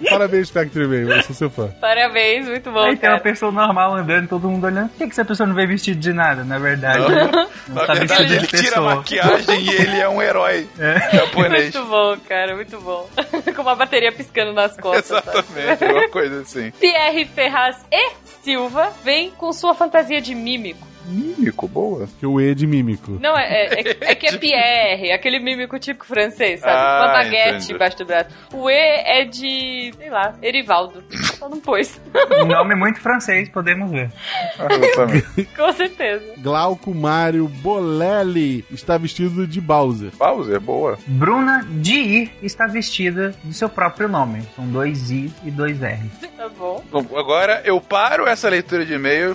Parabéns, 0.09 0.49
Spectre 0.49 0.87
Man, 0.87 1.12
eu 1.15 1.23
sou 1.23 1.35
seu 1.35 1.51
fã. 1.51 1.69
Parabéns, 1.81 2.47
muito 2.49 2.70
bom, 2.70 2.81
Aí 2.81 2.97
tem 2.97 3.09
uma 3.11 3.16
cara. 3.19 3.20
pessoa 3.20 3.53
normal 3.53 3.95
andando, 3.97 4.28
todo 4.28 4.49
mundo 4.49 4.65
olhando. 4.65 4.89
Por 4.89 4.99
que, 4.99 5.05
que 5.07 5.11
essa 5.12 5.24
pessoa 5.24 5.47
não 5.47 5.55
veio 5.55 5.69
vestido 5.69 6.01
de 6.01 6.12
nada? 6.12 6.43
Na 6.43 6.59
verdade, 6.59 6.99
Não. 7.01 7.09
não 7.09 7.49
Na 7.69 7.87
tá 7.87 7.95
verdade, 7.95 8.35
ele 8.35 8.47
tira 8.47 8.78
a 8.78 8.81
maquiagem 8.81 9.61
e 9.61 9.69
ele 9.70 10.01
é 10.01 10.09
um 10.09 10.23
herói 10.23 10.66
É. 10.78 11.16
japonês. 11.16 11.74
Muito 11.74 11.89
bom, 11.89 12.00
cara, 12.29 12.55
muito 12.57 12.81
bom. 12.81 13.09
Com 13.55 13.63
uma 13.63 13.75
bateria 13.75 14.13
piscando 14.13 14.53
nas 14.53 14.77
costas. 14.81 15.23
sabe? 15.25 15.39
Exatamente, 15.61 15.85
uma 15.85 16.09
coisa 16.09 16.41
assim. 16.43 16.71
Pierre 16.81 17.25
Ferraz 17.27 17.77
e 17.91 18.11
Silva 18.43 18.93
vem 19.05 19.31
com 19.33 19.53
sua 19.53 19.75
fantasia 19.75 20.21
de 20.21 20.35
mímico. 20.35 20.89
Mímico, 21.07 21.67
boa. 21.67 22.09
Que 22.21 22.27
o 22.27 22.41
E 22.41 22.51
é 22.51 22.55
de 22.55 22.67
mímico. 22.67 23.19
Não, 23.21 23.37
é, 23.37 23.65
é, 23.67 23.97
é 24.13 24.15
que 24.15 24.29
é 24.29 24.37
Pierre, 24.37 25.11
aquele 25.11 25.41
mímico 25.41 25.77
típico 25.79 26.07
francês, 26.07 26.61
sabe? 26.61 26.73
Ah, 26.73 26.99
Com 27.03 27.11
a 27.11 27.13
baguete 27.25 27.49
entendi. 27.57 27.73
embaixo 27.73 27.97
do 27.99 28.05
braço. 28.05 28.29
O 28.53 28.71
E 28.71 28.75
é 28.75 29.25
de, 29.25 29.93
sei 29.99 30.09
lá, 30.11 30.35
Erivaldo. 30.43 31.03
Só 31.41 31.49
não 31.49 31.59
pôs. 31.59 31.99
Um 32.43 32.45
nome 32.45 32.75
muito 32.75 33.01
francês, 33.01 33.49
podemos 33.49 33.91
ver. 33.91 34.11
Com 35.57 35.73
certeza. 35.73 36.35
Glauco 36.39 36.95
Mário 36.95 37.49
Bolelli 37.49 38.65
está 38.71 38.99
vestido 38.99 39.47
de 39.47 39.61
Bowser. 39.61 40.11
Bowser, 40.19 40.61
boa. 40.61 40.99
Bruna 41.07 41.65
Diir 41.69 42.31
está 42.43 42.67
vestida 42.67 43.35
do 43.43 43.53
seu 43.55 43.69
próprio 43.71 44.07
nome. 44.09 44.43
São 44.55 44.67
dois 44.69 45.11
I 45.11 45.33
e 45.45 45.51
dois 45.51 45.83
R. 45.83 46.11
Tá 46.37 46.49
bom. 46.51 46.85
Bom, 46.93 47.07
agora 47.19 47.62
eu 47.65 47.81
paro 47.81 48.27
essa 48.27 48.49
leitura 48.49 48.85
de 48.85 48.93
e-mail. 48.95 49.35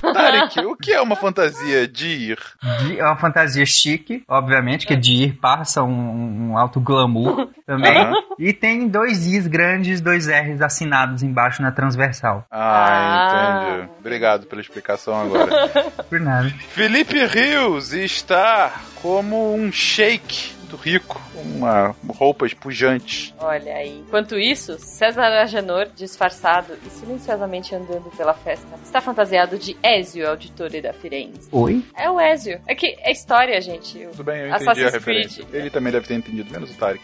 Tarek, 0.00 0.60
o 0.66 0.76
que 0.76 0.92
é 0.92 1.00
uma 1.00 1.16
fantasia 1.16 1.86
de 1.88 2.06
ir? 2.08 2.38
Di- 2.84 2.98
É 2.98 3.04
uma 3.04 3.16
fantasia 3.16 3.64
chique, 3.64 4.22
obviamente, 4.28 4.86
que 4.86 4.96
Diir 4.96 5.36
passa 5.40 5.82
um, 5.82 6.50
um 6.50 6.58
alto 6.58 6.80
glamour 6.80 7.48
também. 7.66 7.96
Aham. 7.96 8.12
E 8.38 8.52
tem 8.52 8.88
dois 8.88 9.26
Is 9.26 9.46
grandes, 9.46 10.00
dois 10.00 10.26
R's 10.26 10.60
assinados 10.60 11.21
embaixo 11.22 11.62
na 11.62 11.70
transversal. 11.72 12.44
Ah, 12.50 12.86
Ah. 12.88 13.74
entendi. 13.76 13.90
Obrigado 14.00 14.46
pela 14.46 14.60
explicação 14.60 15.20
agora. 15.20 15.70
Por 16.08 16.20
nada. 16.20 16.48
Felipe 16.70 17.24
Rios 17.26 17.92
está 17.92 18.72
como 19.02 19.54
um 19.54 19.70
shake 19.72 20.52
do 20.72 20.76
rico, 20.78 21.20
uma 21.34 21.94
roupas 22.08 22.54
pujantes. 22.54 23.32
Olha 23.38 23.74
aí. 23.74 23.98
Enquanto 24.06 24.38
isso, 24.38 24.76
César 24.78 25.26
Agenor, 25.42 25.86
disfarçado 25.94 26.72
e 26.86 26.88
silenciosamente 26.90 27.74
andando 27.74 28.10
pela 28.16 28.32
festa, 28.32 28.66
está 28.82 29.00
fantasiado 29.00 29.58
de 29.58 29.76
Ezio, 29.82 30.28
auditore 30.28 30.80
da 30.80 30.92
Firenze. 30.94 31.48
Oi? 31.52 31.82
É 31.94 32.10
o 32.10 32.18
Ezio. 32.18 32.58
É 32.66 32.74
que 32.74 32.96
é 33.00 33.12
história, 33.12 33.60
gente. 33.60 33.98
Tudo 34.12 34.24
bem, 34.24 34.40
eu 34.40 34.48
entendi 34.48 34.62
Assassin's 34.62 34.86
a 34.86 34.90
referência. 34.90 35.44
Creed. 35.44 35.60
Ele 35.62 35.70
também 35.70 35.92
deve 35.92 36.06
ter 36.06 36.14
entendido, 36.14 36.50
menos 36.50 36.70
o 36.70 36.74
Tarek. 36.78 37.02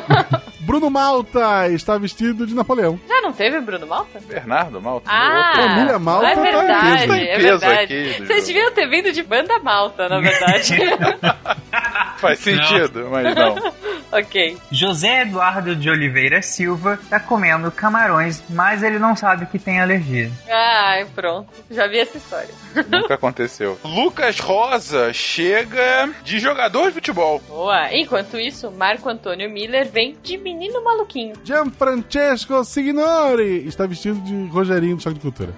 Bruno 0.60 0.88
Malta 0.88 1.68
está 1.68 1.98
vestido 1.98 2.46
de 2.46 2.54
Napoleão. 2.54 2.98
Já 3.06 3.20
não 3.20 3.34
teve 3.34 3.60
Bruno 3.60 3.86
Malta? 3.86 4.18
Bernardo 4.26 4.80
Malta? 4.80 5.10
Ah, 5.10 5.52
Família 5.56 5.98
Malta 5.98 6.26
é 6.28 6.34
tá 6.34 6.40
em 6.40 6.44
peso. 6.44 6.58
verdade, 6.58 7.06
Tá 7.06 7.18
em 7.18 7.22
é 7.28 7.36
peso 7.36 7.58
verdade. 7.58 7.82
aqui. 7.94 8.26
Vocês 8.26 8.46
deviam 8.46 8.72
ter 8.72 8.88
vindo 8.88 9.12
de 9.12 9.22
banda 9.22 9.58
malta, 9.58 10.08
na 10.08 10.20
verdade. 10.20 10.74
Faz 12.20 12.38
sentido, 12.38 13.08
mas 13.10 13.34
não. 13.34 13.54
ok. 14.18 14.56
José 14.70 15.22
Eduardo 15.22 15.74
de 15.76 15.90
Oliveira 15.90 16.40
Silva 16.42 16.98
está 17.02 17.18
comendo 17.20 17.70
camarões, 17.70 18.42
mas 18.48 18.82
ele 18.82 18.98
não 18.98 19.14
sabe 19.16 19.46
que 19.46 19.58
tem 19.58 19.80
alergia. 19.80 20.30
Ai, 20.50 21.06
pronto. 21.14 21.48
Já 21.70 21.86
vi 21.86 21.98
essa 21.98 22.16
história. 22.16 22.48
Nunca 22.88 23.14
aconteceu. 23.14 23.78
Lucas 23.84 24.38
Rosa 24.40 25.12
chega 25.12 26.10
de 26.22 26.38
jogador 26.38 26.88
de 26.88 26.94
futebol. 26.94 27.40
Boa. 27.48 27.92
Enquanto 27.94 28.38
isso, 28.38 28.70
Marco 28.70 29.08
Antônio 29.08 29.50
Miller 29.50 29.88
vem 29.90 30.16
de 30.22 30.36
menino 30.36 30.82
maluquinho. 30.82 31.34
Gianfrancesco 31.44 32.64
Signori 32.64 33.66
está 33.66 33.86
vestido 33.86 34.20
de 34.20 34.46
Rogerinho 34.48 34.96
do 34.96 35.02
Choque 35.02 35.16
de 35.16 35.20
Cultura. 35.20 35.50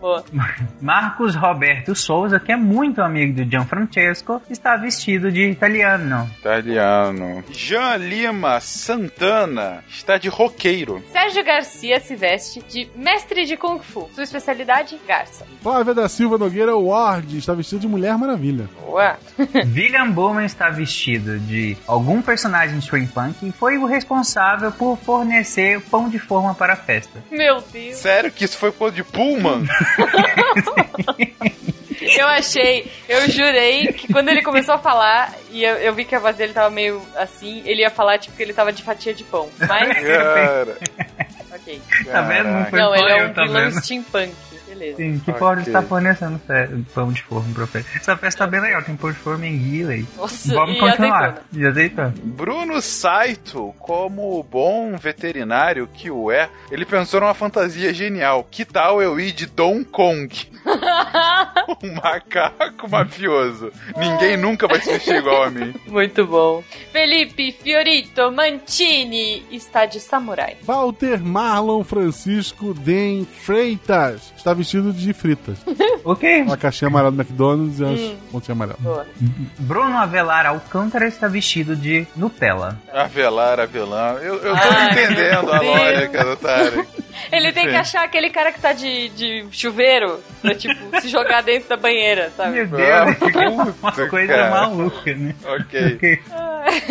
Boa. 0.00 0.24
Marcos 0.80 1.34
Roberto 1.34 1.94
Souza, 1.94 2.38
que 2.38 2.52
é 2.52 2.56
muito 2.56 3.02
amigo 3.02 3.42
do 3.42 3.50
Gianfrancesco, 3.50 4.40
está 4.48 4.76
vestido 4.76 5.30
de 5.30 5.47
italiano. 5.50 6.30
Italiano. 6.38 7.44
Jean 7.50 7.96
Lima 7.96 8.60
Santana 8.60 9.84
está 9.88 10.18
de 10.18 10.28
roqueiro. 10.28 11.02
Sérgio 11.12 11.44
Garcia 11.44 12.00
se 12.00 12.14
veste 12.16 12.62
de 12.68 12.88
mestre 12.94 13.44
de 13.44 13.56
Kung 13.56 13.80
Fu. 13.80 14.08
Sua 14.14 14.24
especialidade, 14.24 14.98
garça. 15.06 15.46
Flávia 15.62 15.94
da 15.94 16.08
Silva 16.08 16.38
Nogueira 16.38 16.76
Ward 16.76 17.36
está 17.36 17.54
vestido 17.54 17.80
de 17.80 17.88
Mulher 17.88 18.16
Maravilha. 18.16 18.68
Boa. 18.80 19.16
William 19.74 20.10
Bowman 20.10 20.44
está 20.44 20.70
vestido 20.70 21.38
de 21.40 21.76
algum 21.86 22.22
personagem 22.22 22.80
steampunk 22.80 23.46
e 23.46 23.52
foi 23.52 23.78
o 23.78 23.86
responsável 23.86 24.72
por 24.72 24.96
fornecer 24.98 25.80
pão 25.82 26.08
de 26.08 26.18
forma 26.18 26.54
para 26.54 26.74
a 26.74 26.76
festa. 26.76 27.22
Meu 27.30 27.62
Deus. 27.72 27.96
Sério 27.96 28.30
que 28.30 28.44
isso 28.44 28.56
foi 28.56 28.72
por 28.72 28.92
de 28.92 29.02
Pullman? 29.04 29.66
Eu 32.00 32.26
achei, 32.26 32.90
eu 33.08 33.28
jurei 33.28 33.92
que 33.92 34.12
quando 34.12 34.28
ele 34.28 34.42
começou 34.42 34.74
a 34.74 34.78
falar, 34.78 35.34
e 35.50 35.64
eu, 35.64 35.74
eu 35.76 35.94
vi 35.94 36.04
que 36.04 36.14
a 36.14 36.18
voz 36.18 36.36
dele 36.36 36.52
tava 36.52 36.70
meio 36.70 37.02
assim, 37.16 37.62
ele 37.64 37.82
ia 37.82 37.90
falar 37.90 38.18
tipo 38.18 38.36
que 38.36 38.42
ele 38.42 38.52
tava 38.52 38.72
de 38.72 38.82
fatia 38.82 39.12
de 39.14 39.24
pão. 39.24 39.48
Mas, 39.58 39.98
Cara, 40.06 40.76
ok. 41.52 41.82
Tá 42.06 42.20
vendo? 42.22 42.48
Não 42.48 42.64
foi 42.66 42.78
Não, 42.78 42.94
ele 42.94 43.12
é 43.12 43.26
um 43.26 43.32
tá 43.32 43.42
vilão 43.42 43.70
steampunk. 43.72 44.34
Beleza. 44.78 44.96
Sim, 44.96 45.18
que 45.24 45.30
Ok. 45.30 45.40
pode 45.40 45.60
estar 45.62 45.82
fornecendo 45.82 46.38
fe- 46.46 46.68
pão 46.94 47.12
de 47.12 47.22
forma 47.22 47.52
pra 47.54 47.66
festa. 47.66 47.90
Essa 47.96 48.16
festa 48.16 48.44
tá 48.44 48.50
bem 48.50 48.60
legal, 48.60 48.82
tem 48.82 48.94
pão 48.96 49.10
de 49.10 49.18
forma 49.18 49.46
em 49.46 49.58
Guilherme. 49.58 50.06
Nossa, 50.16 50.54
Vamos 50.54 50.76
e 50.76 50.78
continuar. 50.80 51.18
azeitona. 51.24 51.42
E 51.52 51.66
azeitona. 51.66 52.14
Bruno 52.22 52.80
Saito, 52.80 53.74
como 53.78 54.42
bom 54.44 54.96
veterinário 54.96 55.88
que 55.92 56.10
o 56.10 56.30
é, 56.30 56.48
ele 56.70 56.84
pensou 56.84 57.20
numa 57.20 57.34
fantasia 57.34 57.92
genial. 57.92 58.46
Que 58.50 58.64
tal 58.64 59.02
eu 59.02 59.18
ir 59.18 59.32
de 59.32 59.46
Don 59.46 59.82
Kong? 59.84 60.28
um 61.82 61.94
macaco 61.94 62.88
mafioso. 62.88 63.72
Ninguém 63.96 64.36
nunca 64.36 64.66
vai 64.68 64.80
se 64.80 64.92
vestir 64.92 65.16
igual 65.16 65.44
a 65.44 65.50
mim. 65.50 65.74
Muito 65.86 66.26
bom. 66.26 66.62
Felipe 66.92 67.52
Fiorito 67.52 68.30
Mancini 68.30 69.44
está 69.50 69.86
de 69.86 70.00
samurai. 70.00 70.56
Walter 70.62 71.20
Marlon 71.22 71.82
Francisco 71.84 72.74
Den 72.74 73.24
Freitas 73.24 74.32
está 74.36 74.52
vestido 74.52 74.67
de 74.92 75.12
fritas. 75.12 75.58
Ok. 76.04 76.42
Uma 76.42 76.56
caixinha 76.56 76.88
amarela 76.88 77.10
do 77.10 77.20
McDonald's 77.20 77.80
e 77.80 77.84
as 77.84 78.00
pontinhas 78.30 78.50
amarelas. 78.50 78.80
Boa. 78.80 79.06
Bruno 79.58 79.98
Avelar 79.98 80.46
Alcântara 80.46 81.06
está 81.06 81.28
vestido 81.28 81.76
de 81.76 82.06
Nutella. 82.16 82.78
Avelar, 82.94 83.60
avelã. 83.60 84.14
Eu, 84.22 84.36
eu 84.36 84.40
tô 84.40 84.48
Ai, 84.54 84.90
entendendo 84.92 85.52
a 85.52 85.60
lógica 85.60 86.24
do 86.24 86.36
Tarek. 86.36 86.88
Ele 87.30 87.52
tem 87.52 87.68
que 87.68 87.74
achar 87.74 88.04
aquele 88.04 88.30
cara 88.30 88.52
que 88.52 88.60
tá 88.60 88.72
de, 88.72 89.08
de 89.10 89.44
chuveiro 89.50 90.18
pra, 90.40 90.54
tipo, 90.54 90.98
se 91.00 91.08
jogar 91.08 91.42
dentro 91.42 91.68
da 91.68 91.76
banheira, 91.76 92.30
sabe? 92.34 92.52
Meu 92.52 92.66
Deus, 92.68 92.88
Ah, 92.88 93.72
uma 93.82 94.08
coisa 94.08 94.32
cara. 94.32 94.50
maluca, 94.50 95.14
né? 95.14 95.34
Ok. 95.44 95.98
Ok. 96.68 96.88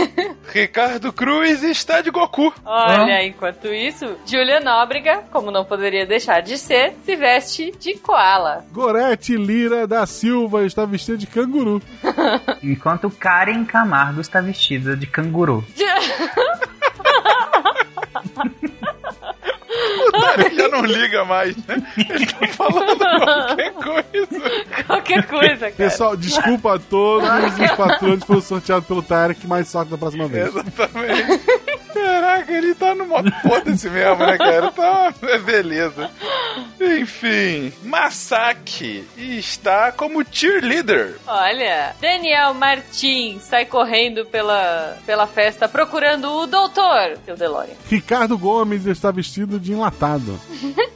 Ricardo 0.54 1.12
Cruz 1.14 1.62
está 1.64 2.02
de 2.02 2.10
Goku. 2.10 2.54
Olha, 2.66 3.24
enquanto 3.26 3.68
isso, 3.68 4.18
Julia 4.26 4.60
Nóbrega, 4.60 5.24
como 5.32 5.52
não 5.52 5.64
poderia 5.64 6.06
deixar 6.06 6.41
de 6.41 6.58
ser, 6.58 6.94
se 7.06 7.16
veste 7.16 7.66
de 7.72 7.95
koala. 7.95 8.65
Gorete 8.72 9.35
Lira 9.35 9.88
da 9.88 10.06
Silva 10.06 10.65
está 10.65 10.85
vestida 10.85 11.18
de 11.18 11.27
canguru. 11.27 11.81
Enquanto 12.64 13.10
Karen 13.10 13.65
Camargo 13.65 14.22
está 14.22 14.41
vestida 14.41 14.95
de 14.95 15.07
canguru. 15.07 15.64
O 20.07 20.11
Tarek 20.11 20.56
já 20.56 20.68
não 20.69 20.81
liga 20.81 21.26
mais, 21.26 21.56
né? 21.65 21.76
Ele 21.98 22.26
tá 22.26 22.48
falando 22.48 22.98
qualquer 22.98 23.73
coisa. 23.73 24.61
Qualquer 24.88 25.27
coisa, 25.27 25.57
cara. 25.57 25.73
Pessoal, 25.76 26.18
desculpa 26.18 26.76
a 26.76 26.80
todos 26.80 27.30
os 27.60 27.72
patrões 27.72 28.19
que 28.22 28.27
foram 28.27 28.41
sorteados 28.41 28.88
pelo 28.88 29.03
Tarek, 29.03 29.45
mais 29.48 29.68
sorte 29.68 29.91
da 29.91 29.98
próxima 29.98 30.27
vez. 30.27 30.48
Exatamente. 30.48 31.41
Caraca, 31.94 32.52
ele 32.52 32.76
tá 32.76 32.95
no 32.95 33.06
modo 33.06 33.31
foda-se 33.41 33.89
mesmo, 33.89 34.26
né, 34.26 34.38
cara? 34.38 34.72
Tá, 34.72 35.14
é 35.23 35.38
beleza. 35.39 36.10
Enfim, 36.80 37.74
Masaki 37.84 39.04
está 39.18 39.91
como 39.91 40.24
cheerleader. 40.24 41.16
Olha, 41.26 41.95
Daniel 41.99 42.54
Martins 42.54 43.44
sai 43.44 43.66
correndo 43.66 44.26
pela, 44.26 44.98
pela 45.06 45.26
festa 45.26 45.68
procurando 45.68 46.32
o 46.32 46.48
doutor, 46.48 47.18
seu 47.26 47.36
DeLorean. 47.36 47.76
Ricardo 47.90 48.38
Gomes 48.38 48.86
está 48.86 49.12
vestido 49.12 49.60
de 49.60 49.74
enlatado. 49.74 50.40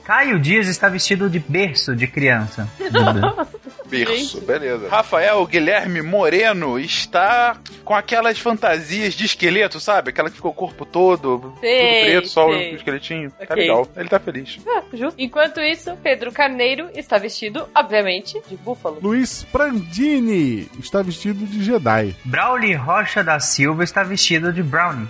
Caio 0.04 0.40
Dias 0.40 0.68
está 0.68 0.90
vestido 0.90 1.30
de 1.30 1.40
berço 1.40 1.96
de 1.96 2.08
criança. 2.08 2.68
Berço, 3.92 4.42
beleza. 4.42 4.88
Rafael 4.90 5.46
Guilherme 5.46 6.02
Moreno 6.02 6.80
está 6.80 7.58
com 7.84 7.94
aquelas 7.94 8.40
fantasias 8.40 9.14
de 9.14 9.26
esqueleto, 9.26 9.80
sabe? 9.80 10.10
Aquela 10.10 10.30
que 10.30 10.36
ficou 10.38 10.52
o 10.52 10.54
corpo 10.54 10.86
todo, 10.86 11.54
Sei, 11.60 11.80
tudo 11.80 12.06
preto, 12.06 12.28
só 12.30 12.48
sei. 12.50 12.74
o 12.74 12.76
esqueletinho. 12.78 13.32
Tá 13.32 13.44
Ok. 13.44 13.56
legal, 13.56 13.88
ele 13.98 14.10
tá 14.10 14.20
feliz. 14.20 14.60
Ah, 14.68 14.82
justo. 14.94 15.16
Enquanto 15.20 15.60
isso, 15.62 15.96
Pedro 16.02 16.32
Carneiro 16.32 16.90
está 16.96 17.18
vestido, 17.18 17.68
obviamente, 17.76 18.42
de 18.48 18.56
búfalo. 18.56 19.00
Luiz 19.02 19.44
Prandini 19.52 20.70
está 20.80 21.02
vestido 21.02 21.46
de 21.46 21.64
Jedi. 21.64 22.16
Brauli 22.24 22.74
Rocha 22.74 23.24
da 23.24 23.40
Silva 23.40 23.84
está 23.84 24.04
vestido 24.04 24.52
de 24.54 24.64
brownie. 24.64 25.08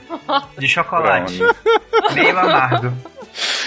De 0.57 0.67
chocolate. 0.67 1.37
Brownie. 1.37 2.13
Meio 2.13 2.37
amargo. 2.39 2.93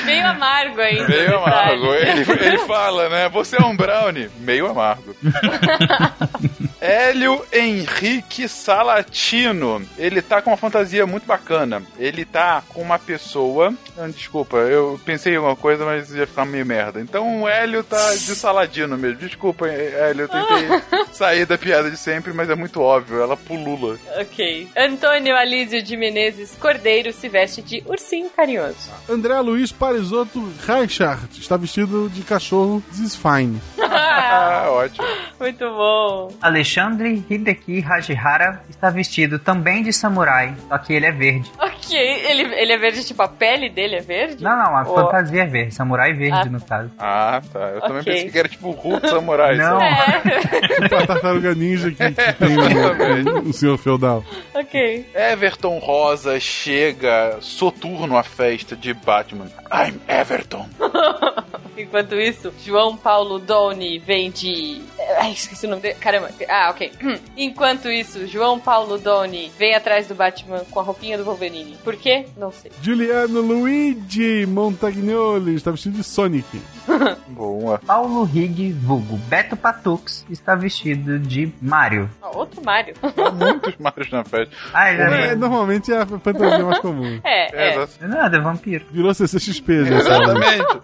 Meio 0.05 0.27
amargo 0.27 0.81
ainda. 0.81 1.09
Meio 1.09 1.39
amargo. 1.39 1.95
Ele, 1.95 2.25
ele 2.45 2.59
fala, 2.59 3.09
né? 3.09 3.29
Você 3.29 3.57
é 3.57 3.65
um 3.65 3.77
brownie. 3.77 4.31
Meio 4.41 4.67
amargo. 4.67 5.15
Hélio 6.81 7.45
Henrique 7.53 8.49
Salatino. 8.49 9.83
Ele 9.99 10.21
tá 10.23 10.41
com 10.43 10.51
uma 10.51 10.57
fantasia 10.57 11.07
muito 11.07 11.27
bacana. 11.27 11.83
Ele 11.99 12.25
tá 12.25 12.63
com 12.69 12.83
uma 12.83 12.99
pessoa. 12.99 13.75
Ah, 13.99 14.07
desculpa, 14.09 14.57
eu 14.57 15.01
pensei 15.05 15.35
em 15.35 15.37
alguma 15.37 15.57
coisa, 15.57 15.85
mas 15.85 16.11
ia 16.11 16.27
ficar 16.27 16.45
meio 16.45 16.67
merda. 16.67 17.01
Então 17.01 17.43
o 17.43 17.49
Hélio 17.49 17.85
tá 17.85 18.13
de 18.13 18.35
Saladino 18.35 18.97
mesmo. 18.97 19.19
Desculpa, 19.19 19.67
Hélio, 19.67 20.25
eu 20.25 20.29
tentei 20.29 21.05
sair 21.13 21.47
da 21.47 21.57
piada 21.57 21.91
de 21.91 21.97
sempre, 21.97 22.33
mas 22.33 22.51
é 22.51 22.55
muito 22.55 22.81
óbvio. 22.81 23.21
Ela 23.21 23.37
pulula. 23.37 23.97
Ok. 24.17 24.69
Antônio 24.77 25.37
Alísio 25.37 25.83
de 25.83 25.97
Menezes 25.97 26.57
Cordeiro 26.61 27.13
se 27.13 27.29
veste 27.29 27.63
de 27.63 27.83
ursinho 27.87 28.29
carinhoso. 28.31 28.91
André 29.09 29.39
Luiz 29.41 29.71
Parisotto 29.73 30.53
Reichard 30.67 31.29
está 31.39 31.57
vestido 31.57 32.09
de 32.09 32.23
cachorro 32.23 32.83
This 32.91 33.01
is 33.01 33.17
fine. 33.17 33.61
Ah, 33.81 34.67
ótimo. 34.71 35.07
Muito 35.39 35.65
bom. 35.71 36.33
Alexandre 36.55 37.25
Hideki 37.29 37.85
Hajihara 37.85 38.63
está 38.71 38.89
vestido 38.89 39.39
também 39.41 39.83
de 39.83 39.93
samurai, 39.93 40.55
só 40.69 40.79
que 40.79 40.93
ele 40.93 41.07
é 41.07 41.11
verde. 41.11 41.51
Ok. 41.59 41.99
Ele, 41.99 42.43
ele 42.55 42.73
é 42.73 42.79
verde, 42.79 43.05
tipo, 43.05 43.21
a 43.23 43.29
pele 43.29 43.69
dele 43.69 43.97
é 43.97 44.01
verde? 44.01 44.43
Não, 44.43 44.57
não, 44.57 44.77
a 44.77 44.83
Ou- 44.87 44.95
fantasia 44.95 45.43
é 45.43 45.47
verde, 45.47 45.75
samurai 45.75 46.13
verde 46.13 46.39
Ah. 46.39 46.45
no 46.47 46.61
caso. 46.61 46.91
Ah, 46.99 47.43
tá. 47.53 47.59
Eu 47.59 47.81
também 47.81 48.01
Ok. 48.01 48.13
pensei 48.13 48.31
que 48.31 48.39
era 48.39 48.49
tipo 48.49 48.69
o 48.69 48.73
Hulk 48.73 49.09
Samurai. 49.09 49.57
Não. 49.59 49.81
É. 49.81 50.23
Tipo 50.85 50.95
a 50.97 51.07
tartaruga 51.07 51.55
ninja 51.55 51.91
que, 51.91 51.97
que 51.97 52.33
tem 52.35 53.29
o, 53.29 53.49
o 53.49 53.53
senhor 53.53 53.77
feudal. 53.79 54.25
ok. 54.55 55.07
Everton 55.15 55.79
Rosa 55.79 56.39
chega 56.41 57.37
soturno 57.41 58.17
à 58.17 58.23
festa 58.23 58.75
de 58.77 58.95
Batman. 58.95 59.47
I'm 59.73 60.01
Everton. 60.09 60.69
Enquanto 61.77 62.15
isso, 62.15 62.53
João 62.65 62.97
Paulo 62.97 63.39
Doni 63.41 63.99
vem 63.99 64.31
de. 64.31 64.81
Ai, 65.19 65.33
esqueci 65.33 65.67
o 65.67 65.71
nome 65.71 65.83
dele. 65.83 65.95
Caramba. 65.97 66.29
Ah, 66.49 66.71
ok. 66.71 66.93
Enquanto 67.37 67.89
isso, 67.91 68.27
João 68.27 68.59
Paulo 68.59 68.99
Doni 68.99 69.51
vem 69.59 69.75
atrás 69.75 70.07
do 70.07 70.15
Batman 70.15 70.63
com 70.71 70.81
a 70.81 70.83
roupinha 70.83 71.17
do 71.19 71.25
Wolverine. 71.25 71.77
Por 71.85 71.97
quê? 71.97 72.27
Não 72.37 72.51
sei. 72.53 72.71
Juliano 72.83 73.41
Luigi 73.41 74.47
Montagnoli 74.47 75.55
está 75.55 75.71
vestido 75.71 75.97
de 75.99 76.05
Sonic. 76.05 76.47
Boa. 77.29 77.81
Paulo 77.87 78.25
Rig, 78.25 78.73
vulgo 78.73 79.17
Beto 79.29 79.57
Patux, 79.57 80.25
está 80.31 80.55
vestido 80.55 81.19
de 81.19 81.53
Mario. 81.61 82.09
Ó, 82.23 82.39
outro 82.39 82.63
Mario. 82.65 82.95
Há 83.03 83.31
muitos 83.31 83.75
Marios 83.79 84.11
na 84.11 84.25
festa. 84.25 84.55
Ah, 84.73 84.91
É, 84.91 85.29
é... 85.31 85.35
normalmente 85.35 85.93
é 85.93 85.99
a 85.99 86.07
fantasia 86.07 86.59
mais 86.65 86.79
comum. 86.79 87.21
É, 87.25 87.73
É, 87.73 87.75
é. 88.03 88.07
Nada, 88.07 88.37
é 88.37 88.41
vampiro. 88.41 88.85
Virou 88.91 89.13
CCXP, 89.15 89.85
já? 89.85 89.97
Exatamente. 89.99 90.79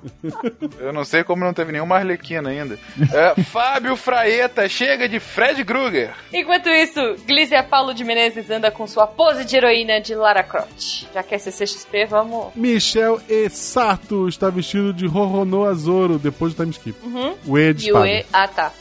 Eu 0.78 0.92
não 0.92 1.04
sei 1.04 1.22
como 1.24 1.44
não 1.44 1.52
teve 1.52 1.72
nenhuma 1.72 1.96
Arlequina 1.96 2.48
ainda. 2.50 2.78
É, 3.12 3.42
Fábio 3.42 3.96
Fraeta 3.96 4.68
chega 4.68 5.08
de 5.08 5.20
Fred 5.50 5.64
Krueger. 5.64 6.10
Enquanto 6.32 6.68
isso, 6.68 7.16
Glícia 7.26 7.62
Paulo 7.62 7.92
de 7.92 8.04
Menezes 8.04 8.48
anda 8.50 8.70
com 8.70 8.86
sua 8.86 9.06
pose 9.06 9.44
de 9.44 9.56
heroína 9.56 10.00
de 10.00 10.14
Lara 10.14 10.44
Croft. 10.44 11.06
Já 11.12 11.22
que 11.24 11.34
é 11.34 11.38
CCXP, 11.38 12.06
vamos. 12.06 12.54
Michel 12.54 13.20
Esato 13.28 14.28
está 14.28 14.48
vestido 14.48 14.92
de 14.92 15.06
Rorono 15.06 15.64
Azoro 15.64 16.18
depois 16.18 16.54
do 16.54 16.62
time 16.62 16.70
skip. 16.70 16.96
O 17.44 17.58
E 17.58 17.74
de 17.74 17.88
E 17.88 17.92
o. 17.92 18.06
E. 18.06 18.24
Ah, 18.32 18.46
tá. 18.46 18.70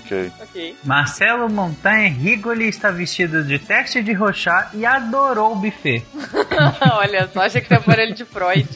Ok. 0.00 0.32
ok. 0.42 0.76
Marcelo 0.82 1.48
Montanha 1.48 2.08
Rigoli 2.08 2.68
está 2.68 2.90
vestido 2.90 3.44
de 3.44 3.60
teste 3.60 4.02
de 4.02 4.12
Rochá 4.12 4.68
e 4.74 4.84
adorou 4.84 5.52
o 5.52 5.56
buffet. 5.56 6.02
Olha 6.98 7.28
só, 7.32 7.42
achei 7.42 7.60
que 7.60 7.68
tem 7.68 7.78
aparelho 7.78 8.12
de 8.12 8.24
Freud. 8.24 8.66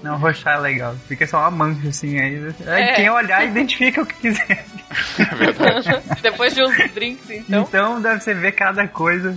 Não, 0.00 0.16
Rochá 0.16 0.52
é 0.52 0.58
legal. 0.58 0.94
Fica 1.08 1.26
só 1.26 1.38
uma 1.38 1.50
mancha 1.50 1.88
assim 1.88 2.20
aí. 2.20 2.54
aí 2.64 2.82
É. 2.82 2.92
Quem 2.94 3.10
olhar, 3.10 3.44
identifica 3.44 4.02
o 4.02 4.06
que 4.06 4.14
quiser. 4.14 4.64
Depois 6.36 6.54
de 6.54 6.62
uns 6.62 6.92
drinks, 6.92 7.30
então. 7.30 7.62
Então 7.62 8.00
deve 8.00 8.20
ser 8.20 8.34
ver 8.36 8.52
cada 8.52 8.86
coisa. 8.86 9.36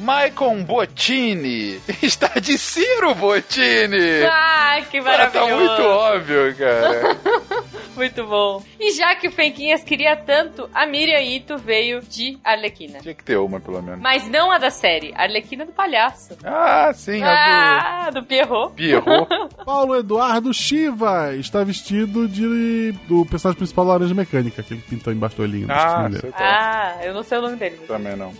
Maicon 0.00 0.62
Bottini 0.64 1.78
está 2.02 2.28
de 2.40 2.56
Ciro 2.58 3.14
Bottini. 3.14 4.24
Ah, 4.30 4.80
que 4.90 4.98
Ah, 4.98 5.02
maravilhoso. 5.02 5.48
tá 5.48 5.56
muito 5.56 5.82
óbvio, 5.82 6.56
cara. 6.56 7.16
Muito 7.96 8.24
bom. 8.24 8.62
E 8.78 8.92
já 8.92 9.14
que 9.16 9.28
o 9.28 9.32
Fenquinhas 9.32 9.82
queria 9.82 10.16
tanto, 10.16 10.70
a 10.72 10.86
Miriam 10.86 11.20
Ito 11.20 11.58
veio 11.58 12.00
de 12.00 12.38
Arlequina. 12.42 13.00
Tinha 13.00 13.12
que 13.12 13.22
ter 13.22 13.36
uma, 13.36 13.60
pelo 13.60 13.82
menos. 13.82 14.00
Mas 14.00 14.26
não 14.26 14.50
a 14.50 14.56
da 14.56 14.70
série, 14.70 15.12
Arlequina 15.14 15.66
do 15.66 15.72
palhaço. 15.72 16.34
Ah, 16.42 16.92
sim, 16.94 17.22
a 17.22 18.06
Ah, 18.06 18.10
do 18.10 18.22
Pierrot. 18.22 18.70
do 18.70 18.74
Pierrot. 18.76 19.28
Paulo 19.66 19.96
Eduardo 19.96 20.54
Shiva 20.54 21.34
está 21.34 21.62
vestido 21.62 22.26
de 22.26 22.92
do 23.06 23.26
personagem 23.26 23.58
principal 23.58 23.84
da 23.84 23.92
Laranja 23.92 24.14
Mecânica, 24.14 24.62
aquele 24.62 24.80
que 24.80 24.88
pintou 24.88 25.12
embaixo 25.12 25.36
do 25.36 25.42
olhinho. 25.42 25.66
Ah. 25.68 26.08
Ah, 26.34 26.94
eu 27.02 27.12
não 27.12 27.22
sei 27.22 27.36
o 27.38 27.42
nome 27.42 27.56
dele. 27.56 27.80
Também 27.86 28.16
não. 28.16 28.32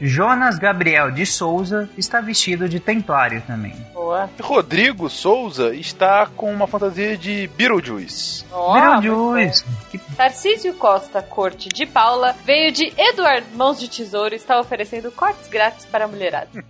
Jonas 0.00 0.58
Gabriel 0.58 1.01
de 1.10 1.26
Souza 1.26 1.88
está 1.96 2.20
vestido 2.20 2.68
de 2.68 2.78
templário 2.78 3.42
também. 3.46 3.74
Boa. 4.12 4.28
Rodrigo 4.42 5.08
Souza 5.08 5.74
está 5.74 6.26
com 6.36 6.52
uma 6.52 6.66
fantasia 6.66 7.16
de 7.16 7.48
Beetlejuice. 7.56 8.44
Ó, 8.52 8.74
Beetlejuice. 8.74 9.64
Que 9.90 9.98
Tarcísio 9.98 10.74
Costa 10.74 11.22
Corte 11.22 11.70
de 11.70 11.86
Paula 11.86 12.36
veio 12.44 12.70
de 12.70 12.92
Eduardo 12.98 13.46
Mãos 13.54 13.80
de 13.80 13.88
Tesouro 13.88 14.34
e 14.34 14.36
está 14.36 14.60
oferecendo 14.60 15.10
cortes 15.10 15.48
grátis 15.48 15.86
para 15.86 16.04
a 16.04 16.08
mulherada. 16.08 16.48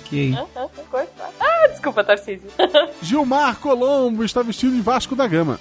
ok. 0.00 0.34
Ah, 0.40 0.46
ah. 0.56 1.28
Ah, 1.38 1.68
desculpa, 1.68 2.02
Tarcísio. 2.02 2.48
Gilmar 3.02 3.56
Colombo 3.56 4.24
está 4.24 4.42
vestido 4.42 4.74
de 4.74 4.80
Vasco 4.80 5.14
da 5.14 5.26
Gama. 5.26 5.58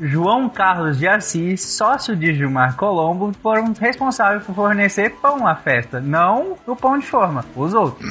João 0.00 0.48
Carlos 0.48 0.98
de 0.98 1.08
Assis, 1.08 1.62
sócio 1.62 2.14
de 2.14 2.34
Gilmar 2.34 2.76
Colombo, 2.76 3.32
foram 3.42 3.72
responsáveis 3.78 4.44
por 4.44 4.54
fornecer 4.54 5.14
pão 5.22 5.46
à 5.46 5.54
festa. 5.54 6.00
Não 6.00 6.56
o 6.66 6.76
pão 6.76 6.98
de 6.98 7.06
forma, 7.06 7.44
os 7.54 7.72
outros. 7.72 8.06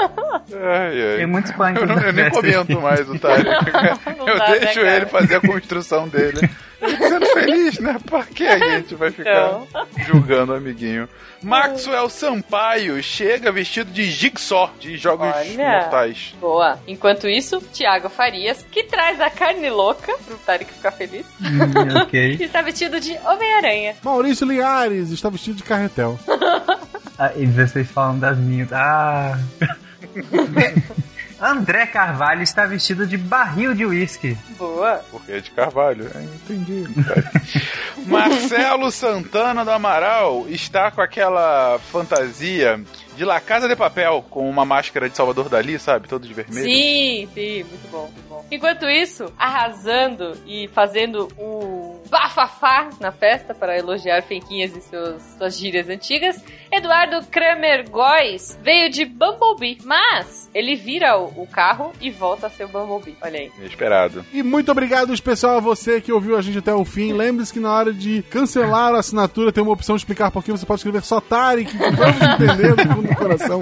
Ai, 0.00 1.10
ai. 1.10 1.16
Tem 1.18 1.26
muitos 1.26 1.52
pães 1.52 1.76
Eu, 1.76 1.86
não- 1.86 1.98
eu 2.00 2.12
nem 2.12 2.30
comento 2.30 2.80
mais 2.80 3.08
o 3.08 3.18
Tarek. 3.18 3.46
Eu 4.26 4.38
dá, 4.38 4.48
né, 4.50 4.58
deixo 4.58 4.80
cara? 4.80 4.96
ele 4.96 5.06
fazer 5.06 5.36
a 5.36 5.40
construção 5.40 6.08
dele. 6.08 6.48
Ele 6.80 6.96
Sendo 6.96 7.26
feliz, 7.26 7.78
né? 7.78 7.96
Pra 8.08 8.22
que 8.24 8.46
a 8.46 8.58
gente 8.58 8.94
vai 8.94 9.10
ficar 9.10 9.30
Então. 9.30 9.66
julgando 10.06 10.52
o 10.52 10.56
amiguinho? 10.56 11.08
Maxwell 11.42 12.08
Sampaio 12.10 13.02
chega 13.02 13.50
vestido 13.52 13.90
de 13.90 14.04
Jigsaw, 14.10 14.70
de 14.78 14.96
Jogos 14.96 15.26
Olha. 15.34 15.80
Mortais. 15.80 16.34
Boa. 16.40 16.78
Enquanto 16.86 17.28
isso, 17.28 17.60
Tiago 17.72 18.08
Farias, 18.08 18.64
que 18.70 18.82
traz 18.84 19.20
a 19.20 19.30
carne 19.30 19.68
louca 19.70 20.12
pro 20.26 20.36
Tarek 20.38 20.72
ficar 20.72 20.92
feliz, 20.92 21.24
Hum, 21.40 21.98
ok. 22.02 22.36
está 22.40 22.60
vestido 22.62 23.00
de 23.00 23.12
Homem-Aranha. 23.24 23.96
Maurício 24.02 24.46
Linhares 24.46 25.10
está 25.10 25.28
vestido 25.30 25.56
de 25.56 25.62
carretel. 25.62 26.18
Ah, 27.18 27.32
e 27.36 27.46
vocês 27.46 27.90
falam 27.90 28.18
das 28.18 28.36
minhas. 28.36 28.70
Ah. 28.72 29.38
André 31.40 31.86
Carvalho 31.86 32.42
está 32.42 32.64
vestido 32.64 33.06
de 33.06 33.18
barril 33.18 33.74
de 33.74 33.84
uísque. 33.84 34.36
Boa. 34.58 35.04
Porque 35.10 35.32
é 35.32 35.40
de 35.40 35.50
Carvalho. 35.50 36.10
É, 36.14 36.22
entendi. 36.22 36.84
Marcelo 38.06 38.90
Santana 38.90 39.64
do 39.64 39.70
Amaral 39.70 40.46
está 40.48 40.90
com 40.90 41.02
aquela 41.02 41.78
fantasia 41.90 42.80
de 43.16 43.24
La 43.24 43.40
Casa 43.40 43.68
de 43.68 43.76
Papel, 43.76 44.24
com 44.30 44.48
uma 44.48 44.64
máscara 44.64 45.10
de 45.10 45.16
Salvador 45.16 45.48
Dali, 45.48 45.78
sabe? 45.78 46.08
Todo 46.08 46.26
de 46.26 46.32
vermelho. 46.32 46.66
Sim, 46.66 47.28
sim, 47.34 47.64
muito 47.64 47.90
bom, 47.90 48.10
muito 48.12 48.28
bom. 48.28 48.46
Enquanto 48.50 48.88
isso, 48.88 49.30
arrasando 49.38 50.36
e 50.46 50.68
fazendo 50.68 51.28
o 51.36 51.85
bafafá 52.08 52.90
na 53.00 53.12
festa 53.12 53.54
para 53.54 53.76
elogiar 53.78 54.22
Fenquinhas 54.22 54.76
e 54.76 54.80
seus, 54.80 55.22
suas 55.36 55.58
gírias 55.58 55.88
antigas, 55.88 56.42
Eduardo 56.70 57.24
Kramer 57.26 57.88
Góes 57.90 58.58
veio 58.62 58.90
de 58.90 59.04
Bumblebee, 59.04 59.78
mas 59.84 60.50
ele 60.54 60.74
vira 60.74 61.18
o, 61.18 61.42
o 61.42 61.46
carro 61.46 61.92
e 62.00 62.10
volta 62.10 62.46
a 62.46 62.50
ser 62.50 62.64
o 62.64 62.68
Bumblebee. 62.68 63.16
Olha 63.22 63.40
aí. 63.40 63.52
Inesperado. 63.58 64.24
E 64.32 64.42
muito 64.42 64.70
obrigado 64.70 65.12
especial 65.12 65.56
a 65.56 65.60
você 65.60 66.00
que 66.00 66.12
ouviu 66.12 66.36
a 66.36 66.42
gente 66.42 66.58
até 66.58 66.74
o 66.74 66.84
fim. 66.84 67.12
Lembre-se 67.12 67.52
que 67.52 67.60
na 67.60 67.72
hora 67.72 67.92
de 67.92 68.22
cancelar 68.30 68.94
a 68.94 68.98
assinatura 68.98 69.52
tem 69.52 69.62
uma 69.62 69.72
opção 69.72 69.96
de 69.96 70.00
explicar 70.00 70.30
por 70.30 70.44
que 70.44 70.52
você 70.52 70.66
pode 70.66 70.80
escrever 70.80 71.02
só 71.02 71.20
Tarek, 71.20 71.70
que 71.70 71.78
vamos 71.78 72.20
entender 72.22 72.74
do 72.74 72.94
fundo 72.94 73.08
do 73.08 73.16
coração. 73.16 73.60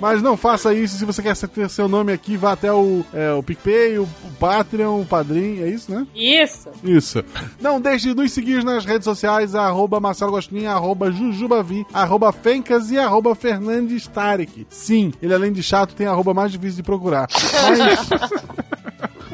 Mas 0.00 0.22
não 0.22 0.36
faça 0.36 0.74
isso. 0.74 0.98
Se 0.98 1.04
você 1.04 1.22
quer 1.22 1.36
ter 1.36 1.70
seu 1.70 1.88
nome 1.88 2.12
aqui, 2.12 2.36
vá 2.36 2.52
até 2.52 2.72
o, 2.72 3.04
é, 3.12 3.32
o 3.32 3.42
PicPay, 3.42 3.98
o, 3.98 4.02
o 4.02 4.30
Patreon, 4.38 5.00
o 5.00 5.06
Padrim. 5.06 5.62
É 5.62 5.68
isso, 5.68 5.90
né? 5.90 6.06
Isso. 6.14 6.68
Isso. 6.84 7.24
Não 7.60 7.80
deixe 7.86 8.08
de 8.08 8.14
nos 8.20 8.32
seguir 8.32 8.64
nas 8.64 8.84
redes 8.84 9.04
sociais, 9.04 9.54
arroba 9.54 10.00
Marcelo 10.00 10.32
Gostinho, 10.32 10.68
arroba 10.68 11.12
Jujubavi, 11.12 11.86
arroba 11.94 12.32
Fencas 12.32 12.90
e 12.90 12.98
arroba 12.98 13.32
Fernandes 13.36 14.08
Tarek. 14.08 14.66
Sim, 14.68 15.12
ele 15.22 15.32
além 15.32 15.52
de 15.52 15.62
chato 15.62 15.94
tem 15.94 16.06
arroba 16.06 16.34
mais 16.34 16.50
difícil 16.50 16.78
de 16.78 16.82
procurar. 16.82 17.28
Mas... 17.30 18.75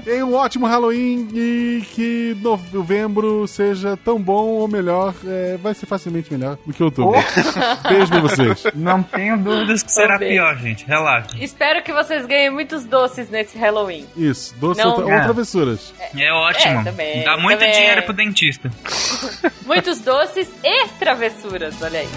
Tenha 0.05 0.27
um 0.27 0.35
ótimo 0.35 0.67
Halloween 0.67 1.29
e 1.35 1.83
que 1.93 2.37
novembro 2.43 3.47
seja 3.47 3.97
tão 3.97 4.21
bom 4.21 4.47
ou 4.47 4.67
melhor. 4.69 5.15
é, 5.27 5.57
vai 5.63 5.75
ser 5.75 5.87
facilmente 5.87 6.33
melhor 6.33 6.57
do 6.67 6.73
que 6.73 6.83
outubro. 6.83 7.13
Beijo 7.89 8.09
pra 8.11 8.21
vocês. 8.21 8.65
Não 8.75 9.03
tenho 9.03 9.39
dúvidas 9.39 9.83
que 9.83 9.93
será 9.93 10.15
Também. 10.15 10.31
pior, 10.33 10.57
gente. 10.59 10.85
Relaxa. 10.87 11.29
Espero 11.41 11.83
que 11.83 11.93
vocês 11.93 12.27
ganhem 12.27 12.51
muitos 12.51 12.85
doces 12.85 13.31
nesse 13.31 13.57
Halloween. 13.59 14.07
Isso, 14.17 14.55
doce 14.59 14.83
Não. 14.83 14.95
ou, 14.97 15.11
É. 15.11 15.21
travessuras. 15.23 15.95
É 16.17 16.33
ótimo. 16.33 16.81
É, 16.81 16.85
também, 16.85 17.25
Dá 17.25 17.37
muito 17.37 17.59
também. 17.61 17.73
dinheiro 17.75 18.03
pro 18.03 18.13
dentista. 18.13 18.71
Muitos 19.67 20.01
doces 20.01 20.51
e 20.65 20.89
travessuras, 20.99 21.81
olha 21.81 22.01
aí. 22.01 22.09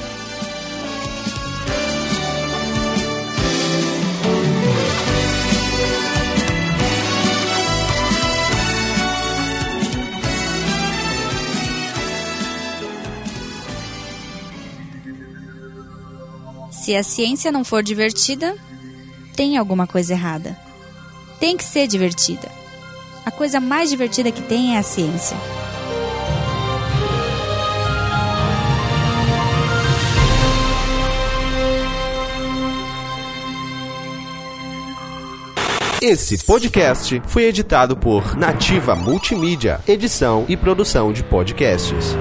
Se 16.85 16.95
a 16.95 17.01
ciência 17.01 17.51
não 17.51 17.63
for 17.63 17.81
divertida, 17.81 18.55
tem 19.35 19.57
alguma 19.57 19.87
coisa 19.87 20.13
errada. 20.13 20.55
Tem 21.39 21.57
que 21.57 21.63
ser 21.63 21.87
divertida. 21.87 22.47
A 23.25 23.31
coisa 23.31 23.59
mais 23.59 23.89
divertida 23.89 24.31
que 24.31 24.43
tem 24.43 24.75
é 24.75 24.77
a 24.77 24.83
ciência. 24.83 25.35
Esse 35.99 36.45
podcast 36.45 37.19
foi 37.25 37.45
editado 37.45 37.97
por 37.97 38.37
Nativa 38.37 38.95
Multimídia, 38.95 39.81
edição 39.87 40.45
e 40.47 40.55
produção 40.55 41.11
de 41.11 41.23
podcasts. 41.23 42.15